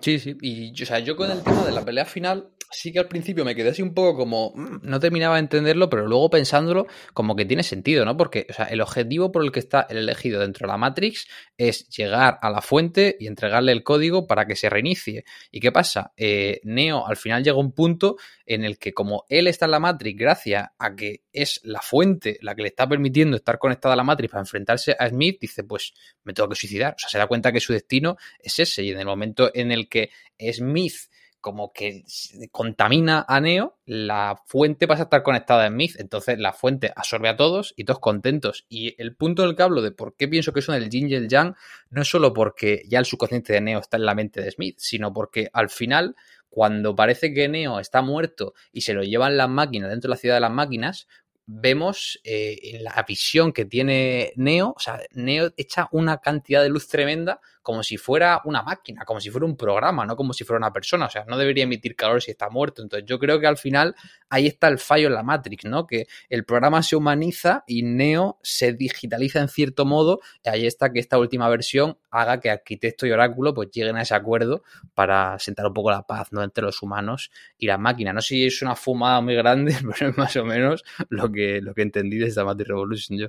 Sí, 0.00 0.18
sí. 0.18 0.36
Y 0.40 0.82
o 0.82 0.86
sea, 0.86 0.98
yo 0.98 1.14
con 1.14 1.30
el 1.30 1.42
tema 1.42 1.62
de 1.64 1.72
la 1.72 1.84
pelea 1.84 2.06
final, 2.06 2.50
sí 2.72 2.92
que 2.92 2.98
al 2.98 3.08
principio 3.08 3.44
me 3.44 3.54
quedé 3.54 3.70
así 3.70 3.82
un 3.82 3.94
poco 3.94 4.16
como. 4.16 4.52
mm, 4.54 4.80
No 4.82 4.98
terminaba 5.00 5.36
de 5.36 5.40
entenderlo, 5.40 5.88
pero 5.88 6.06
luego 6.06 6.30
pensándolo, 6.30 6.86
como 7.14 7.36
que 7.36 7.44
tiene 7.44 7.62
sentido, 7.62 8.04
¿no? 8.04 8.16
Porque, 8.16 8.46
o 8.50 8.52
sea, 8.52 8.66
el 8.66 8.80
objetivo 8.80 9.30
por 9.30 9.44
el 9.44 9.52
que 9.52 9.60
está 9.60 9.86
el 9.88 9.98
elegido 9.98 10.40
dentro 10.40 10.66
de 10.66 10.72
la 10.72 10.78
Matrix 10.78 11.26
es 11.56 11.88
llegar 11.88 12.38
a 12.42 12.50
la 12.50 12.60
fuente 12.62 13.16
y 13.20 13.26
entregarle 13.26 13.72
el 13.72 13.82
código 13.82 14.26
para 14.26 14.46
que 14.46 14.56
se 14.56 14.68
reinicie. 14.70 15.24
¿Y 15.50 15.60
qué 15.60 15.70
pasa? 15.72 16.12
Eh, 16.16 16.60
Neo 16.64 17.06
al 17.06 17.16
final 17.16 17.44
llega 17.44 17.56
a 17.56 17.60
un 17.60 17.72
punto 17.72 18.16
en 18.46 18.64
el 18.64 18.78
que, 18.78 18.92
como 18.92 19.24
él 19.28 19.46
está 19.46 19.66
en 19.66 19.70
la 19.72 19.80
Matrix, 19.80 20.18
gracias 20.18 20.68
a 20.78 20.94
que 20.96 21.22
es 21.32 21.60
la 21.64 21.80
fuente 21.80 22.38
la 22.42 22.54
que 22.54 22.62
le 22.62 22.68
está 22.68 22.88
permitiendo 22.88 23.36
estar 23.36 23.58
conectada 23.58 23.94
a 23.94 23.96
la 23.96 24.04
Matrix 24.04 24.30
para 24.30 24.42
enfrentarse 24.42 24.96
a 24.98 25.08
Smith, 25.08 25.38
dice: 25.40 25.64
Pues 25.64 25.94
me 26.24 26.32
tengo 26.32 26.48
que 26.48 26.56
suicidar. 26.56 26.94
O 26.94 26.98
sea, 26.98 27.08
se 27.08 27.18
da 27.18 27.26
cuenta 27.26 27.52
que 27.52 27.60
su 27.60 27.72
destino 27.72 28.16
es 28.38 28.58
ese. 28.58 28.82
Y 28.82 28.90
en 28.90 28.98
el 29.00 29.06
momento 29.06 29.50
en 29.54 29.72
el 29.72 29.88
que 29.88 30.10
Smith 30.52 30.94
como 31.42 31.72
que 31.72 32.04
contamina 32.52 33.26
a 33.28 33.40
Neo, 33.40 33.76
la 33.84 34.40
fuente 34.46 34.86
pasa 34.86 35.02
a 35.02 35.04
estar 35.04 35.22
conectada 35.22 35.64
a 35.66 35.68
Smith, 35.68 35.96
entonces 35.98 36.38
la 36.38 36.52
fuente 36.52 36.92
absorbe 36.94 37.28
a 37.28 37.36
todos 37.36 37.74
y 37.76 37.84
todos 37.84 37.98
contentos. 37.98 38.64
Y 38.68 38.94
el 39.02 39.14
punto 39.16 39.42
del 39.42 39.56
que 39.56 39.62
hablo 39.64 39.82
de 39.82 39.90
por 39.90 40.16
qué 40.16 40.28
pienso 40.28 40.52
que 40.52 40.62
son 40.62 40.76
el 40.76 40.88
yin 40.88 41.10
y 41.10 41.14
el 41.14 41.28
yang 41.28 41.54
no 41.90 42.02
es 42.02 42.08
solo 42.08 42.32
porque 42.32 42.84
ya 42.88 43.00
el 43.00 43.04
subconsciente 43.04 43.52
de 43.52 43.60
Neo 43.60 43.80
está 43.80 43.96
en 43.96 44.06
la 44.06 44.14
mente 44.14 44.40
de 44.40 44.52
Smith, 44.52 44.76
sino 44.78 45.12
porque 45.12 45.50
al 45.52 45.68
final, 45.68 46.14
cuando 46.48 46.94
parece 46.94 47.34
que 47.34 47.48
Neo 47.48 47.80
está 47.80 48.00
muerto 48.02 48.54
y 48.72 48.82
se 48.82 48.94
lo 48.94 49.02
llevan 49.02 49.36
las 49.36 49.48
máquinas 49.48 49.90
dentro 49.90 50.08
de 50.08 50.14
la 50.14 50.20
ciudad 50.20 50.36
de 50.36 50.40
las 50.40 50.52
máquinas, 50.52 51.08
vemos 51.44 52.20
eh, 52.22 52.56
en 52.62 52.84
la 52.84 53.04
visión 53.06 53.52
que 53.52 53.64
tiene 53.64 54.32
Neo, 54.36 54.74
o 54.76 54.80
sea, 54.80 55.00
Neo 55.10 55.50
echa 55.56 55.88
una 55.90 56.18
cantidad 56.18 56.62
de 56.62 56.68
luz 56.68 56.86
tremenda 56.86 57.40
como 57.62 57.82
si 57.82 57.96
fuera 57.96 58.40
una 58.44 58.62
máquina, 58.62 59.04
como 59.04 59.20
si 59.20 59.30
fuera 59.30 59.46
un 59.46 59.56
programa, 59.56 60.04
no 60.04 60.16
como 60.16 60.32
si 60.32 60.44
fuera 60.44 60.58
una 60.58 60.72
persona, 60.72 61.06
o 61.06 61.10
sea, 61.10 61.24
no 61.26 61.38
debería 61.38 61.64
emitir 61.64 61.96
calor 61.96 62.20
si 62.20 62.32
está 62.32 62.50
muerto. 62.50 62.82
Entonces 62.82 63.08
yo 63.08 63.18
creo 63.18 63.40
que 63.40 63.46
al 63.46 63.56
final 63.56 63.94
ahí 64.28 64.46
está 64.46 64.68
el 64.68 64.78
fallo 64.78 65.06
en 65.06 65.14
la 65.14 65.22
Matrix, 65.22 65.64
¿no? 65.64 65.86
Que 65.86 66.06
el 66.28 66.44
programa 66.44 66.82
se 66.82 66.96
humaniza 66.96 67.64
y 67.66 67.82
Neo 67.82 68.38
se 68.42 68.72
digitaliza 68.72 69.40
en 69.40 69.48
cierto 69.48 69.84
modo, 69.84 70.20
y 70.44 70.48
ahí 70.48 70.66
está 70.66 70.92
que 70.92 70.98
esta 70.98 71.18
última 71.18 71.48
versión 71.48 71.96
haga 72.10 72.40
que 72.40 72.50
Arquitecto 72.50 73.06
y 73.06 73.12
Oráculo 73.12 73.54
pues 73.54 73.70
lleguen 73.70 73.96
a 73.96 74.02
ese 74.02 74.14
acuerdo 74.14 74.62
para 74.94 75.38
sentar 75.38 75.66
un 75.66 75.74
poco 75.74 75.90
la 75.90 76.02
paz, 76.02 76.32
¿no? 76.32 76.42
Entre 76.42 76.64
los 76.64 76.82
humanos 76.82 77.30
y 77.58 77.66
las 77.66 77.78
máquinas. 77.78 78.14
No 78.14 78.20
sé 78.20 78.28
si 78.28 78.46
es 78.46 78.62
una 78.62 78.74
fumada 78.74 79.20
muy 79.20 79.34
grande, 79.34 79.76
pero 79.98 80.10
es 80.10 80.18
más 80.18 80.36
o 80.36 80.44
menos 80.44 80.84
lo 81.08 81.30
que, 81.30 81.60
lo 81.60 81.74
que 81.74 81.82
entendí 81.82 82.18
de 82.18 82.26
esta 82.26 82.44
Matrix 82.44 82.68
Revolution 82.68 83.18
yo. 83.18 83.28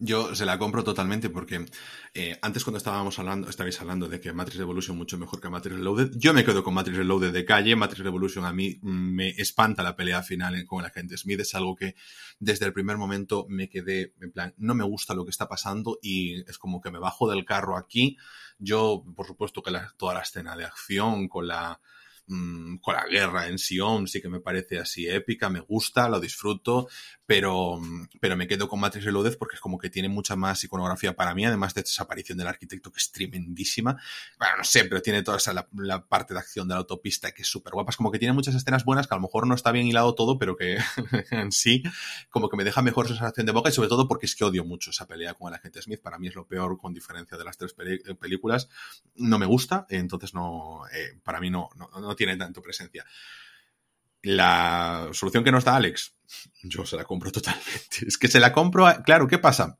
Yo 0.00 0.34
se 0.34 0.44
la 0.44 0.58
compro 0.58 0.82
totalmente 0.82 1.30
porque 1.30 1.66
eh, 2.14 2.36
antes 2.42 2.64
cuando 2.64 2.78
estábamos 2.78 3.16
hablando, 3.20 3.48
estabais 3.48 3.80
hablando 3.80 4.08
de 4.08 4.20
que 4.20 4.32
Matrix 4.32 4.58
Revolution 4.58 4.96
mucho 4.96 5.16
mejor 5.16 5.40
que 5.40 5.48
Matrix 5.48 5.76
Reloaded, 5.76 6.10
yo 6.16 6.34
me 6.34 6.44
quedo 6.44 6.64
con 6.64 6.74
Matrix 6.74 6.98
Reloaded 6.98 7.32
de 7.32 7.44
calle, 7.44 7.76
Matrix 7.76 8.02
Revolution 8.02 8.44
a 8.44 8.52
mí 8.52 8.80
me 8.82 9.28
espanta 9.30 9.84
la 9.84 9.94
pelea 9.94 10.22
final 10.22 10.64
con 10.66 10.80
el 10.80 10.86
agente 10.86 11.16
Smith, 11.16 11.40
es 11.40 11.54
algo 11.54 11.76
que 11.76 11.94
desde 12.40 12.66
el 12.66 12.72
primer 12.72 12.98
momento 12.98 13.46
me 13.48 13.68
quedé 13.68 14.14
en 14.20 14.32
plan, 14.32 14.52
no 14.56 14.74
me 14.74 14.82
gusta 14.82 15.14
lo 15.14 15.24
que 15.24 15.30
está 15.30 15.46
pasando 15.48 15.98
y 16.02 16.40
es 16.40 16.58
como 16.58 16.80
que 16.80 16.90
me 16.90 16.98
bajo 16.98 17.30
del 17.30 17.44
carro 17.44 17.76
aquí, 17.76 18.16
yo 18.58 19.04
por 19.14 19.28
supuesto 19.28 19.62
que 19.62 19.70
toda 19.96 20.14
la 20.14 20.20
escena 20.22 20.56
de 20.56 20.64
acción 20.64 21.28
con 21.28 21.46
la 21.46 21.80
mmm, 22.26 22.76
con 22.76 22.94
la 22.94 23.06
guerra 23.06 23.48
en 23.48 23.58
Sion 23.58 24.06
sí 24.06 24.20
que 24.20 24.28
me 24.28 24.40
parece 24.40 24.78
así 24.78 25.08
épica, 25.08 25.48
me 25.48 25.60
gusta, 25.60 26.08
lo 26.08 26.20
disfruto, 26.20 26.88
pero, 27.26 27.80
pero 28.20 28.36
me 28.36 28.46
quedo 28.46 28.68
con 28.68 28.80
Matrix 28.80 29.04
Reloaded 29.04 29.38
porque 29.38 29.56
es 29.56 29.60
como 29.60 29.78
que 29.78 29.90
tiene 29.90 30.08
mucha 30.08 30.36
más 30.36 30.62
iconografía 30.64 31.14
para 31.14 31.34
mí, 31.34 31.44
además 31.44 31.74
de 31.74 31.82
esa 31.82 32.04
aparición 32.04 32.38
del 32.38 32.46
arquitecto 32.46 32.92
que 32.92 32.98
es 32.98 33.10
tremendísima. 33.12 34.00
Bueno, 34.38 34.58
no 34.58 34.64
sé, 34.64 34.84
pero 34.84 35.00
tiene 35.00 35.22
toda 35.22 35.38
esa, 35.38 35.52
la, 35.52 35.68
la 35.72 36.06
parte 36.06 36.34
de 36.34 36.40
acción 36.40 36.68
de 36.68 36.74
la 36.74 36.80
autopista 36.80 37.32
que 37.32 37.42
es 37.42 37.48
súper 37.48 37.72
guapa. 37.72 37.90
Es 37.90 37.96
como 37.96 38.10
que 38.10 38.18
tiene 38.18 38.32
muchas 38.34 38.54
escenas 38.54 38.84
buenas 38.84 39.06
que 39.06 39.14
a 39.14 39.16
lo 39.16 39.22
mejor 39.22 39.46
no 39.46 39.54
está 39.54 39.72
bien 39.72 39.86
hilado 39.86 40.14
todo, 40.14 40.38
pero 40.38 40.56
que 40.56 40.78
en 41.30 41.52
sí 41.52 41.82
como 42.30 42.48
que 42.48 42.56
me 42.56 42.64
deja 42.64 42.82
mejor 42.82 43.08
sensación 43.08 43.46
de 43.46 43.52
boca 43.52 43.70
y 43.70 43.72
sobre 43.72 43.88
todo 43.88 44.06
porque 44.08 44.26
es 44.26 44.34
que 44.36 44.44
odio 44.44 44.64
mucho 44.64 44.90
esa 44.90 45.06
pelea 45.06 45.34
con 45.34 45.48
el 45.48 45.54
agente 45.54 45.80
Smith. 45.80 46.00
Para 46.00 46.18
mí 46.18 46.28
es 46.28 46.34
lo 46.34 46.46
peor 46.46 46.78
con 46.78 46.92
diferencia 46.92 47.38
de 47.38 47.44
las 47.44 47.56
tres 47.56 47.74
películas. 48.20 48.68
No 49.14 49.38
me 49.38 49.46
gusta, 49.46 49.86
entonces 49.88 50.34
no, 50.34 50.82
eh, 50.92 51.18
para 51.22 51.40
mí 51.40 51.50
no, 51.50 51.70
no, 51.76 51.88
no 52.00 52.13
tiene 52.14 52.36
tanto 52.36 52.62
presencia. 52.62 53.04
La 54.22 55.08
solución 55.12 55.44
que 55.44 55.52
nos 55.52 55.64
da 55.64 55.76
Alex, 55.76 56.14
yo 56.62 56.86
se 56.86 56.96
la 56.96 57.04
compro 57.04 57.30
totalmente. 57.30 57.74
Es 58.06 58.18
que 58.18 58.28
se 58.28 58.40
la 58.40 58.52
compro, 58.52 58.86
claro, 59.04 59.28
¿qué 59.28 59.38
pasa? 59.38 59.78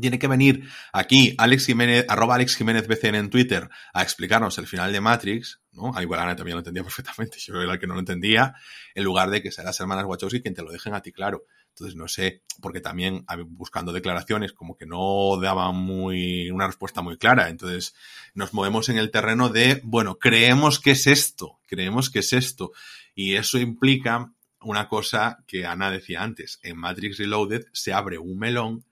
Tiene 0.00 0.18
que 0.18 0.26
venir 0.26 0.68
aquí 0.92 1.34
Alex 1.38 1.66
Jiménez, 1.66 2.04
arroba 2.08 2.34
Alex 2.34 2.56
Jiménez 2.56 2.86
BCN 2.86 3.14
en 3.14 3.30
Twitter 3.30 3.70
a 3.94 4.02
explicarnos 4.02 4.58
el 4.58 4.66
final 4.66 4.92
de 4.92 5.00
Matrix, 5.00 5.62
¿no? 5.72 5.96
A 5.96 6.02
igual 6.02 6.20
Ana 6.20 6.36
también 6.36 6.56
lo 6.56 6.60
entendía 6.60 6.82
perfectamente, 6.84 7.38
yo 7.38 7.60
era 7.60 7.72
el 7.72 7.78
que 7.78 7.86
no 7.86 7.94
lo 7.94 8.00
entendía, 8.00 8.54
en 8.94 9.04
lugar 9.04 9.30
de 9.30 9.42
que 9.42 9.50
sean 9.50 9.66
las 9.66 9.80
hermanas 9.80 10.04
Wachowski 10.04 10.42
quien 10.42 10.54
te 10.54 10.62
lo 10.62 10.70
dejen 10.70 10.94
a 10.94 11.00
ti 11.00 11.12
claro. 11.12 11.44
Entonces, 11.78 11.96
no 11.96 12.08
sé, 12.08 12.42
porque 12.60 12.80
también 12.80 13.24
buscando 13.50 13.92
declaraciones 13.92 14.52
como 14.52 14.76
que 14.76 14.84
no 14.84 15.38
daban 15.40 15.76
muy, 15.76 16.50
una 16.50 16.66
respuesta 16.66 17.02
muy 17.02 17.16
clara. 17.16 17.50
Entonces, 17.50 17.94
nos 18.34 18.52
movemos 18.52 18.88
en 18.88 18.98
el 18.98 19.12
terreno 19.12 19.48
de, 19.48 19.80
bueno, 19.84 20.18
creemos 20.18 20.80
que 20.80 20.90
es 20.90 21.06
esto, 21.06 21.60
creemos 21.68 22.10
que 22.10 22.18
es 22.18 22.32
esto. 22.32 22.72
Y 23.14 23.36
eso 23.36 23.58
implica 23.58 24.32
una 24.60 24.88
cosa 24.88 25.44
que 25.46 25.66
Ana 25.66 25.92
decía 25.92 26.24
antes. 26.24 26.58
En 26.64 26.78
Matrix 26.78 27.18
Reloaded 27.18 27.66
se 27.72 27.92
abre 27.92 28.18
un 28.18 28.36
melón 28.36 28.84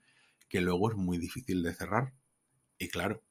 que 0.47 0.61
luego 0.61 0.89
es 0.89 0.95
muy 0.95 1.17
difícil 1.17 1.61
de 1.63 1.73
cerrar. 1.73 2.13
Y 2.79 2.87
claro, 2.87 3.21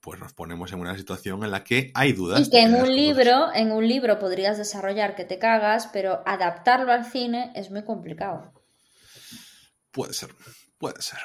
pues 0.00 0.18
nos 0.18 0.32
ponemos 0.32 0.72
en 0.72 0.80
una 0.80 0.96
situación 0.96 1.44
en 1.44 1.50
la 1.50 1.64
que 1.64 1.90
hay 1.94 2.14
dudas. 2.14 2.48
Y 2.48 2.50
que 2.50 2.62
en 2.62 2.76
un 2.76 2.90
libro, 2.90 3.52
en 3.52 3.72
un 3.72 3.86
libro 3.86 4.18
podrías 4.18 4.56
desarrollar 4.56 5.14
que 5.16 5.26
te 5.26 5.38
cagas, 5.38 5.90
pero 5.92 6.22
adaptarlo 6.24 6.92
al 6.92 7.04
cine 7.04 7.52
es 7.54 7.70
muy 7.70 7.84
complicado. 7.84 8.54
Puede 9.92 10.14
ser, 10.14 10.30
puede 10.78 11.00
ser. 11.02 11.20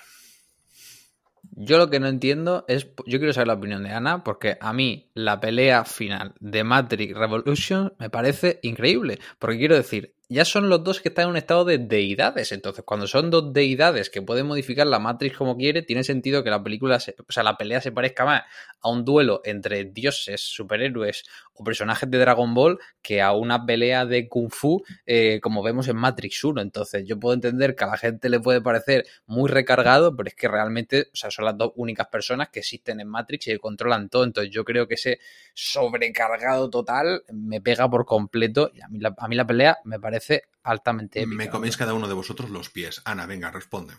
Yo 1.59 1.77
lo 1.77 1.89
que 1.89 1.99
no 1.99 2.07
entiendo 2.07 2.65
es, 2.67 2.87
yo 3.05 3.17
quiero 3.17 3.33
saber 3.33 3.47
la 3.47 3.53
opinión 3.55 3.83
de 3.83 3.91
Ana, 3.91 4.23
porque 4.23 4.57
a 4.59 4.73
mí 4.73 5.09
la 5.13 5.39
pelea 5.39 5.85
final 5.85 6.35
de 6.39 6.63
Matrix 6.63 7.17
Revolution 7.17 7.93
me 7.97 8.09
parece 8.09 8.59
increíble, 8.61 9.19
porque 9.39 9.57
quiero 9.57 9.75
decir, 9.75 10.13
ya 10.29 10.43
son 10.43 10.67
los 10.67 10.83
dos 10.83 10.99
que 10.99 11.07
están 11.07 11.25
en 11.25 11.29
un 11.31 11.37
estado 11.37 11.63
de 11.63 11.77
deidades. 11.77 12.51
Entonces, 12.51 12.83
cuando 12.85 13.07
son 13.07 13.29
dos 13.29 13.53
deidades 13.53 14.09
que 14.09 14.21
pueden 14.21 14.45
modificar 14.45 14.85
la 14.85 14.99
Matrix 14.99 15.37
como 15.37 15.55
quiere, 15.55 15.83
tiene 15.83 16.03
sentido 16.03 16.43
que 16.43 16.49
la 16.49 16.61
película, 16.61 16.99
se, 16.99 17.15
o 17.17 17.31
sea, 17.31 17.43
la 17.43 17.55
pelea 17.55 17.79
se 17.79 17.93
parezca 17.93 18.25
más 18.25 18.43
a 18.81 18.89
un 18.89 19.05
duelo 19.05 19.41
entre 19.45 19.85
dioses, 19.85 20.41
superhéroes 20.41 21.23
o 21.53 21.63
personajes 21.63 22.11
de 22.11 22.17
Dragon 22.17 22.53
Ball 22.53 22.77
que 23.01 23.21
a 23.21 23.31
una 23.31 23.65
pelea 23.65 24.05
de 24.05 24.27
Kung 24.27 24.51
Fu 24.51 24.83
eh, 25.05 25.39
como 25.41 25.63
vemos 25.63 25.87
en 25.87 25.95
Matrix 25.95 26.43
1. 26.43 26.61
Entonces, 26.61 27.05
yo 27.05 27.17
puedo 27.17 27.33
entender 27.33 27.73
que 27.75 27.85
a 27.85 27.87
la 27.87 27.97
gente 27.97 28.27
le 28.27 28.41
puede 28.41 28.59
parecer 28.61 29.05
muy 29.27 29.49
recargado, 29.49 30.13
pero 30.13 30.27
es 30.27 30.35
que 30.35 30.49
realmente, 30.49 31.07
o 31.13 31.15
sea, 31.15 31.31
son 31.31 31.45
las 31.45 31.57
dos 31.57 31.71
únicas 31.75 32.07
personas 32.07 32.49
que 32.49 32.59
existen 32.59 32.99
en 32.99 33.07
Matrix 33.07 33.47
y 33.47 33.51
que 33.51 33.59
controlan 33.59 34.09
todo. 34.09 34.25
Entonces, 34.25 34.51
yo 34.51 34.65
creo 34.65 34.89
que 34.89 34.95
ese 34.95 35.19
sobrecargado 35.53 36.69
total 36.69 37.23
me 37.31 37.61
pega 37.61 37.89
por 37.89 38.05
completo 38.05 38.71
y 38.73 38.81
a 38.81 38.89
mí 38.89 38.99
la, 38.99 39.15
a 39.17 39.27
mí 39.29 39.35
la 39.35 39.47
pelea 39.47 39.77
me 39.85 39.99
parece 39.99 40.16
parece 40.17 40.49
altamente 40.63 41.21
épica. 41.21 41.35
Me 41.35 41.49
coméis 41.49 41.77
cada 41.77 41.93
uno 41.93 42.07
de 42.07 42.13
vosotros 42.13 42.49
los 42.49 42.69
pies. 42.69 43.01
Ana, 43.05 43.25
venga, 43.25 43.51
responde. 43.51 43.93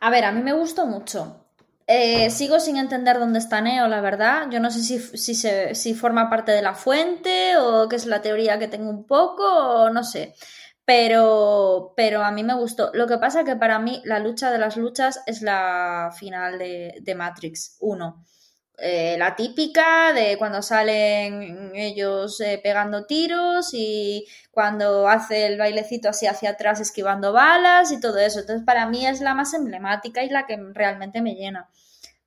A 0.00 0.10
ver, 0.10 0.24
a 0.24 0.32
mí 0.32 0.42
me 0.42 0.52
gustó 0.52 0.86
mucho. 0.86 1.44
Eh, 1.86 2.28
sigo 2.30 2.60
sin 2.60 2.76
entender 2.76 3.18
dónde 3.18 3.38
está 3.38 3.60
Neo, 3.60 3.88
la 3.88 4.00
verdad. 4.00 4.48
Yo 4.50 4.60
no 4.60 4.70
sé 4.70 4.82
si, 4.82 4.98
si, 4.98 5.34
se, 5.34 5.74
si 5.74 5.94
forma 5.94 6.28
parte 6.28 6.52
de 6.52 6.62
la 6.62 6.74
fuente 6.74 7.56
o 7.56 7.88
qué 7.88 7.96
es 7.96 8.06
la 8.06 8.20
teoría 8.20 8.58
que 8.58 8.68
tengo 8.68 8.90
un 8.90 9.06
poco 9.06 9.44
o 9.44 9.90
no 9.90 10.04
sé. 10.04 10.34
Pero, 10.84 11.94
pero 11.96 12.22
a 12.22 12.30
mí 12.30 12.44
me 12.44 12.54
gustó. 12.54 12.90
Lo 12.94 13.06
que 13.06 13.18
pasa 13.18 13.44
que 13.44 13.56
para 13.56 13.78
mí 13.78 14.02
la 14.04 14.18
lucha 14.18 14.50
de 14.50 14.58
las 14.58 14.76
luchas 14.76 15.20
es 15.26 15.42
la 15.42 16.10
final 16.16 16.58
de, 16.58 16.98
de 17.00 17.14
Matrix 17.14 17.76
1. 17.80 18.24
Eh, 18.80 19.16
la 19.18 19.34
típica 19.34 20.12
de 20.12 20.38
cuando 20.38 20.62
salen 20.62 21.72
ellos 21.74 22.40
eh, 22.40 22.60
pegando 22.62 23.06
tiros 23.06 23.70
y 23.72 24.24
cuando 24.52 25.08
hace 25.08 25.46
el 25.46 25.58
bailecito 25.58 26.08
así 26.08 26.28
hacia 26.28 26.50
atrás 26.50 26.80
esquivando 26.80 27.32
balas 27.32 27.90
y 27.90 28.00
todo 28.00 28.18
eso. 28.18 28.38
Entonces 28.40 28.64
para 28.64 28.86
mí 28.86 29.04
es 29.04 29.20
la 29.20 29.34
más 29.34 29.52
emblemática 29.54 30.22
y 30.22 30.30
la 30.30 30.46
que 30.46 30.56
realmente 30.74 31.20
me 31.22 31.34
llena. 31.34 31.68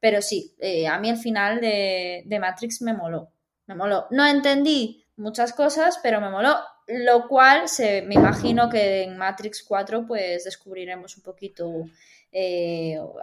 Pero 0.01 0.21
sí, 0.21 0.53
eh, 0.59 0.87
a 0.87 0.99
mí 0.99 1.09
el 1.09 1.17
final 1.17 1.61
de, 1.61 2.37
Matrix 2.41 2.81
me 2.81 2.93
moló. 2.93 3.31
Me 3.67 3.75
moló. 3.75 4.07
No 4.11 4.25
entendí 4.25 5.05
muchas 5.15 5.53
cosas, 5.53 5.99
pero 6.03 6.19
me 6.19 6.29
moló. 6.29 6.57
Lo 6.87 7.29
cual 7.29 7.69
se, 7.69 8.01
me 8.01 8.15
imagino 8.15 8.69
que 8.69 9.03
en 9.03 9.17
Matrix 9.17 9.63
4 9.63 10.05
pues 10.05 10.43
descubriremos 10.43 11.15
un 11.15 11.23
poquito 11.23 11.85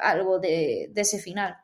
algo 0.01 0.39
de 0.39 0.91
ese 0.97 1.19
final. 1.19 1.59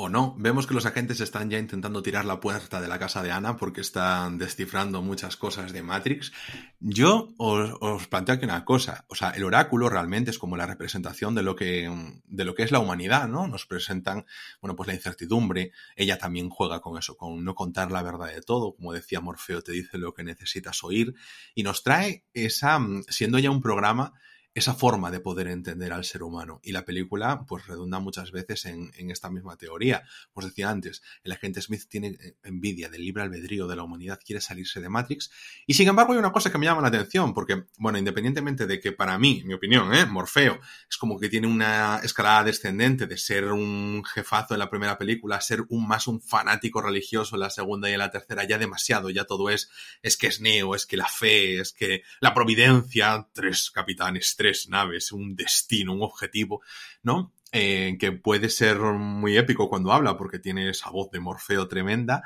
O 0.00 0.08
no. 0.08 0.36
Vemos 0.38 0.68
que 0.68 0.74
los 0.74 0.86
agentes 0.86 1.20
están 1.20 1.50
ya 1.50 1.58
intentando 1.58 2.04
tirar 2.04 2.24
la 2.24 2.38
puerta 2.38 2.80
de 2.80 2.86
la 2.86 3.00
casa 3.00 3.20
de 3.20 3.32
Ana 3.32 3.56
porque 3.56 3.80
están 3.80 4.38
descifrando 4.38 5.02
muchas 5.02 5.36
cosas 5.36 5.72
de 5.72 5.82
Matrix. 5.82 6.32
Yo 6.78 7.34
os, 7.36 8.06
planteo 8.06 8.36
aquí 8.36 8.44
una 8.44 8.64
cosa. 8.64 9.06
O 9.08 9.16
sea, 9.16 9.30
el 9.30 9.42
oráculo 9.42 9.88
realmente 9.88 10.30
es 10.30 10.38
como 10.38 10.56
la 10.56 10.66
representación 10.66 11.34
de 11.34 11.42
lo 11.42 11.56
que, 11.56 11.90
de 12.26 12.44
lo 12.44 12.54
que 12.54 12.62
es 12.62 12.70
la 12.70 12.78
humanidad, 12.78 13.26
¿no? 13.26 13.48
Nos 13.48 13.66
presentan, 13.66 14.24
bueno, 14.60 14.76
pues 14.76 14.86
la 14.86 14.94
incertidumbre. 14.94 15.72
Ella 15.96 16.16
también 16.16 16.48
juega 16.48 16.78
con 16.78 16.96
eso, 16.96 17.16
con 17.16 17.42
no 17.42 17.56
contar 17.56 17.90
la 17.90 18.04
verdad 18.04 18.28
de 18.28 18.40
todo. 18.40 18.76
Como 18.76 18.92
decía 18.92 19.20
Morfeo, 19.20 19.62
te 19.62 19.72
dice 19.72 19.98
lo 19.98 20.14
que 20.14 20.22
necesitas 20.22 20.84
oír. 20.84 21.16
Y 21.56 21.64
nos 21.64 21.82
trae 21.82 22.24
esa, 22.34 22.78
siendo 23.08 23.40
ya 23.40 23.50
un 23.50 23.60
programa 23.60 24.14
esa 24.58 24.74
forma 24.74 25.10
de 25.10 25.20
poder 25.20 25.48
entender 25.48 25.92
al 25.92 26.04
ser 26.04 26.22
humano. 26.22 26.60
Y 26.62 26.72
la 26.72 26.84
película, 26.84 27.44
pues, 27.46 27.66
redunda 27.66 27.98
muchas 27.98 28.30
veces 28.32 28.66
en, 28.66 28.90
esta 29.10 29.30
misma 29.30 29.56
teoría. 29.56 30.04
Os 30.34 30.44
decía 30.44 30.70
antes, 30.70 31.02
el 31.24 31.32
agente 31.32 31.62
Smith 31.62 31.84
tiene 31.88 32.08
eh, 32.08 32.36
envidia 32.42 32.88
del 32.88 33.04
libre 33.04 33.22
albedrío 33.22 33.66
de 33.66 33.76
la 33.76 33.84
humanidad, 33.84 34.20
quiere 34.24 34.40
salirse 34.40 34.80
de 34.80 34.88
Matrix. 34.88 35.30
Y 35.66 35.74
sin 35.74 35.88
embargo, 35.88 36.12
hay 36.12 36.18
una 36.18 36.32
cosa 36.32 36.52
que 36.52 36.58
me 36.58 36.66
llama 36.66 36.82
la 36.82 36.88
atención, 36.88 37.32
porque, 37.32 37.64
bueno, 37.78 37.98
independientemente 37.98 38.66
de 38.66 38.80
que 38.80 38.92
para 38.92 39.18
mí, 39.18 39.42
mi 39.44 39.54
opinión, 39.54 39.94
¿eh? 39.94 40.06
Morfeo, 40.06 40.60
es 40.88 40.96
como 40.96 41.18
que 41.18 41.28
tiene 41.28 41.46
una 41.46 42.00
escalada 42.02 42.44
descendente 42.44 43.06
de 43.06 43.16
ser 43.16 43.44
un 43.46 44.02
jefazo 44.04 44.54
en 44.54 44.60
la 44.60 44.70
primera 44.70 44.98
película, 44.98 45.40
ser 45.40 45.64
un 45.68 45.86
más 45.86 46.06
un 46.06 46.20
fanático 46.20 46.82
religioso 46.82 47.36
en 47.36 47.40
la 47.40 47.50
segunda 47.50 47.88
y 47.88 47.92
en 47.92 47.98
la 47.98 48.10
tercera, 48.10 48.44
ya 48.44 48.58
demasiado, 48.58 49.10
ya 49.10 49.24
todo 49.24 49.50
es, 49.50 49.70
es 50.02 50.16
que 50.16 50.26
es 50.26 50.40
Neo, 50.40 50.74
es 50.74 50.86
que 50.86 50.96
la 50.96 51.06
fe, 51.06 51.60
es 51.60 51.72
que 51.72 52.02
la 52.20 52.34
providencia, 52.34 53.28
tres 53.32 53.70
capitanes, 53.70 54.34
tres 54.36 54.47
naves, 54.68 55.12
un 55.12 55.36
destino, 55.36 55.92
un 55.92 56.02
objetivo, 56.02 56.62
¿no? 57.02 57.32
Eh, 57.52 57.96
que 57.98 58.12
puede 58.12 58.50
ser 58.50 58.78
muy 58.78 59.36
épico 59.38 59.68
cuando 59.68 59.92
habla 59.92 60.18
porque 60.18 60.38
tiene 60.38 60.68
esa 60.68 60.90
voz 60.90 61.10
de 61.10 61.20
Morfeo 61.20 61.66
tremenda, 61.66 62.22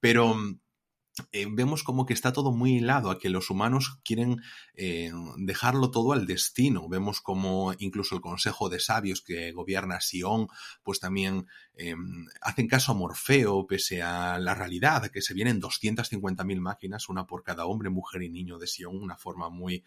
pero 0.00 0.36
eh, 1.32 1.46
vemos 1.50 1.82
como 1.82 2.06
que 2.06 2.14
está 2.14 2.32
todo 2.32 2.52
muy 2.52 2.76
hilado 2.76 3.10
a 3.10 3.18
que 3.18 3.28
los 3.28 3.50
humanos 3.50 3.98
quieren 4.04 4.42
eh, 4.74 5.10
dejarlo 5.36 5.90
todo 5.90 6.12
al 6.12 6.26
destino. 6.26 6.88
Vemos 6.88 7.20
como 7.20 7.74
incluso 7.78 8.14
el 8.14 8.20
Consejo 8.20 8.68
de 8.68 8.80
Sabios 8.80 9.22
que 9.22 9.52
gobierna 9.52 10.00
Sion, 10.00 10.48
pues 10.82 11.00
también 11.00 11.46
eh, 11.74 11.94
hacen 12.40 12.68
caso 12.68 12.92
a 12.92 12.94
Morfeo, 12.94 13.66
pese 13.66 14.02
a 14.02 14.38
la 14.38 14.54
realidad, 14.54 15.10
que 15.10 15.22
se 15.22 15.34
vienen 15.34 15.60
250.000 15.60 16.60
máquinas, 16.60 17.08
una 17.08 17.26
por 17.26 17.42
cada 17.42 17.66
hombre, 17.66 17.90
mujer 17.90 18.22
y 18.22 18.28
niño 18.28 18.58
de 18.58 18.66
Sion, 18.66 18.96
una 18.96 19.16
forma 19.16 19.48
muy 19.48 19.84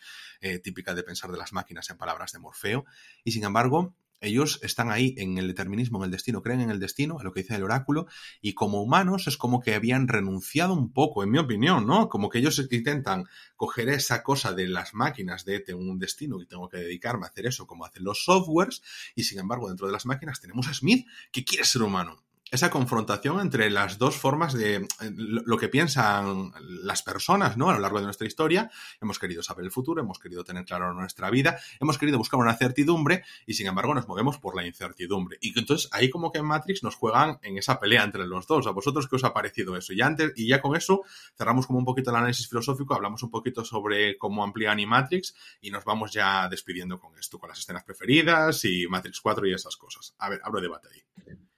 típica 0.64 0.94
de 0.94 1.04
pensar 1.04 1.32
de 1.32 1.38
las 1.38 1.54
máquinas 1.54 1.90
en 1.90 1.98
palabras 1.98 2.32
de 2.32 2.40
Morfeo. 2.40 2.86
Y 3.24 3.32
sin 3.32 3.44
embargo, 3.44 3.94
ellos 4.22 4.60
están 4.62 4.92
ahí 4.92 5.16
en 5.18 5.38
el 5.38 5.48
determinismo, 5.48 5.98
en 5.98 6.06
el 6.06 6.12
destino, 6.12 6.42
creen 6.42 6.62
en 6.62 6.70
el 6.70 6.80
destino, 6.80 7.18
en 7.20 7.26
lo 7.26 7.34
que 7.34 7.42
dice 7.42 7.56
el 7.56 7.64
oráculo, 7.64 8.08
y 8.42 8.54
como 8.54 8.82
humanos 8.82 9.28
es 9.28 9.38
como 9.38 9.60
que 9.60 9.74
habían 9.74 10.08
renunciado 10.08 10.74
un 10.74 10.94
poco, 10.94 11.24
en 11.24 11.32
mi 11.32 11.40
opinión, 11.40 11.86
¿no? 11.86 12.08
Como 12.08 12.30
que 12.30 12.40
ellos 12.40 12.60
intentan 12.72 13.26
coger 13.56 13.90
esa 13.90 14.24
cosa 14.24 14.54
de 14.54 14.68
las 14.68 14.94
máquinas 14.94 15.44
de 15.44 15.60
tengo 15.60 15.82
un 15.82 16.00
destino 16.00 16.42
y 16.42 16.46
tengo 16.46 16.70
que 16.70 16.78
dedicarme 16.78 17.26
a 17.26 17.30
hacer 17.30 17.48
eso, 17.48 17.68
como 17.68 17.86
hacen 17.86 18.04
los 18.04 18.24
softwares, 18.24 18.82
y 19.16 19.24
sin 19.24 19.40
embargo, 19.40 19.68
dentro 19.68 19.88
de 19.88 19.94
las 19.94 20.06
máquinas 20.06 20.40
tenemos 20.40 20.68
a 20.68 20.74
Smith 20.74 21.06
que 21.32 21.44
quiere 21.44 21.66
ser 21.66 21.82
humano 21.82 22.24
esa 22.52 22.70
confrontación 22.70 23.40
entre 23.40 23.70
las 23.70 23.98
dos 23.98 24.18
formas 24.18 24.54
de 24.54 24.76
eh, 24.76 24.86
lo 25.16 25.58
que 25.58 25.70
piensan 25.70 26.52
las 26.84 27.02
personas, 27.02 27.56
¿no? 27.56 27.70
A 27.70 27.74
lo 27.74 27.80
largo 27.80 28.00
de 28.00 28.06
nuestra 28.06 28.28
historia, 28.28 28.70
hemos 29.02 29.20
querido 29.20 29.42
saber 29.42 29.66
el 29.66 29.72
futuro, 29.72 30.02
hemos 30.02 30.20
querido 30.20 30.44
tener 30.44 30.66
claro 30.66 30.94
nuestra 30.94 31.30
vida, 31.30 31.58
hemos 31.80 31.98
querido 31.98 32.18
buscar 32.18 32.40
una 32.40 32.54
certidumbre 32.56 33.24
y 33.48 33.54
sin 33.54 33.68
embargo 33.68 33.94
nos 33.94 34.08
movemos 34.08 34.38
por 34.38 34.56
la 34.56 34.68
incertidumbre. 34.68 35.38
Y 35.40 35.58
entonces 35.58 35.90
ahí 35.94 36.10
como 36.10 36.32
que 36.32 36.40
en 36.40 36.46
Matrix 36.46 36.84
nos 36.84 36.96
juegan 36.96 37.40
en 37.42 37.58
esa 37.58 37.80
pelea 37.80 38.04
entre 38.04 38.28
los 38.28 38.46
dos. 38.48 38.68
¿A 38.68 38.72
vosotros 38.72 39.08
qué 39.08 39.16
os 39.16 39.24
ha 39.24 39.34
parecido 39.34 39.78
eso? 39.78 39.94
Y 39.94 40.02
antes, 40.02 40.34
y 40.36 40.48
ya 40.48 40.62
con 40.62 40.76
eso 40.76 41.04
cerramos 41.38 41.68
como 41.68 41.80
un 41.80 41.86
poquito 41.86 42.10
el 42.10 42.18
análisis 42.18 42.50
filosófico, 42.50 42.94
hablamos 42.94 43.24
un 43.24 43.32
poquito 43.32 43.64
sobre 43.64 44.18
cómo 44.18 44.44
amplía 44.44 44.76
Matrix 44.86 45.36
y 45.62 45.72
nos 45.72 45.86
vamos 45.86 46.12
ya 46.12 46.50
despidiendo 46.50 47.00
con 47.00 47.18
esto, 47.18 47.40
con 47.40 47.50
las 47.50 47.60
escenas 47.60 47.84
preferidas 47.84 48.66
y 48.66 48.88
Matrix 48.88 49.22
4 49.22 49.48
y 49.48 49.54
esas 49.54 49.78
cosas. 49.78 50.16
A 50.18 50.30
ver, 50.30 50.42
abro 50.44 50.60
debate 50.60 50.90
ahí. 50.94 51.51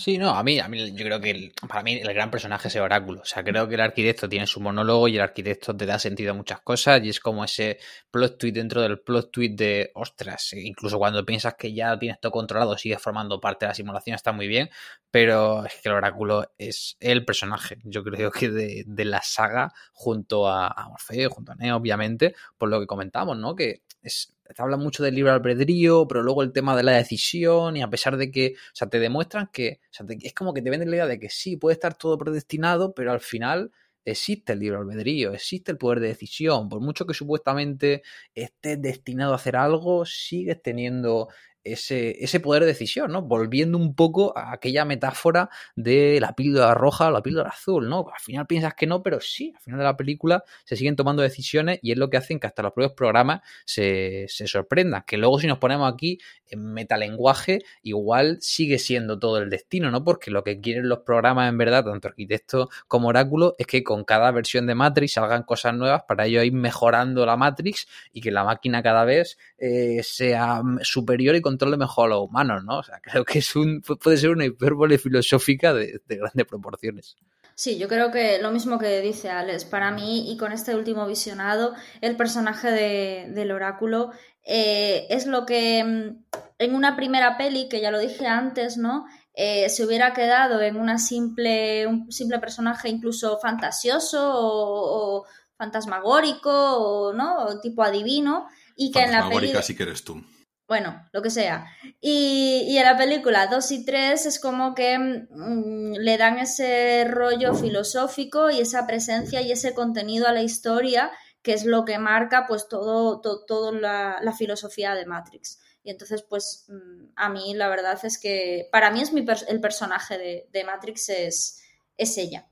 Sí, 0.00 0.16
no, 0.16 0.30
a 0.30 0.44
mí, 0.44 0.60
a 0.60 0.68
mí 0.68 0.92
yo 0.92 1.04
creo 1.04 1.20
que 1.20 1.50
para 1.68 1.82
mí 1.82 1.94
el 1.94 2.14
gran 2.14 2.30
personaje 2.30 2.68
es 2.68 2.76
el 2.76 2.82
oráculo. 2.82 3.22
O 3.22 3.24
sea, 3.24 3.42
creo 3.42 3.66
que 3.66 3.74
el 3.74 3.80
arquitecto 3.80 4.28
tiene 4.28 4.46
su 4.46 4.60
monólogo 4.60 5.08
y 5.08 5.16
el 5.16 5.22
arquitecto 5.22 5.76
te 5.76 5.86
da 5.86 5.98
sentido 5.98 6.30
a 6.30 6.34
muchas 6.34 6.60
cosas 6.60 7.02
y 7.02 7.08
es 7.08 7.18
como 7.18 7.42
ese 7.44 7.78
plot 8.12 8.38
tweet 8.38 8.52
dentro 8.52 8.80
del 8.80 9.00
plot 9.00 9.32
tweet 9.32 9.56
de, 9.56 9.90
ostras, 9.94 10.52
incluso 10.52 10.98
cuando 10.98 11.26
piensas 11.26 11.54
que 11.58 11.72
ya 11.74 11.98
tienes 11.98 12.20
todo 12.20 12.30
controlado, 12.30 12.78
sigues 12.78 13.02
formando 13.02 13.40
parte 13.40 13.66
de 13.66 13.70
la 13.70 13.74
simulación, 13.74 14.14
está 14.14 14.30
muy 14.30 14.46
bien, 14.46 14.70
pero 15.10 15.64
es 15.66 15.74
que 15.82 15.88
el 15.88 15.96
oráculo 15.96 16.48
es 16.58 16.96
el 17.00 17.24
personaje, 17.24 17.78
yo 17.82 18.04
creo 18.04 18.30
que 18.30 18.50
de, 18.50 18.84
de 18.86 19.04
la 19.04 19.20
saga 19.22 19.72
junto 19.92 20.46
a, 20.46 20.68
a 20.68 20.88
Morfeo, 20.90 21.28
junto 21.30 21.50
a 21.50 21.54
Neo, 21.56 21.74
obviamente, 21.76 22.36
por 22.56 22.68
lo 22.68 22.78
que 22.78 22.86
comentamos, 22.86 23.36
¿no? 23.36 23.56
Que 23.56 23.82
es, 24.02 24.32
habla 24.56 24.76
mucho 24.76 25.02
del 25.02 25.14
libre 25.14 25.32
albedrío, 25.32 26.06
pero 26.08 26.22
luego 26.22 26.42
el 26.42 26.52
tema 26.52 26.76
de 26.76 26.82
la 26.82 26.92
decisión 26.92 27.76
y 27.76 27.82
a 27.82 27.90
pesar 27.90 28.16
de 28.16 28.30
que, 28.30 28.54
o 28.56 28.74
sea, 28.74 28.88
te 28.88 28.98
demuestran 28.98 29.50
que, 29.52 29.80
o 29.84 29.92
sea, 29.92 30.06
es 30.08 30.34
como 30.34 30.54
que 30.54 30.62
te 30.62 30.70
venden 30.70 30.90
la 30.90 30.96
idea 30.96 31.06
de 31.06 31.20
que 31.20 31.30
sí, 31.30 31.56
puede 31.56 31.74
estar 31.74 31.94
todo 31.96 32.18
predestinado, 32.18 32.94
pero 32.94 33.12
al 33.12 33.20
final 33.20 33.70
existe 34.04 34.54
el 34.54 34.60
libre 34.60 34.78
albedrío, 34.78 35.32
existe 35.32 35.72
el 35.72 35.78
poder 35.78 36.00
de 36.00 36.08
decisión. 36.08 36.68
Por 36.68 36.80
mucho 36.80 37.06
que 37.06 37.14
supuestamente 37.14 38.02
estés 38.34 38.80
destinado 38.80 39.32
a 39.32 39.36
hacer 39.36 39.56
algo, 39.56 40.04
sigues 40.06 40.62
teniendo 40.62 41.28
ese, 41.72 42.40
poder 42.40 42.62
de 42.62 42.68
decisión, 42.68 43.12
¿no? 43.12 43.22
Volviendo 43.22 43.78
un 43.78 43.94
poco 43.94 44.36
a 44.36 44.52
aquella 44.52 44.84
metáfora 44.84 45.50
de 45.76 46.18
la 46.20 46.34
píldora 46.34 46.74
roja 46.74 47.08
o 47.08 47.10
la 47.10 47.22
píldora 47.22 47.50
azul, 47.50 47.88
¿no? 47.88 48.06
Al 48.12 48.20
final 48.20 48.46
piensas 48.46 48.74
que 48.74 48.86
no, 48.86 49.02
pero 49.02 49.20
sí, 49.20 49.52
al 49.56 49.62
final 49.62 49.78
de 49.78 49.84
la 49.84 49.96
película 49.96 50.44
se 50.64 50.76
siguen 50.76 50.96
tomando 50.96 51.22
decisiones 51.22 51.78
y 51.82 51.92
es 51.92 51.98
lo 51.98 52.10
que 52.10 52.16
hacen 52.16 52.40
que 52.40 52.46
hasta 52.46 52.62
los 52.62 52.72
propios 52.72 52.92
programas 52.92 53.40
se, 53.64 54.26
sorprendan. 54.28 55.04
Que 55.06 55.16
luego 55.16 55.38
si 55.38 55.46
nos 55.46 55.58
ponemos 55.58 55.92
aquí 55.92 56.18
en 56.46 56.72
metalenguaje, 56.72 57.60
igual 57.82 58.38
sigue 58.40 58.78
siendo 58.78 59.18
todo 59.18 59.38
el 59.38 59.50
destino, 59.50 59.90
¿no? 59.90 60.04
Porque 60.04 60.30
lo 60.30 60.44
que 60.44 60.60
quieren 60.60 60.88
los 60.88 61.00
programas 61.00 61.48
en 61.48 61.58
verdad, 61.58 61.84
tanto 61.84 62.08
arquitectos 62.08 62.68
como 62.86 63.08
oráculo, 63.08 63.54
es 63.58 63.66
que 63.66 63.82
con 63.82 64.04
cada 64.04 64.30
versión 64.30 64.66
de 64.66 64.74
Matrix 64.74 65.12
salgan 65.12 65.42
cosas 65.42 65.74
nuevas 65.74 66.02
para 66.06 66.26
ello 66.26 66.42
ir 66.42 66.52
mejorando 66.52 67.26
la 67.26 67.36
Matrix 67.36 67.86
y 68.12 68.20
que 68.20 68.30
la 68.30 68.44
máquina 68.44 68.82
cada 68.82 69.04
vez 69.04 69.38
eh, 69.58 70.00
sea 70.02 70.62
superior 70.82 71.36
y 71.36 71.40
controle 71.58 71.76
mejor 71.76 72.06
a 72.06 72.14
los 72.14 72.28
humanos, 72.28 72.64
¿no? 72.64 72.78
O 72.78 72.82
sea, 72.82 73.00
creo 73.02 73.24
que 73.24 73.40
es 73.40 73.56
un, 73.56 73.82
puede 73.82 74.16
ser 74.16 74.30
una 74.30 74.44
hipérbole 74.44 74.98
filosófica 74.98 75.74
de, 75.74 76.00
grandes 76.08 76.46
proporciones. 76.46 77.16
Sí, 77.54 77.76
yo 77.76 77.88
creo 77.88 78.12
que 78.12 78.40
lo 78.40 78.52
mismo 78.52 78.78
que 78.78 79.00
dice 79.00 79.30
Alex. 79.30 79.64
Para 79.64 79.90
mí, 79.90 80.30
y 80.30 80.36
con 80.36 80.52
este 80.52 80.76
último 80.76 81.06
visionado, 81.08 81.74
el 82.00 82.16
personaje 82.16 82.70
del 82.70 83.50
oráculo 83.50 84.12
eh, 84.44 85.06
es 85.10 85.26
lo 85.26 85.44
que 85.44 85.82
mm, 85.82 86.38
en 86.58 86.74
una 86.74 86.94
primera 86.94 87.36
peli, 87.36 87.68
que 87.68 87.80
ya 87.80 87.90
lo 87.90 87.98
dije 87.98 88.28
antes, 88.28 88.76
¿no? 88.76 89.06
Eh, 89.34 89.68
se 89.70 89.84
hubiera 89.84 90.12
quedado 90.12 90.60
en 90.60 90.76
una 90.76 90.98
simple, 90.98 91.86
un 91.86 92.10
simple 92.12 92.38
personaje 92.38 92.88
incluso 92.88 93.38
fantasioso 93.40 94.32
o, 94.32 95.26
fantasmagórico 95.56 96.50
o, 96.50 97.12
¿no? 97.12 97.58
tipo 97.60 97.82
adivino 97.82 98.46
y 98.76 98.92
que 98.92 99.00
en 99.00 99.10
la 99.10 99.28
peli... 99.28 99.52
sí 99.62 99.76
que 99.76 99.82
eres 99.82 100.04
tú. 100.04 100.22
Bueno, 100.68 101.02
lo 101.12 101.22
que 101.22 101.30
sea. 101.30 101.66
Y, 101.98 102.76
en 102.76 102.84
la 102.84 102.98
película 102.98 103.46
2 103.46 103.72
y 103.72 103.84
3 103.86 104.26
es 104.26 104.38
como 104.38 104.74
que 104.74 104.98
mm, 104.98 105.94
le 105.94 106.18
dan 106.18 106.38
ese 106.38 107.06
rollo 107.08 107.54
filosófico 107.54 108.50
y 108.50 108.60
esa 108.60 108.86
presencia 108.86 109.40
y 109.40 109.50
ese 109.50 109.72
contenido 109.72 110.28
a 110.28 110.32
la 110.32 110.42
historia 110.42 111.10
que 111.40 111.54
es 111.54 111.64
lo 111.64 111.86
que 111.86 111.98
marca 111.98 112.44
pues 112.46 112.68
todo, 112.68 113.22
todo, 113.22 113.72
la, 113.72 114.20
filosofía 114.36 114.94
de 114.94 115.06
Matrix. 115.06 115.58
Y 115.82 115.90
entonces, 115.90 116.22
pues 116.22 116.66
mm, 116.68 117.12
a 117.16 117.30
mí 117.30 117.54
la 117.54 117.68
verdad 117.68 117.98
es 118.02 118.18
que 118.18 118.68
para 118.70 118.90
mí 118.90 119.00
es 119.00 119.14
mi 119.14 119.24
el 119.48 119.60
personaje 119.62 120.46
de, 120.52 120.64
Matrix 120.64 121.08
es, 121.08 121.62
es 121.96 122.18
ella. 122.18 122.46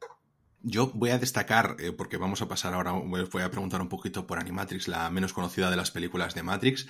Yo 0.62 0.90
voy 0.94 1.10
a 1.10 1.18
destacar, 1.18 1.76
eh, 1.80 1.92
porque 1.92 2.16
vamos 2.16 2.40
a 2.40 2.48
pasar 2.48 2.72
ahora, 2.72 2.92
voy 2.92 3.42
a 3.42 3.50
preguntar 3.50 3.82
un 3.82 3.90
poquito 3.90 4.26
por 4.26 4.38
Animatrix, 4.38 4.88
la 4.88 5.10
menos 5.10 5.34
conocida 5.34 5.70
de 5.70 5.76
las 5.76 5.90
películas 5.90 6.34
de 6.34 6.42
Matrix. 6.42 6.86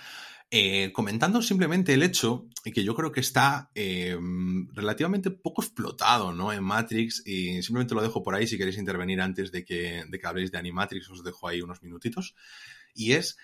Eh, 0.49 0.93
comentando 0.93 1.43
simplemente 1.43 1.93
el 1.93 2.05
hecho 2.05 2.47
que 2.63 2.85
yo 2.85 2.95
creo 2.95 3.11
que 3.11 3.19
está 3.19 3.73
eh, 3.75 4.17
relativamente 4.73 5.33
poco 5.33 5.61
explotado 5.61 6.33
¿no? 6.33 6.53
en 6.53 6.63
Matrix 6.63 7.23
y 7.27 7.63
simplemente 7.63 7.97
lo 7.97 8.03
dejo 8.03 8.23
por 8.23 8.35
ahí 8.37 8.47
si 8.47 8.57
queréis 8.57 8.79
intervenir 8.79 9.21
antes 9.21 9.51
de 9.51 9.65
que, 9.65 10.05
de 10.09 10.19
que 10.19 10.27
habléis 10.27 10.53
de 10.53 10.59
Animatrix, 10.59 11.11
os 11.11 11.25
dejo 11.25 11.49
ahí 11.49 11.63
unos 11.63 11.83
minutitos. 11.83 12.37
Y 12.95 13.13
es 13.13 13.37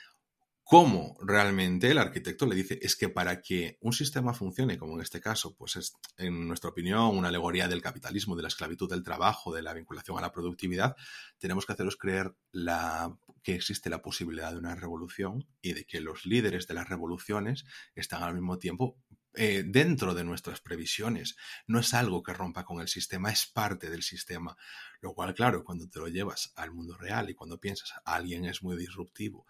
cómo 0.65 1.17
realmente 1.21 1.91
el 1.91 1.99
arquitecto 1.99 2.47
le 2.47 2.55
dice 2.55 2.79
es 2.81 2.97
que 2.97 3.09
para 3.09 3.43
que 3.43 3.79
un 3.81 3.93
sistema 3.93 4.33
funcione, 4.33 4.79
como 4.79 4.95
en 4.95 5.03
este 5.03 5.21
caso, 5.21 5.55
pues 5.57 5.77
es, 5.77 5.95
en 6.17 6.47
nuestra 6.47 6.71
opinión, 6.71 7.17
una 7.17 7.29
alegoría 7.29 7.69
del 7.69 7.83
capitalismo, 7.83 8.37
de 8.37 8.43
la 8.43 8.49
esclavitud 8.49 8.89
del 8.89 9.03
trabajo, 9.03 9.53
de 9.53 9.63
la 9.63 9.75
vinculación 9.75 10.17
a 10.19 10.23
la 10.23 10.33
productividad, 10.33 10.97
tenemos 11.39 11.67
que 11.67 11.73
haceros 11.73 11.97
creer 11.97 12.35
la, 12.53 13.15
que 13.43 13.55
existe 13.55 13.91
la 13.91 14.03
posibilidad 14.03 14.53
de 14.53 14.59
una 14.59 14.75
revolución 14.75 15.47
y 15.61 15.73
de 15.73 15.85
que 15.85 16.01
los 16.01 16.27
líderes 16.27 16.67
de 16.67 16.75
las 16.75 16.89
revoluciones 16.89 17.65
están 17.95 18.23
al 18.23 18.35
mismo 18.35 18.59
tiempo 18.59 18.97
eh, 19.35 19.65
dentro 19.67 20.15
de 20.15 20.25
nuestras 20.25 20.61
previsiones. 20.61 21.37
No 21.67 21.81
es 21.81 21.95
algo 21.95 22.23
que 22.23 22.35
rompa 22.35 22.65
con 22.65 22.81
el 22.81 22.89
sistema, 22.89 23.31
es 23.31 23.47
parte 23.47 23.89
del 23.89 24.03
sistema. 24.03 24.57
Lo 25.01 25.15
cual, 25.15 25.35
claro, 25.35 25.65
cuando 25.65 25.89
te 25.89 25.99
lo 25.99 26.09
llevas 26.09 26.53
al 26.55 26.73
mundo 26.73 26.97
real 26.99 27.31
y 27.31 27.35
cuando 27.35 27.59
piensas 27.59 27.93
alguien 28.05 28.45
es 28.45 28.63
muy 28.63 28.77
disruptivo, 28.77 29.47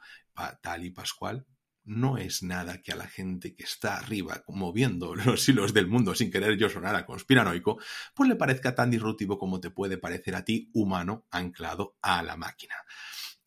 tal 0.62 0.84
y 0.84 0.90
pascual, 0.90 1.46
no 1.84 2.16
es 2.16 2.42
nada 2.42 2.80
que 2.80 2.92
a 2.92 2.96
la 2.96 3.08
gente 3.08 3.54
que 3.54 3.64
está 3.64 3.96
arriba 3.96 4.44
moviendo 4.46 5.14
los 5.16 5.48
hilos 5.48 5.74
del 5.74 5.88
mundo 5.88 6.14
sin 6.14 6.30
querer 6.30 6.56
yo 6.56 6.68
sonar 6.68 6.94
a 6.94 7.04
conspiranoico, 7.04 7.78
pues 8.14 8.28
le 8.28 8.36
parezca 8.36 8.74
tan 8.74 8.90
disruptivo 8.90 9.38
como 9.38 9.60
te 9.60 9.70
puede 9.70 9.98
parecer 9.98 10.36
a 10.36 10.44
ti 10.44 10.70
humano 10.72 11.26
anclado 11.30 11.96
a 12.02 12.22
la 12.22 12.36
máquina. 12.36 12.76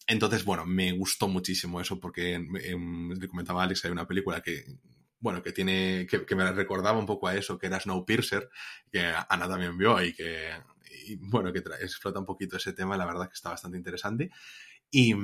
Entonces, 0.08 0.46
bueno, 0.46 0.66
me 0.66 0.92
gustó 0.92 1.28
muchísimo 1.28 1.82
eso 1.82 2.00
porque 2.00 2.40
le 2.40 3.28
comentaba 3.28 3.64
Alex, 3.64 3.86
hay 3.86 3.92
una 3.92 4.08
película 4.08 4.42
que, 4.42 4.66
bueno, 5.20 5.42
que 5.42 5.52
tiene, 5.52 6.06
que, 6.08 6.36
me 6.36 6.52
recordaba 6.52 7.00
un 7.00 7.08
poco 7.08 7.28
a 7.28 7.36
eso, 7.36 7.58
que 7.58 7.68
era 7.68 7.80
Snowpiercer, 7.80 8.50
que 8.92 9.12
Ana 9.30 9.48
también 9.48 9.78
vio 9.78 10.02
y 10.04 10.14
que, 10.14 10.52
bueno, 11.20 11.52
que 11.52 11.64
explota 11.82 12.20
un 12.20 12.26
poquito 12.26 12.58
ese 12.58 12.74
tema, 12.74 12.98
la 12.98 13.06
verdad 13.06 13.28
que 13.28 13.34
está 13.34 13.50
bastante 13.50 13.78
interesante. 13.78 14.30
Y, 14.92 15.16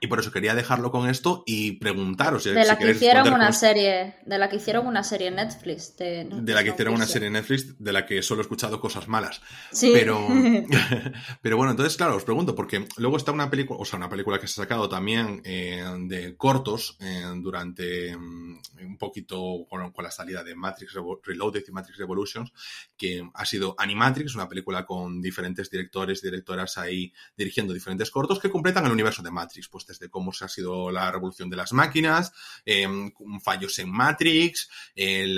y 0.00 0.08
por 0.08 0.20
eso 0.20 0.30
quería 0.30 0.54
dejarlo 0.54 0.90
con 0.90 1.08
esto 1.08 1.42
y 1.46 1.72
preguntaros. 1.72 2.44
De 2.44 2.64
la 2.64 2.78
que 2.78 2.90
hicieron 2.90 3.32
una 3.32 3.52
serie. 3.52 4.16
De 4.26 4.38
la 4.38 4.48
que 4.48 4.56
hicieron 4.56 4.86
una 4.86 5.02
serie 5.02 5.28
en 5.28 5.36
Netflix. 5.36 5.96
De, 5.96 6.28
de 6.30 6.54
la 6.54 6.62
que 6.62 6.70
hicieron 6.70 6.94
una 6.94 7.06
serie 7.06 7.28
en 7.28 7.34
Netflix, 7.34 7.78
de 7.78 7.92
la 7.92 8.04
que 8.04 8.22
solo 8.22 8.40
he 8.40 8.42
escuchado 8.42 8.80
cosas 8.80 9.08
malas. 9.08 9.40
Sí. 9.72 9.90
Pero, 9.94 10.26
pero 11.42 11.56
bueno, 11.56 11.70
entonces, 11.70 11.96
claro, 11.96 12.16
os 12.16 12.24
pregunto, 12.24 12.54
porque 12.54 12.86
luego 12.96 13.16
está 13.16 13.32
una 13.32 13.48
película, 13.48 13.80
o 13.80 13.84
sea, 13.84 13.98
una 13.98 14.08
película 14.08 14.38
que 14.38 14.46
se 14.46 14.60
ha 14.60 14.64
sacado 14.64 14.88
también 14.88 15.40
eh, 15.44 15.84
de 16.00 16.36
cortos 16.36 16.96
eh, 17.00 17.24
durante 17.36 18.16
mm, 18.16 18.58
un 18.84 18.98
poquito 18.98 19.66
con, 19.68 19.92
con, 19.92 20.04
la 20.04 20.10
salida 20.10 20.44
de 20.44 20.54
Matrix 20.54 20.94
Reloaded 21.24 21.64
y 21.66 21.72
Matrix 21.72 21.98
Revolutions, 21.98 22.52
que 22.96 23.26
ha 23.32 23.44
sido 23.46 23.74
Animatrix, 23.78 24.34
una 24.34 24.48
película 24.48 24.84
con 24.84 25.22
diferentes 25.22 25.70
directores, 25.70 26.20
directoras 26.20 26.76
ahí 26.76 27.12
dirigiendo 27.36 27.72
diferentes 27.72 28.10
cortos 28.10 28.38
que 28.38 28.50
completan 28.50 28.84
el 28.84 28.92
universo 28.92 29.22
de 29.22 29.30
Matrix 29.30 29.68
pues 29.76 29.86
desde 29.86 30.08
cómo 30.08 30.32
se 30.32 30.46
ha 30.46 30.48
sido 30.48 30.90
la 30.90 31.12
revolución 31.12 31.50
de 31.50 31.56
las 31.56 31.74
máquinas, 31.74 32.32
em, 32.64 33.12
fallos 33.44 33.78
en 33.78 33.90
Matrix, 33.90 34.70
eh, 34.94 35.36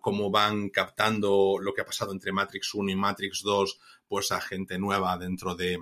cómo 0.00 0.30
van 0.30 0.70
captando 0.70 1.58
lo 1.60 1.74
que 1.74 1.82
ha 1.82 1.84
pasado 1.84 2.12
entre 2.12 2.32
Matrix 2.32 2.72
1 2.72 2.90
y 2.90 2.96
Matrix 2.96 3.42
2, 3.42 3.78
pues 4.08 4.32
a 4.32 4.40
gente 4.40 4.78
nueva 4.78 5.18
dentro 5.18 5.54
de, 5.54 5.78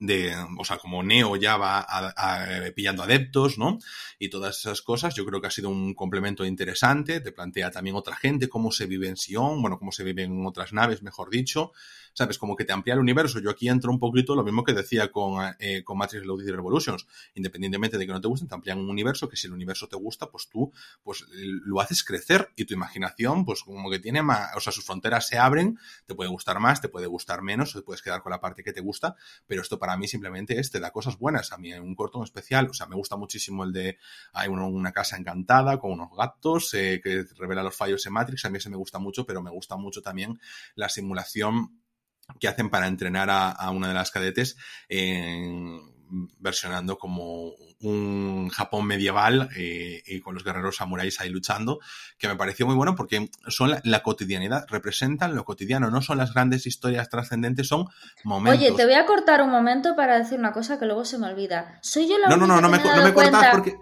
de, 0.00 0.34
o 0.58 0.64
sea, 0.64 0.78
como 0.78 1.04
Neo 1.04 1.36
ya 1.36 1.56
va 1.56 1.86
pillando 2.74 3.04
adeptos, 3.04 3.56
¿no? 3.56 3.78
Y 4.18 4.28
todas 4.28 4.58
esas 4.58 4.82
cosas, 4.82 5.14
yo 5.14 5.24
creo 5.24 5.40
que 5.40 5.46
ha 5.46 5.52
sido 5.52 5.68
un 5.68 5.94
complemento 5.94 6.44
interesante, 6.44 7.20
te 7.20 7.30
plantea 7.30 7.70
también 7.70 7.94
otra 7.94 8.16
gente, 8.16 8.48
cómo 8.48 8.72
se 8.72 8.86
vive 8.86 9.06
en 9.06 9.16
Sion, 9.16 9.62
bueno, 9.62 9.78
cómo 9.78 9.92
se 9.92 10.02
vive 10.02 10.24
en 10.24 10.44
otras 10.44 10.72
naves, 10.72 11.04
mejor 11.04 11.30
dicho, 11.30 11.70
¿sabes? 12.12 12.38
Como 12.38 12.56
que 12.56 12.64
te 12.64 12.72
amplía 12.72 12.94
el 12.94 13.00
universo. 13.00 13.40
Yo 13.40 13.50
aquí 13.50 13.68
entro 13.68 13.90
un 13.90 13.98
poquito 13.98 14.34
lo 14.34 14.44
mismo 14.44 14.64
que 14.64 14.72
decía 14.72 15.10
con, 15.10 15.54
eh, 15.58 15.82
con 15.84 15.98
Matrix 15.98 16.22
Reloaded 16.22 16.46
y 16.46 16.52
Revolutions. 16.52 17.06
Independientemente 17.34 17.98
de 17.98 18.06
que 18.06 18.12
no 18.12 18.20
te 18.20 18.28
gusten, 18.28 18.48
te 18.48 18.54
amplían 18.54 18.78
un 18.78 18.90
universo 18.90 19.28
que 19.28 19.36
si 19.36 19.46
el 19.46 19.52
universo 19.52 19.88
te 19.88 19.96
gusta, 19.96 20.30
pues 20.30 20.48
tú 20.48 20.72
pues 21.02 21.24
lo 21.30 21.80
haces 21.80 22.04
crecer 22.04 22.50
y 22.56 22.64
tu 22.64 22.74
imaginación, 22.74 23.44
pues 23.44 23.62
como 23.62 23.90
que 23.90 23.98
tiene 23.98 24.22
más, 24.22 24.56
o 24.56 24.60
sea, 24.60 24.72
sus 24.72 24.84
fronteras 24.84 25.26
se 25.26 25.38
abren, 25.38 25.78
te 26.06 26.14
puede 26.14 26.30
gustar 26.30 26.60
más, 26.60 26.80
te 26.80 26.88
puede 26.88 27.06
gustar 27.06 27.42
menos, 27.42 27.72
te 27.72 27.82
puedes 27.82 28.02
quedar 28.02 28.22
con 28.22 28.30
la 28.30 28.40
parte 28.40 28.62
que 28.62 28.72
te 28.72 28.80
gusta, 28.80 29.16
pero 29.46 29.62
esto 29.62 29.78
para 29.78 29.96
mí 29.96 30.08
simplemente 30.08 30.58
es, 30.58 30.70
te 30.70 30.80
da 30.80 30.90
cosas 30.90 31.18
buenas. 31.18 31.52
A 31.52 31.58
mí 31.58 31.72
en 31.72 31.82
un 31.82 31.94
corto 31.94 32.18
en 32.18 32.24
especial, 32.24 32.68
o 32.70 32.74
sea, 32.74 32.86
me 32.86 32.96
gusta 32.96 33.16
muchísimo 33.16 33.64
el 33.64 33.72
de 33.72 33.98
hay 34.32 34.48
una 34.48 34.92
casa 34.92 35.16
encantada 35.16 35.78
con 35.78 35.92
unos 35.92 36.10
gatos 36.16 36.74
eh, 36.74 37.00
que 37.02 37.24
revela 37.36 37.62
los 37.62 37.76
fallos 37.76 38.04
en 38.06 38.12
Matrix, 38.12 38.44
a 38.44 38.50
mí 38.50 38.58
ese 38.58 38.70
me 38.70 38.76
gusta 38.76 38.98
mucho, 38.98 39.24
pero 39.26 39.42
me 39.42 39.50
gusta 39.50 39.76
mucho 39.76 40.02
también 40.02 40.40
la 40.74 40.88
simulación 40.88 41.79
que 42.38 42.48
hacen 42.48 42.70
para 42.70 42.86
entrenar 42.86 43.28
a, 43.30 43.70
una 43.70 43.88
de 43.88 43.94
las 43.94 44.10
cadetes 44.10 44.56
versionando 46.38 46.98
como 46.98 47.52
un 47.82 48.48
Japón 48.50 48.86
medieval 48.86 49.48
eh, 49.56 50.02
y 50.06 50.20
con 50.20 50.34
los 50.34 50.44
guerreros 50.44 50.76
samuráis 50.76 51.20
ahí 51.20 51.30
luchando, 51.30 51.80
que 52.18 52.28
me 52.28 52.36
pareció 52.36 52.66
muy 52.66 52.74
bueno 52.74 52.94
porque 52.94 53.30
son 53.48 53.74
la, 53.82 54.02
cotidianidad, 54.02 54.66
representan 54.68 55.34
lo 55.34 55.44
cotidiano, 55.44 55.90
no 55.90 56.02
son 56.02 56.18
las 56.18 56.34
grandes 56.34 56.66
historias 56.66 57.08
trascendentes, 57.08 57.68
son 57.68 57.86
momentos. 58.24 58.60
Oye, 58.60 58.72
te 58.76 58.84
voy 58.84 58.94
a 58.94 59.06
cortar 59.06 59.42
un 59.42 59.50
momento 59.50 59.96
para 59.96 60.18
decir 60.18 60.38
una 60.38 60.52
cosa 60.52 60.78
que 60.78 60.86
luego 60.86 61.04
se 61.04 61.18
me 61.18 61.28
olvida. 61.28 61.78
Soy 61.82 62.08
yo 62.08 62.18
la 62.18 62.28
no, 62.28 62.34
única 62.34 62.46
no, 62.46 62.54
no, 62.56 62.60
no 62.60 62.68
me, 62.68 62.78
no 62.78 63.04
me 63.04 63.14
cortas 63.14 63.46
porque 63.52 63.76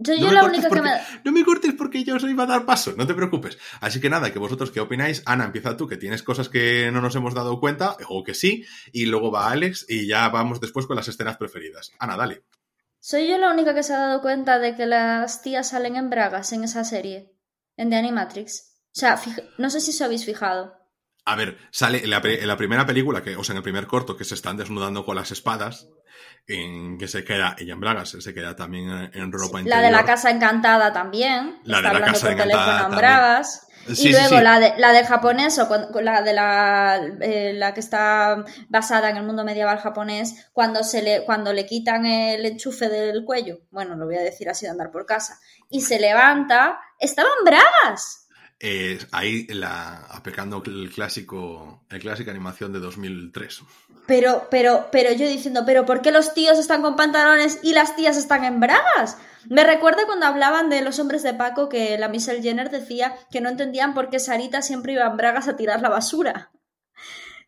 yo, 0.00 0.16
no 0.16 0.32
la 0.32 0.44
única 0.44 0.68
que 0.68 0.82
me... 0.82 0.90
No 1.24 1.32
me 1.32 1.44
cortes 1.44 1.74
porque 1.74 2.02
yo 2.04 2.18
soy 2.18 2.34
a 2.38 2.46
dar 2.46 2.64
paso, 2.64 2.94
no 2.96 3.06
te 3.06 3.14
preocupes. 3.14 3.58
Así 3.80 4.00
que 4.00 4.08
nada, 4.08 4.32
que 4.32 4.38
vosotros 4.38 4.70
qué 4.70 4.80
opináis. 4.80 5.22
Ana, 5.26 5.44
empieza 5.44 5.76
tú, 5.76 5.86
que 5.86 5.96
tienes 5.96 6.22
cosas 6.22 6.48
que 6.48 6.90
no 6.90 7.00
nos 7.00 7.14
hemos 7.16 7.34
dado 7.34 7.60
cuenta, 7.60 7.96
o 8.08 8.24
que 8.24 8.34
sí, 8.34 8.64
y 8.92 9.06
luego 9.06 9.30
va 9.30 9.50
Alex, 9.50 9.86
y 9.88 10.06
ya 10.06 10.28
vamos 10.28 10.60
después 10.60 10.86
con 10.86 10.96
las 10.96 11.08
escenas 11.08 11.36
preferidas. 11.36 11.92
Ana, 11.98 12.16
dale. 12.16 12.42
¿Soy 12.98 13.28
yo 13.28 13.38
la 13.38 13.52
única 13.52 13.74
que 13.74 13.82
se 13.82 13.94
ha 13.94 13.98
dado 13.98 14.20
cuenta 14.20 14.58
de 14.58 14.76
que 14.76 14.86
las 14.86 15.42
tías 15.42 15.68
salen 15.68 15.96
en 15.96 16.10
bragas 16.10 16.52
en 16.52 16.64
esa 16.64 16.84
serie? 16.84 17.34
En 17.76 17.90
The 17.90 17.96
Animatrix. 17.96 18.70
O 18.86 18.98
sea, 18.98 19.20
no 19.58 19.70
sé 19.70 19.80
si 19.80 19.90
os 19.90 20.00
habéis 20.02 20.24
fijado. 20.24 20.79
A 21.24 21.36
ver, 21.36 21.58
sale 21.70 22.02
en 22.04 22.10
la, 22.10 22.56
primera 22.56 22.86
película, 22.86 23.22
que, 23.22 23.36
o 23.36 23.44
sea, 23.44 23.52
en 23.52 23.58
el 23.58 23.62
primer 23.62 23.86
corto, 23.86 24.16
que 24.16 24.24
se 24.24 24.34
están 24.34 24.56
desnudando 24.56 25.04
con 25.04 25.16
las 25.16 25.30
espadas, 25.30 25.88
en 26.46 26.98
que 26.98 27.08
se 27.08 27.24
queda 27.24 27.54
ella 27.58 27.74
en 27.74 27.80
Bragas, 27.80 28.16
se 28.18 28.34
queda 28.34 28.56
también 28.56 29.10
en 29.14 29.32
ropa 29.32 29.60
interior. 29.60 29.68
La 29.68 29.82
de 29.82 29.90
la 29.90 30.04
casa 30.04 30.30
encantada 30.30 30.92
también. 30.92 31.60
La 31.64 31.78
está 31.78 31.92
de 31.92 32.00
la 32.00 32.06
casa 32.06 32.26
por 32.26 32.36
teléfono 32.36 32.86
en 32.86 32.96
Bragas. 32.96 33.66
y 33.86 34.10
luego 34.10 34.40
la 34.40 34.58
de, 34.58 34.74
la 34.78 34.92
de 34.92 35.04
japonés, 35.04 35.58
o 35.58 36.00
la 36.00 36.22
de 36.22 36.32
la, 36.32 37.00
eh, 37.20 37.52
la 37.54 37.74
que 37.74 37.80
está 37.80 38.44
basada 38.68 39.10
en 39.10 39.16
el 39.16 39.24
mundo 39.24 39.44
medieval 39.44 39.78
japonés, 39.78 40.48
cuando, 40.52 40.82
se 40.82 41.02
le, 41.02 41.24
cuando 41.24 41.52
le 41.52 41.66
quitan 41.66 42.06
el 42.06 42.44
enchufe 42.44 42.88
del 42.88 43.24
cuello, 43.24 43.60
bueno, 43.70 43.94
lo 43.94 44.06
voy 44.06 44.16
a 44.16 44.22
decir 44.22 44.48
así 44.48 44.66
de 44.66 44.72
andar 44.72 44.90
por 44.90 45.06
casa, 45.06 45.38
y 45.68 45.82
se 45.82 46.00
levanta, 46.00 46.80
estaban 46.98 47.32
bragas. 47.44 48.19
Eh, 48.62 48.98
ahí 49.12 49.46
la, 49.46 50.04
aplicando 50.10 50.62
el 50.66 50.90
clásico, 50.90 51.82
el 51.88 51.98
clásica 51.98 52.30
animación 52.30 52.74
de 52.74 52.78
2003. 52.78 53.62
Pero, 54.06 54.48
pero, 54.50 54.88
pero 54.92 55.12
yo 55.12 55.26
diciendo, 55.26 55.62
pero 55.64 55.86
¿por 55.86 56.02
qué 56.02 56.10
los 56.10 56.34
tíos 56.34 56.58
están 56.58 56.82
con 56.82 56.94
pantalones 56.94 57.60
y 57.62 57.72
las 57.72 57.96
tías 57.96 58.18
están 58.18 58.44
en 58.44 58.60
bragas? 58.60 59.16
Me 59.48 59.64
recuerda 59.64 60.04
cuando 60.04 60.26
hablaban 60.26 60.68
de 60.68 60.82
los 60.82 60.98
hombres 60.98 61.22
de 61.22 61.32
Paco 61.32 61.70
que 61.70 61.96
la 61.96 62.08
Michelle 62.08 62.42
Jenner 62.42 62.68
decía 62.70 63.14
que 63.30 63.40
no 63.40 63.48
entendían 63.48 63.94
por 63.94 64.10
qué 64.10 64.18
Sarita 64.18 64.60
siempre 64.60 64.92
iba 64.92 65.06
en 65.06 65.16
bragas 65.16 65.48
a 65.48 65.56
tirar 65.56 65.80
la 65.80 65.88
basura. 65.88 66.50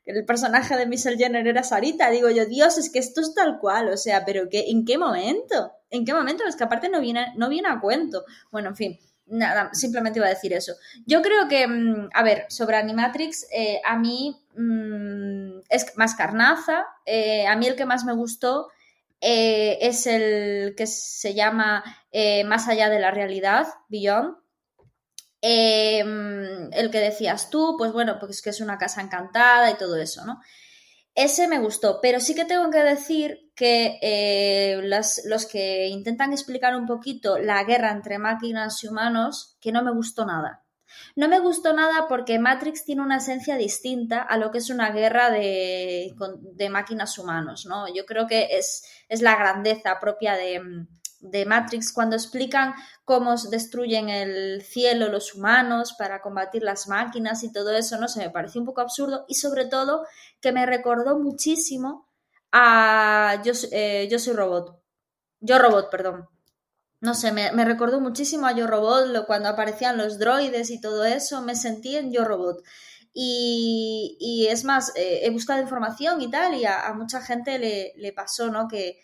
El 0.07 0.25
personaje 0.25 0.77
de 0.77 0.87
Michelle 0.87 1.19
Jenner 1.19 1.47
era 1.47 1.63
Sarita. 1.63 2.09
Digo 2.09 2.31
yo, 2.31 2.47
Dios, 2.47 2.79
es 2.79 2.91
que 2.91 2.99
esto 2.99 3.21
es 3.21 3.35
tal 3.35 3.59
cual. 3.59 3.91
O 3.91 3.97
sea, 3.99 4.25
pero 4.25 4.49
¿qué, 4.49 4.65
¿en 4.69 4.87
qué 4.87 4.97
momento? 4.97 5.73
¿En 5.91 6.05
qué 6.07 6.15
momento? 6.15 6.45
Es 6.45 6.57
que 6.57 6.65
aparte 6.65 6.89
no 6.89 7.01
viene, 7.01 7.35
no 7.37 7.51
viene 7.51 7.69
a 7.69 7.81
cuento. 7.81 8.25
Bueno, 8.51 8.71
en 8.71 8.77
fin. 8.77 8.99
Nada, 9.33 9.71
simplemente 9.73 10.19
iba 10.19 10.27
a 10.27 10.37
decir 10.37 10.53
eso. 10.53 10.75
Yo 11.07 11.23
creo 11.23 11.49
que, 11.49 11.67
mm, 11.67 12.11
a 12.13 12.23
ver, 12.23 12.45
sobre 12.51 12.77
Animatrix, 12.77 13.47
eh, 13.51 13.81
a 13.83 13.97
mí 13.97 14.37
mm, 14.55 15.61
es 15.71 15.97
más 15.97 16.15
carnaza. 16.15 16.85
Eh, 17.07 17.47
a 17.47 17.57
mí 17.57 17.67
el 17.67 17.75
que 17.75 17.87
más 17.87 18.05
me 18.05 18.13
gustó 18.13 18.69
eh, 19.23 19.79
es 19.81 20.07
el 20.07 20.75
que 20.77 20.87
se 20.87 21.33
llama 21.35 21.83
Más 22.45 22.69
allá 22.69 22.91
de 22.91 23.01
la 23.01 23.11
realidad, 23.11 23.67
Beyond. 23.89 24.37
Mm, 25.43 26.73
el 26.75 26.91
que 26.91 27.01
decías 27.01 27.49
tú, 27.49 27.77
pues 27.79 27.93
bueno, 27.93 28.19
pues 28.21 28.43
que 28.43 28.51
es 28.51 28.61
una 28.61 28.77
casa 28.77 29.01
encantada 29.01 29.71
y 29.71 29.75
todo 29.75 29.97
eso, 29.97 30.27
¿no? 30.27 30.43
Ese 31.15 31.47
me 31.47 31.59
gustó, 31.59 32.01
pero 32.01 32.21
sí 32.21 32.35
que 32.35 32.47
tengo 32.47 32.71
que 32.71 32.83
decir 32.83 33.53
que 33.55 33.99
eh, 34.01 34.81
los 34.83 35.47
que 35.47 35.89
intentan 35.89 36.33
explicar 36.33 36.75
un 36.75 36.87
poquito 36.87 37.39
la 37.39 37.63
guerra 37.65 37.91
entre 37.91 38.19
máquinas 38.19 38.83
y 38.83 38.89
humanos, 38.89 39.59
que 39.61 39.73
no 39.73 39.83
me 39.83 39.93
gustó 39.93 40.25
nada. 40.25 40.65
No 41.17 41.29
me 41.29 41.39
gustó 41.39 41.73
nada 41.73 42.07
porque 42.09 42.39
Matrix 42.39 42.85
tiene 42.85 43.03
una 43.03 43.17
esencia 43.19 43.57
distinta 43.57 44.23
a 44.23 44.37
lo 44.37 44.51
que 44.51 44.59
es 44.59 44.71
una 44.71 44.91
guerra 44.91 45.31
de, 45.31 46.15
de 46.41 46.71
máquinas 46.71 47.19
humanos, 47.19 47.67
¿no? 47.67 47.93
Yo 47.93 48.07
creo 48.07 48.27
que 48.27 48.57
es, 48.57 48.85
es 49.09 49.21
la 49.23 49.37
grandeza 49.37 49.99
propia 50.01 50.35
de, 50.37 50.61
de 51.23 51.47
Matrix 51.47 51.93
cuando 51.93 52.17
explican 52.17 52.75
cómo 53.05 53.37
destruyen 53.37 54.09
el 54.09 54.63
cielo 54.63 55.09
los 55.09 55.35
humanos 55.35 55.95
para 55.97 56.21
combatir 56.21 56.63
las 56.63 56.89
máquinas 56.89 57.45
y 57.45 57.53
todo 57.53 57.71
eso, 57.71 57.99
no 57.99 58.09
sé, 58.09 58.21
me 58.21 58.31
pareció 58.31 58.61
un 58.61 58.67
poco 58.67 58.81
absurdo 58.81 59.25
y 59.29 59.37
sobre 59.37 59.67
todo 59.67 60.05
que 60.41 60.53
me 60.53 60.67
recordó 60.67 61.19
muchísimo 61.19 62.09
a 62.51 63.41
Yo, 63.45 63.53
eh, 63.71 64.09
yo 64.11 64.19
soy 64.19 64.35
robot. 64.35 64.79
Yo 65.41 65.59
robot, 65.59 65.91
perdón. 65.91 66.29
No 67.01 67.15
sé, 67.15 67.33
me, 67.33 67.65
recordó 67.65 68.01
muchísimo 68.01 68.47
a 68.47 68.53
Yo 68.53 68.69
Robot 68.69 69.27
cuando 69.27 69.49
aparecían 69.49 69.97
los 69.99 70.21
droides 70.21 70.71
y 70.71 70.81
todo 70.81 71.05
eso, 71.05 71.43
me 71.43 71.57
sentí 71.57 71.97
en 71.97 72.13
Yo 72.13 72.25
Robot. 72.25 72.63
Y, 73.13 74.47
es 74.49 74.65
más, 74.65 74.93
eh, 74.95 75.21
he 75.25 75.31
buscado 75.31 75.61
información 75.61 76.21
y 76.21 76.31
tal, 76.31 76.55
y 76.55 76.65
a, 76.65 76.93
mucha 76.95 77.21
gente 77.21 77.59
le, 77.59 77.93
le 77.97 78.13
pasó, 78.13 78.51
¿no? 78.53 78.69
Que, 78.69 79.01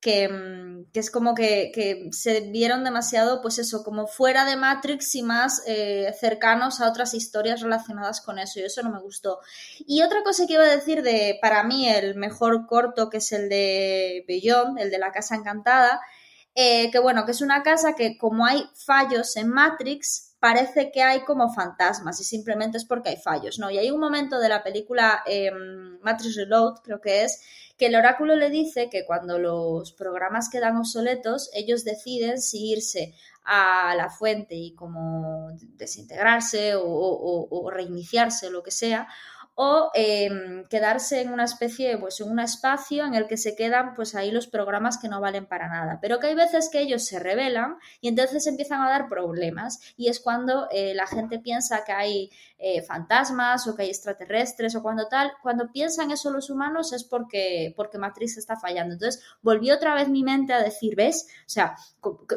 que, 0.00 0.28
mm, 0.28 0.90
que 0.92 1.00
es 1.00 1.10
como 1.10 1.34
que, 1.34 2.08
se 2.12 2.40
vieron 2.40 2.84
demasiado, 2.84 3.42
pues 3.42 3.58
eso, 3.58 3.84
como 3.84 4.06
fuera 4.06 4.44
de 4.44 4.56
Matrix 4.56 5.14
y 5.14 5.22
más 5.22 5.62
eh, 5.66 6.12
cercanos 6.18 6.80
a 6.80 6.88
otras 6.88 7.14
historias 7.14 7.60
relacionadas 7.60 8.20
con 8.20 8.38
eso, 8.38 8.60
y 8.60 8.64
eso 8.64 8.82
no 8.82 8.90
me 8.90 9.00
gustó. 9.00 9.40
Y 9.86 10.02
otra 10.02 10.22
cosa 10.22 10.46
que 10.46 10.54
iba 10.54 10.64
a 10.64 10.76
decir 10.76 11.02
de, 11.02 11.38
para 11.40 11.62
mí, 11.64 11.88
el 11.88 12.16
mejor 12.16 12.66
corto, 12.66 13.10
que 13.10 13.18
es 13.18 13.32
el 13.32 13.48
de 13.48 14.24
Beyond, 14.26 14.78
el 14.78 14.90
de 14.90 14.98
la 14.98 15.12
Casa 15.12 15.36
Encantada, 15.36 16.00
eh, 16.54 16.90
que 16.90 16.98
bueno, 16.98 17.24
que 17.24 17.30
es 17.32 17.42
una 17.42 17.62
casa 17.62 17.94
que 17.94 18.18
como 18.18 18.44
hay 18.44 18.64
fallos 18.74 19.36
en 19.36 19.48
Matrix, 19.48 20.34
parece 20.40 20.90
que 20.90 21.02
hay 21.02 21.20
como 21.20 21.52
fantasmas 21.52 22.18
y 22.20 22.24
simplemente 22.24 22.78
es 22.78 22.84
porque 22.84 23.10
hay 23.10 23.16
fallos, 23.18 23.58
¿no? 23.58 23.70
Y 23.70 23.78
hay 23.78 23.90
un 23.90 24.00
momento 24.00 24.38
de 24.38 24.48
la 24.48 24.62
película 24.62 25.22
eh, 25.26 25.52
Matrix 26.02 26.34
Reload, 26.36 26.80
creo 26.82 27.00
que 27.00 27.24
es, 27.24 27.40
que 27.80 27.86
el 27.86 27.96
oráculo 27.96 28.36
le 28.36 28.50
dice 28.50 28.90
que 28.90 29.06
cuando 29.06 29.38
los 29.38 29.94
programas 29.94 30.50
quedan 30.50 30.76
obsoletos, 30.76 31.48
ellos 31.54 31.82
deciden 31.82 32.38
si 32.38 32.72
irse 32.72 33.14
a 33.42 33.94
la 33.96 34.10
fuente 34.10 34.54
y 34.54 34.74
como 34.74 35.48
desintegrarse 35.78 36.74
o, 36.74 36.84
o, 36.84 37.48
o 37.48 37.70
reiniciarse 37.70 38.50
lo 38.50 38.62
que 38.62 38.70
sea, 38.70 39.08
o 39.62 39.90
eh, 39.92 40.64
quedarse 40.70 41.20
en 41.20 41.34
una 41.34 41.44
especie, 41.44 41.98
pues 41.98 42.18
en 42.22 42.30
un 42.30 42.40
espacio 42.40 43.04
en 43.04 43.12
el 43.12 43.26
que 43.26 43.36
se 43.36 43.54
quedan 43.54 43.92
pues 43.94 44.14
ahí 44.14 44.30
los 44.30 44.46
programas 44.46 44.96
que 44.96 45.06
no 45.06 45.20
valen 45.20 45.44
para 45.44 45.68
nada. 45.68 45.98
Pero 46.00 46.18
que 46.18 46.28
hay 46.28 46.34
veces 46.34 46.70
que 46.70 46.80
ellos 46.80 47.04
se 47.04 47.18
rebelan 47.18 47.76
y 48.00 48.08
entonces 48.08 48.46
empiezan 48.46 48.80
a 48.80 48.88
dar 48.88 49.10
problemas 49.10 49.78
y 49.98 50.08
es 50.08 50.18
cuando 50.18 50.66
eh, 50.70 50.94
la 50.94 51.06
gente 51.06 51.40
piensa 51.40 51.84
que 51.84 51.92
hay 51.92 52.30
eh, 52.58 52.80
fantasmas 52.80 53.66
o 53.66 53.76
que 53.76 53.82
hay 53.82 53.90
extraterrestres 53.90 54.74
o 54.76 54.82
cuando 54.82 55.08
tal, 55.08 55.30
cuando 55.42 55.70
piensan 55.70 56.10
eso 56.10 56.30
los 56.30 56.48
humanos 56.48 56.94
es 56.94 57.04
porque, 57.04 57.74
porque 57.76 57.98
Matrix 57.98 58.38
está 58.38 58.56
fallando. 58.56 58.94
Entonces 58.94 59.22
volvió 59.42 59.74
otra 59.74 59.94
vez 59.94 60.08
mi 60.08 60.22
mente 60.22 60.54
a 60.54 60.62
decir, 60.62 60.96
¿ves? 60.96 61.26
O 61.40 61.50
sea, 61.50 61.76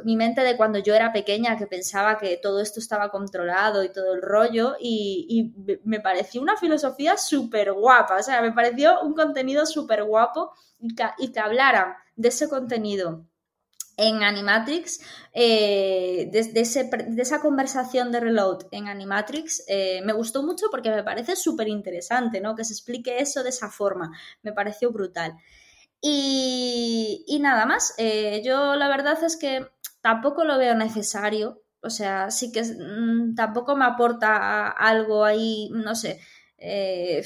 mi 0.03 0.17
mente 0.17 0.41
de 0.41 0.57
cuando 0.57 0.79
yo 0.79 0.93
era 0.93 1.13
pequeña 1.13 1.57
que 1.57 1.67
pensaba 1.67 2.17
que 2.17 2.35
todo 2.35 2.59
esto 2.59 2.81
estaba 2.81 3.11
controlado 3.11 3.81
y 3.81 3.93
todo 3.93 4.13
el 4.13 4.21
rollo 4.21 4.75
y 4.77 5.53
me 5.85 6.01
pareció 6.01 6.41
una 6.41 6.57
filosofía 6.57 7.12
súper 7.17 7.73
guapa, 7.73 8.17
o 8.17 8.23
sea, 8.23 8.41
me 8.41 8.51
pareció 8.51 9.01
un 9.01 9.13
contenido 9.13 9.65
súper 9.65 10.03
guapo 10.03 10.51
y 10.79 10.95
que, 10.95 11.05
y 11.17 11.31
que 11.31 11.39
hablaran 11.39 11.95
de 12.15 12.29
ese 12.29 12.49
contenido 12.49 13.25
en 13.97 14.23
Animatrix, 14.23 15.01
eh, 15.33 16.29
de, 16.31 17.21
esa 17.21 17.41
conversación 17.41 18.11
de 18.11 18.19
Reload 18.19 18.65
en 18.71 18.87
Animatrix, 18.87 19.63
eh, 19.67 20.01
me 20.03 20.13
gustó 20.13 20.43
mucho 20.43 20.67
porque 20.71 20.89
me 20.89 21.03
parece 21.03 21.35
súper 21.35 21.67
interesante, 21.67 22.41
¿no? 22.41 22.55
Que 22.55 22.65
se 22.65 22.73
explique 22.73 23.19
eso 23.19 23.43
de 23.43 23.49
esa 23.49 23.69
forma, 23.69 24.11
me 24.41 24.51
pareció 24.51 24.91
brutal. 24.91 25.37
Y, 26.01 27.23
y 27.27 27.39
nada 27.39 27.65
más, 27.65 27.93
eh, 27.97 28.41
yo 28.43 28.75
la 28.75 28.87
verdad 28.87 29.23
es 29.23 29.37
que 29.37 29.67
tampoco 30.01 30.43
lo 30.43 30.57
veo 30.57 30.75
necesario, 30.75 31.61
o 31.81 31.89
sea, 31.89 32.31
sí 32.31 32.51
que 32.51 32.63
mmm, 32.63 33.35
tampoco 33.35 33.75
me 33.75 33.85
aporta 33.85 34.69
algo 34.69 35.23
ahí, 35.23 35.69
no 35.71 35.95
sé, 35.95 36.19
eh, 36.63 37.23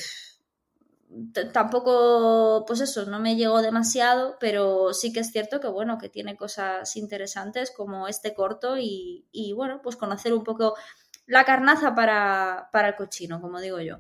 tampoco, 1.54 2.66
pues 2.68 2.82
eso, 2.82 3.06
no 3.06 3.20
me 3.20 3.36
llegó 3.36 3.62
demasiado, 3.62 4.38
pero 4.40 4.94
sí 4.94 5.14
que 5.14 5.22
es 5.22 5.32
cierto 5.32 5.60
que, 5.60 5.68
bueno, 5.68 5.98
que 5.98 6.10
tiene 6.10 6.36
cosas 6.36 6.96
interesantes 6.98 7.72
como 7.72 8.08
este 8.08 8.34
corto 8.34 8.78
y, 8.78 9.26
y 9.32 9.54
bueno, 9.54 9.82
pues 9.82 9.96
conocer 9.96 10.34
un 10.34 10.44
poco 10.44 10.76
la 11.26 11.46
carnaza 11.46 11.96
para, 11.96 12.70
para 12.72 12.90
el 12.90 12.96
cochino, 12.96 13.42
como 13.42 13.62
digo 13.62 13.80
yo. 13.80 14.00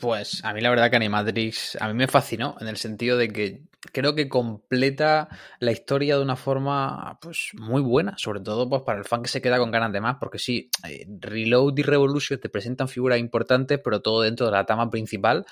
Pues 0.00 0.44
a 0.44 0.52
mí 0.52 0.60
la 0.60 0.70
verdad 0.70 0.90
que 0.90 0.96
Animatrix 0.96 1.76
a 1.80 1.88
mí 1.88 1.94
me 1.94 2.08
fascinó 2.08 2.56
en 2.60 2.68
el 2.68 2.76
sentido 2.76 3.18
de 3.18 3.28
que 3.28 3.62
creo 3.92 4.14
que 4.14 4.28
completa 4.28 5.28
la 5.60 5.72
historia 5.72 6.16
de 6.16 6.22
una 6.22 6.36
forma 6.36 7.18
pues 7.20 7.50
muy 7.54 7.82
buena, 7.82 8.14
sobre 8.16 8.40
todo 8.40 8.68
pues 8.68 8.82
para 8.82 8.98
el 8.98 9.04
fan 9.04 9.22
que 9.22 9.28
se 9.28 9.42
queda 9.42 9.58
con 9.58 9.70
ganas 9.70 9.92
de 9.92 10.00
más, 10.00 10.16
porque 10.18 10.38
sí, 10.38 10.70
eh, 10.88 11.06
Reload 11.20 11.76
y 11.76 11.82
Revolution 11.82 12.40
te 12.40 12.48
presentan 12.48 12.88
figuras 12.88 13.18
importantes, 13.18 13.78
pero 13.82 14.00
todo 14.00 14.22
dentro 14.22 14.46
de 14.46 14.52
la 14.52 14.64
trama 14.64 14.88
principal, 14.90 15.44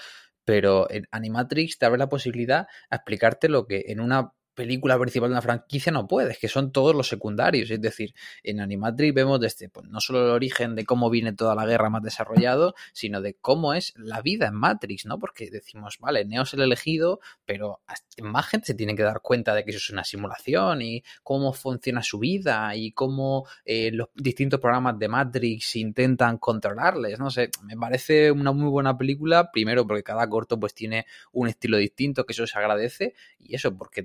pero 0.44 0.90
en 0.90 1.06
Animatrix 1.10 1.78
te 1.78 1.86
abre 1.86 1.98
la 1.98 2.08
posibilidad 2.08 2.66
a 2.90 2.96
explicarte 2.96 3.48
lo 3.48 3.66
que 3.66 3.84
en 3.88 4.00
una 4.00 4.32
película 4.54 4.98
principal 4.98 5.30
de 5.30 5.34
una 5.34 5.42
franquicia 5.42 5.92
no 5.92 6.06
puedes, 6.06 6.38
que 6.38 6.48
son 6.48 6.72
todos 6.72 6.94
los 6.94 7.08
secundarios. 7.08 7.70
Es 7.70 7.80
decir, 7.80 8.14
en 8.42 8.60
Animatrix 8.60 9.14
vemos 9.14 9.40
desde 9.40 9.68
pues, 9.68 9.88
no 9.88 10.00
solo 10.00 10.24
el 10.24 10.30
origen 10.30 10.74
de 10.74 10.84
cómo 10.84 11.10
viene 11.10 11.32
toda 11.32 11.54
la 11.54 11.66
guerra 11.66 11.90
más 11.90 12.02
desarrollado, 12.02 12.74
sino 12.92 13.20
de 13.20 13.34
cómo 13.34 13.74
es 13.74 13.94
la 13.96 14.20
vida 14.20 14.46
en 14.46 14.54
Matrix, 14.54 15.06
¿no? 15.06 15.18
Porque 15.18 15.50
decimos, 15.50 15.98
vale, 16.00 16.24
Neo 16.24 16.42
es 16.42 16.54
el 16.54 16.62
elegido, 16.62 17.20
pero 17.44 17.80
más 18.22 18.46
gente 18.46 18.66
se 18.66 18.74
tiene 18.74 18.94
que 18.94 19.02
dar 19.02 19.20
cuenta 19.20 19.54
de 19.54 19.64
que 19.64 19.70
eso 19.70 19.78
es 19.78 19.90
una 19.90 20.04
simulación 20.04 20.82
y 20.82 21.02
cómo 21.22 21.52
funciona 21.52 22.02
su 22.02 22.18
vida 22.18 22.74
y 22.76 22.92
cómo 22.92 23.46
eh, 23.64 23.90
los 23.92 24.08
distintos 24.14 24.60
programas 24.60 24.98
de 24.98 25.08
Matrix 25.08 25.76
intentan 25.76 26.38
controlarles. 26.38 27.18
No 27.18 27.30
sé, 27.30 27.50
me 27.62 27.76
parece 27.76 28.30
una 28.30 28.52
muy 28.52 28.70
buena 28.70 28.96
película, 28.96 29.50
primero 29.50 29.86
porque 29.86 30.02
cada 30.02 30.28
corto 30.28 30.58
pues 30.58 30.74
tiene 30.74 31.06
un 31.32 31.48
estilo 31.48 31.76
distinto, 31.76 32.24
que 32.24 32.32
eso 32.32 32.46
se 32.46 32.58
agradece, 32.58 33.14
y 33.38 33.54
eso 33.54 33.76
porque 33.76 34.02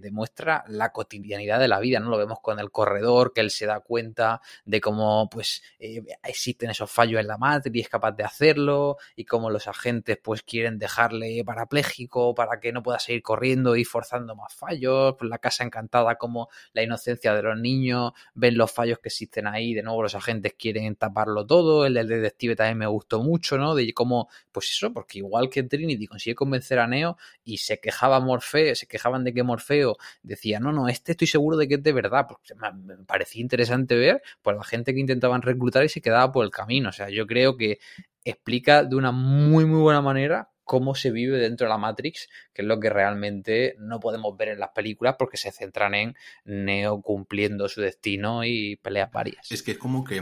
la 0.67 0.91
cotidianidad 0.91 1.59
de 1.59 1.67
la 1.67 1.79
vida, 1.79 1.99
¿no? 1.99 2.09
Lo 2.09 2.17
vemos 2.17 2.39
con 2.41 2.59
el 2.59 2.71
corredor, 2.71 3.33
que 3.33 3.41
él 3.41 3.51
se 3.51 3.65
da 3.65 3.79
cuenta 3.79 4.41
de 4.65 4.81
cómo, 4.81 5.29
pues, 5.29 5.63
eh, 5.79 6.03
existen 6.23 6.69
esos 6.69 6.91
fallos 6.91 7.19
en 7.19 7.27
la 7.27 7.37
matriz 7.37 7.73
y 7.75 7.79
es 7.81 7.89
capaz 7.89 8.11
de 8.11 8.23
hacerlo, 8.23 8.97
y 9.15 9.25
cómo 9.25 9.49
los 9.49 9.67
agentes, 9.67 10.17
pues, 10.21 10.43
quieren 10.43 10.79
dejarle 10.79 11.43
parapléjico 11.45 12.35
para 12.35 12.59
que 12.59 12.71
no 12.71 12.83
pueda 12.83 12.99
seguir 12.99 13.21
corriendo 13.21 13.75
y 13.75 13.83
forzando 13.83 14.35
más 14.35 14.53
fallos, 14.53 15.15
pues 15.17 15.29
la 15.29 15.39
casa 15.39 15.63
encantada, 15.63 16.15
como 16.15 16.49
la 16.73 16.83
inocencia 16.83 17.33
de 17.33 17.41
los 17.41 17.57
niños, 17.59 18.11
ven 18.33 18.57
los 18.57 18.71
fallos 18.71 18.99
que 18.99 19.09
existen 19.09 19.47
ahí, 19.47 19.73
de 19.73 19.83
nuevo 19.83 20.03
los 20.03 20.15
agentes 20.15 20.53
quieren 20.57 20.95
taparlo 20.95 21.45
todo, 21.45 21.85
el 21.85 21.93
del 21.93 22.07
detective 22.07 22.55
también 22.55 22.77
me 22.77 22.87
gustó 22.87 23.23
mucho, 23.23 23.57
¿no? 23.57 23.75
De 23.75 23.93
cómo, 23.93 24.29
pues 24.51 24.69
eso, 24.71 24.93
porque 24.93 25.19
igual 25.19 25.49
que 25.49 25.63
Trinity 25.63 26.07
consigue 26.07 26.35
convencer 26.35 26.79
a 26.79 26.87
Neo 26.87 27.17
y 27.43 27.57
se 27.57 27.79
quejaba 27.79 28.19
Morfeo, 28.19 28.75
se 28.75 28.87
quejaban 28.87 29.23
de 29.23 29.33
que 29.33 29.43
Morfeo 29.43 29.97
decía, 30.27 30.59
no, 30.59 30.71
no, 30.71 30.87
este 30.87 31.13
estoy 31.13 31.27
seguro 31.27 31.57
de 31.57 31.67
que 31.67 31.75
es 31.75 31.83
de 31.83 31.93
verdad. 31.93 32.27
Porque 32.27 32.53
me 32.55 32.97
parecía 33.05 33.41
interesante 33.41 33.95
ver 33.95 34.21
por 34.41 34.55
la 34.55 34.63
gente 34.63 34.93
que 34.93 34.99
intentaban 34.99 35.41
reclutar 35.41 35.83
y 35.83 35.89
se 35.89 36.01
quedaba 36.01 36.31
por 36.31 36.45
el 36.45 36.51
camino. 36.51 36.89
O 36.89 36.93
sea, 36.93 37.09
yo 37.09 37.25
creo 37.25 37.57
que 37.57 37.79
explica 38.23 38.83
de 38.83 38.95
una 38.95 39.11
muy, 39.11 39.65
muy 39.65 39.81
buena 39.81 40.01
manera 40.01 40.49
cómo 40.63 40.95
se 40.95 41.11
vive 41.11 41.37
dentro 41.37 41.65
de 41.65 41.69
la 41.69 41.77
Matrix, 41.77 42.27
que 42.53 42.61
es 42.61 42.67
lo 42.67 42.79
que 42.79 42.89
realmente 42.89 43.75
no 43.79 43.99
podemos 43.99 44.35
ver 44.37 44.49
en 44.49 44.59
las 44.59 44.71
películas 44.71 45.15
porque 45.17 45.37
se 45.37 45.51
centran 45.51 45.95
en 45.95 46.15
Neo 46.43 47.01
cumpliendo 47.01 47.69
su 47.69 47.81
destino 47.81 48.43
y 48.43 48.75
peleas 48.75 49.09
varias. 49.11 49.49
Es 49.49 49.63
que 49.63 49.71
es 49.71 49.77
como 49.77 50.03
que 50.03 50.21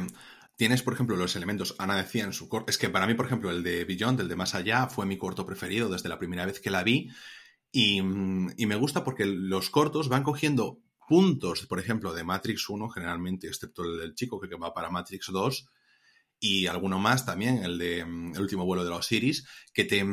tienes, 0.56 0.84
por 0.84 0.94
ejemplo, 0.94 1.16
los 1.16 1.36
elementos, 1.36 1.76
Ana 1.80 1.98
decía 1.98 2.24
en 2.24 2.32
su 2.32 2.48
corto, 2.48 2.70
es 2.70 2.78
que 2.78 2.90
para 2.90 3.08
mí, 3.08 3.16
por 3.16 3.26
ejemplo, 3.26 3.50
el 3.50 3.64
de 3.64 3.86
Beyond, 3.86 4.22
el 4.22 4.30
de 4.30 4.36
Más 4.36 4.54
Allá, 4.56 4.88
fue 4.88 5.08
mi 5.08 5.18
corto 5.18 5.46
preferido 5.46 5.90
desde 5.90 6.10
la 6.10 6.20
primera 6.20 6.46
vez 6.46 6.60
que 6.60 6.70
la 6.70 6.84
vi 6.84 7.10
y, 7.78 7.98
y, 7.98 8.66
me 8.66 8.76
gusta 8.78 9.04
porque 9.04 9.26
los 9.26 9.70
cortos 9.70 10.08
van 10.08 10.24
cogiendo 10.24 10.80
puntos, 11.10 11.66
por 11.66 11.78
ejemplo, 11.78 12.14
de 12.14 12.24
Matrix 12.24 12.70
1, 12.70 12.88
generalmente, 12.88 13.48
excepto 13.48 13.84
el 13.84 14.00
del 14.00 14.16
chico 14.16 14.40
que 14.40 14.56
va 14.56 14.74
para 14.74 14.90
Matrix 14.90 15.28
2, 15.30 15.68
y 16.40 16.68
alguno 16.68 17.00
más 17.00 17.26
también, 17.26 17.64
el 17.66 17.78
de 17.78 18.00
El 18.00 18.40
último 18.40 18.64
vuelo 18.64 18.86
de 18.86 18.92
los 18.92 19.00
Osiris, 19.00 19.46
que 19.74 19.84
te, 19.84 20.06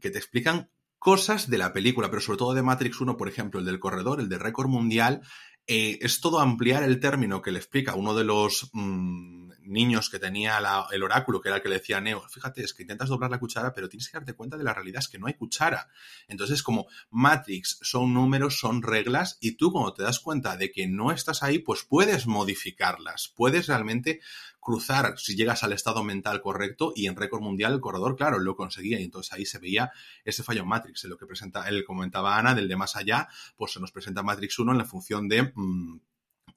que 0.00 0.10
te 0.10 0.18
explican 0.18 0.70
cosas 1.00 1.50
de 1.50 1.58
la 1.58 1.72
película, 1.72 2.08
pero 2.08 2.20
sobre 2.20 2.38
todo 2.38 2.54
de 2.54 2.62
Matrix 2.62 3.00
1, 3.00 3.16
por 3.16 3.28
ejemplo, 3.28 3.58
el 3.58 3.66
del 3.66 3.80
corredor, 3.80 4.20
el 4.20 4.28
de 4.28 4.38
récord 4.38 4.68
mundial, 4.68 5.22
eh, 5.66 5.98
es 6.00 6.20
todo 6.20 6.38
ampliar 6.38 6.84
el 6.84 7.00
término 7.00 7.42
que 7.42 7.50
le 7.50 7.58
explica 7.58 7.96
uno 7.96 8.14
de 8.14 8.22
los 8.22 8.70
niños 9.68 10.10
que 10.10 10.18
tenía 10.18 10.58
el 10.90 11.02
oráculo, 11.02 11.40
que 11.40 11.48
era 11.48 11.56
el 11.56 11.62
que 11.62 11.68
le 11.68 11.76
decía 11.76 11.98
a 11.98 12.00
Neo, 12.00 12.26
fíjate, 12.28 12.62
es 12.62 12.74
que 12.74 12.82
intentas 12.82 13.08
doblar 13.08 13.30
la 13.30 13.38
cuchara, 13.38 13.72
pero 13.72 13.88
tienes 13.88 14.08
que 14.08 14.16
darte 14.16 14.32
cuenta 14.32 14.56
de 14.56 14.64
la 14.64 14.74
realidad, 14.74 15.00
es 15.00 15.08
que 15.08 15.18
no 15.18 15.26
hay 15.26 15.34
cuchara. 15.34 15.88
Entonces, 16.26 16.62
como 16.62 16.86
Matrix 17.10 17.78
son 17.82 18.14
números, 18.14 18.58
son 18.58 18.82
reglas, 18.82 19.38
y 19.40 19.56
tú 19.56 19.70
cuando 19.70 19.94
te 19.94 20.02
das 20.02 20.20
cuenta 20.20 20.56
de 20.56 20.72
que 20.72 20.86
no 20.86 21.12
estás 21.12 21.42
ahí, 21.42 21.58
pues 21.58 21.84
puedes 21.84 22.26
modificarlas, 22.26 23.32
puedes 23.36 23.66
realmente 23.66 24.20
cruzar 24.60 25.18
si 25.18 25.36
llegas 25.36 25.62
al 25.62 25.72
estado 25.72 26.04
mental 26.04 26.42
correcto 26.42 26.92
y 26.94 27.06
en 27.06 27.16
récord 27.16 27.40
mundial 27.40 27.72
el 27.74 27.80
corredor, 27.80 28.16
claro, 28.16 28.38
lo 28.38 28.56
conseguía 28.56 29.00
y 29.00 29.04
entonces 29.04 29.32
ahí 29.32 29.46
se 29.46 29.58
veía 29.58 29.92
ese 30.24 30.42
fallo 30.42 30.66
Matrix, 30.66 31.04
en 31.04 31.10
lo 31.10 31.16
que 31.16 31.26
presenta, 31.26 31.68
él 31.68 31.84
comentaba 31.84 32.36
Ana, 32.36 32.54
del 32.54 32.68
de 32.68 32.76
más 32.76 32.96
allá, 32.96 33.28
pues 33.56 33.72
se 33.72 33.80
nos 33.80 33.92
presenta 33.92 34.22
Matrix 34.22 34.58
1 34.58 34.72
en 34.72 34.78
la 34.78 34.84
función 34.84 35.28
de 35.28 35.52
mmm, 35.54 36.00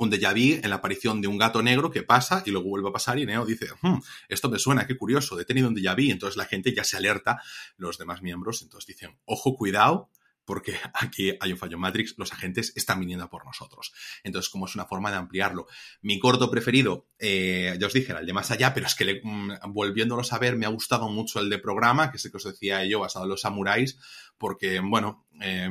un 0.01 0.09
déjà 0.09 0.33
vu 0.33 0.59
en 0.63 0.69
la 0.69 0.77
aparición 0.77 1.21
de 1.21 1.27
un 1.27 1.37
gato 1.37 1.61
negro 1.61 1.91
que 1.91 2.01
pasa 2.01 2.41
y 2.45 2.51
luego 2.51 2.69
vuelve 2.69 2.89
a 2.89 2.91
pasar 2.91 3.19
y 3.19 3.25
Neo 3.25 3.45
dice, 3.45 3.67
hm, 3.81 3.99
esto 4.29 4.49
me 4.49 4.57
suena, 4.57 4.87
qué 4.87 4.97
curioso, 4.97 5.39
he 5.39 5.45
tenido 5.45 5.67
un 5.67 5.75
déjà 5.75 5.95
vu, 5.95 6.11
entonces 6.11 6.37
la 6.37 6.45
gente 6.45 6.73
ya 6.73 6.83
se 6.83 6.97
alerta, 6.97 7.41
los 7.77 7.97
demás 7.97 8.21
miembros, 8.21 8.61
entonces 8.63 8.87
dicen, 8.87 9.19
ojo, 9.25 9.55
cuidado, 9.55 10.09
porque 10.43 10.75
aquí 10.93 11.33
hay 11.39 11.51
un 11.51 11.57
fallo 11.57 11.75
en 11.75 11.81
Matrix, 11.81 12.15
los 12.17 12.33
agentes 12.33 12.73
están 12.75 12.99
viniendo 12.99 13.29
por 13.29 13.45
nosotros. 13.45 13.93
Entonces, 14.23 14.49
como 14.49 14.65
es 14.65 14.75
una 14.75 14.85
forma 14.85 15.11
de 15.11 15.17
ampliarlo. 15.17 15.67
Mi 16.01 16.19
corto 16.19 16.49
preferido, 16.49 17.07
eh, 17.19 17.77
ya 17.79 17.87
os 17.87 17.93
dije, 17.93 18.11
era 18.11 18.21
el 18.21 18.25
de 18.25 18.33
más 18.33 18.49
allá, 18.51 18.73
pero 18.73 18.87
es 18.87 18.95
que 18.95 19.05
le, 19.05 19.21
mmm, 19.23 19.53
volviéndolos 19.67 20.33
a 20.33 20.39
ver, 20.39 20.55
me 20.55 20.65
ha 20.65 20.69
gustado 20.69 21.07
mucho 21.09 21.39
el 21.39 21.49
de 21.49 21.59
programa, 21.59 22.11
que 22.11 22.17
sé 22.17 22.31
que 22.31 22.37
os 22.37 22.43
decía 22.43 22.83
yo, 22.85 22.99
basado 22.99 23.25
en 23.25 23.29
los 23.29 23.41
samuráis, 23.41 23.97
porque, 24.41 24.79
bueno, 24.79 25.27
eh, 25.39 25.69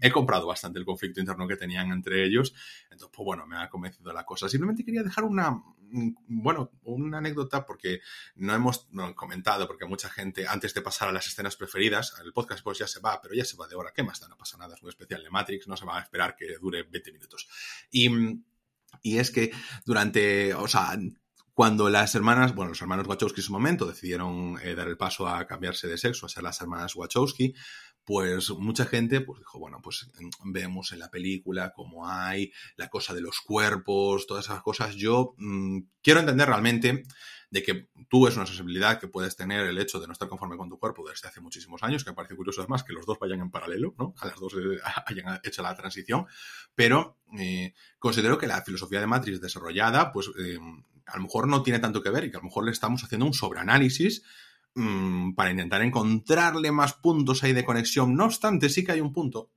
he 0.00 0.10
comprado 0.10 0.44
bastante 0.44 0.80
el 0.80 0.84
conflicto 0.84 1.20
interno 1.20 1.46
que 1.46 1.54
tenían 1.54 1.92
entre 1.92 2.24
ellos. 2.26 2.52
Entonces, 2.90 3.08
pues 3.14 3.24
bueno, 3.24 3.46
me 3.46 3.56
ha 3.56 3.70
convencido 3.70 4.12
la 4.12 4.26
cosa. 4.26 4.48
Simplemente 4.48 4.84
quería 4.84 5.04
dejar 5.04 5.22
una, 5.22 5.62
bueno, 6.26 6.72
una 6.82 7.18
anécdota 7.18 7.64
porque 7.64 8.00
no 8.34 8.52
hemos 8.52 8.88
comentado, 9.14 9.68
porque 9.68 9.84
mucha 9.86 10.10
gente, 10.10 10.44
antes 10.48 10.74
de 10.74 10.82
pasar 10.82 11.08
a 11.08 11.12
las 11.12 11.28
escenas 11.28 11.54
preferidas, 11.54 12.16
el 12.24 12.32
podcast 12.32 12.64
pues 12.64 12.78
ya 12.78 12.88
se 12.88 12.98
va, 12.98 13.20
pero 13.22 13.32
ya 13.32 13.44
se 13.44 13.56
va 13.56 13.68
de 13.68 13.76
hora. 13.76 13.92
¿Qué 13.94 14.02
más 14.02 14.18
da? 14.18 14.26
No 14.26 14.36
pasa 14.36 14.58
nada, 14.58 14.74
es 14.74 14.82
un 14.82 14.88
especial 14.88 15.22
de 15.22 15.30
Matrix, 15.30 15.68
no 15.68 15.76
se 15.76 15.86
va 15.86 15.96
a 15.96 16.02
esperar 16.02 16.34
que 16.34 16.58
dure 16.60 16.82
20 16.82 17.12
minutos. 17.12 17.48
Y, 17.92 18.10
y 19.02 19.18
es 19.18 19.30
que 19.30 19.52
durante, 19.84 20.52
o 20.52 20.66
sea, 20.66 20.98
cuando 21.60 21.90
las 21.90 22.14
hermanas, 22.14 22.54
bueno, 22.54 22.70
los 22.70 22.80
hermanos 22.80 23.06
Wachowski 23.06 23.40
en 23.40 23.44
su 23.44 23.52
momento 23.52 23.84
decidieron 23.84 24.58
eh, 24.62 24.74
dar 24.74 24.88
el 24.88 24.96
paso 24.96 25.28
a 25.28 25.46
cambiarse 25.46 25.88
de 25.88 25.98
sexo, 25.98 26.24
a 26.24 26.28
ser 26.30 26.42
las 26.42 26.58
hermanas 26.62 26.96
Wachowski, 26.96 27.52
pues 28.10 28.50
mucha 28.50 28.86
gente 28.86 29.20
pues 29.20 29.38
dijo, 29.38 29.60
bueno, 29.60 29.78
pues 29.80 30.10
vemos 30.42 30.90
en 30.90 30.98
la 30.98 31.12
película 31.12 31.72
cómo 31.72 32.08
hay 32.08 32.52
la 32.74 32.88
cosa 32.88 33.14
de 33.14 33.20
los 33.20 33.38
cuerpos, 33.40 34.26
todas 34.26 34.46
esas 34.46 34.62
cosas. 34.62 34.96
Yo 34.96 35.36
mm, 35.36 35.78
quiero 36.02 36.18
entender 36.18 36.48
realmente 36.48 37.04
de 37.50 37.62
que 37.62 37.88
tú 38.08 38.26
es 38.26 38.34
una 38.34 38.46
sensibilidad 38.46 38.98
que 38.98 39.06
puedes 39.06 39.36
tener 39.36 39.64
el 39.64 39.78
hecho 39.78 40.00
de 40.00 40.08
no 40.08 40.12
estar 40.12 40.28
conforme 40.28 40.56
con 40.56 40.68
tu 40.68 40.76
cuerpo 40.76 41.08
desde 41.08 41.28
hace 41.28 41.40
muchísimos 41.40 41.84
años, 41.84 42.02
que 42.02 42.10
me 42.10 42.16
parece 42.16 42.34
curioso 42.34 42.62
además 42.62 42.82
que 42.82 42.92
los 42.92 43.06
dos 43.06 43.16
vayan 43.20 43.42
en 43.42 43.52
paralelo, 43.52 43.94
¿no? 43.96 44.12
A 44.18 44.26
las 44.26 44.40
dos 44.40 44.54
eh, 44.54 44.80
hayan 45.06 45.38
hecho 45.44 45.62
la 45.62 45.76
transición, 45.76 46.26
pero 46.74 47.20
eh, 47.38 47.74
considero 48.00 48.38
que 48.38 48.48
la 48.48 48.60
filosofía 48.62 48.98
de 48.98 49.06
Matrix 49.06 49.40
desarrollada, 49.40 50.10
pues 50.10 50.32
eh, 50.36 50.58
a 51.06 51.16
lo 51.16 51.22
mejor 51.22 51.46
no 51.46 51.62
tiene 51.62 51.78
tanto 51.78 52.02
que 52.02 52.10
ver 52.10 52.24
y 52.24 52.32
que 52.32 52.38
a 52.38 52.40
lo 52.40 52.46
mejor 52.46 52.64
le 52.64 52.72
estamos 52.72 53.04
haciendo 53.04 53.26
un 53.26 53.34
sobreanálisis 53.34 54.24
mmm, 54.74 55.34
para 55.34 55.50
intentar 55.50 55.82
encontrarle 55.82 56.72
más 56.72 56.94
puntos 56.94 57.42
ahí 57.42 57.52
de 57.52 57.64
conexión. 57.64 58.14
No 58.14 58.26
obstante, 58.26 58.68
sí 58.68 58.84
que 58.84 58.92
hay 58.92 59.00
un 59.00 59.12
punto 59.12 59.50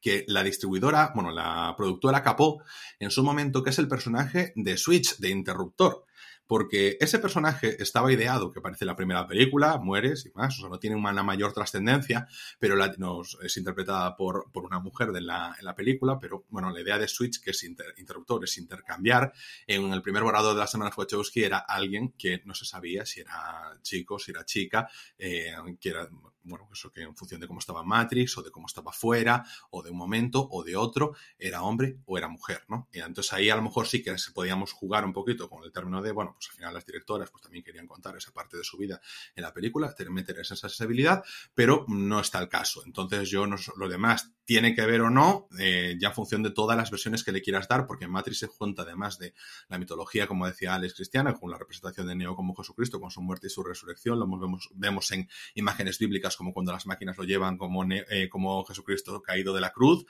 que 0.00 0.24
la 0.28 0.44
distribuidora, 0.44 1.12
bueno, 1.14 1.32
la 1.32 1.74
productora 1.76 2.22
capó 2.22 2.62
en 3.00 3.10
su 3.10 3.24
momento, 3.24 3.62
que 3.62 3.70
es 3.70 3.78
el 3.78 3.88
personaje 3.88 4.52
de 4.54 4.76
Switch, 4.76 5.18
de 5.18 5.30
interruptor 5.30 6.04
porque 6.48 6.96
ese 6.98 7.18
personaje 7.18 7.80
estaba 7.80 8.10
ideado, 8.10 8.50
que 8.50 8.62
parece 8.62 8.86
la 8.86 8.96
primera 8.96 9.28
película, 9.28 9.76
mueres 9.76 10.24
y 10.26 10.30
más, 10.30 10.58
o 10.58 10.62
sea, 10.62 10.70
no 10.70 10.78
tiene 10.78 10.96
una 10.96 11.22
mayor 11.22 11.52
trascendencia, 11.52 12.26
pero 12.58 12.74
la, 12.74 12.92
nos, 12.96 13.38
es 13.42 13.56
interpretada 13.58 14.16
por, 14.16 14.50
por 14.50 14.64
una 14.64 14.80
mujer 14.80 15.12
de 15.12 15.20
la, 15.20 15.54
en 15.58 15.64
la 15.64 15.74
película, 15.74 16.18
pero 16.18 16.46
bueno, 16.48 16.70
la 16.70 16.80
idea 16.80 16.98
de 16.98 17.06
Switch, 17.06 17.40
que 17.40 17.50
es 17.50 17.62
interruptor, 17.62 18.42
es 18.44 18.56
intercambiar, 18.56 19.32
en 19.66 19.92
el 19.92 20.00
primer 20.00 20.22
borrado 20.22 20.54
de 20.54 20.60
la 20.60 20.66
semana 20.66 20.90
Wachowski 20.96 21.44
era 21.44 21.58
alguien 21.58 22.14
que 22.16 22.40
no 22.46 22.54
se 22.54 22.64
sabía 22.64 23.04
si 23.04 23.20
era 23.20 23.78
chico, 23.82 24.18
si 24.18 24.30
era 24.30 24.44
chica, 24.46 24.88
eh, 25.18 25.52
que 25.78 25.90
era 25.90 26.08
bueno, 26.48 26.68
eso 26.72 26.90
que 26.90 27.02
en 27.02 27.14
función 27.14 27.40
de 27.40 27.46
cómo 27.46 27.60
estaba 27.60 27.84
Matrix 27.84 28.38
o 28.38 28.42
de 28.42 28.50
cómo 28.50 28.66
estaba 28.66 28.92
fuera 28.92 29.44
o 29.70 29.82
de 29.82 29.90
un 29.90 29.98
momento 29.98 30.48
o 30.50 30.64
de 30.64 30.76
otro, 30.76 31.14
era 31.38 31.62
hombre 31.62 31.98
o 32.06 32.16
era 32.16 32.28
mujer, 32.28 32.64
¿no? 32.68 32.88
Y 32.92 33.00
entonces 33.00 33.32
ahí 33.32 33.50
a 33.50 33.56
lo 33.56 33.62
mejor 33.62 33.86
sí 33.86 34.02
que 34.02 34.14
podíamos 34.34 34.72
jugar 34.72 35.04
un 35.04 35.12
poquito 35.12 35.48
con 35.48 35.62
el 35.64 35.72
término 35.72 36.02
de, 36.02 36.12
bueno, 36.12 36.36
pues 36.38 36.50
al 36.50 36.56
final 36.56 36.74
las 36.74 36.86
directoras 36.86 37.30
pues 37.30 37.42
también 37.42 37.64
querían 37.64 37.86
contar 37.86 38.16
esa 38.16 38.32
parte 38.32 38.56
de 38.56 38.64
su 38.64 38.78
vida 38.78 39.00
en 39.34 39.42
la 39.42 39.52
película, 39.52 39.94
meter 40.10 40.38
esa 40.38 40.56
sensibilidad, 40.56 41.24
pero 41.54 41.84
no 41.88 42.20
está 42.20 42.38
el 42.38 42.48
caso. 42.48 42.82
Entonces 42.86 43.28
yo, 43.28 43.46
no, 43.46 43.56
lo 43.76 43.88
demás 43.88 44.32
tiene 44.44 44.74
que 44.74 44.86
ver 44.86 45.00
o 45.02 45.10
no, 45.10 45.48
eh, 45.58 45.96
ya 45.98 46.08
en 46.08 46.14
función 46.14 46.42
de 46.42 46.50
todas 46.50 46.76
las 46.76 46.90
versiones 46.90 47.24
que 47.24 47.32
le 47.32 47.42
quieras 47.42 47.68
dar, 47.68 47.86
porque 47.86 48.06
Matrix 48.06 48.38
se 48.38 48.46
junta 48.46 48.82
además 48.82 49.18
de 49.18 49.34
la 49.68 49.78
mitología, 49.78 50.26
como 50.26 50.46
decía 50.46 50.74
Alex 50.74 50.94
Cristiana, 50.94 51.34
con 51.34 51.50
la 51.50 51.58
representación 51.58 52.06
de 52.06 52.14
Neo 52.14 52.36
como 52.36 52.54
Jesucristo, 52.54 53.00
con 53.00 53.10
su 53.10 53.20
muerte 53.20 53.48
y 53.48 53.50
su 53.50 53.62
resurrección, 53.62 54.18
lo 54.18 54.26
vemos, 54.26 54.70
vemos 54.74 55.10
en 55.10 55.28
imágenes 55.54 55.98
bíblicas 55.98 56.36
como 56.36 56.52
cuando 56.52 56.72
las 56.72 56.86
máquinas 56.86 57.18
lo 57.18 57.24
llevan 57.24 57.58
como, 57.58 57.84
eh, 57.90 58.28
como 58.30 58.64
Jesucristo 58.64 59.20
caído 59.22 59.52
de 59.52 59.60
la 59.60 59.72
cruz. 59.72 60.06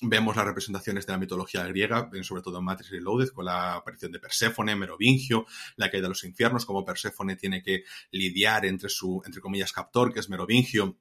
Vemos 0.00 0.36
las 0.36 0.46
representaciones 0.46 1.06
de 1.06 1.12
la 1.12 1.18
mitología 1.18 1.66
griega, 1.66 2.08
sobre 2.22 2.42
todo 2.42 2.58
en 2.58 2.64
Matrix 2.64 2.90
Reloaded, 2.90 3.30
con 3.30 3.44
la 3.44 3.74
aparición 3.74 4.12
de 4.12 4.20
Perséfone, 4.20 4.76
Merovingio, 4.76 5.44
la 5.74 5.90
caída 5.90 6.04
de 6.04 6.10
los 6.10 6.22
infiernos, 6.22 6.64
como 6.64 6.84
Perséfone 6.84 7.34
tiene 7.34 7.62
que 7.62 7.82
lidiar 8.12 8.64
entre 8.64 8.90
su, 8.90 9.20
entre 9.26 9.40
comillas, 9.40 9.72
captor, 9.72 10.12
que 10.12 10.20
es 10.20 10.28
Merovingio, 10.28 10.96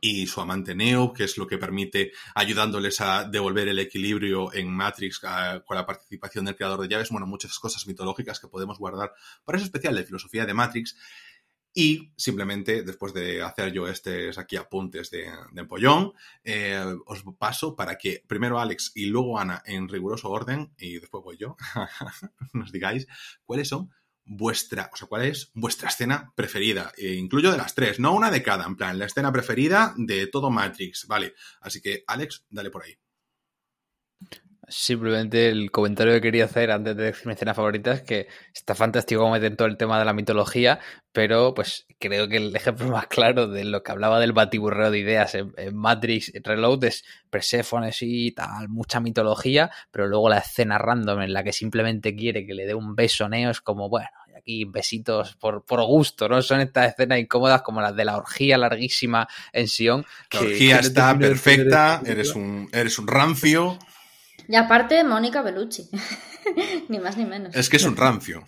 y 0.00 0.26
su 0.26 0.40
amante 0.40 0.74
Neo, 0.74 1.12
que 1.12 1.24
es 1.24 1.38
lo 1.38 1.46
que 1.46 1.58
permite 1.58 2.12
ayudándoles 2.34 3.00
a 3.00 3.24
devolver 3.24 3.68
el 3.68 3.78
equilibrio 3.78 4.52
en 4.52 4.68
Matrix 4.68 5.20
con 5.20 5.76
la 5.76 5.86
participación 5.86 6.44
del 6.44 6.56
creador 6.56 6.80
de 6.82 6.88
llaves. 6.88 7.10
Bueno, 7.10 7.26
muchas 7.26 7.56
cosas 7.58 7.86
mitológicas 7.86 8.40
que 8.40 8.48
podemos 8.48 8.78
guardar 8.78 9.12
para 9.44 9.58
ese 9.58 9.66
especial 9.66 9.94
de 9.94 10.04
filosofía 10.04 10.44
de 10.44 10.54
Matrix. 10.54 10.96
Y 11.78 12.10
simplemente, 12.16 12.84
después 12.84 13.12
de 13.12 13.42
hacer 13.42 13.70
yo 13.70 13.86
estos 13.86 14.38
aquí 14.38 14.56
apuntes 14.56 15.10
de, 15.10 15.30
empollón, 15.54 16.14
eh, 16.42 16.82
os 17.04 17.22
paso 17.38 17.76
para 17.76 17.98
que 17.98 18.24
primero 18.26 18.58
Alex 18.58 18.92
y 18.94 19.04
luego 19.04 19.38
Ana, 19.38 19.62
en 19.66 19.86
riguroso 19.86 20.30
orden, 20.30 20.72
y 20.78 20.98
después 20.98 21.22
voy 21.22 21.36
yo, 21.36 21.54
nos 22.54 22.72
digáis 22.72 23.06
cuáles 23.44 23.68
son 23.68 23.90
vuestra, 24.24 24.88
o 24.90 24.96
sea, 24.96 25.06
cuál 25.06 25.26
es 25.26 25.50
vuestra 25.52 25.90
escena 25.90 26.32
preferida. 26.34 26.92
E 26.96 27.12
incluyo 27.12 27.52
de 27.52 27.58
las 27.58 27.74
tres, 27.74 28.00
no 28.00 28.14
una 28.14 28.30
de 28.30 28.42
cada, 28.42 28.64
en 28.64 28.76
plan, 28.76 28.98
la 28.98 29.04
escena 29.04 29.30
preferida 29.30 29.92
de 29.98 30.28
todo 30.28 30.50
Matrix, 30.50 31.06
¿vale? 31.06 31.34
Así 31.60 31.82
que, 31.82 32.04
Alex, 32.06 32.46
dale 32.48 32.70
por 32.70 32.84
ahí. 32.84 32.96
Simplemente 34.68 35.48
el 35.48 35.70
comentario 35.70 36.14
que 36.14 36.20
quería 36.20 36.46
hacer 36.46 36.70
antes 36.70 36.96
de 36.96 37.04
decir 37.04 37.26
mi 37.26 37.34
escena 37.34 37.54
favorita 37.54 37.92
es 37.92 38.02
que 38.02 38.26
está 38.52 38.74
fantástico 38.74 39.20
como 39.20 39.32
meten 39.32 39.56
todo 39.56 39.68
el 39.68 39.76
tema 39.76 39.98
de 39.98 40.04
la 40.04 40.12
mitología, 40.12 40.80
pero 41.12 41.54
pues 41.54 41.86
creo 41.98 42.28
que 42.28 42.38
el 42.38 42.54
ejemplo 42.54 42.88
más 42.90 43.06
claro 43.06 43.46
de 43.46 43.64
lo 43.64 43.82
que 43.82 43.92
hablaba 43.92 44.18
del 44.18 44.32
batiburreo 44.32 44.90
de 44.90 44.98
ideas 44.98 45.34
en, 45.34 45.52
Matrix 45.74 46.32
Reload 46.42 46.84
es 46.84 47.04
Persephone 47.30 47.90
y 48.00 48.32
tal, 48.32 48.68
mucha 48.68 49.00
mitología, 49.00 49.70
pero 49.90 50.06
luego 50.08 50.28
la 50.28 50.38
escena 50.38 50.78
random 50.78 51.22
en 51.22 51.32
la 51.32 51.44
que 51.44 51.52
simplemente 51.52 52.16
quiere 52.16 52.46
que 52.46 52.54
le 52.54 52.66
dé 52.66 52.74
un 52.74 52.94
beso 52.94 53.28
Neo 53.28 53.50
es 53.50 53.60
como, 53.60 53.88
bueno, 53.88 54.08
aquí 54.36 54.64
besitos 54.64 55.36
por, 55.36 55.64
por 55.64 55.84
gusto, 55.84 56.28
¿no? 56.28 56.40
Son 56.42 56.60
estas 56.60 56.92
escenas 56.92 57.18
incómodas 57.18 57.62
como 57.62 57.80
las 57.80 57.96
de 57.96 58.04
la 58.04 58.16
orgía 58.16 58.58
larguísima 58.58 59.26
en 59.52 59.66
Sion. 59.66 60.04
La 60.32 60.40
orgía 60.40 60.78
está 60.78 61.18
perfecta, 61.18 62.00
eres 62.04 62.34
un, 62.34 62.68
eres 62.72 62.98
un 62.98 63.06
rancio. 63.08 63.78
Y 64.48 64.56
aparte, 64.56 65.02
Mónica 65.04 65.42
Bellucci. 65.42 65.88
ni 66.88 66.98
más 66.98 67.16
ni 67.16 67.24
menos. 67.24 67.54
Es 67.54 67.68
que 67.68 67.76
es 67.76 67.84
un 67.84 67.96
rancio. 67.96 68.44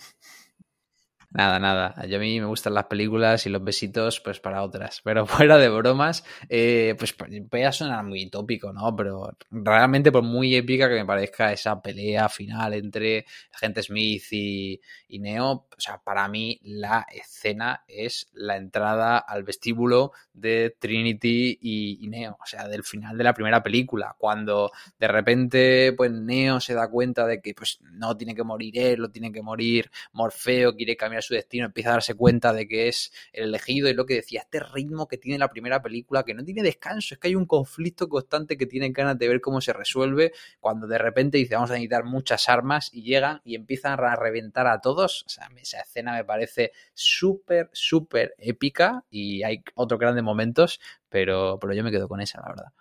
Nada, 1.30 1.58
nada. 1.58 2.06
Yo 2.06 2.16
a 2.16 2.20
mí 2.20 2.40
me 2.40 2.46
gustan 2.46 2.72
las 2.72 2.86
películas 2.86 3.44
y 3.44 3.50
los 3.50 3.62
besitos, 3.62 4.18
pues 4.20 4.40
para 4.40 4.62
otras. 4.62 5.02
Pero 5.04 5.26
fuera 5.26 5.58
de 5.58 5.68
bromas, 5.68 6.24
eh, 6.48 6.94
pues 6.98 7.14
voy 7.50 7.62
a 7.62 7.72
sonar 7.72 8.02
muy 8.04 8.30
tópico, 8.30 8.72
¿no? 8.72 8.96
Pero 8.96 9.36
realmente, 9.50 10.10
por 10.10 10.22
muy 10.22 10.54
épica 10.54 10.88
que 10.88 10.94
me 10.94 11.04
parezca 11.04 11.52
esa 11.52 11.82
pelea 11.82 12.30
final 12.30 12.72
entre 12.74 13.26
Agente 13.52 13.82
Smith 13.82 14.24
y, 14.30 14.80
y 15.08 15.18
Neo, 15.18 15.67
o 15.78 15.80
sea, 15.80 15.98
para 15.98 16.26
mí 16.26 16.58
la 16.62 17.06
escena 17.12 17.84
es 17.86 18.28
la 18.32 18.56
entrada 18.56 19.18
al 19.18 19.44
vestíbulo 19.44 20.10
de 20.32 20.76
Trinity 20.76 21.56
y, 21.60 22.08
Neo, 22.08 22.36
o 22.42 22.46
sea, 22.46 22.66
del 22.66 22.82
final 22.82 23.16
de 23.16 23.22
la 23.22 23.32
primera 23.32 23.62
película, 23.62 24.16
cuando 24.18 24.72
de 24.98 25.06
repente, 25.06 25.92
pues 25.96 26.10
Neo 26.10 26.60
se 26.60 26.74
da 26.74 26.90
cuenta 26.90 27.26
de 27.26 27.40
que, 27.40 27.54
pues, 27.54 27.78
no 27.92 28.16
tiene 28.16 28.34
que 28.34 28.42
morir 28.42 28.76
él, 28.76 29.00
lo 29.00 29.10
tiene 29.10 29.30
que 29.30 29.40
morir 29.40 29.90
Morfeo, 30.12 30.74
quiere 30.74 30.96
cambiar 30.96 31.22
su 31.22 31.34
destino, 31.34 31.66
empieza 31.66 31.90
a 31.90 31.92
darse 31.92 32.14
cuenta 32.14 32.52
de 32.52 32.66
que 32.66 32.88
es 32.88 33.12
el 33.32 33.44
elegido 33.44 33.88
y 33.88 33.94
lo 33.94 34.04
que 34.04 34.14
decía, 34.14 34.40
este 34.40 34.58
ritmo 34.58 35.06
que 35.06 35.16
tiene 35.16 35.38
la 35.38 35.48
primera 35.48 35.80
película, 35.80 36.24
que 36.24 36.34
no 36.34 36.44
tiene 36.44 36.62
descanso, 36.62 37.14
es 37.14 37.20
que 37.20 37.28
hay 37.28 37.36
un 37.36 37.46
conflicto 37.46 38.08
constante 38.08 38.56
que 38.56 38.66
tienen 38.66 38.92
ganas 38.92 39.16
de 39.16 39.28
ver 39.28 39.40
cómo 39.40 39.60
se 39.60 39.72
resuelve, 39.72 40.32
cuando 40.58 40.88
de 40.88 40.98
repente 40.98 41.38
dice, 41.38 41.54
vamos 41.54 41.70
a 41.70 41.74
necesitar 41.74 42.04
muchas 42.04 42.48
armas 42.48 42.90
y 42.92 43.02
llegan 43.02 43.40
y 43.44 43.54
empiezan 43.54 43.92
a 44.00 44.16
reventar 44.16 44.66
a 44.66 44.80
todos, 44.80 45.24
o 45.24 45.28
sea, 45.28 45.48
esa 45.68 45.82
escena 45.82 46.12
me 46.12 46.24
parece 46.24 46.72
súper, 46.94 47.70
súper 47.72 48.34
épica 48.38 49.04
y 49.10 49.42
hay 49.42 49.62
otros 49.74 50.00
grandes 50.00 50.24
momentos, 50.24 50.80
pero, 51.08 51.58
pero 51.60 51.74
yo 51.74 51.84
me 51.84 51.90
quedo 51.90 52.08
con 52.08 52.20
esa, 52.20 52.40
la 52.40 52.48
verdad. 52.48 52.72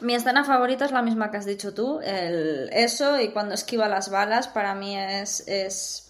Mi 0.00 0.14
escena 0.14 0.44
favorita 0.44 0.84
es 0.84 0.92
la 0.92 1.00
misma 1.02 1.30
que 1.30 1.38
has 1.38 1.46
dicho 1.46 1.72
tú, 1.72 2.00
el, 2.00 2.68
eso 2.72 3.18
y 3.18 3.28
cuando 3.28 3.54
esquiva 3.54 3.88
las 3.88 4.10
balas 4.10 4.46
para 4.46 4.74
mí 4.74 4.96
es, 4.96 5.48
es 5.48 6.05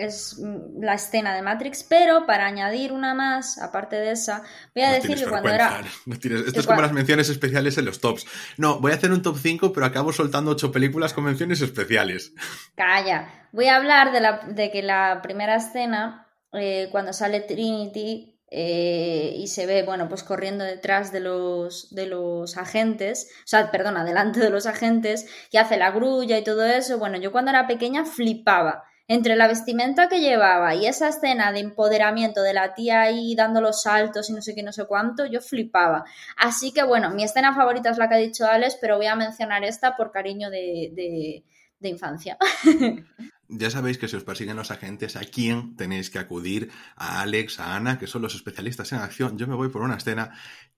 es 0.00 0.38
mm, 0.38 0.82
la 0.82 0.94
escena 0.94 1.34
de 1.34 1.42
Matrix, 1.42 1.84
pero 1.84 2.26
para 2.26 2.46
añadir 2.46 2.92
una 2.92 3.14
más, 3.14 3.58
aparte 3.58 3.96
de 3.96 4.12
esa, 4.12 4.42
voy 4.74 4.84
a 4.84 4.92
decir 4.92 5.16
que 5.16 5.26
cuando 5.26 5.50
era... 5.50 5.82
Esto 6.10 6.60
es 6.60 6.66
como 6.66 6.80
las 6.80 6.92
menciones 6.92 7.28
especiales 7.28 7.76
en 7.78 7.84
los 7.84 8.00
tops. 8.00 8.26
No, 8.56 8.80
voy 8.80 8.92
a 8.92 8.94
hacer 8.94 9.12
un 9.12 9.22
top 9.22 9.36
5, 9.38 9.72
pero 9.72 9.86
acabo 9.86 10.12
soltando 10.12 10.52
ocho 10.52 10.72
películas 10.72 11.12
con 11.12 11.24
menciones 11.24 11.60
especiales. 11.60 12.32
Calla. 12.74 13.48
Voy 13.52 13.66
a 13.66 13.76
hablar 13.76 14.12
de, 14.12 14.20
la, 14.20 14.40
de 14.48 14.70
que 14.70 14.82
la 14.82 15.20
primera 15.22 15.56
escena, 15.56 16.28
eh, 16.52 16.88
cuando 16.90 17.12
sale 17.12 17.40
Trinity, 17.40 18.38
eh, 18.52 19.34
y 19.36 19.46
se 19.46 19.66
ve, 19.66 19.84
bueno, 19.84 20.08
pues 20.08 20.24
corriendo 20.24 20.64
detrás 20.64 21.12
de 21.12 21.20
los, 21.20 21.94
de 21.94 22.06
los 22.06 22.56
agentes, 22.56 23.30
o 23.44 23.46
sea, 23.46 23.70
perdona, 23.70 24.04
delante 24.04 24.40
de 24.40 24.50
los 24.50 24.66
agentes, 24.66 25.28
y 25.52 25.58
hace 25.58 25.76
la 25.76 25.90
grulla 25.90 26.38
y 26.38 26.42
todo 26.42 26.64
eso. 26.64 26.98
Bueno, 26.98 27.18
yo 27.18 27.30
cuando 27.30 27.50
era 27.50 27.68
pequeña 27.68 28.04
flipaba 28.04 28.84
entre 29.10 29.34
la 29.34 29.48
vestimenta 29.48 30.08
que 30.08 30.20
llevaba 30.20 30.76
y 30.76 30.86
esa 30.86 31.08
escena 31.08 31.50
de 31.50 31.58
empoderamiento 31.58 32.42
de 32.42 32.54
la 32.54 32.74
tía 32.74 33.02
ahí 33.02 33.34
dando 33.34 33.60
los 33.60 33.82
saltos 33.82 34.30
y 34.30 34.32
no 34.32 34.40
sé 34.40 34.54
qué, 34.54 34.62
no 34.62 34.72
sé 34.72 34.84
cuánto, 34.86 35.26
yo 35.26 35.40
flipaba. 35.40 36.04
Así 36.36 36.72
que 36.72 36.84
bueno, 36.84 37.10
mi 37.10 37.24
escena 37.24 37.52
favorita 37.52 37.90
es 37.90 37.98
la 37.98 38.08
que 38.08 38.14
ha 38.14 38.18
dicho 38.18 38.46
Alex, 38.46 38.78
pero 38.80 38.98
voy 38.98 39.06
a 39.06 39.16
mencionar 39.16 39.64
esta 39.64 39.96
por 39.96 40.12
cariño 40.12 40.48
de, 40.48 40.92
de, 40.94 41.44
de 41.80 41.88
infancia. 41.88 42.38
Ya 43.52 43.68
sabéis 43.68 43.98
que 43.98 44.06
si 44.06 44.14
os 44.14 44.22
persiguen 44.22 44.54
los 44.54 44.70
agentes, 44.70 45.16
¿a 45.16 45.24
quién 45.24 45.74
tenéis 45.74 46.08
que 46.08 46.20
acudir? 46.20 46.70
A 46.94 47.20
Alex, 47.20 47.58
a 47.58 47.74
Ana, 47.74 47.98
que 47.98 48.06
son 48.06 48.22
los 48.22 48.36
especialistas 48.36 48.92
en 48.92 49.00
acción. 49.00 49.36
Yo 49.38 49.48
me 49.48 49.56
voy 49.56 49.70
por 49.70 49.82
una 49.82 49.96
escena 49.96 50.30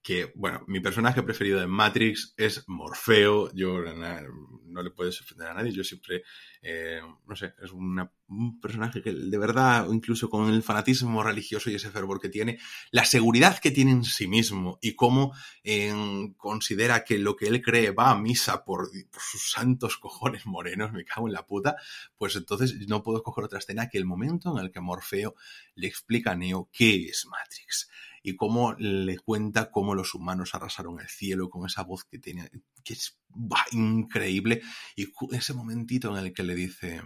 que, 0.03 0.33
bueno, 0.35 0.65
mi 0.67 0.81
personaje 0.81 1.23
preferido 1.23 1.61
de 1.61 1.65
Matrix 1.65 2.33
es 2.35 2.65
Morfeo. 2.67 3.49
Yo 3.55 3.79
no 3.81 4.83
le 4.83 4.91
puedes 4.91 5.21
ofender 5.21 5.47
a 5.47 5.53
nadie. 5.53 5.71
Yo 5.71 5.85
siempre, 5.85 6.23
eh, 6.61 6.99
no 7.25 7.35
sé, 7.37 7.53
es 7.63 7.71
un 7.71 8.09
personaje 8.59 9.01
que 9.01 9.13
de 9.13 9.37
verdad, 9.37 9.87
incluso 9.89 10.29
con 10.29 10.53
el 10.53 10.61
fanatismo 10.61 11.23
religioso 11.23 11.69
y 11.69 11.75
ese 11.75 11.89
fervor 11.89 12.19
que 12.19 12.27
tiene, 12.27 12.59
la 12.91 13.05
seguridad 13.05 13.59
que 13.59 13.71
tiene 13.71 13.91
en 13.91 14.03
sí 14.03 14.27
mismo 14.27 14.77
y 14.81 14.93
cómo 14.93 15.33
eh, 15.63 15.93
considera 16.35 17.05
que 17.05 17.17
lo 17.17 17.37
que 17.37 17.47
él 17.47 17.61
cree 17.61 17.91
va 17.91 18.11
a 18.11 18.19
misa 18.19 18.65
por, 18.65 18.89
por 19.09 19.21
sus 19.21 19.51
santos 19.51 19.97
cojones 19.97 20.45
morenos, 20.45 20.91
me 20.91 21.05
cago 21.05 21.27
en 21.27 21.33
la 21.33 21.45
puta, 21.45 21.77
pues 22.17 22.35
entonces 22.35 22.75
no 22.89 23.03
puedo 23.03 23.19
escoger 23.19 23.45
otra 23.45 23.59
escena 23.59 23.87
que 23.87 23.99
el 23.99 24.05
momento 24.05 24.51
en 24.51 24.65
el 24.65 24.71
que 24.71 24.81
Morfeo 24.81 25.35
le 25.75 25.87
explica 25.87 26.31
a 26.31 26.35
Neo 26.35 26.69
qué 26.73 27.05
es 27.07 27.25
Matrix 27.25 27.87
y 28.23 28.35
cómo 28.35 28.73
le 28.79 29.19
cuenta 29.19 29.69
cómo 29.69 29.93
los 29.93 30.15
humanos 30.15 30.55
arrasaron 30.55 30.99
el 30.99 31.09
cielo 31.09 31.49
con 31.49 31.67
esa 31.67 31.83
voz 31.83 32.05
que 32.05 32.17
tiene, 32.17 32.49
que 32.83 32.93
es 32.93 33.19
increíble. 33.71 34.61
Y 34.95 35.09
ese 35.31 35.53
momentito 35.53 36.09
en 36.17 36.25
el 36.25 36.33
que 36.33 36.43
le 36.43 36.55
dice, 36.55 37.01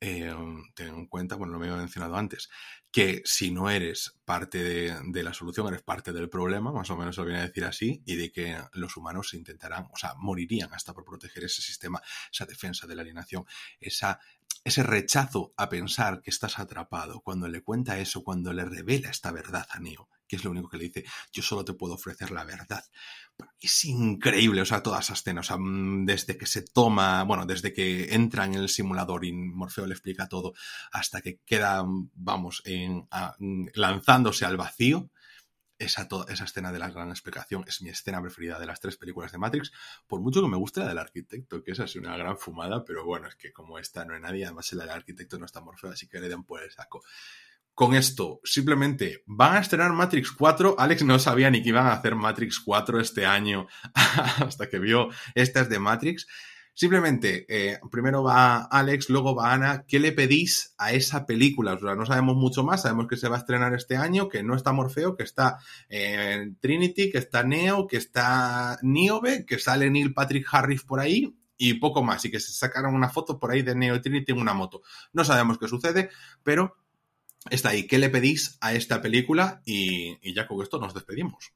eh, 0.00 0.34
ten 0.74 0.88
en 0.88 1.06
cuenta, 1.06 1.34
bueno, 1.34 1.52
lo 1.52 1.58
había 1.58 1.76
mencionado 1.76 2.16
antes, 2.16 2.48
que 2.92 3.20
si 3.24 3.50
no 3.50 3.68
eres 3.68 4.16
parte 4.24 4.62
de, 4.62 5.22
la 5.22 5.34
solución, 5.34 5.66
eres 5.68 5.82
parte 5.82 6.12
del 6.12 6.30
problema, 6.30 6.72
más 6.72 6.88
o 6.90 6.96
menos 6.96 7.16
lo 7.16 7.24
viene 7.24 7.40
a 7.40 7.46
decir 7.46 7.64
así, 7.64 8.02
y 8.06 8.14
de 8.14 8.30
que 8.30 8.56
los 8.72 8.96
humanos 8.96 9.34
intentarán, 9.34 9.88
o 9.92 9.96
sea, 9.96 10.14
morirían 10.16 10.72
hasta 10.72 10.94
por 10.94 11.04
proteger 11.04 11.44
ese 11.44 11.62
sistema, 11.62 12.00
esa 12.32 12.46
defensa 12.46 12.86
de 12.86 12.94
la 12.94 13.02
alienación, 13.02 13.44
esa 13.80 14.20
ese 14.62 14.82
rechazo 14.82 15.54
a 15.56 15.70
pensar 15.70 16.20
que 16.20 16.30
estás 16.30 16.58
atrapado, 16.58 17.20
cuando 17.20 17.48
le 17.48 17.62
cuenta 17.62 17.98
eso, 17.98 18.22
cuando 18.22 18.52
le 18.52 18.64
revela 18.64 19.08
esta 19.08 19.32
verdad 19.32 19.66
a 19.70 19.80
Neo, 19.80 20.08
que 20.30 20.36
es 20.36 20.44
lo 20.44 20.52
único 20.52 20.68
que 20.68 20.76
le 20.76 20.84
dice, 20.84 21.04
yo 21.32 21.42
solo 21.42 21.64
te 21.64 21.72
puedo 21.72 21.94
ofrecer 21.94 22.30
la 22.30 22.44
verdad. 22.44 22.84
Es 23.60 23.84
increíble, 23.84 24.60
o 24.60 24.64
sea, 24.64 24.80
toda 24.80 25.00
esa 25.00 25.14
escena, 25.14 25.40
o 25.40 25.42
sea, 25.42 25.56
mm, 25.58 26.06
desde 26.06 26.38
que 26.38 26.46
se 26.46 26.62
toma, 26.62 27.24
bueno, 27.24 27.46
desde 27.46 27.72
que 27.72 28.14
entra 28.14 28.44
en 28.44 28.54
el 28.54 28.68
simulador 28.68 29.24
y 29.24 29.32
Morfeo 29.32 29.86
le 29.86 29.94
explica 29.94 30.28
todo, 30.28 30.54
hasta 30.92 31.20
que 31.20 31.40
queda, 31.44 31.82
vamos, 31.84 32.62
en, 32.64 33.08
a, 33.10 33.34
lanzándose 33.74 34.44
al 34.44 34.56
vacío, 34.56 35.10
esa, 35.80 36.06
toda, 36.06 36.32
esa 36.32 36.44
escena 36.44 36.70
de 36.70 36.78
la 36.78 36.90
gran 36.90 37.08
explicación 37.10 37.64
es 37.66 37.82
mi 37.82 37.88
escena 37.88 38.22
preferida 38.22 38.60
de 38.60 38.66
las 38.66 38.80
tres 38.80 38.96
películas 38.96 39.32
de 39.32 39.38
Matrix, 39.38 39.72
por 40.06 40.20
mucho 40.20 40.42
que 40.42 40.48
me 40.48 40.58
guste 40.58 40.78
la 40.78 40.88
del 40.88 40.98
arquitecto, 40.98 41.64
que 41.64 41.72
esa 41.72 41.84
es 41.84 41.96
una 41.96 42.16
gran 42.16 42.38
fumada, 42.38 42.84
pero 42.84 43.04
bueno, 43.04 43.26
es 43.26 43.34
que 43.34 43.52
como 43.52 43.80
esta 43.80 44.04
no 44.04 44.14
hay 44.14 44.20
nadie, 44.20 44.44
además 44.44 44.72
la 44.74 44.84
del 44.84 44.92
arquitecto 44.92 45.40
no 45.40 45.46
está 45.46 45.60
morfeo, 45.60 45.90
así 45.90 46.06
que 46.06 46.20
le 46.20 46.28
den 46.28 46.44
por 46.44 46.62
el 46.62 46.70
saco. 46.70 47.02
Con 47.80 47.94
esto, 47.94 48.42
simplemente, 48.44 49.22
van 49.24 49.56
a 49.56 49.60
estrenar 49.60 49.94
Matrix 49.94 50.32
4. 50.32 50.76
Alex 50.78 51.02
no 51.02 51.18
sabía 51.18 51.50
ni 51.50 51.62
que 51.62 51.70
iban 51.70 51.86
a 51.86 51.94
hacer 51.94 52.14
Matrix 52.14 52.60
4 52.60 53.00
este 53.00 53.24
año 53.24 53.68
hasta 53.94 54.68
que 54.68 54.78
vio 54.78 55.08
estas 55.34 55.70
de 55.70 55.78
Matrix. 55.78 56.26
Simplemente, 56.74 57.46
eh, 57.48 57.78
primero 57.90 58.22
va 58.22 58.64
Alex, 58.64 59.08
luego 59.08 59.34
va 59.34 59.54
Ana. 59.54 59.86
¿Qué 59.88 59.98
le 59.98 60.12
pedís 60.12 60.74
a 60.76 60.92
esa 60.92 61.24
película? 61.24 61.72
O 61.72 61.78
sea, 61.78 61.94
no 61.94 62.04
sabemos 62.04 62.36
mucho 62.36 62.62
más, 62.64 62.82
sabemos 62.82 63.06
que 63.08 63.16
se 63.16 63.30
va 63.30 63.36
a 63.36 63.38
estrenar 63.38 63.72
este 63.72 63.96
año, 63.96 64.28
que 64.28 64.42
no 64.42 64.54
está 64.54 64.74
Morfeo, 64.74 65.16
que 65.16 65.22
está 65.22 65.56
eh, 65.88 66.52
Trinity, 66.60 67.10
que 67.10 67.16
está 67.16 67.44
Neo, 67.44 67.86
que 67.86 67.96
está 67.96 68.78
Niobe, 68.82 69.46
que 69.46 69.58
sale 69.58 69.88
Neil 69.88 70.12
Patrick 70.12 70.46
Harris 70.52 70.82
por 70.82 71.00
ahí 71.00 71.34
y 71.56 71.72
poco 71.74 72.02
más. 72.02 72.22
Y 72.26 72.30
que 72.30 72.40
se 72.40 72.52
sacaron 72.52 72.94
una 72.94 73.08
foto 73.08 73.38
por 73.38 73.50
ahí 73.50 73.62
de 73.62 73.74
Neo 73.74 73.94
y 73.94 74.02
Trinity 74.02 74.32
en 74.32 74.38
una 74.38 74.52
moto. 74.52 74.82
No 75.14 75.24
sabemos 75.24 75.56
qué 75.56 75.66
sucede, 75.66 76.10
pero 76.42 76.76
está 77.48 77.70
ahí. 77.70 77.86
¿Qué 77.86 77.98
le 77.98 78.10
pedís 78.10 78.58
a 78.60 78.74
esta 78.74 79.00
película? 79.00 79.62
Y, 79.64 80.34
ya 80.34 80.46
con 80.46 80.62
esto 80.62 80.78
nos 80.78 80.92
despedimos. 80.92 81.52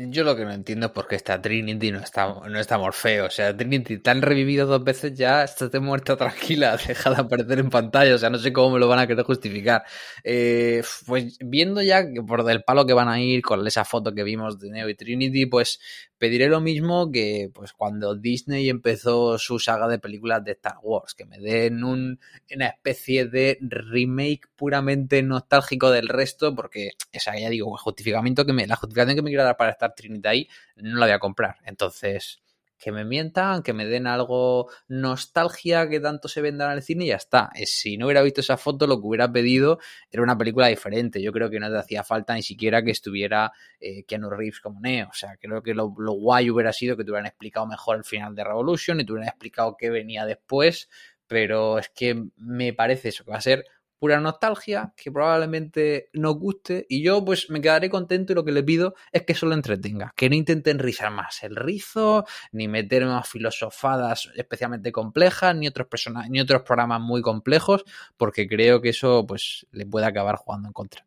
Yo 0.00 0.22
lo 0.22 0.36
que 0.36 0.44
no 0.44 0.52
entiendo 0.52 0.86
es 0.86 0.92
por 0.92 1.08
qué 1.08 1.18
Trinity 1.18 1.90
no 1.90 1.98
está, 1.98 2.32
no 2.48 2.60
está 2.60 2.78
Morfeo. 2.78 3.26
O 3.26 3.30
sea, 3.30 3.56
Trinity 3.56 3.98
tan 3.98 4.22
revivido 4.22 4.64
dos 4.64 4.84
veces 4.84 5.12
ya, 5.18 5.42
estás 5.42 5.72
de 5.72 5.80
muerta 5.80 6.16
tranquila, 6.16 6.76
deja 6.86 7.10
de 7.10 7.16
aparecer 7.16 7.58
en 7.58 7.68
pantalla. 7.68 8.14
O 8.14 8.18
sea, 8.18 8.30
no 8.30 8.38
sé 8.38 8.52
cómo 8.52 8.74
me 8.74 8.78
lo 8.78 8.86
van 8.86 9.00
a 9.00 9.08
querer 9.08 9.24
justificar. 9.24 9.82
Eh, 10.22 10.84
pues 11.04 11.36
viendo 11.40 11.82
ya 11.82 12.08
que 12.12 12.22
por 12.22 12.44
del 12.44 12.62
palo 12.62 12.86
que 12.86 12.92
van 12.92 13.08
a 13.08 13.20
ir 13.20 13.42
con 13.42 13.66
esa 13.66 13.84
foto 13.84 14.14
que 14.14 14.22
vimos 14.22 14.60
de 14.60 14.70
Neo 14.70 14.88
y 14.88 14.94
Trinity, 14.94 15.46
pues 15.46 15.80
pediré 16.18 16.48
lo 16.48 16.60
mismo 16.60 17.10
que 17.10 17.50
pues 17.54 17.72
cuando 17.72 18.14
Disney 18.14 18.68
empezó 18.68 19.38
su 19.38 19.58
saga 19.58 19.88
de 19.88 19.98
películas 19.98 20.44
de 20.44 20.52
Star 20.52 20.78
Wars, 20.82 21.14
que 21.14 21.24
me 21.24 21.38
den 21.38 21.84
un, 21.84 22.20
una 22.54 22.66
especie 22.66 23.26
de 23.26 23.58
remake 23.60 24.48
puramente 24.56 25.22
nostálgico 25.22 25.90
del 25.90 26.08
resto, 26.08 26.54
porque 26.54 26.90
esa 27.12 27.38
ya 27.38 27.48
digo, 27.48 27.76
justificamiento 27.76 28.44
que 28.44 28.52
me, 28.52 28.66
la 28.66 28.76
justificación 28.76 29.16
que 29.16 29.22
me 29.22 29.30
quiero 29.30 29.44
dar 29.44 29.56
para 29.56 29.70
estar 29.70 29.94
Trinity 29.94 30.28
ahí, 30.28 30.48
no 30.76 30.98
la 30.98 31.06
voy 31.06 31.14
a 31.14 31.18
comprar. 31.18 31.56
Entonces, 31.64 32.40
que 32.78 32.92
me 32.92 33.04
mientan, 33.04 33.62
que 33.62 33.72
me 33.72 33.84
den 33.86 34.06
algo 34.06 34.70
nostalgia 34.86 35.88
que 35.88 36.00
tanto 36.00 36.28
se 36.28 36.40
vendan 36.40 36.70
al 36.70 36.82
cine 36.82 37.04
y 37.04 37.08
ya 37.08 37.16
está. 37.16 37.50
Si 37.64 37.96
no 37.96 38.06
hubiera 38.06 38.22
visto 38.22 38.40
esa 38.40 38.56
foto, 38.56 38.86
lo 38.86 39.00
que 39.00 39.06
hubiera 39.06 39.30
pedido 39.30 39.78
era 40.10 40.22
una 40.22 40.38
película 40.38 40.68
diferente. 40.68 41.20
Yo 41.20 41.32
creo 41.32 41.50
que 41.50 41.58
no 41.58 41.70
te 41.70 41.76
hacía 41.76 42.04
falta 42.04 42.34
ni 42.34 42.42
siquiera 42.42 42.82
que 42.82 42.92
estuviera 42.92 43.52
eh, 43.80 44.04
Keanu 44.04 44.30
Reeves 44.30 44.60
como 44.60 44.80
Neo. 44.80 45.08
O 45.08 45.14
sea, 45.14 45.36
creo 45.36 45.62
que 45.62 45.74
lo, 45.74 45.92
lo 45.98 46.12
guay 46.12 46.50
hubiera 46.50 46.72
sido 46.72 46.96
que 46.96 47.04
te 47.04 47.10
hubieran 47.10 47.26
explicado 47.26 47.66
mejor 47.66 47.96
el 47.96 48.04
final 48.04 48.34
de 48.34 48.44
Revolution 48.44 49.00
y 49.00 49.04
te 49.04 49.12
hubieran 49.12 49.28
explicado 49.28 49.76
qué 49.76 49.90
venía 49.90 50.24
después. 50.24 50.88
Pero 51.26 51.78
es 51.78 51.90
que 51.90 52.24
me 52.36 52.72
parece 52.72 53.08
eso, 53.08 53.24
que 53.24 53.32
va 53.32 53.36
a 53.38 53.42
ser 53.42 53.64
pura 53.98 54.20
nostalgia 54.20 54.92
que 54.96 55.10
probablemente 55.10 56.10
nos 56.12 56.38
guste 56.38 56.86
y 56.88 57.02
yo 57.02 57.24
pues 57.24 57.50
me 57.50 57.60
quedaré 57.60 57.90
contento 57.90 58.32
y 58.32 58.36
lo 58.36 58.44
que 58.44 58.52
le 58.52 58.62
pido 58.62 58.94
es 59.12 59.22
que 59.22 59.34
solo 59.34 59.54
entretenga, 59.54 60.12
que 60.16 60.28
no 60.28 60.36
intenten 60.36 60.78
rizar 60.78 61.10
más 61.10 61.42
el 61.42 61.56
rizo, 61.56 62.24
ni 62.52 62.68
meter 62.68 63.04
más 63.06 63.28
filosofadas 63.28 64.30
especialmente 64.36 64.92
complejas, 64.92 65.54
ni 65.56 65.66
otros 65.66 65.88
personajes, 65.88 66.30
ni 66.30 66.40
otros 66.40 66.62
programas 66.62 67.00
muy 67.00 67.22
complejos, 67.22 67.84
porque 68.16 68.48
creo 68.48 68.80
que 68.80 68.90
eso 68.90 69.26
pues 69.26 69.66
le 69.72 69.86
puede 69.86 70.06
acabar 70.06 70.36
jugando 70.36 70.68
en 70.68 70.72
contra. 70.72 71.04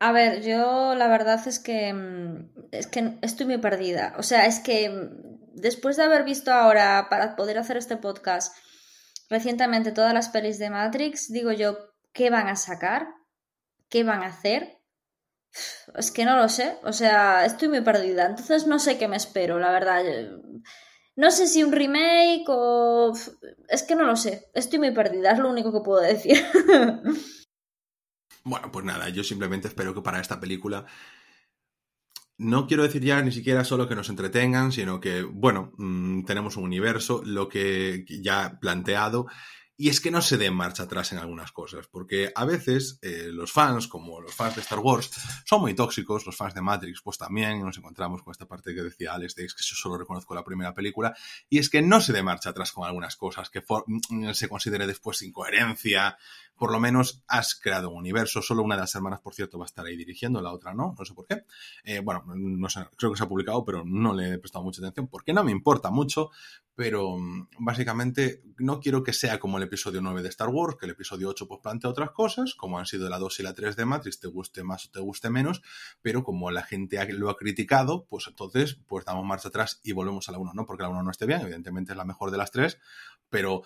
A 0.00 0.12
ver, 0.12 0.42
yo 0.42 0.94
la 0.94 1.08
verdad 1.08 1.40
es 1.48 1.58
que 1.58 1.92
es 2.70 2.86
que 2.86 3.18
estoy 3.22 3.46
muy 3.46 3.58
perdida. 3.58 4.14
O 4.16 4.22
sea, 4.22 4.46
es 4.46 4.60
que 4.60 5.10
después 5.54 5.96
de 5.96 6.04
haber 6.04 6.24
visto 6.24 6.52
ahora 6.52 7.08
para 7.10 7.34
poder 7.34 7.58
hacer 7.58 7.76
este 7.76 7.96
podcast 7.96 8.56
recientemente 9.28 9.92
todas 9.92 10.14
las 10.14 10.28
pelis 10.28 10.58
de 10.58 10.70
Matrix, 10.70 11.32
digo 11.32 11.52
yo, 11.52 11.78
¿qué 12.12 12.30
van 12.30 12.48
a 12.48 12.56
sacar? 12.56 13.08
¿Qué 13.88 14.04
van 14.04 14.22
a 14.22 14.26
hacer? 14.26 14.78
Es 15.94 16.10
que 16.10 16.24
no 16.24 16.36
lo 16.36 16.48
sé, 16.48 16.78
o 16.82 16.92
sea, 16.92 17.44
estoy 17.44 17.68
muy 17.68 17.80
perdida, 17.80 18.26
entonces 18.26 18.66
no 18.66 18.78
sé 18.78 18.98
qué 18.98 19.08
me 19.08 19.16
espero, 19.16 19.58
la 19.58 19.72
verdad. 19.72 20.04
No 21.16 21.30
sé 21.30 21.46
si 21.46 21.64
un 21.64 21.72
remake 21.72 22.44
o... 22.48 23.12
Es 23.68 23.82
que 23.82 23.94
no 23.94 24.04
lo 24.04 24.16
sé, 24.16 24.50
estoy 24.54 24.78
muy 24.78 24.92
perdida, 24.92 25.32
es 25.32 25.38
lo 25.38 25.50
único 25.50 25.72
que 25.72 25.84
puedo 25.84 26.00
decir. 26.00 26.44
Bueno, 28.44 28.72
pues 28.72 28.82
nada, 28.82 29.10
yo 29.10 29.22
simplemente 29.24 29.68
espero 29.68 29.92
que 29.92 30.00
para 30.00 30.20
esta 30.20 30.40
película 30.40 30.86
no 32.38 32.66
quiero 32.66 32.84
decir 32.84 33.02
ya 33.02 33.20
ni 33.22 33.32
siquiera 33.32 33.64
solo 33.64 33.88
que 33.88 33.96
nos 33.96 34.08
entretengan, 34.08 34.72
sino 34.72 35.00
que, 35.00 35.22
bueno, 35.22 35.72
mmm, 35.76 36.24
tenemos 36.24 36.56
un 36.56 36.64
universo, 36.64 37.20
lo 37.24 37.48
que 37.48 38.04
ya 38.08 38.58
planteado, 38.60 39.26
y 39.80 39.90
es 39.90 40.00
que 40.00 40.10
no 40.10 40.20
se 40.20 40.36
dé 40.36 40.50
marcha 40.50 40.82
atrás 40.82 41.12
en 41.12 41.18
algunas 41.18 41.52
cosas, 41.52 41.86
porque 41.86 42.32
a 42.34 42.44
veces 42.44 42.98
eh, 43.00 43.28
los 43.30 43.52
fans, 43.52 43.86
como 43.86 44.20
los 44.20 44.34
fans 44.34 44.56
de 44.56 44.62
Star 44.62 44.80
Wars, 44.80 45.08
son 45.46 45.60
muy 45.60 45.72
tóxicos, 45.74 46.26
los 46.26 46.36
fans 46.36 46.52
de 46.52 46.60
Matrix, 46.60 47.00
pues 47.00 47.16
también 47.16 47.64
nos 47.64 47.78
encontramos 47.78 48.24
con 48.24 48.32
esta 48.32 48.46
parte 48.46 48.74
que 48.74 48.82
decía 48.82 49.14
Alex, 49.14 49.36
de 49.36 49.46
que 49.46 49.52
yo 49.56 49.76
solo 49.76 49.96
reconozco 49.96 50.34
la 50.34 50.42
primera 50.42 50.74
película, 50.74 51.14
y 51.48 51.58
es 51.58 51.70
que 51.70 51.80
no 51.80 52.00
se 52.00 52.12
dé 52.12 52.24
marcha 52.24 52.50
atrás 52.50 52.72
con 52.72 52.88
algunas 52.88 53.14
cosas, 53.14 53.50
que 53.50 53.60
mm, 53.60 54.32
se 54.32 54.48
considere 54.48 54.84
después 54.84 55.22
incoherencia, 55.22 56.18
por 56.58 56.72
lo 56.72 56.80
menos 56.80 57.22
has 57.28 57.54
creado 57.54 57.90
un 57.90 57.98
universo. 57.98 58.42
Solo 58.42 58.64
una 58.64 58.74
de 58.74 58.80
las 58.80 58.94
hermanas, 58.94 59.20
por 59.20 59.32
cierto, 59.32 59.58
va 59.58 59.64
a 59.64 59.66
estar 59.66 59.86
ahí 59.86 59.96
dirigiendo, 59.96 60.42
la 60.42 60.52
otra 60.52 60.74
no, 60.74 60.94
no 60.98 61.04
sé 61.04 61.14
por 61.14 61.24
qué. 61.24 61.44
Eh, 61.84 62.00
bueno, 62.00 62.24
no 62.26 62.68
sé, 62.68 62.80
creo 62.96 63.12
que 63.12 63.16
se 63.16 63.24
ha 63.24 63.28
publicado, 63.28 63.64
pero 63.64 63.84
no 63.84 64.12
le 64.12 64.34
he 64.34 64.38
prestado 64.38 64.64
mucha 64.64 64.80
atención 64.80 65.06
porque 65.06 65.32
no 65.32 65.44
me 65.44 65.52
importa 65.52 65.90
mucho, 65.90 66.30
pero 66.74 67.16
mm, 67.16 67.48
básicamente 67.60 68.42
no 68.58 68.80
quiero 68.80 69.04
que 69.04 69.12
sea 69.12 69.38
como 69.38 69.56
el 69.58 69.67
episodio 69.68 70.00
9 70.00 70.22
de 70.22 70.28
Star 70.28 70.48
Wars, 70.48 70.76
que 70.78 70.86
el 70.86 70.92
episodio 70.92 71.28
8 71.28 71.46
pues 71.46 71.60
plantea 71.62 71.90
otras 71.90 72.10
cosas, 72.10 72.54
como 72.54 72.78
han 72.78 72.86
sido 72.86 73.08
la 73.08 73.18
2 73.18 73.40
y 73.40 73.42
la 73.44 73.54
3 73.54 73.76
de 73.76 73.84
Matrix, 73.84 74.18
te 74.18 74.28
guste 74.28 74.64
más 74.64 74.86
o 74.86 74.90
te 74.90 75.00
guste 75.00 75.30
menos, 75.30 75.62
pero 76.02 76.24
como 76.24 76.50
la 76.50 76.62
gente 76.62 77.12
lo 77.12 77.30
ha 77.30 77.36
criticado, 77.36 78.06
pues 78.06 78.26
entonces 78.26 78.78
pues 78.86 79.04
damos 79.04 79.24
marcha 79.24 79.48
atrás 79.48 79.80
y 79.84 79.92
volvemos 79.92 80.28
a 80.28 80.32
la 80.32 80.38
1, 80.38 80.52
no 80.54 80.66
porque 80.66 80.82
la 80.82 80.88
1 80.88 81.02
no 81.02 81.10
esté 81.10 81.26
bien, 81.26 81.40
evidentemente 81.42 81.92
es 81.92 81.96
la 81.96 82.04
mejor 82.04 82.30
de 82.30 82.38
las 82.38 82.50
tres, 82.50 82.78
pero 83.30 83.62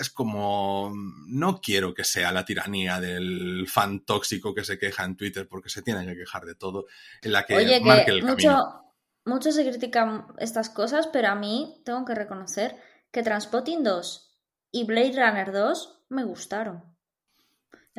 es 0.00 0.10
como, 0.10 0.92
no 1.26 1.60
quiero 1.60 1.94
que 1.94 2.04
sea 2.04 2.32
la 2.32 2.44
tiranía 2.44 3.00
del 3.00 3.66
fan 3.68 4.04
tóxico 4.04 4.54
que 4.54 4.64
se 4.64 4.78
queja 4.78 5.04
en 5.04 5.16
Twitter 5.16 5.48
porque 5.48 5.70
se 5.70 5.82
tiene 5.82 6.04
que 6.06 6.16
quejar 6.16 6.44
de 6.44 6.54
todo, 6.54 6.86
en 7.22 7.32
la 7.32 7.46
que 7.46 7.56
Oye, 7.56 7.80
marque 7.80 8.06
que 8.06 8.10
el 8.12 8.22
mucho, 8.22 8.48
camino. 8.48 8.94
mucho 9.24 9.52
se 9.52 9.68
critican 9.68 10.26
estas 10.38 10.70
cosas, 10.70 11.06
pero 11.06 11.28
a 11.28 11.34
mí 11.34 11.80
tengo 11.84 12.04
que 12.04 12.14
reconocer 12.14 12.76
que 13.10 13.22
Transpotting 13.22 13.82
2 13.82 14.29
y 14.72 14.84
Blade 14.84 15.14
Runner 15.16 15.52
2 15.52 16.04
me 16.08 16.24
gustaron. 16.24 16.89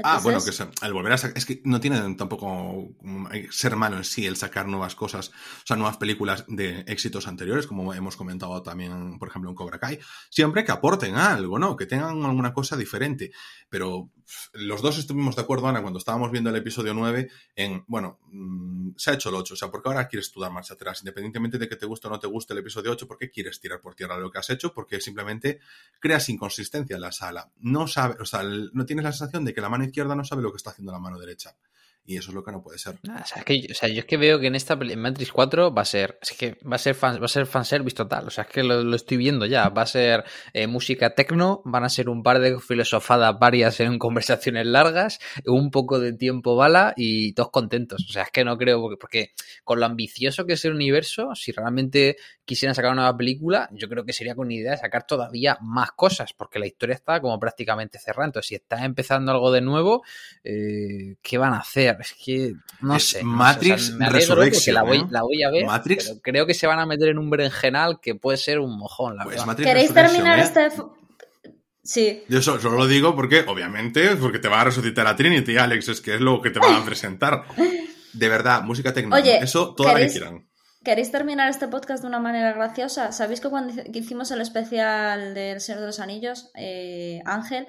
Ah, 0.04 0.20
bueno, 0.24 0.44
que 0.44 0.54
se- 0.54 0.68
el 0.84 0.94
volver 0.94 1.12
a 1.14 1.18
sacar. 1.18 1.38
Es 1.38 1.46
que 1.46 1.62
no 1.66 1.80
tiene 1.82 2.16
tampoco 2.16 2.96
mm, 3.02 3.28
ser 3.52 3.76
malo 3.76 3.98
en 3.98 4.04
sí 4.06 4.26
el 4.26 4.38
sacar 4.38 4.66
nuevas 4.68 4.96
cosas, 4.96 5.30
o 5.30 5.66
sea, 5.66 5.76
nuevas 5.76 5.98
películas 5.98 6.46
de 6.48 6.80
éxitos 6.88 7.28
anteriores, 7.28 7.68
como 7.68 7.94
hemos 7.94 8.16
comentado 8.16 8.62
también, 8.64 9.20
por 9.20 9.28
ejemplo, 9.28 9.50
en 9.50 9.56
Cobra 9.56 9.80
Kai. 9.80 10.00
Siempre 10.30 10.64
que 10.64 10.72
aporten 10.72 11.16
algo, 11.16 11.60
¿no? 11.60 11.76
Que 11.76 11.86
tengan 11.86 12.24
alguna 12.24 12.54
cosa 12.54 12.78
diferente. 12.78 13.32
Pero 13.70 14.10
los 14.54 14.82
dos 14.82 14.98
estuvimos 14.98 15.36
de 15.36 15.42
acuerdo, 15.42 15.68
Ana, 15.68 15.82
cuando 15.82 16.00
estábamos 16.00 16.32
viendo 16.32 16.50
el 16.50 16.56
episodio 16.56 16.94
9, 16.94 17.30
en, 17.56 17.84
bueno, 17.88 18.20
mm, 18.32 18.92
se 18.96 19.12
ha 19.12 19.14
hecho 19.16 19.28
el 19.30 19.36
8, 19.36 19.56
o 19.56 19.58
sea, 19.58 19.70
porque 19.70 19.90
ahora 19.90 20.08
quieres 20.08 20.32
tú 20.32 20.40
dar 20.40 20.52
marcha 20.54 20.74
atrás, 20.76 21.02
independientemente 21.02 21.58
de 21.58 21.68
que 21.68 21.76
te 21.76 21.86
guste 21.86 22.08
o 22.08 22.10
no 22.10 22.20
te 22.20 22.28
guste 22.28 22.54
el 22.54 22.60
episodio 22.60 22.92
8, 22.94 23.08
¿por 23.10 23.18
qué 23.18 23.30
quieres 23.30 23.60
tirar 23.60 23.82
por 23.82 23.94
tierra 23.94 24.18
lo 24.18 24.32
que 24.32 24.40
has 24.40 24.50
hecho? 24.50 24.74
Porque 24.74 25.02
simplemente 25.02 25.60
creas 26.00 26.30
inconsistencia 26.30 26.96
en 26.96 27.02
la 27.02 27.12
sala. 27.12 27.52
No 27.60 27.88
sabe, 27.88 28.16
o 28.22 28.26
sea, 28.26 28.42
no 28.44 28.86
tienes 28.86 29.04
la 29.04 29.12
sensación 29.12 29.44
de 29.44 29.54
que 29.54 29.60
la 29.62 29.68
mano 29.70 29.81
izquierda 29.86 30.16
no 30.16 30.24
sabe 30.24 30.42
lo 30.42 30.52
que 30.52 30.58
está 30.58 30.72
haciendo 30.72 30.92
la 30.92 31.00
mano 31.00 31.20
derecha. 31.20 31.56
Y 32.04 32.18
eso 32.18 32.32
es 32.32 32.36
lo 32.36 32.44
que 32.44 32.52
no 32.52 32.64
puede 32.64 32.80
ser. 32.80 33.00
Ah, 33.10 33.22
o, 33.24 33.28
sea, 33.28 33.38
es 33.40 33.46
que, 33.46 33.68
o 33.72 33.76
sea, 33.76 33.88
yo 33.88 34.00
es 34.00 34.06
que 34.06 34.18
veo 34.18 34.40
que 34.40 34.48
en 34.48 34.56
esta 34.56 34.74
en 34.74 35.00
Matrix 35.00 35.32
4 35.32 35.74
va 35.74 35.84
a 35.84 35.86
ser, 35.86 36.18
es 36.20 36.32
que 36.32 36.58
va 36.70 36.76
a 36.76 36.80
ser 36.80 36.96
fan, 36.96 37.22
va 37.22 37.26
a 37.26 37.30
ser 37.30 37.46
fanservice 37.46 37.96
total, 37.96 38.26
o 38.28 38.30
sea, 38.32 38.44
es 38.44 38.50
que 38.50 38.64
lo, 38.64 38.96
estoy 38.96 39.18
viendo 39.18 39.46
ya, 39.46 39.70
va 39.70 39.84
a 39.84 39.86
ser 39.86 40.24
eh, 40.54 40.66
música 40.66 41.14
techno, 41.14 41.62
van 41.64 41.84
a 41.84 41.90
ser 41.90 42.10
un 42.10 42.24
par 42.24 42.40
de 42.40 42.60
filosofadas 42.60 43.38
varias 43.40 43.80
en 43.82 44.00
conversaciones 44.00 44.66
largas, 44.66 45.20
un 45.46 45.70
poco 45.70 46.00
de 46.00 46.14
tiempo 46.14 46.56
bala 46.56 46.94
y 46.98 47.34
todos 47.34 47.52
contentos, 47.52 48.04
o 48.10 48.12
sea, 48.12 48.24
es 48.24 48.32
que 48.32 48.44
no 48.44 48.58
creo, 48.58 48.82
porque, 48.82 48.98
porque 48.98 49.34
con 49.64 49.80
lo 49.80 49.86
ambicioso 49.86 50.46
que 50.46 50.54
es 50.54 50.66
el 50.66 50.74
universo, 50.74 51.36
si 51.36 51.52
realmente 51.52 52.18
quisieran 52.52 52.76
sacar 52.76 52.92
una 52.92 53.04
nueva 53.04 53.18
película, 53.18 53.70
yo 53.72 53.88
creo 53.90 54.04
que 54.06 54.14
sería 54.14 54.36
con 54.36 54.52
idea 54.52 54.72
de 54.72 54.78
sacar 54.78 55.08
todavía 55.08 55.58
más 55.62 55.92
cosas, 55.94 56.34
porque 56.34 56.60
la 56.60 56.68
historia 56.68 56.96
está 56.96 57.20
como 57.22 57.40
prácticamente 57.40 57.98
cerrada, 58.00 58.26
entonces 58.26 58.48
si 58.50 58.56
está 58.56 58.84
empezando 58.86 59.32
algo 59.32 59.52
de 59.52 59.62
nuevo, 59.62 60.04
eh, 60.44 61.16
¿qué 61.22 61.38
van 61.38 61.54
a 61.54 61.60
hacer? 61.60 61.98
Es 62.02 62.14
que 62.14 62.54
no 62.82 62.96
Es 62.96 63.10
sé. 63.10 63.24
no 63.24 63.30
sé, 63.32 63.36
Matrix 63.38 63.92
me 63.94 64.06
alegro 64.06 64.36
porque 64.36 64.50
Resurrection, 64.50 64.76
la 64.76 64.84
voy, 64.84 64.98
¿eh? 64.98 65.06
la 65.10 65.22
voy 65.24 65.44
a 65.44 65.50
ver, 65.50 65.66
Matrix- 65.66 66.04
pero 66.10 66.20
creo 66.22 66.46
que 66.46 66.54
se 66.54 66.68
van 66.68 66.80
a 66.80 66.86
meter 66.86 67.10
en 67.10 67.18
un 67.18 67.30
berenjenal 67.30 68.00
que 68.02 68.16
puede 68.16 68.38
ser 68.38 68.60
un 68.60 68.78
mojón, 68.78 69.16
la 69.18 69.24
Pues 69.24 69.36
verdad. 69.36 69.46
Matrix 69.48 69.68
¿Queréis 69.68 69.94
terminar 69.94 70.40
¿eh? 70.40 70.42
este... 70.44 70.70
Sí. 71.84 72.24
Yo 72.30 72.42
so- 72.42 72.60
solo 72.60 72.78
lo 72.78 72.88
digo 72.88 73.16
porque, 73.16 73.44
obviamente, 73.48 74.16
porque 74.18 74.38
te 74.40 74.48
va 74.48 74.62
a 74.62 74.66
resucitar 74.66 75.08
a 75.08 75.16
Trinity, 75.16 75.58
Alex, 75.58 75.88
es 75.90 76.02
que 76.02 76.16
es 76.16 76.22
lo 76.22 76.42
que 76.42 76.52
te 76.52 76.60
van 76.60 76.76
a 76.76 76.86
presentar. 76.86 77.44
De 78.14 78.30
verdad, 78.30 78.62
música 78.64 78.94
técnica. 78.94 79.18
Oye, 79.18 79.38
Eso 79.40 79.74
toda 79.74 79.94
la 79.94 80.00
que 80.00 80.06
¿queréis- 80.06 80.12
quieran. 80.12 80.48
¿Queréis 80.84 81.12
terminar 81.12 81.48
este 81.50 81.68
podcast 81.68 82.02
de 82.02 82.08
una 82.08 82.20
manera 82.20 82.54
graciosa? 82.54 83.12
¿Sabéis 83.12 83.40
que 83.40 83.50
cuando 83.50 83.84
que 83.84 84.00
hicimos 84.00 84.32
el 84.32 84.42
especial 84.42 85.34
del 85.36 85.62
Señor 85.62 85.82
de 85.82 85.88
los 85.88 86.00
Anillos, 86.00 86.50
eh, 86.56 87.22
Ángel, 87.26 87.68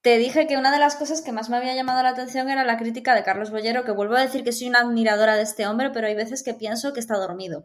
te 0.00 0.16
dije 0.16 0.46
que 0.46 0.56
una 0.56 0.72
de 0.72 0.78
las 0.78 0.96
cosas 0.96 1.20
que 1.20 1.30
más 1.30 1.50
me 1.50 1.58
había 1.58 1.74
llamado 1.74 2.02
la 2.02 2.08
atención 2.08 2.48
era 2.48 2.64
la 2.64 2.78
crítica 2.78 3.14
de 3.14 3.22
Carlos 3.22 3.50
Bollero, 3.50 3.84
que 3.84 3.92
vuelvo 3.92 4.16
a 4.16 4.20
decir 4.22 4.44
que 4.44 4.52
soy 4.52 4.68
una 4.68 4.80
admiradora 4.80 5.36
de 5.36 5.42
este 5.42 5.66
hombre, 5.66 5.90
pero 5.90 6.06
hay 6.06 6.14
veces 6.14 6.42
que 6.42 6.54
pienso 6.54 6.94
que 6.94 7.00
está 7.00 7.16
dormido. 7.18 7.64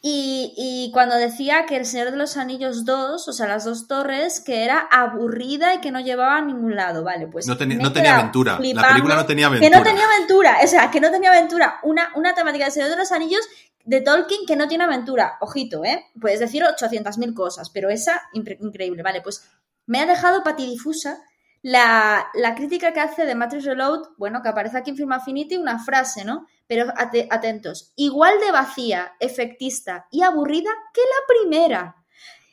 Y, 0.00 0.54
y 0.56 0.92
cuando 0.92 1.16
decía 1.16 1.66
que 1.66 1.76
el 1.76 1.84
Señor 1.84 2.12
de 2.12 2.16
los 2.16 2.36
Anillos 2.36 2.84
2, 2.84 3.26
o 3.26 3.32
sea, 3.32 3.48
las 3.48 3.64
dos 3.64 3.88
torres, 3.88 4.38
que 4.40 4.62
era 4.64 4.78
aburrida 4.78 5.74
y 5.74 5.80
que 5.80 5.90
no 5.90 5.98
llevaba 5.98 6.36
a 6.36 6.40
ningún 6.42 6.76
lado, 6.76 7.02
vale, 7.02 7.26
pues... 7.26 7.48
No, 7.48 7.54
no 7.54 7.92
tenía 7.92 8.14
aventura. 8.16 8.52
La 8.52 8.58
flipando. 8.58 8.88
película 8.90 9.16
no 9.16 9.26
tenía 9.26 9.46
Que 9.50 9.56
aventura. 9.56 9.78
no 9.78 9.84
tenía 9.84 10.04
aventura, 10.04 10.56
o 10.62 10.66
sea, 10.68 10.90
que 10.92 11.00
no 11.00 11.10
tenía 11.10 11.30
aventura. 11.30 11.80
Una, 11.82 12.10
una 12.14 12.32
temática 12.32 12.66
del 12.66 12.72
Señor 12.72 12.90
de 12.90 12.96
los 12.96 13.10
Anillos 13.10 13.40
de 13.88 14.00
Tolkien 14.02 14.46
que 14.46 14.56
no 14.56 14.68
tiene 14.68 14.84
aventura. 14.84 15.38
Ojito, 15.40 15.84
¿eh? 15.84 16.04
Puedes 16.20 16.40
decir 16.40 16.62
800.000 16.62 17.34
cosas, 17.34 17.70
pero 17.70 17.88
esa, 17.90 18.22
increíble. 18.34 19.02
Vale, 19.02 19.22
pues 19.22 19.48
me 19.86 20.00
ha 20.00 20.06
dejado 20.06 20.42
patidifusa 20.42 21.18
la, 21.62 22.28
la 22.34 22.54
crítica 22.54 22.92
que 22.92 23.00
hace 23.00 23.24
de 23.24 23.34
Matrix 23.34 23.64
Reload, 23.64 24.10
bueno, 24.18 24.42
que 24.42 24.48
aparece 24.48 24.78
aquí 24.78 24.90
en 24.90 24.96
Film 24.96 25.12
Affinity, 25.12 25.56
una 25.56 25.78
frase, 25.82 26.24
¿no? 26.24 26.46
Pero 26.66 26.86
ate- 26.96 27.26
atentos, 27.30 27.92
igual 27.96 28.34
de 28.44 28.52
vacía, 28.52 29.12
efectista 29.20 30.06
y 30.10 30.22
aburrida 30.22 30.70
que 30.94 31.00
la 31.00 31.40
primera. 31.40 31.96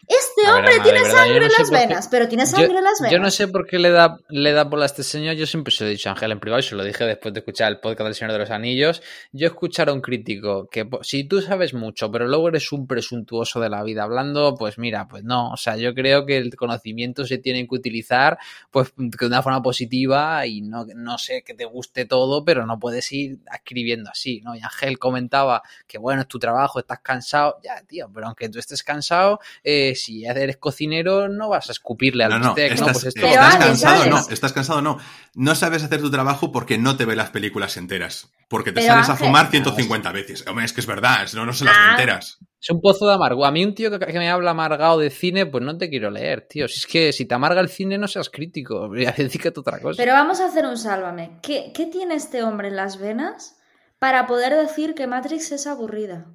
Este 0.08 0.42
ver, 0.46 0.52
hombre 0.56 0.74
Ana, 0.76 0.84
tiene 0.84 1.02
verdad, 1.02 1.16
sangre 1.18 1.40
no 1.40 1.46
en 1.46 1.52
las 1.52 1.58
por 1.58 1.70
qué- 1.80 1.88
venas, 1.88 2.08
pero 2.10 2.28
tiene 2.28 2.46
sangre 2.46 2.68
yo, 2.74 2.78
en 2.78 2.84
las 2.84 3.00
venas. 3.00 3.12
yo 3.12 3.20
no 3.20 3.32
sé 3.32 3.48
por 3.48 3.66
qué 3.68 3.80
le 3.80 3.90
da, 3.90 4.18
le 4.30 4.52
da 4.52 4.64
bola 4.66 4.84
a 4.84 4.86
este 4.88 5.04
señor. 5.04 5.36
Yo 5.36 5.46
siempre 5.46 5.74
se 5.74 5.84
lo 5.84 5.90
he 5.90 5.94
dicho 5.94 6.10
a 6.10 6.12
Ángel 6.14 6.32
en 6.32 6.40
privado 6.40 6.60
y 6.60 6.64
se 6.64 6.76
lo 6.76 6.84
dije 6.84 7.04
después 7.06 7.34
de 7.34 7.40
escuchar 7.40 7.72
el 7.72 7.80
podcast 7.80 8.06
del 8.06 8.16
Señor 8.16 8.34
de 8.34 8.40
los 8.40 8.50
Anillos. 8.52 9.02
Yo 9.32 9.48
escuchar 9.48 9.90
a 9.90 9.94
un 9.94 10.02
crítico 10.02 10.68
que 10.70 10.88
si 11.02 11.24
tú 11.24 11.42
sabes 11.42 11.74
mucho, 11.74 12.12
pero 12.12 12.28
luego 12.28 12.50
eres 12.50 12.72
un 12.72 12.88
presuntuoso 12.88 13.60
de 13.60 13.70
la 13.70 13.84
vida 13.84 14.04
hablando, 14.04 14.56
pues 14.56 14.78
mira, 14.78 15.08
pues 15.08 15.24
no. 15.24 15.52
O 15.52 15.58
sea, 15.58 15.78
yo 15.78 15.94
creo 15.94 16.26
que 16.26 16.38
el 16.38 16.56
conocimiento 16.56 17.26
se 17.26 17.38
tiene 17.38 17.68
que 17.68 17.76
utilizar 17.76 18.38
pues 18.72 18.94
de 18.96 19.26
una 19.26 19.42
forma 19.42 19.62
positiva 19.62 20.46
y 20.46 20.62
no, 20.62 20.86
no 20.96 21.18
sé 21.18 21.44
que 21.44 21.54
te 21.54 21.66
guste 21.66 22.06
todo, 22.06 22.44
pero 22.46 22.66
no 22.66 22.80
puedes 22.80 23.12
ir 23.12 23.40
escribiendo 23.54 24.10
así, 24.12 24.42
¿no? 24.42 24.56
Y 24.56 24.60
Ángel 24.62 25.00
comentaba 25.00 25.64
que 25.88 25.98
bueno, 25.98 26.22
es 26.22 26.28
tu 26.28 26.38
trabajo, 26.40 26.80
estás 26.80 27.00
cansado. 27.00 27.58
Ya, 27.64 27.82
tío, 27.88 28.10
pero 28.14 28.28
aunque 28.28 28.50
tú 28.50 28.60
estés 28.60 28.84
cansado, 28.84 29.40
eh, 29.64 29.95
si 29.96 30.26
eres 30.26 30.58
cocinero, 30.58 31.28
no 31.30 31.50
vas 31.50 31.70
a 31.70 31.72
escupirle 31.72 32.24
al 32.26 32.32
No, 32.32 32.40
no, 32.40 32.54
bistec, 32.56 32.74
estás, 32.74 32.88
¿no? 32.88 32.94
Pues 32.94 33.06
esto- 33.06 33.22
Pero 33.22 33.34
estás 33.34 33.56
Alex, 33.56 33.66
cansado, 33.68 34.02
Alex. 34.02 34.10
no, 34.28 34.34
estás 34.34 34.54
cansado, 34.54 34.82
no. 34.82 34.98
No 35.36 35.56
sabes 35.56 35.84
hacer 35.84 36.02
tu 36.02 36.12
trabajo 36.12 36.52
porque 36.52 36.78
no 36.78 36.98
te 36.98 37.06
ve 37.06 37.16
las 37.16 37.30
películas 37.32 37.78
enteras. 37.78 38.32
Porque 38.48 38.72
te 38.72 38.82
Pero, 38.82 38.94
sales 38.94 39.10
a 39.10 39.16
fumar 39.16 39.50
150 39.50 40.12
veces. 40.12 40.46
Hombre, 40.48 40.66
es 40.66 40.74
que 40.74 40.82
es 40.82 40.88
verdad, 40.88 41.28
no, 41.34 41.46
no 41.46 41.54
se 41.54 41.66
las 41.66 41.76
Ah. 41.78 41.84
ve 41.86 41.92
enteras. 41.92 42.38
Es 42.62 42.70
un 42.72 42.82
pozo 42.82 43.08
de 43.08 43.14
amargo. 43.14 43.46
A 43.46 43.52
mí 43.52 43.64
un 43.64 43.76
tío 43.76 43.92
que, 43.92 44.00
que 44.00 44.18
me 44.18 44.30
habla 44.30 44.52
amargado 44.52 44.98
de 44.98 45.12
cine, 45.12 45.46
pues 45.46 45.64
no 45.64 45.78
te 45.78 45.88
quiero 45.90 46.10
leer, 46.10 46.48
tío. 46.50 46.68
Si 46.68 46.80
es 46.80 46.88
que 46.88 47.14
si 47.14 47.26
te 47.26 47.36
amarga 47.36 47.62
el 47.62 47.70
cine, 47.70 47.98
no 48.00 48.08
seas 48.08 48.30
crítico. 48.30 48.90
Dedícate 49.18 49.60
a 49.60 49.62
otra 49.62 49.80
cosa. 49.80 49.98
Pero 49.98 50.14
vamos 50.14 50.40
a 50.40 50.46
hacer 50.48 50.66
un 50.66 50.78
sálvame. 50.78 51.40
¿Qué, 51.44 51.72
qué 51.76 51.86
tiene 51.86 52.16
este 52.16 52.42
hombre 52.44 52.70
en 52.70 52.76
las 52.76 52.98
venas 53.00 53.58
para 54.00 54.26
poder 54.26 54.54
decir 54.56 54.96
que 54.96 55.06
Matrix 55.06 55.52
es 55.52 55.68
aburrida? 55.68 56.26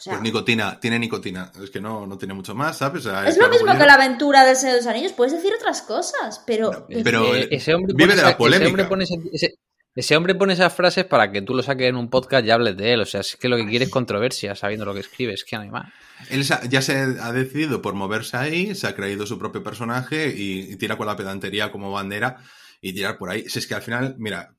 O 0.00 0.02
sea, 0.02 0.12
Pues 0.14 0.22
nicotina, 0.22 0.80
tiene 0.80 0.98
nicotina. 0.98 1.52
Es 1.62 1.68
que 1.70 1.78
no, 1.80 2.06
no 2.06 2.16
tiene 2.16 2.32
mucho 2.32 2.54
más, 2.54 2.78
¿sabes? 2.78 3.04
O 3.04 3.10
sea, 3.10 3.28
es 3.28 3.36
lo 3.36 3.50
mismo 3.50 3.70
que 3.76 3.84
la 3.84 3.94
aventura 3.94 4.44
del 4.46 4.56
Señor 4.56 4.76
de 4.76 4.80
los 4.80 4.86
Anillos. 4.86 5.12
Puedes 5.12 5.34
decir 5.34 5.52
otras 5.54 5.82
cosas, 5.82 6.42
pero... 6.46 6.70
No, 6.88 7.04
pero- 7.04 7.34
Eh, 7.36 7.48
ese 7.50 7.74
hombre 7.74 7.92
vive 7.94 8.16
de 8.16 8.22
la 8.22 8.28
esa- 8.30 8.38
polémica. 8.38 8.64
Ese 8.64 8.70
hombre, 8.70 8.84
pone 8.86 9.04
ese- 9.04 9.20
ese- 9.32 9.54
ese 9.94 10.16
hombre 10.16 10.34
pone 10.34 10.52
esas 10.54 10.72
frases 10.72 11.04
para 11.04 11.30
que 11.30 11.42
tú 11.42 11.52
lo 11.54 11.62
saques 11.62 11.86
en 11.88 11.96
un 11.96 12.08
podcast 12.08 12.46
y 12.46 12.50
hables 12.50 12.76
de 12.78 12.92
él. 12.94 13.00
O 13.02 13.04
sea, 13.04 13.20
es 13.20 13.36
que 13.36 13.48
lo 13.48 13.56
que 13.58 13.66
quiere 13.68 13.84
es 13.84 13.90
controversia, 13.90 14.54
sabiendo 14.54 14.86
lo 14.86 14.94
que 14.94 15.00
escribe. 15.00 15.34
Es 15.34 15.44
que 15.44 15.56
no 15.56 15.62
hay 15.62 15.70
más. 15.70 15.92
Él 16.30 16.42
ya 16.70 16.80
se 16.80 16.94
ha 16.96 17.32
decidido 17.32 17.82
por 17.82 17.92
moverse 17.94 18.36
ahí, 18.38 18.74
se 18.74 18.86
ha 18.86 18.94
creído 18.94 19.26
su 19.26 19.38
propio 19.38 19.62
personaje 19.62 20.32
y, 20.34 20.60
y 20.72 20.76
tira 20.76 20.96
con 20.96 21.06
la 21.08 21.16
pedantería 21.16 21.70
como 21.70 21.92
bandera 21.92 22.38
y 22.80 22.94
tirar 22.94 23.18
por 23.18 23.28
ahí. 23.30 23.46
Si 23.50 23.58
es 23.58 23.66
que 23.66 23.74
al 23.74 23.82
final, 23.82 24.14
mira, 24.18 24.54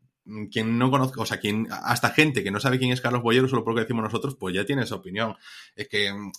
quien 0.52 0.78
no 0.78 0.92
conozca, 0.92 1.22
o 1.22 1.26
sea, 1.26 1.40
quien, 1.40 1.68
hasta 1.72 2.10
gente 2.10 2.44
que 2.44 2.52
no 2.52 2.60
sabe 2.60 2.80
quién 2.80 2.92
es 2.92 3.02
Carlos 3.02 3.24
Bollero, 3.24 3.48
solo 3.48 3.64
porque 3.64 3.82
decimos 3.82 4.04
nosotros, 4.04 4.36
pues 4.40 4.56
ya 4.56 4.66
tiene 4.66 4.84
esa 4.84 4.96
opinión. 4.96 5.36
Es 5.76 5.88
que 5.88 6.14
mm, 6.14 6.32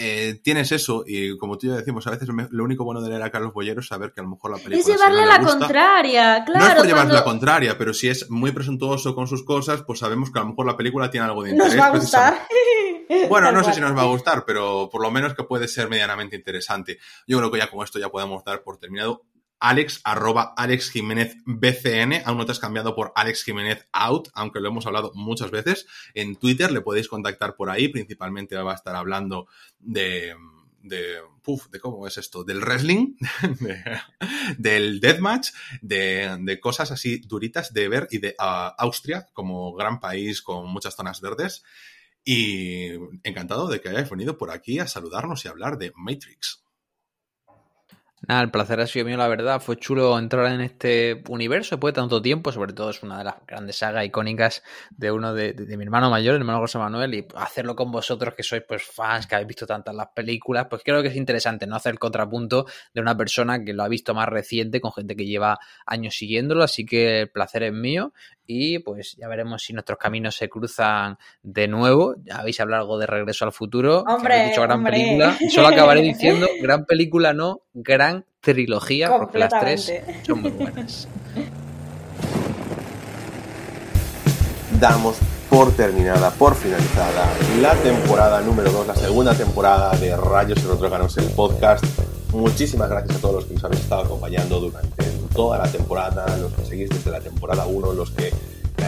eh, 0.00 0.40
tienes 0.44 0.70
eso 0.72 1.02
y 1.06 1.36
como 1.38 1.58
tú 1.58 1.66
y 1.66 1.70
yo 1.70 1.76
decimos, 1.76 2.06
a 2.06 2.10
veces 2.10 2.28
lo 2.50 2.64
único 2.64 2.84
bueno 2.84 3.00
de 3.00 3.10
leer 3.10 3.22
a 3.22 3.30
Carlos 3.30 3.52
Bollero 3.52 3.80
es 3.80 3.88
saber 3.88 4.12
que 4.12 4.20
a 4.20 4.24
lo 4.24 4.30
mejor 4.30 4.52
la 4.52 4.58
película 4.58 4.78
es 4.78 4.84
si 4.84 4.92
llevarle 4.92 5.22
no 5.22 5.26
la 5.26 5.38
gusta, 5.38 5.58
contraria, 5.58 6.44
claro. 6.44 6.60
no 6.60 6.66
es 6.66 6.74
por 6.74 6.86
llevarle 6.86 6.92
cuando 6.94 7.14
la 7.14 7.24
contraria, 7.24 7.78
pero 7.78 7.92
si 7.92 8.08
es 8.08 8.30
muy 8.30 8.52
presuntuoso 8.52 9.14
con 9.14 9.26
sus 9.26 9.44
cosas, 9.44 9.82
pues 9.82 9.98
sabemos 9.98 10.30
que 10.30 10.38
a 10.38 10.42
lo 10.42 10.50
mejor 10.50 10.66
la 10.66 10.76
película 10.76 11.10
tiene 11.10 11.26
algo 11.26 11.42
de 11.42 11.50
interés. 11.50 11.74
Nos 11.74 11.82
va 11.82 11.88
a 11.88 11.92
precisamente. 11.92 12.38
gustar. 12.40 12.48
Bueno, 13.30 13.50
no 13.52 13.64
sé 13.64 13.72
si 13.72 13.80
nos 13.80 13.96
va 13.96 14.02
a 14.02 14.06
gustar, 14.06 14.44
pero 14.44 14.90
por 14.92 15.00
lo 15.00 15.10
menos 15.10 15.32
que 15.32 15.42
puede 15.42 15.66
ser 15.66 15.88
medianamente 15.88 16.36
interesante. 16.36 16.98
Yo 17.26 17.38
creo 17.38 17.50
que 17.50 17.58
ya 17.58 17.70
con 17.70 17.82
esto 17.82 17.98
ya 17.98 18.10
podemos 18.10 18.44
dar 18.44 18.62
por 18.62 18.76
terminado. 18.76 19.24
Alex, 19.60 20.00
arroba 20.04 20.54
Alex 20.56 20.90
Jiménez 20.90 21.36
BCN, 21.44 22.22
aún 22.24 22.38
no 22.38 22.46
te 22.46 22.52
has 22.52 22.60
cambiado 22.60 22.94
por 22.94 23.12
Alex 23.14 23.42
Jiménez 23.44 23.88
Out, 23.92 24.28
aunque 24.34 24.60
lo 24.60 24.68
hemos 24.68 24.86
hablado 24.86 25.12
muchas 25.14 25.50
veces. 25.50 25.86
En 26.14 26.36
Twitter 26.36 26.70
le 26.70 26.80
podéis 26.80 27.08
contactar 27.08 27.56
por 27.56 27.70
ahí, 27.70 27.88
principalmente 27.88 28.56
va 28.56 28.72
a 28.72 28.76
estar 28.76 28.94
hablando 28.94 29.48
de 29.78 30.34
de, 30.82 31.20
de 31.70 31.80
cómo 31.80 32.06
es 32.06 32.18
esto, 32.18 32.44
del 32.44 32.60
wrestling, 32.60 33.14
del 34.58 35.00
deathmatch, 35.00 35.50
de, 35.82 36.36
de 36.40 36.60
cosas 36.60 36.90
así 36.90 37.18
duritas 37.18 37.72
de 37.72 37.88
ver 37.88 38.08
y 38.10 38.18
de 38.18 38.34
Austria 38.38 39.28
como 39.32 39.74
gran 39.74 40.00
país 40.00 40.42
con 40.42 40.68
muchas 40.68 40.94
zonas 40.94 41.20
verdes. 41.20 41.62
Y 42.24 42.90
encantado 43.22 43.68
de 43.68 43.80
que 43.80 43.88
hayáis 43.88 44.10
venido 44.10 44.36
por 44.36 44.50
aquí 44.50 44.78
a 44.80 44.86
saludarnos 44.86 45.44
y 45.44 45.48
hablar 45.48 45.78
de 45.78 45.92
Matrix. 45.96 46.62
Nada, 48.26 48.42
el 48.42 48.50
placer 48.50 48.80
ha 48.80 48.86
sido 48.86 49.06
mío, 49.06 49.16
la 49.16 49.28
verdad. 49.28 49.60
Fue 49.60 49.76
chulo 49.76 50.18
entrar 50.18 50.52
en 50.52 50.60
este 50.60 51.22
universo 51.28 51.76
después 51.76 51.94
de 51.94 52.00
tanto 52.00 52.20
tiempo. 52.20 52.50
Sobre 52.50 52.72
todo 52.72 52.90
es 52.90 53.02
una 53.02 53.18
de 53.18 53.24
las 53.24 53.36
grandes 53.46 53.76
sagas 53.76 54.04
icónicas 54.04 54.64
de 54.90 55.12
uno 55.12 55.32
de, 55.34 55.54
mi 55.76 55.84
hermano 55.84 56.10
mayor, 56.10 56.34
el 56.34 56.40
hermano 56.40 56.58
José 56.58 56.78
Manuel, 56.78 57.14
y 57.14 57.26
hacerlo 57.36 57.76
con 57.76 57.92
vosotros 57.92 58.34
que 58.34 58.42
sois 58.42 58.64
pues 58.66 58.82
fans, 58.82 59.26
que 59.26 59.36
habéis 59.36 59.48
visto 59.48 59.66
tantas 59.66 59.94
las 59.94 60.08
películas, 60.08 60.66
pues 60.68 60.82
creo 60.84 61.00
que 61.00 61.08
es 61.08 61.16
interesante, 61.16 61.66
¿no? 61.66 61.76
Hacer 61.76 61.92
el 61.92 61.98
contrapunto 62.00 62.66
de 62.92 63.00
una 63.00 63.16
persona 63.16 63.64
que 63.64 63.72
lo 63.72 63.84
ha 63.84 63.88
visto 63.88 64.14
más 64.14 64.28
reciente 64.28 64.80
con 64.80 64.92
gente 64.92 65.14
que 65.14 65.24
lleva 65.24 65.58
años 65.86 66.16
siguiéndolo. 66.16 66.64
Así 66.64 66.84
que 66.84 67.20
el 67.20 67.30
placer 67.30 67.62
es 67.62 67.72
mío 67.72 68.12
y 68.50 68.78
pues 68.78 69.14
ya 69.18 69.28
veremos 69.28 69.62
si 69.62 69.74
nuestros 69.74 69.98
caminos 69.98 70.34
se 70.34 70.48
cruzan 70.48 71.18
de 71.42 71.68
nuevo. 71.68 72.14
Ya 72.24 72.38
habéis 72.38 72.58
hablado 72.60 72.82
algo 72.82 72.98
de 72.98 73.06
Regreso 73.06 73.44
al 73.44 73.52
Futuro, 73.52 74.04
hombre, 74.08 74.34
que 74.36 74.48
dicho 74.48 74.62
gran 74.62 74.82
película. 74.82 75.36
Solo 75.50 75.68
acabaré 75.68 76.00
diciendo 76.02 76.48
gran 76.62 76.86
película, 76.86 77.34
no 77.34 77.60
gran 77.74 78.24
trilogía, 78.40 79.16
porque 79.16 79.38
las 79.38 79.50
tres 79.60 79.92
son 80.26 80.42
muy 80.42 80.50
buenas. 80.50 81.06
Damos 84.80 85.18
por 85.50 85.76
terminada, 85.76 86.30
por 86.30 86.54
finalizada 86.54 87.30
la 87.60 87.74
temporada 87.74 88.40
número 88.40 88.72
2, 88.72 88.86
la 88.86 88.96
segunda 88.96 89.34
temporada 89.34 89.94
de 89.98 90.16
Rayos 90.16 90.58
y 90.58 90.66
Retróganos, 90.66 91.18
el 91.18 91.26
podcast. 91.32 91.84
Muchísimas 92.32 92.90
gracias 92.90 93.16
a 93.16 93.20
todos 93.20 93.34
los 93.36 93.44
que 93.46 93.54
nos 93.54 93.64
habéis 93.64 93.80
estado 93.80 94.02
acompañando 94.02 94.60
durante 94.60 95.04
toda 95.34 95.58
la 95.58 95.70
temporada, 95.70 96.36
los 96.36 96.52
que 96.52 96.64
seguís 96.64 96.90
desde 96.90 97.10
la 97.10 97.20
temporada 97.20 97.66
1, 97.66 97.92
los 97.92 98.10
que 98.10 98.32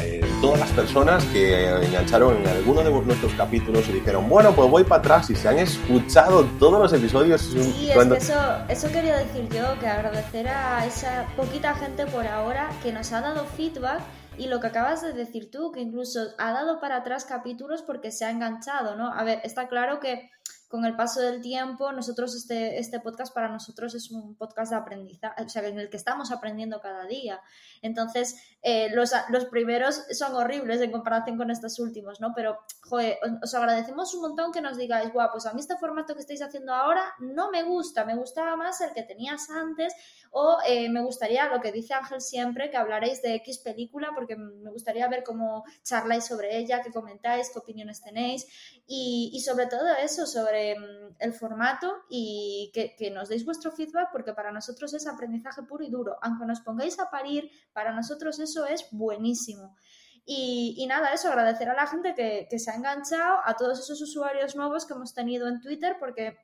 eh, 0.03 0.21
todas 0.41 0.61
las 0.61 0.71
personas 0.71 1.25
que 1.27 1.69
engancharon 1.85 2.37
en 2.37 2.47
alguno 2.49 2.83
de 2.83 2.91
nuestros 2.91 3.33
capítulos 3.35 3.89
y 3.89 3.93
dijeron, 3.93 4.29
bueno, 4.29 4.55
pues 4.55 4.71
voy 4.71 4.85
para 4.85 5.01
atrás 5.01 5.31
y 5.31 5.37
se 5.37 5.49
han 5.49 5.59
escuchado 5.59 6.45
todos 6.59 6.81
los 6.81 6.93
episodios. 6.93 7.41
Sí, 7.41 7.91
es 7.91 8.07
que 8.07 8.17
eso, 8.17 8.35
eso 8.69 8.89
quería 8.89 9.17
decir 9.17 9.49
yo, 9.49 9.79
que 9.81 9.89
agradecer 9.89 10.49
a 10.49 10.87
esa 10.87 11.27
poquita 11.37 11.75
gente 11.75 12.07
por 12.07 12.27
ahora 12.27 12.71
que 12.83 12.93
nos 12.93 13.13
ha 13.13 13.21
dado 13.21 13.45
feedback 13.57 14.01
y 14.39 14.47
lo 14.47 14.61
que 14.61 14.69
acabas 14.69 15.03
de 15.03 15.13
decir 15.13 15.51
tú, 15.51 15.73
que 15.73 15.81
incluso 15.81 16.21
ha 16.39 16.53
dado 16.53 16.81
para 16.81 16.97
atrás 16.97 17.25
capítulos 17.25 17.83
porque 17.83 18.11
se 18.11 18.25
ha 18.25 18.31
enganchado, 18.31 18.97
¿no? 18.97 19.13
A 19.13 19.25
ver, 19.25 19.41
está 19.45 19.69
claro 19.69 20.01
que 20.01 20.31
con 20.71 20.85
el 20.85 20.95
paso 20.95 21.21
del 21.21 21.41
tiempo, 21.43 21.91
nosotros 21.91 22.37
este, 22.37 22.79
este 22.79 23.01
podcast 23.01 23.35
para 23.35 23.49
nosotros 23.49 23.93
es 23.97 24.13
un 24.13 24.37
podcast 24.37 24.71
de 24.71 24.79
aprendizaje, 24.79 25.43
o 25.43 25.49
sea, 25.49 25.67
en 25.67 25.81
el 25.81 25.91
que 25.91 25.97
estamos 25.97 26.31
aprendiendo 26.31 26.81
cada 26.81 27.07
día. 27.07 27.41
Entonces, 27.83 28.37
eh, 28.63 28.91
los, 28.95 29.13
los, 29.31 29.47
primeros 29.47 30.05
son 30.11 30.35
horribles 30.35 30.81
en 30.81 30.91
comparación 30.91 31.37
con 31.37 31.51
estos 31.51 31.79
últimos, 31.79 32.21
¿no? 32.21 32.33
Pero, 32.35 32.59
joder, 32.83 33.19
os 33.43 33.55
agradecemos 33.55 34.15
un 34.15 34.23
montón 34.23 34.53
que 34.53 34.61
nos 34.61 34.77
digáis, 34.77 35.13
guau, 35.13 35.31
pues 35.33 35.47
a 35.47 35.53
mí 35.53 35.61
este 35.61 35.77
formato 35.77 36.15
que 36.15 36.21
estáis 36.21 36.43
haciendo 36.43 36.75
ahora 36.75 37.03
no 37.21 37.51
me 37.51 37.63
gusta, 37.63 38.05
me 38.05 38.17
gustaba 38.17 38.57
más 38.57 38.81
el 38.81 38.93
que 38.93 39.03
tenías 39.03 39.49
antes 39.51 39.95
o 40.31 40.59
eh, 40.67 40.89
me 40.91 41.03
gustaría, 41.03 41.49
lo 41.49 41.61
que 41.61 41.73
dice 41.73 41.95
Ángel 41.95 42.21
siempre, 42.21 42.71
que 42.71 42.77
hablaréis 42.77 43.23
de 43.23 43.35
X 43.37 43.59
película 43.59 44.11
porque 44.15 44.37
me 44.37 44.71
gustaría 44.71 45.09
ver 45.09 45.25
cómo 45.25 45.65
charláis 45.83 46.27
sobre 46.27 46.59
ella, 46.59 46.83
qué 46.83 46.91
comentáis, 46.93 47.51
qué 47.51 47.59
opiniones 47.59 48.03
tenéis 48.03 48.47
y, 48.87 49.31
y 49.33 49.41
sobre 49.41 49.67
todo 49.67 49.89
eso, 49.97 50.27
sobre 50.27 50.71
Mm, 50.81 51.15
el 51.19 51.33
formato 51.33 52.05
y 52.09 52.71
que, 52.73 53.11
nos 53.11 53.29
deis 53.29 53.45
vuestro 53.45 53.73
feedback 53.73 54.11
porque 54.13 54.33
para 54.33 54.53
nosotros 54.53 54.95
es 54.95 55.07
aprendizaje 55.07 55.63
puro 55.63 55.85
y 55.85 55.91
duro. 55.91 56.17
Aunque 56.23 56.47
nos 56.47 56.61
pongáis 56.61 56.99
a 56.99 57.11
parir, 57.11 57.51
para 57.73 57.93
nosotros 57.93 58.39
eso 58.39 58.67
es 58.67 58.87
buenísimo. 58.91 59.77
Y, 60.25 60.87
nada, 60.87 61.13
eso, 61.13 61.29
agradecer 61.29 61.69
a 61.71 61.75
la 61.75 61.87
gente 61.87 62.15
que, 62.15 62.59
se 62.59 62.71
ha 62.71 62.75
enganchado, 62.75 63.39
a 63.45 63.55
todos 63.55 63.81
esos 63.81 64.01
usuarios 64.01 64.55
nuevos 64.55 64.87
que 64.87 64.95
hemos 64.95 65.13
tenido 65.13 65.49
en 65.49 65.61
Twitter 65.61 65.97
porque 65.99 66.39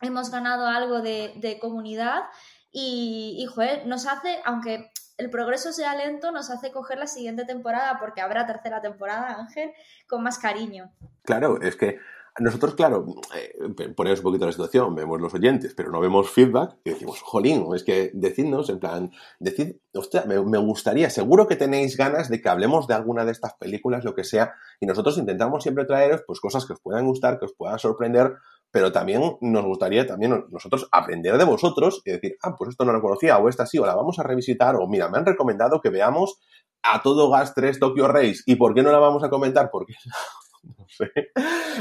hemos 0.00 0.30
ganado 0.30 0.66
algo 0.66 1.02
de, 1.02 1.58
comunidad 1.60 2.22
y, 2.72 3.36
y 3.38 3.46
joder, 3.46 3.86
nos 3.86 4.06
hace, 4.06 4.40
aunque 4.44 4.90
el 5.18 5.30
progreso 5.30 5.72
sea 5.72 5.94
lento, 5.94 6.32
nos 6.32 6.50
hace 6.50 6.72
coger 6.72 6.98
la 6.98 7.06
siguiente 7.06 7.44
temporada, 7.44 7.98
porque 8.00 8.20
habrá 8.20 8.46
tercera 8.46 8.80
temporada, 8.80 9.36
Ángel, 9.38 9.72
con 10.08 10.22
más 10.22 10.38
cariño. 10.38 10.92
Claro, 11.22 11.60
es 11.60 11.76
que 11.76 12.00
nosotros, 12.38 12.74
claro, 12.74 13.04
eh, 13.36 13.52
ponemos 13.94 14.20
un 14.20 14.24
poquito 14.24 14.46
la 14.46 14.52
situación, 14.52 14.94
vemos 14.94 15.20
los 15.20 15.34
oyentes, 15.34 15.74
pero 15.74 15.90
no 15.90 16.00
vemos 16.00 16.30
feedback, 16.30 16.76
y 16.84 16.90
decimos, 16.90 17.20
jolín, 17.20 17.66
es 17.74 17.84
que 17.84 18.10
decidnos, 18.14 18.70
en 18.70 18.78
plan, 18.78 19.10
decid, 19.38 19.76
hostia, 19.94 20.24
me, 20.26 20.42
me, 20.42 20.58
gustaría, 20.58 21.10
seguro 21.10 21.46
que 21.46 21.56
tenéis 21.56 21.96
ganas 21.96 22.30
de 22.30 22.40
que 22.40 22.48
hablemos 22.48 22.86
de 22.86 22.94
alguna 22.94 23.26
de 23.26 23.32
estas 23.32 23.54
películas, 23.54 24.04
lo 24.04 24.14
que 24.14 24.24
sea, 24.24 24.54
y 24.80 24.86
nosotros 24.86 25.18
intentamos 25.18 25.62
siempre 25.62 25.84
traeros, 25.84 26.22
pues, 26.26 26.40
cosas 26.40 26.64
que 26.64 26.72
os 26.72 26.80
puedan 26.80 27.06
gustar, 27.06 27.38
que 27.38 27.44
os 27.44 27.54
puedan 27.54 27.78
sorprender, 27.78 28.34
pero 28.70 28.90
también 28.90 29.36
nos 29.42 29.64
gustaría 29.66 30.06
también 30.06 30.46
nosotros 30.50 30.88
aprender 30.90 31.36
de 31.36 31.44
vosotros 31.44 32.00
y 32.06 32.12
decir, 32.12 32.38
ah, 32.42 32.54
pues 32.56 32.70
esto 32.70 32.86
no 32.86 32.92
lo 32.92 33.02
conocía, 33.02 33.36
o 33.36 33.50
esta 33.50 33.66
sí, 33.66 33.78
o 33.78 33.84
la 33.84 33.94
vamos 33.94 34.18
a 34.18 34.22
revisitar, 34.22 34.76
o 34.76 34.88
mira, 34.88 35.10
me 35.10 35.18
han 35.18 35.26
recomendado 35.26 35.80
que 35.82 35.90
veamos 35.90 36.40
a 36.82 37.02
todo 37.02 37.30
gas 37.30 37.54
3 37.54 37.78
Tokyo 37.78 38.08
Race, 38.08 38.40
¿y 38.46 38.56
por 38.56 38.74
qué 38.74 38.82
no 38.82 38.90
la 38.90 38.98
vamos 38.98 39.22
a 39.22 39.28
comentar? 39.28 39.70
Porque 39.70 39.92
sé. 40.92 41.10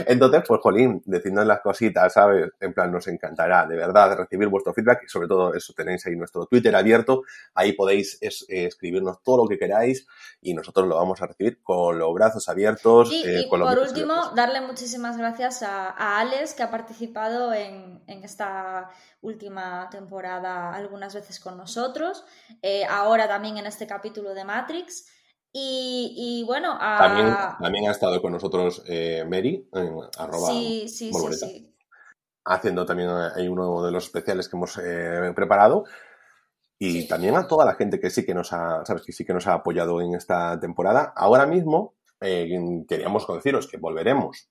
Entonces, 0.07 0.43
pues, 0.47 0.61
Jolín, 0.61 1.01
decidnos 1.05 1.45
las 1.45 1.61
cositas, 1.61 2.13
¿sabes? 2.13 2.49
En 2.59 2.73
plan, 2.73 2.91
nos 2.91 3.07
encantará, 3.07 3.65
de 3.65 3.75
verdad, 3.75 4.17
recibir 4.17 4.47
vuestro 4.47 4.73
feedback 4.73 5.03
y 5.05 5.09
sobre 5.09 5.27
todo 5.27 5.53
eso, 5.53 5.73
tenéis 5.73 6.05
ahí 6.05 6.15
nuestro 6.15 6.45
Twitter 6.45 6.75
abierto, 6.75 7.23
ahí 7.53 7.73
podéis 7.73 8.17
eh, 8.21 8.65
escribirnos 8.65 9.21
todo 9.23 9.43
lo 9.43 9.47
que 9.47 9.57
queráis 9.57 10.07
y 10.41 10.53
nosotros 10.53 10.88
lo 10.88 10.95
vamos 10.95 11.21
a 11.21 11.27
recibir 11.27 11.61
con 11.61 11.99
los 11.99 12.13
brazos 12.13 12.47
abiertos. 12.49 13.11
Y, 13.11 13.23
eh, 13.27 13.47
por 13.49 13.79
último, 13.79 14.31
darle 14.35 14.61
muchísimas 14.61 15.17
gracias 15.17 15.63
a, 15.63 15.89
a, 15.89 16.19
Alex, 16.19 16.53
que 16.53 16.63
ha 16.63 16.71
participado 16.71 17.53
en, 17.53 18.01
en, 18.07 18.23
esta 18.23 18.89
última 19.21 19.89
temporada 19.89 20.73
algunas 20.73 21.13
veces 21.13 21.39
con 21.39 21.57
nosotros, 21.57 22.23
eh, 22.61 22.85
ahora 22.85 23.27
también 23.27 23.57
en 23.57 23.65
este 23.65 23.88
capítulo 23.88 24.33
de 24.33 24.45
Matrix. 24.45 25.07
Y, 25.53 26.44
bueno, 26.48 26.78
también, 26.80 27.88
ha 27.88 27.91
estado 27.91 28.22
con 28.22 28.32
nosotros 28.32 28.84
eh, 28.88 29.26
Mary, 29.30 29.68
en 29.73 29.98
arroba 30.18 30.48
sí, 30.48 30.88
sí, 30.88 31.11
sí, 31.34 31.76
haciendo 32.45 32.86
también 32.86 33.10
hay 33.10 33.48
uno 33.48 33.84
de 33.84 33.91
los 33.91 34.06
especiales 34.06 34.48
que 34.48 34.56
hemos 34.56 34.78
eh, 34.78 35.32
preparado. 35.36 35.86
Y 36.80 37.07
también 37.07 37.36
a 37.36 37.48
toda 37.48 37.64
la 37.64 37.76
gente 37.76 37.99
que 37.99 38.10
sí 38.10 38.26
que 38.26 38.34
nos 38.34 38.53
ha, 38.53 38.84
sabes, 38.86 39.03
que 39.03 39.11
sí 39.11 39.23
que 39.23 39.34
nos 39.34 39.45
ha 39.45 39.53
apoyado 39.53 40.02
en 40.02 40.15
esta 40.15 40.60
temporada. 40.60 41.14
Ahora 41.15 41.45
mismo 41.45 41.94
eh, 42.19 42.49
queríamos 42.88 43.28
deciros 43.28 43.68
que 43.68 43.78
volveremos 43.78 44.49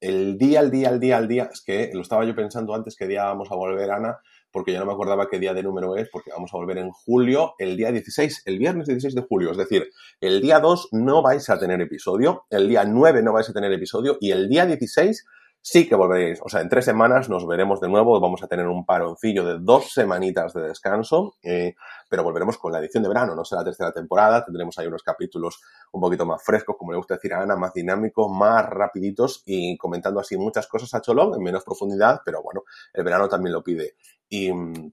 el 0.00 0.38
día, 0.38 0.60
el 0.60 0.70
día, 0.70 0.90
el 0.90 1.00
día, 1.00 1.18
el 1.18 1.26
día. 1.26 1.50
Es 1.52 1.62
que 1.62 1.90
lo 1.92 2.02
estaba 2.02 2.24
yo 2.24 2.36
pensando 2.36 2.74
antes 2.74 2.96
que 2.96 3.08
día 3.08 3.24
vamos 3.24 3.50
a 3.50 3.56
volver, 3.56 3.90
Ana, 3.90 4.20
porque 4.52 4.72
ya 4.72 4.80
no 4.80 4.86
me 4.86 4.92
acordaba 4.92 5.28
qué 5.28 5.38
día 5.38 5.54
de 5.54 5.62
número 5.62 5.96
es, 5.96 6.08
porque 6.10 6.30
vamos 6.30 6.52
a 6.52 6.56
volver 6.58 6.78
en 6.78 6.90
julio, 6.90 7.54
el 7.58 7.76
día 7.76 7.90
16, 7.90 8.42
el 8.44 8.58
viernes 8.58 8.86
16 8.86 9.14
de 9.14 9.22
julio. 9.22 9.50
Es 9.50 9.56
decir, 9.56 9.88
el 10.20 10.40
día 10.40 10.60
2 10.60 10.90
no 10.92 11.22
vais 11.22 11.48
a 11.50 11.58
tener 11.58 11.80
episodio, 11.80 12.44
el 12.50 12.68
día 12.68 12.84
9 12.84 13.22
no 13.22 13.32
vais 13.32 13.48
a 13.48 13.52
tener 13.52 13.72
episodio 13.72 14.18
y 14.20 14.30
el 14.30 14.48
día 14.48 14.66
16 14.66 15.26
sí 15.62 15.88
que 15.88 15.94
volveréis. 15.94 16.40
O 16.42 16.48
sea, 16.48 16.60
en 16.60 16.68
tres 16.68 16.84
semanas 16.84 17.28
nos 17.28 17.46
veremos 17.46 17.80
de 17.80 17.88
nuevo. 17.88 18.20
Vamos 18.20 18.42
a 18.42 18.48
tener 18.48 18.66
un 18.66 18.84
paroncillo 18.84 19.44
de 19.44 19.58
dos 19.60 19.92
semanitas 19.92 20.52
de 20.52 20.62
descanso, 20.62 21.36
eh, 21.42 21.74
pero 22.10 22.24
volveremos 22.24 22.58
con 22.58 22.72
la 22.72 22.80
edición 22.80 23.04
de 23.04 23.08
verano. 23.08 23.34
No 23.34 23.44
será 23.44 23.62
la 23.62 23.66
tercera 23.66 23.92
temporada. 23.92 24.44
Tendremos 24.44 24.76
ahí 24.78 24.88
unos 24.88 25.02
capítulos 25.02 25.60
un 25.92 26.00
poquito 26.00 26.26
más 26.26 26.42
frescos, 26.44 26.76
como 26.76 26.92
le 26.92 26.98
gusta 26.98 27.14
decir 27.14 27.32
a 27.32 27.42
Ana, 27.42 27.56
más 27.56 27.72
dinámicos, 27.72 28.30
más 28.30 28.68
rapiditos 28.68 29.42
y 29.46 29.76
comentando 29.78 30.20
así 30.20 30.36
muchas 30.36 30.66
cosas 30.66 30.92
a 30.94 31.00
Cholón 31.00 31.34
en 31.34 31.42
menos 31.42 31.64
profundidad, 31.64 32.20
pero 32.24 32.42
bueno, 32.42 32.64
el 32.92 33.04
verano 33.04 33.28
también 33.28 33.52
lo 33.52 33.62
pide. 33.62 33.94
Y 34.28 34.52
mm, 34.52 34.92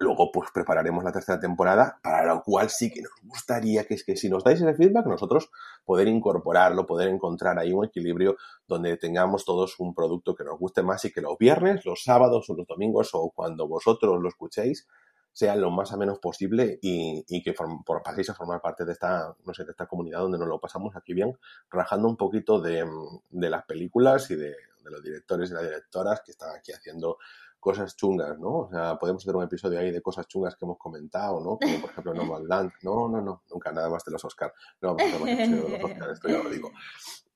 Luego, 0.00 0.30
pues 0.32 0.50
prepararemos 0.52 1.04
la 1.04 1.12
tercera 1.12 1.40
temporada, 1.40 1.98
para 2.02 2.24
lo 2.26 2.42
cual 2.42 2.70
sí 2.70 2.90
que 2.90 3.02
nos 3.02 3.12
gustaría 3.22 3.84
que 3.84 3.94
es 3.94 4.04
que 4.04 4.16
si 4.16 4.28
nos 4.28 4.44
dais 4.44 4.60
ese 4.60 4.74
feedback, 4.74 5.06
nosotros 5.06 5.50
poder 5.84 6.08
incorporarlo, 6.08 6.86
poder 6.86 7.08
encontrar 7.08 7.58
ahí 7.58 7.72
un 7.72 7.84
equilibrio 7.84 8.36
donde 8.66 8.96
tengamos 8.96 9.44
todos 9.44 9.78
un 9.78 9.94
producto 9.94 10.34
que 10.34 10.44
nos 10.44 10.58
guste 10.58 10.82
más 10.82 11.04
y 11.04 11.12
que 11.12 11.20
los 11.20 11.38
viernes, 11.38 11.84
los 11.84 12.02
sábados 12.02 12.48
o 12.50 12.54
los 12.54 12.66
domingos 12.66 13.10
o 13.14 13.30
cuando 13.34 13.68
vosotros 13.68 14.20
lo 14.20 14.28
escuchéis, 14.28 14.86
sean 15.32 15.60
lo 15.60 15.70
más 15.70 15.92
o 15.92 15.98
menos 15.98 16.18
posible 16.18 16.78
y, 16.80 17.42
que 17.42 17.52
por, 17.52 18.02
paséis 18.02 18.30
a 18.30 18.34
formar 18.34 18.62
parte 18.62 18.86
de 18.86 18.92
esta, 18.92 19.36
no 19.44 19.52
sé, 19.52 19.64
de 19.64 19.72
esta 19.72 19.86
comunidad 19.86 20.20
donde 20.20 20.38
nos 20.38 20.48
lo 20.48 20.58
pasamos 20.58 20.96
aquí 20.96 21.12
bien, 21.12 21.36
rajando 21.70 22.08
un 22.08 22.16
poquito 22.16 22.58
de, 22.58 22.88
de 23.30 23.50
las 23.50 23.66
películas 23.66 24.30
y 24.30 24.36
de, 24.36 24.54
de 24.86 24.90
los 24.90 25.02
directores 25.02 25.50
y 25.50 25.54
las 25.54 25.62
directoras 25.64 26.22
que 26.24 26.30
están 26.30 26.56
aquí 26.56 26.72
haciendo 26.72 27.18
cosas 27.58 27.96
chungas, 27.96 28.38
¿no? 28.38 28.60
O 28.60 28.70
sea, 28.70 28.96
podemos 28.96 29.22
hacer 29.22 29.36
un 29.36 29.44
episodio 29.44 29.78
ahí 29.78 29.90
de 29.90 30.02
cosas 30.02 30.26
chungas 30.28 30.54
que 30.56 30.64
hemos 30.64 30.78
comentado, 30.78 31.40
¿no? 31.40 31.58
Como 31.58 31.80
por 31.80 31.90
ejemplo 31.90 32.14
No 32.14 32.38
Land. 32.46 32.72
No, 32.82 33.08
no, 33.08 33.20
no, 33.20 33.42
nunca 33.50 33.72
nada 33.72 33.88
más 33.90 34.04
de 34.04 34.12
los 34.12 34.24
Oscars. 34.24 34.54
No 34.80 34.94
vamos 34.94 35.02
a 35.02 35.24
hacer 35.24 35.48
de 35.48 35.68
los 35.68 35.84
Oscars, 35.84 36.12
esto 36.12 36.28
ya 36.28 36.42
lo 36.42 36.50
digo. 36.50 36.70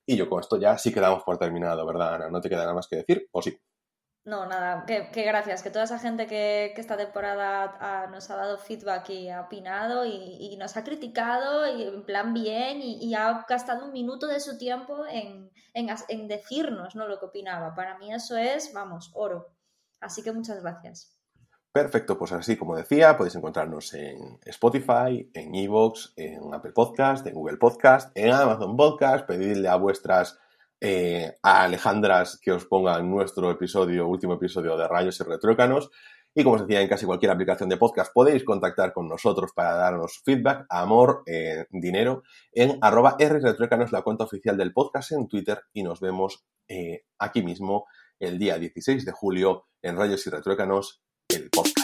Y 0.07 0.17
yo 0.17 0.29
con 0.29 0.41
esto 0.41 0.57
ya 0.57 0.77
sí 0.79 0.93
quedamos 0.93 1.23
por 1.23 1.39
terminado, 1.39 1.87
¿verdad, 1.87 2.15
Ana? 2.15 2.31
¿No 2.31 2.41
te 2.41 2.49
queda 2.49 2.61
nada 2.63 2.75
más 2.75 2.89
que 2.89 2.97
decir? 2.97 3.29
¿O 3.33 3.43
sí? 3.43 3.57
No, 4.23 4.45
nada, 4.45 4.85
que, 4.87 5.23
gracias, 5.23 5.63
que 5.63 5.71
toda 5.71 5.85
esa 5.85 5.99
gente 5.99 6.27
que, 6.27 6.75
esta 6.77 6.97
temporada 6.97 8.07
nos 8.09 8.31
ha 8.31 8.37
dado 8.37 8.59
feedback 8.59 9.09
y 9.11 9.31
ha 9.31 9.41
opinado 9.41 10.05
y, 10.05 10.57
nos 10.59 10.77
ha 10.77 10.85
criticado 10.85 11.67
y 11.75 11.85
en 11.85 12.05
plan 12.05 12.35
bien 12.35 12.83
y, 12.83 13.15
ha 13.15 13.47
gastado 13.49 13.87
un 13.87 13.93
minuto 13.93 14.27
de 14.27 14.41
su 14.41 14.59
tiempo 14.59 15.07
en, 15.07 15.51
en, 15.73 16.29
decirnos 16.29 16.95
¿no? 16.95 17.09
lo 17.09 17.19
que 17.19 17.27
opinaba. 17.27 17.75
Para 17.75 17.97
mí 17.99 18.13
eso 18.13 18.37
es, 18.37 18.73
vamos, 18.75 19.11
oro. 19.15 19.49
Así 20.01 20.23
que 20.23 20.33
muchas 20.33 20.63
gracias. 20.63 21.17
Perfecto, 21.73 22.19
pues 22.19 22.33
así 22.33 22.57
como 22.57 22.77
decía, 22.77 23.17
podéis 23.17 23.37
encontrarnos 23.37 23.95
en 23.95 24.41
Spotify, 24.45 25.31
en 25.33 25.55
Evox, 25.55 26.13
en 26.17 26.53
Apple 26.53 26.73
Podcast, 26.73 27.25
en 27.29 27.35
Google 27.35 27.59
Podcast, 27.59 28.11
en 28.17 28.33
Amazon 28.33 28.77
Podcast, 28.77 29.25
pedirle 29.25 29.69
a 29.69 29.77
vuestras 29.77 30.37
eh, 30.81 31.33
a 31.43 31.63
Alejandras 31.63 32.41
que 32.43 32.51
os 32.51 32.65
pongan 32.65 33.09
nuestro 33.09 33.53
episodio, 33.53 34.09
último 34.09 34.35
episodio 34.35 34.77
de 34.77 34.89
Rayos 34.89 35.21
y 35.21 35.25
Retrócanos. 35.25 35.91
Y 36.35 36.43
como 36.43 36.57
os 36.57 36.63
decía, 36.63 36.81
en 36.81 36.89
casi 36.89 37.07
cualquier 37.07 37.31
aplicación 37.31 37.69
de 37.69 37.77
podcast 37.77 38.13
podéis 38.13 38.45
contactar 38.45 38.93
con 38.93 39.09
nosotros 39.09 39.53
para 39.55 39.75
darnos 39.75 40.23
feedback, 40.25 40.67
amor, 40.71 41.23
eh, 41.27 41.67
dinero, 41.71 42.23
en 42.53 42.79
arroba 42.81 43.17
Retrócanos, 43.19 43.93
la 43.93 44.03
cuenta 44.03 44.25
oficial 44.25 44.57
del 44.57 44.73
podcast 44.73 45.13
en 45.13 45.29
Twitter. 45.29 45.61
Y 45.73 45.83
nos 45.83 46.01
vemos 46.01 46.45
eh, 46.67 47.05
aquí 47.19 47.43
mismo 47.43 47.87
el 48.21 48.39
día 48.39 48.59
16 48.59 49.05
de 49.05 49.13
julio 49.13 49.67
en 49.83 49.97
Rayos 49.97 50.27
y 50.27 50.31
Retrócanos, 50.31 51.03
el 51.29 51.49
podcast. 51.51 51.80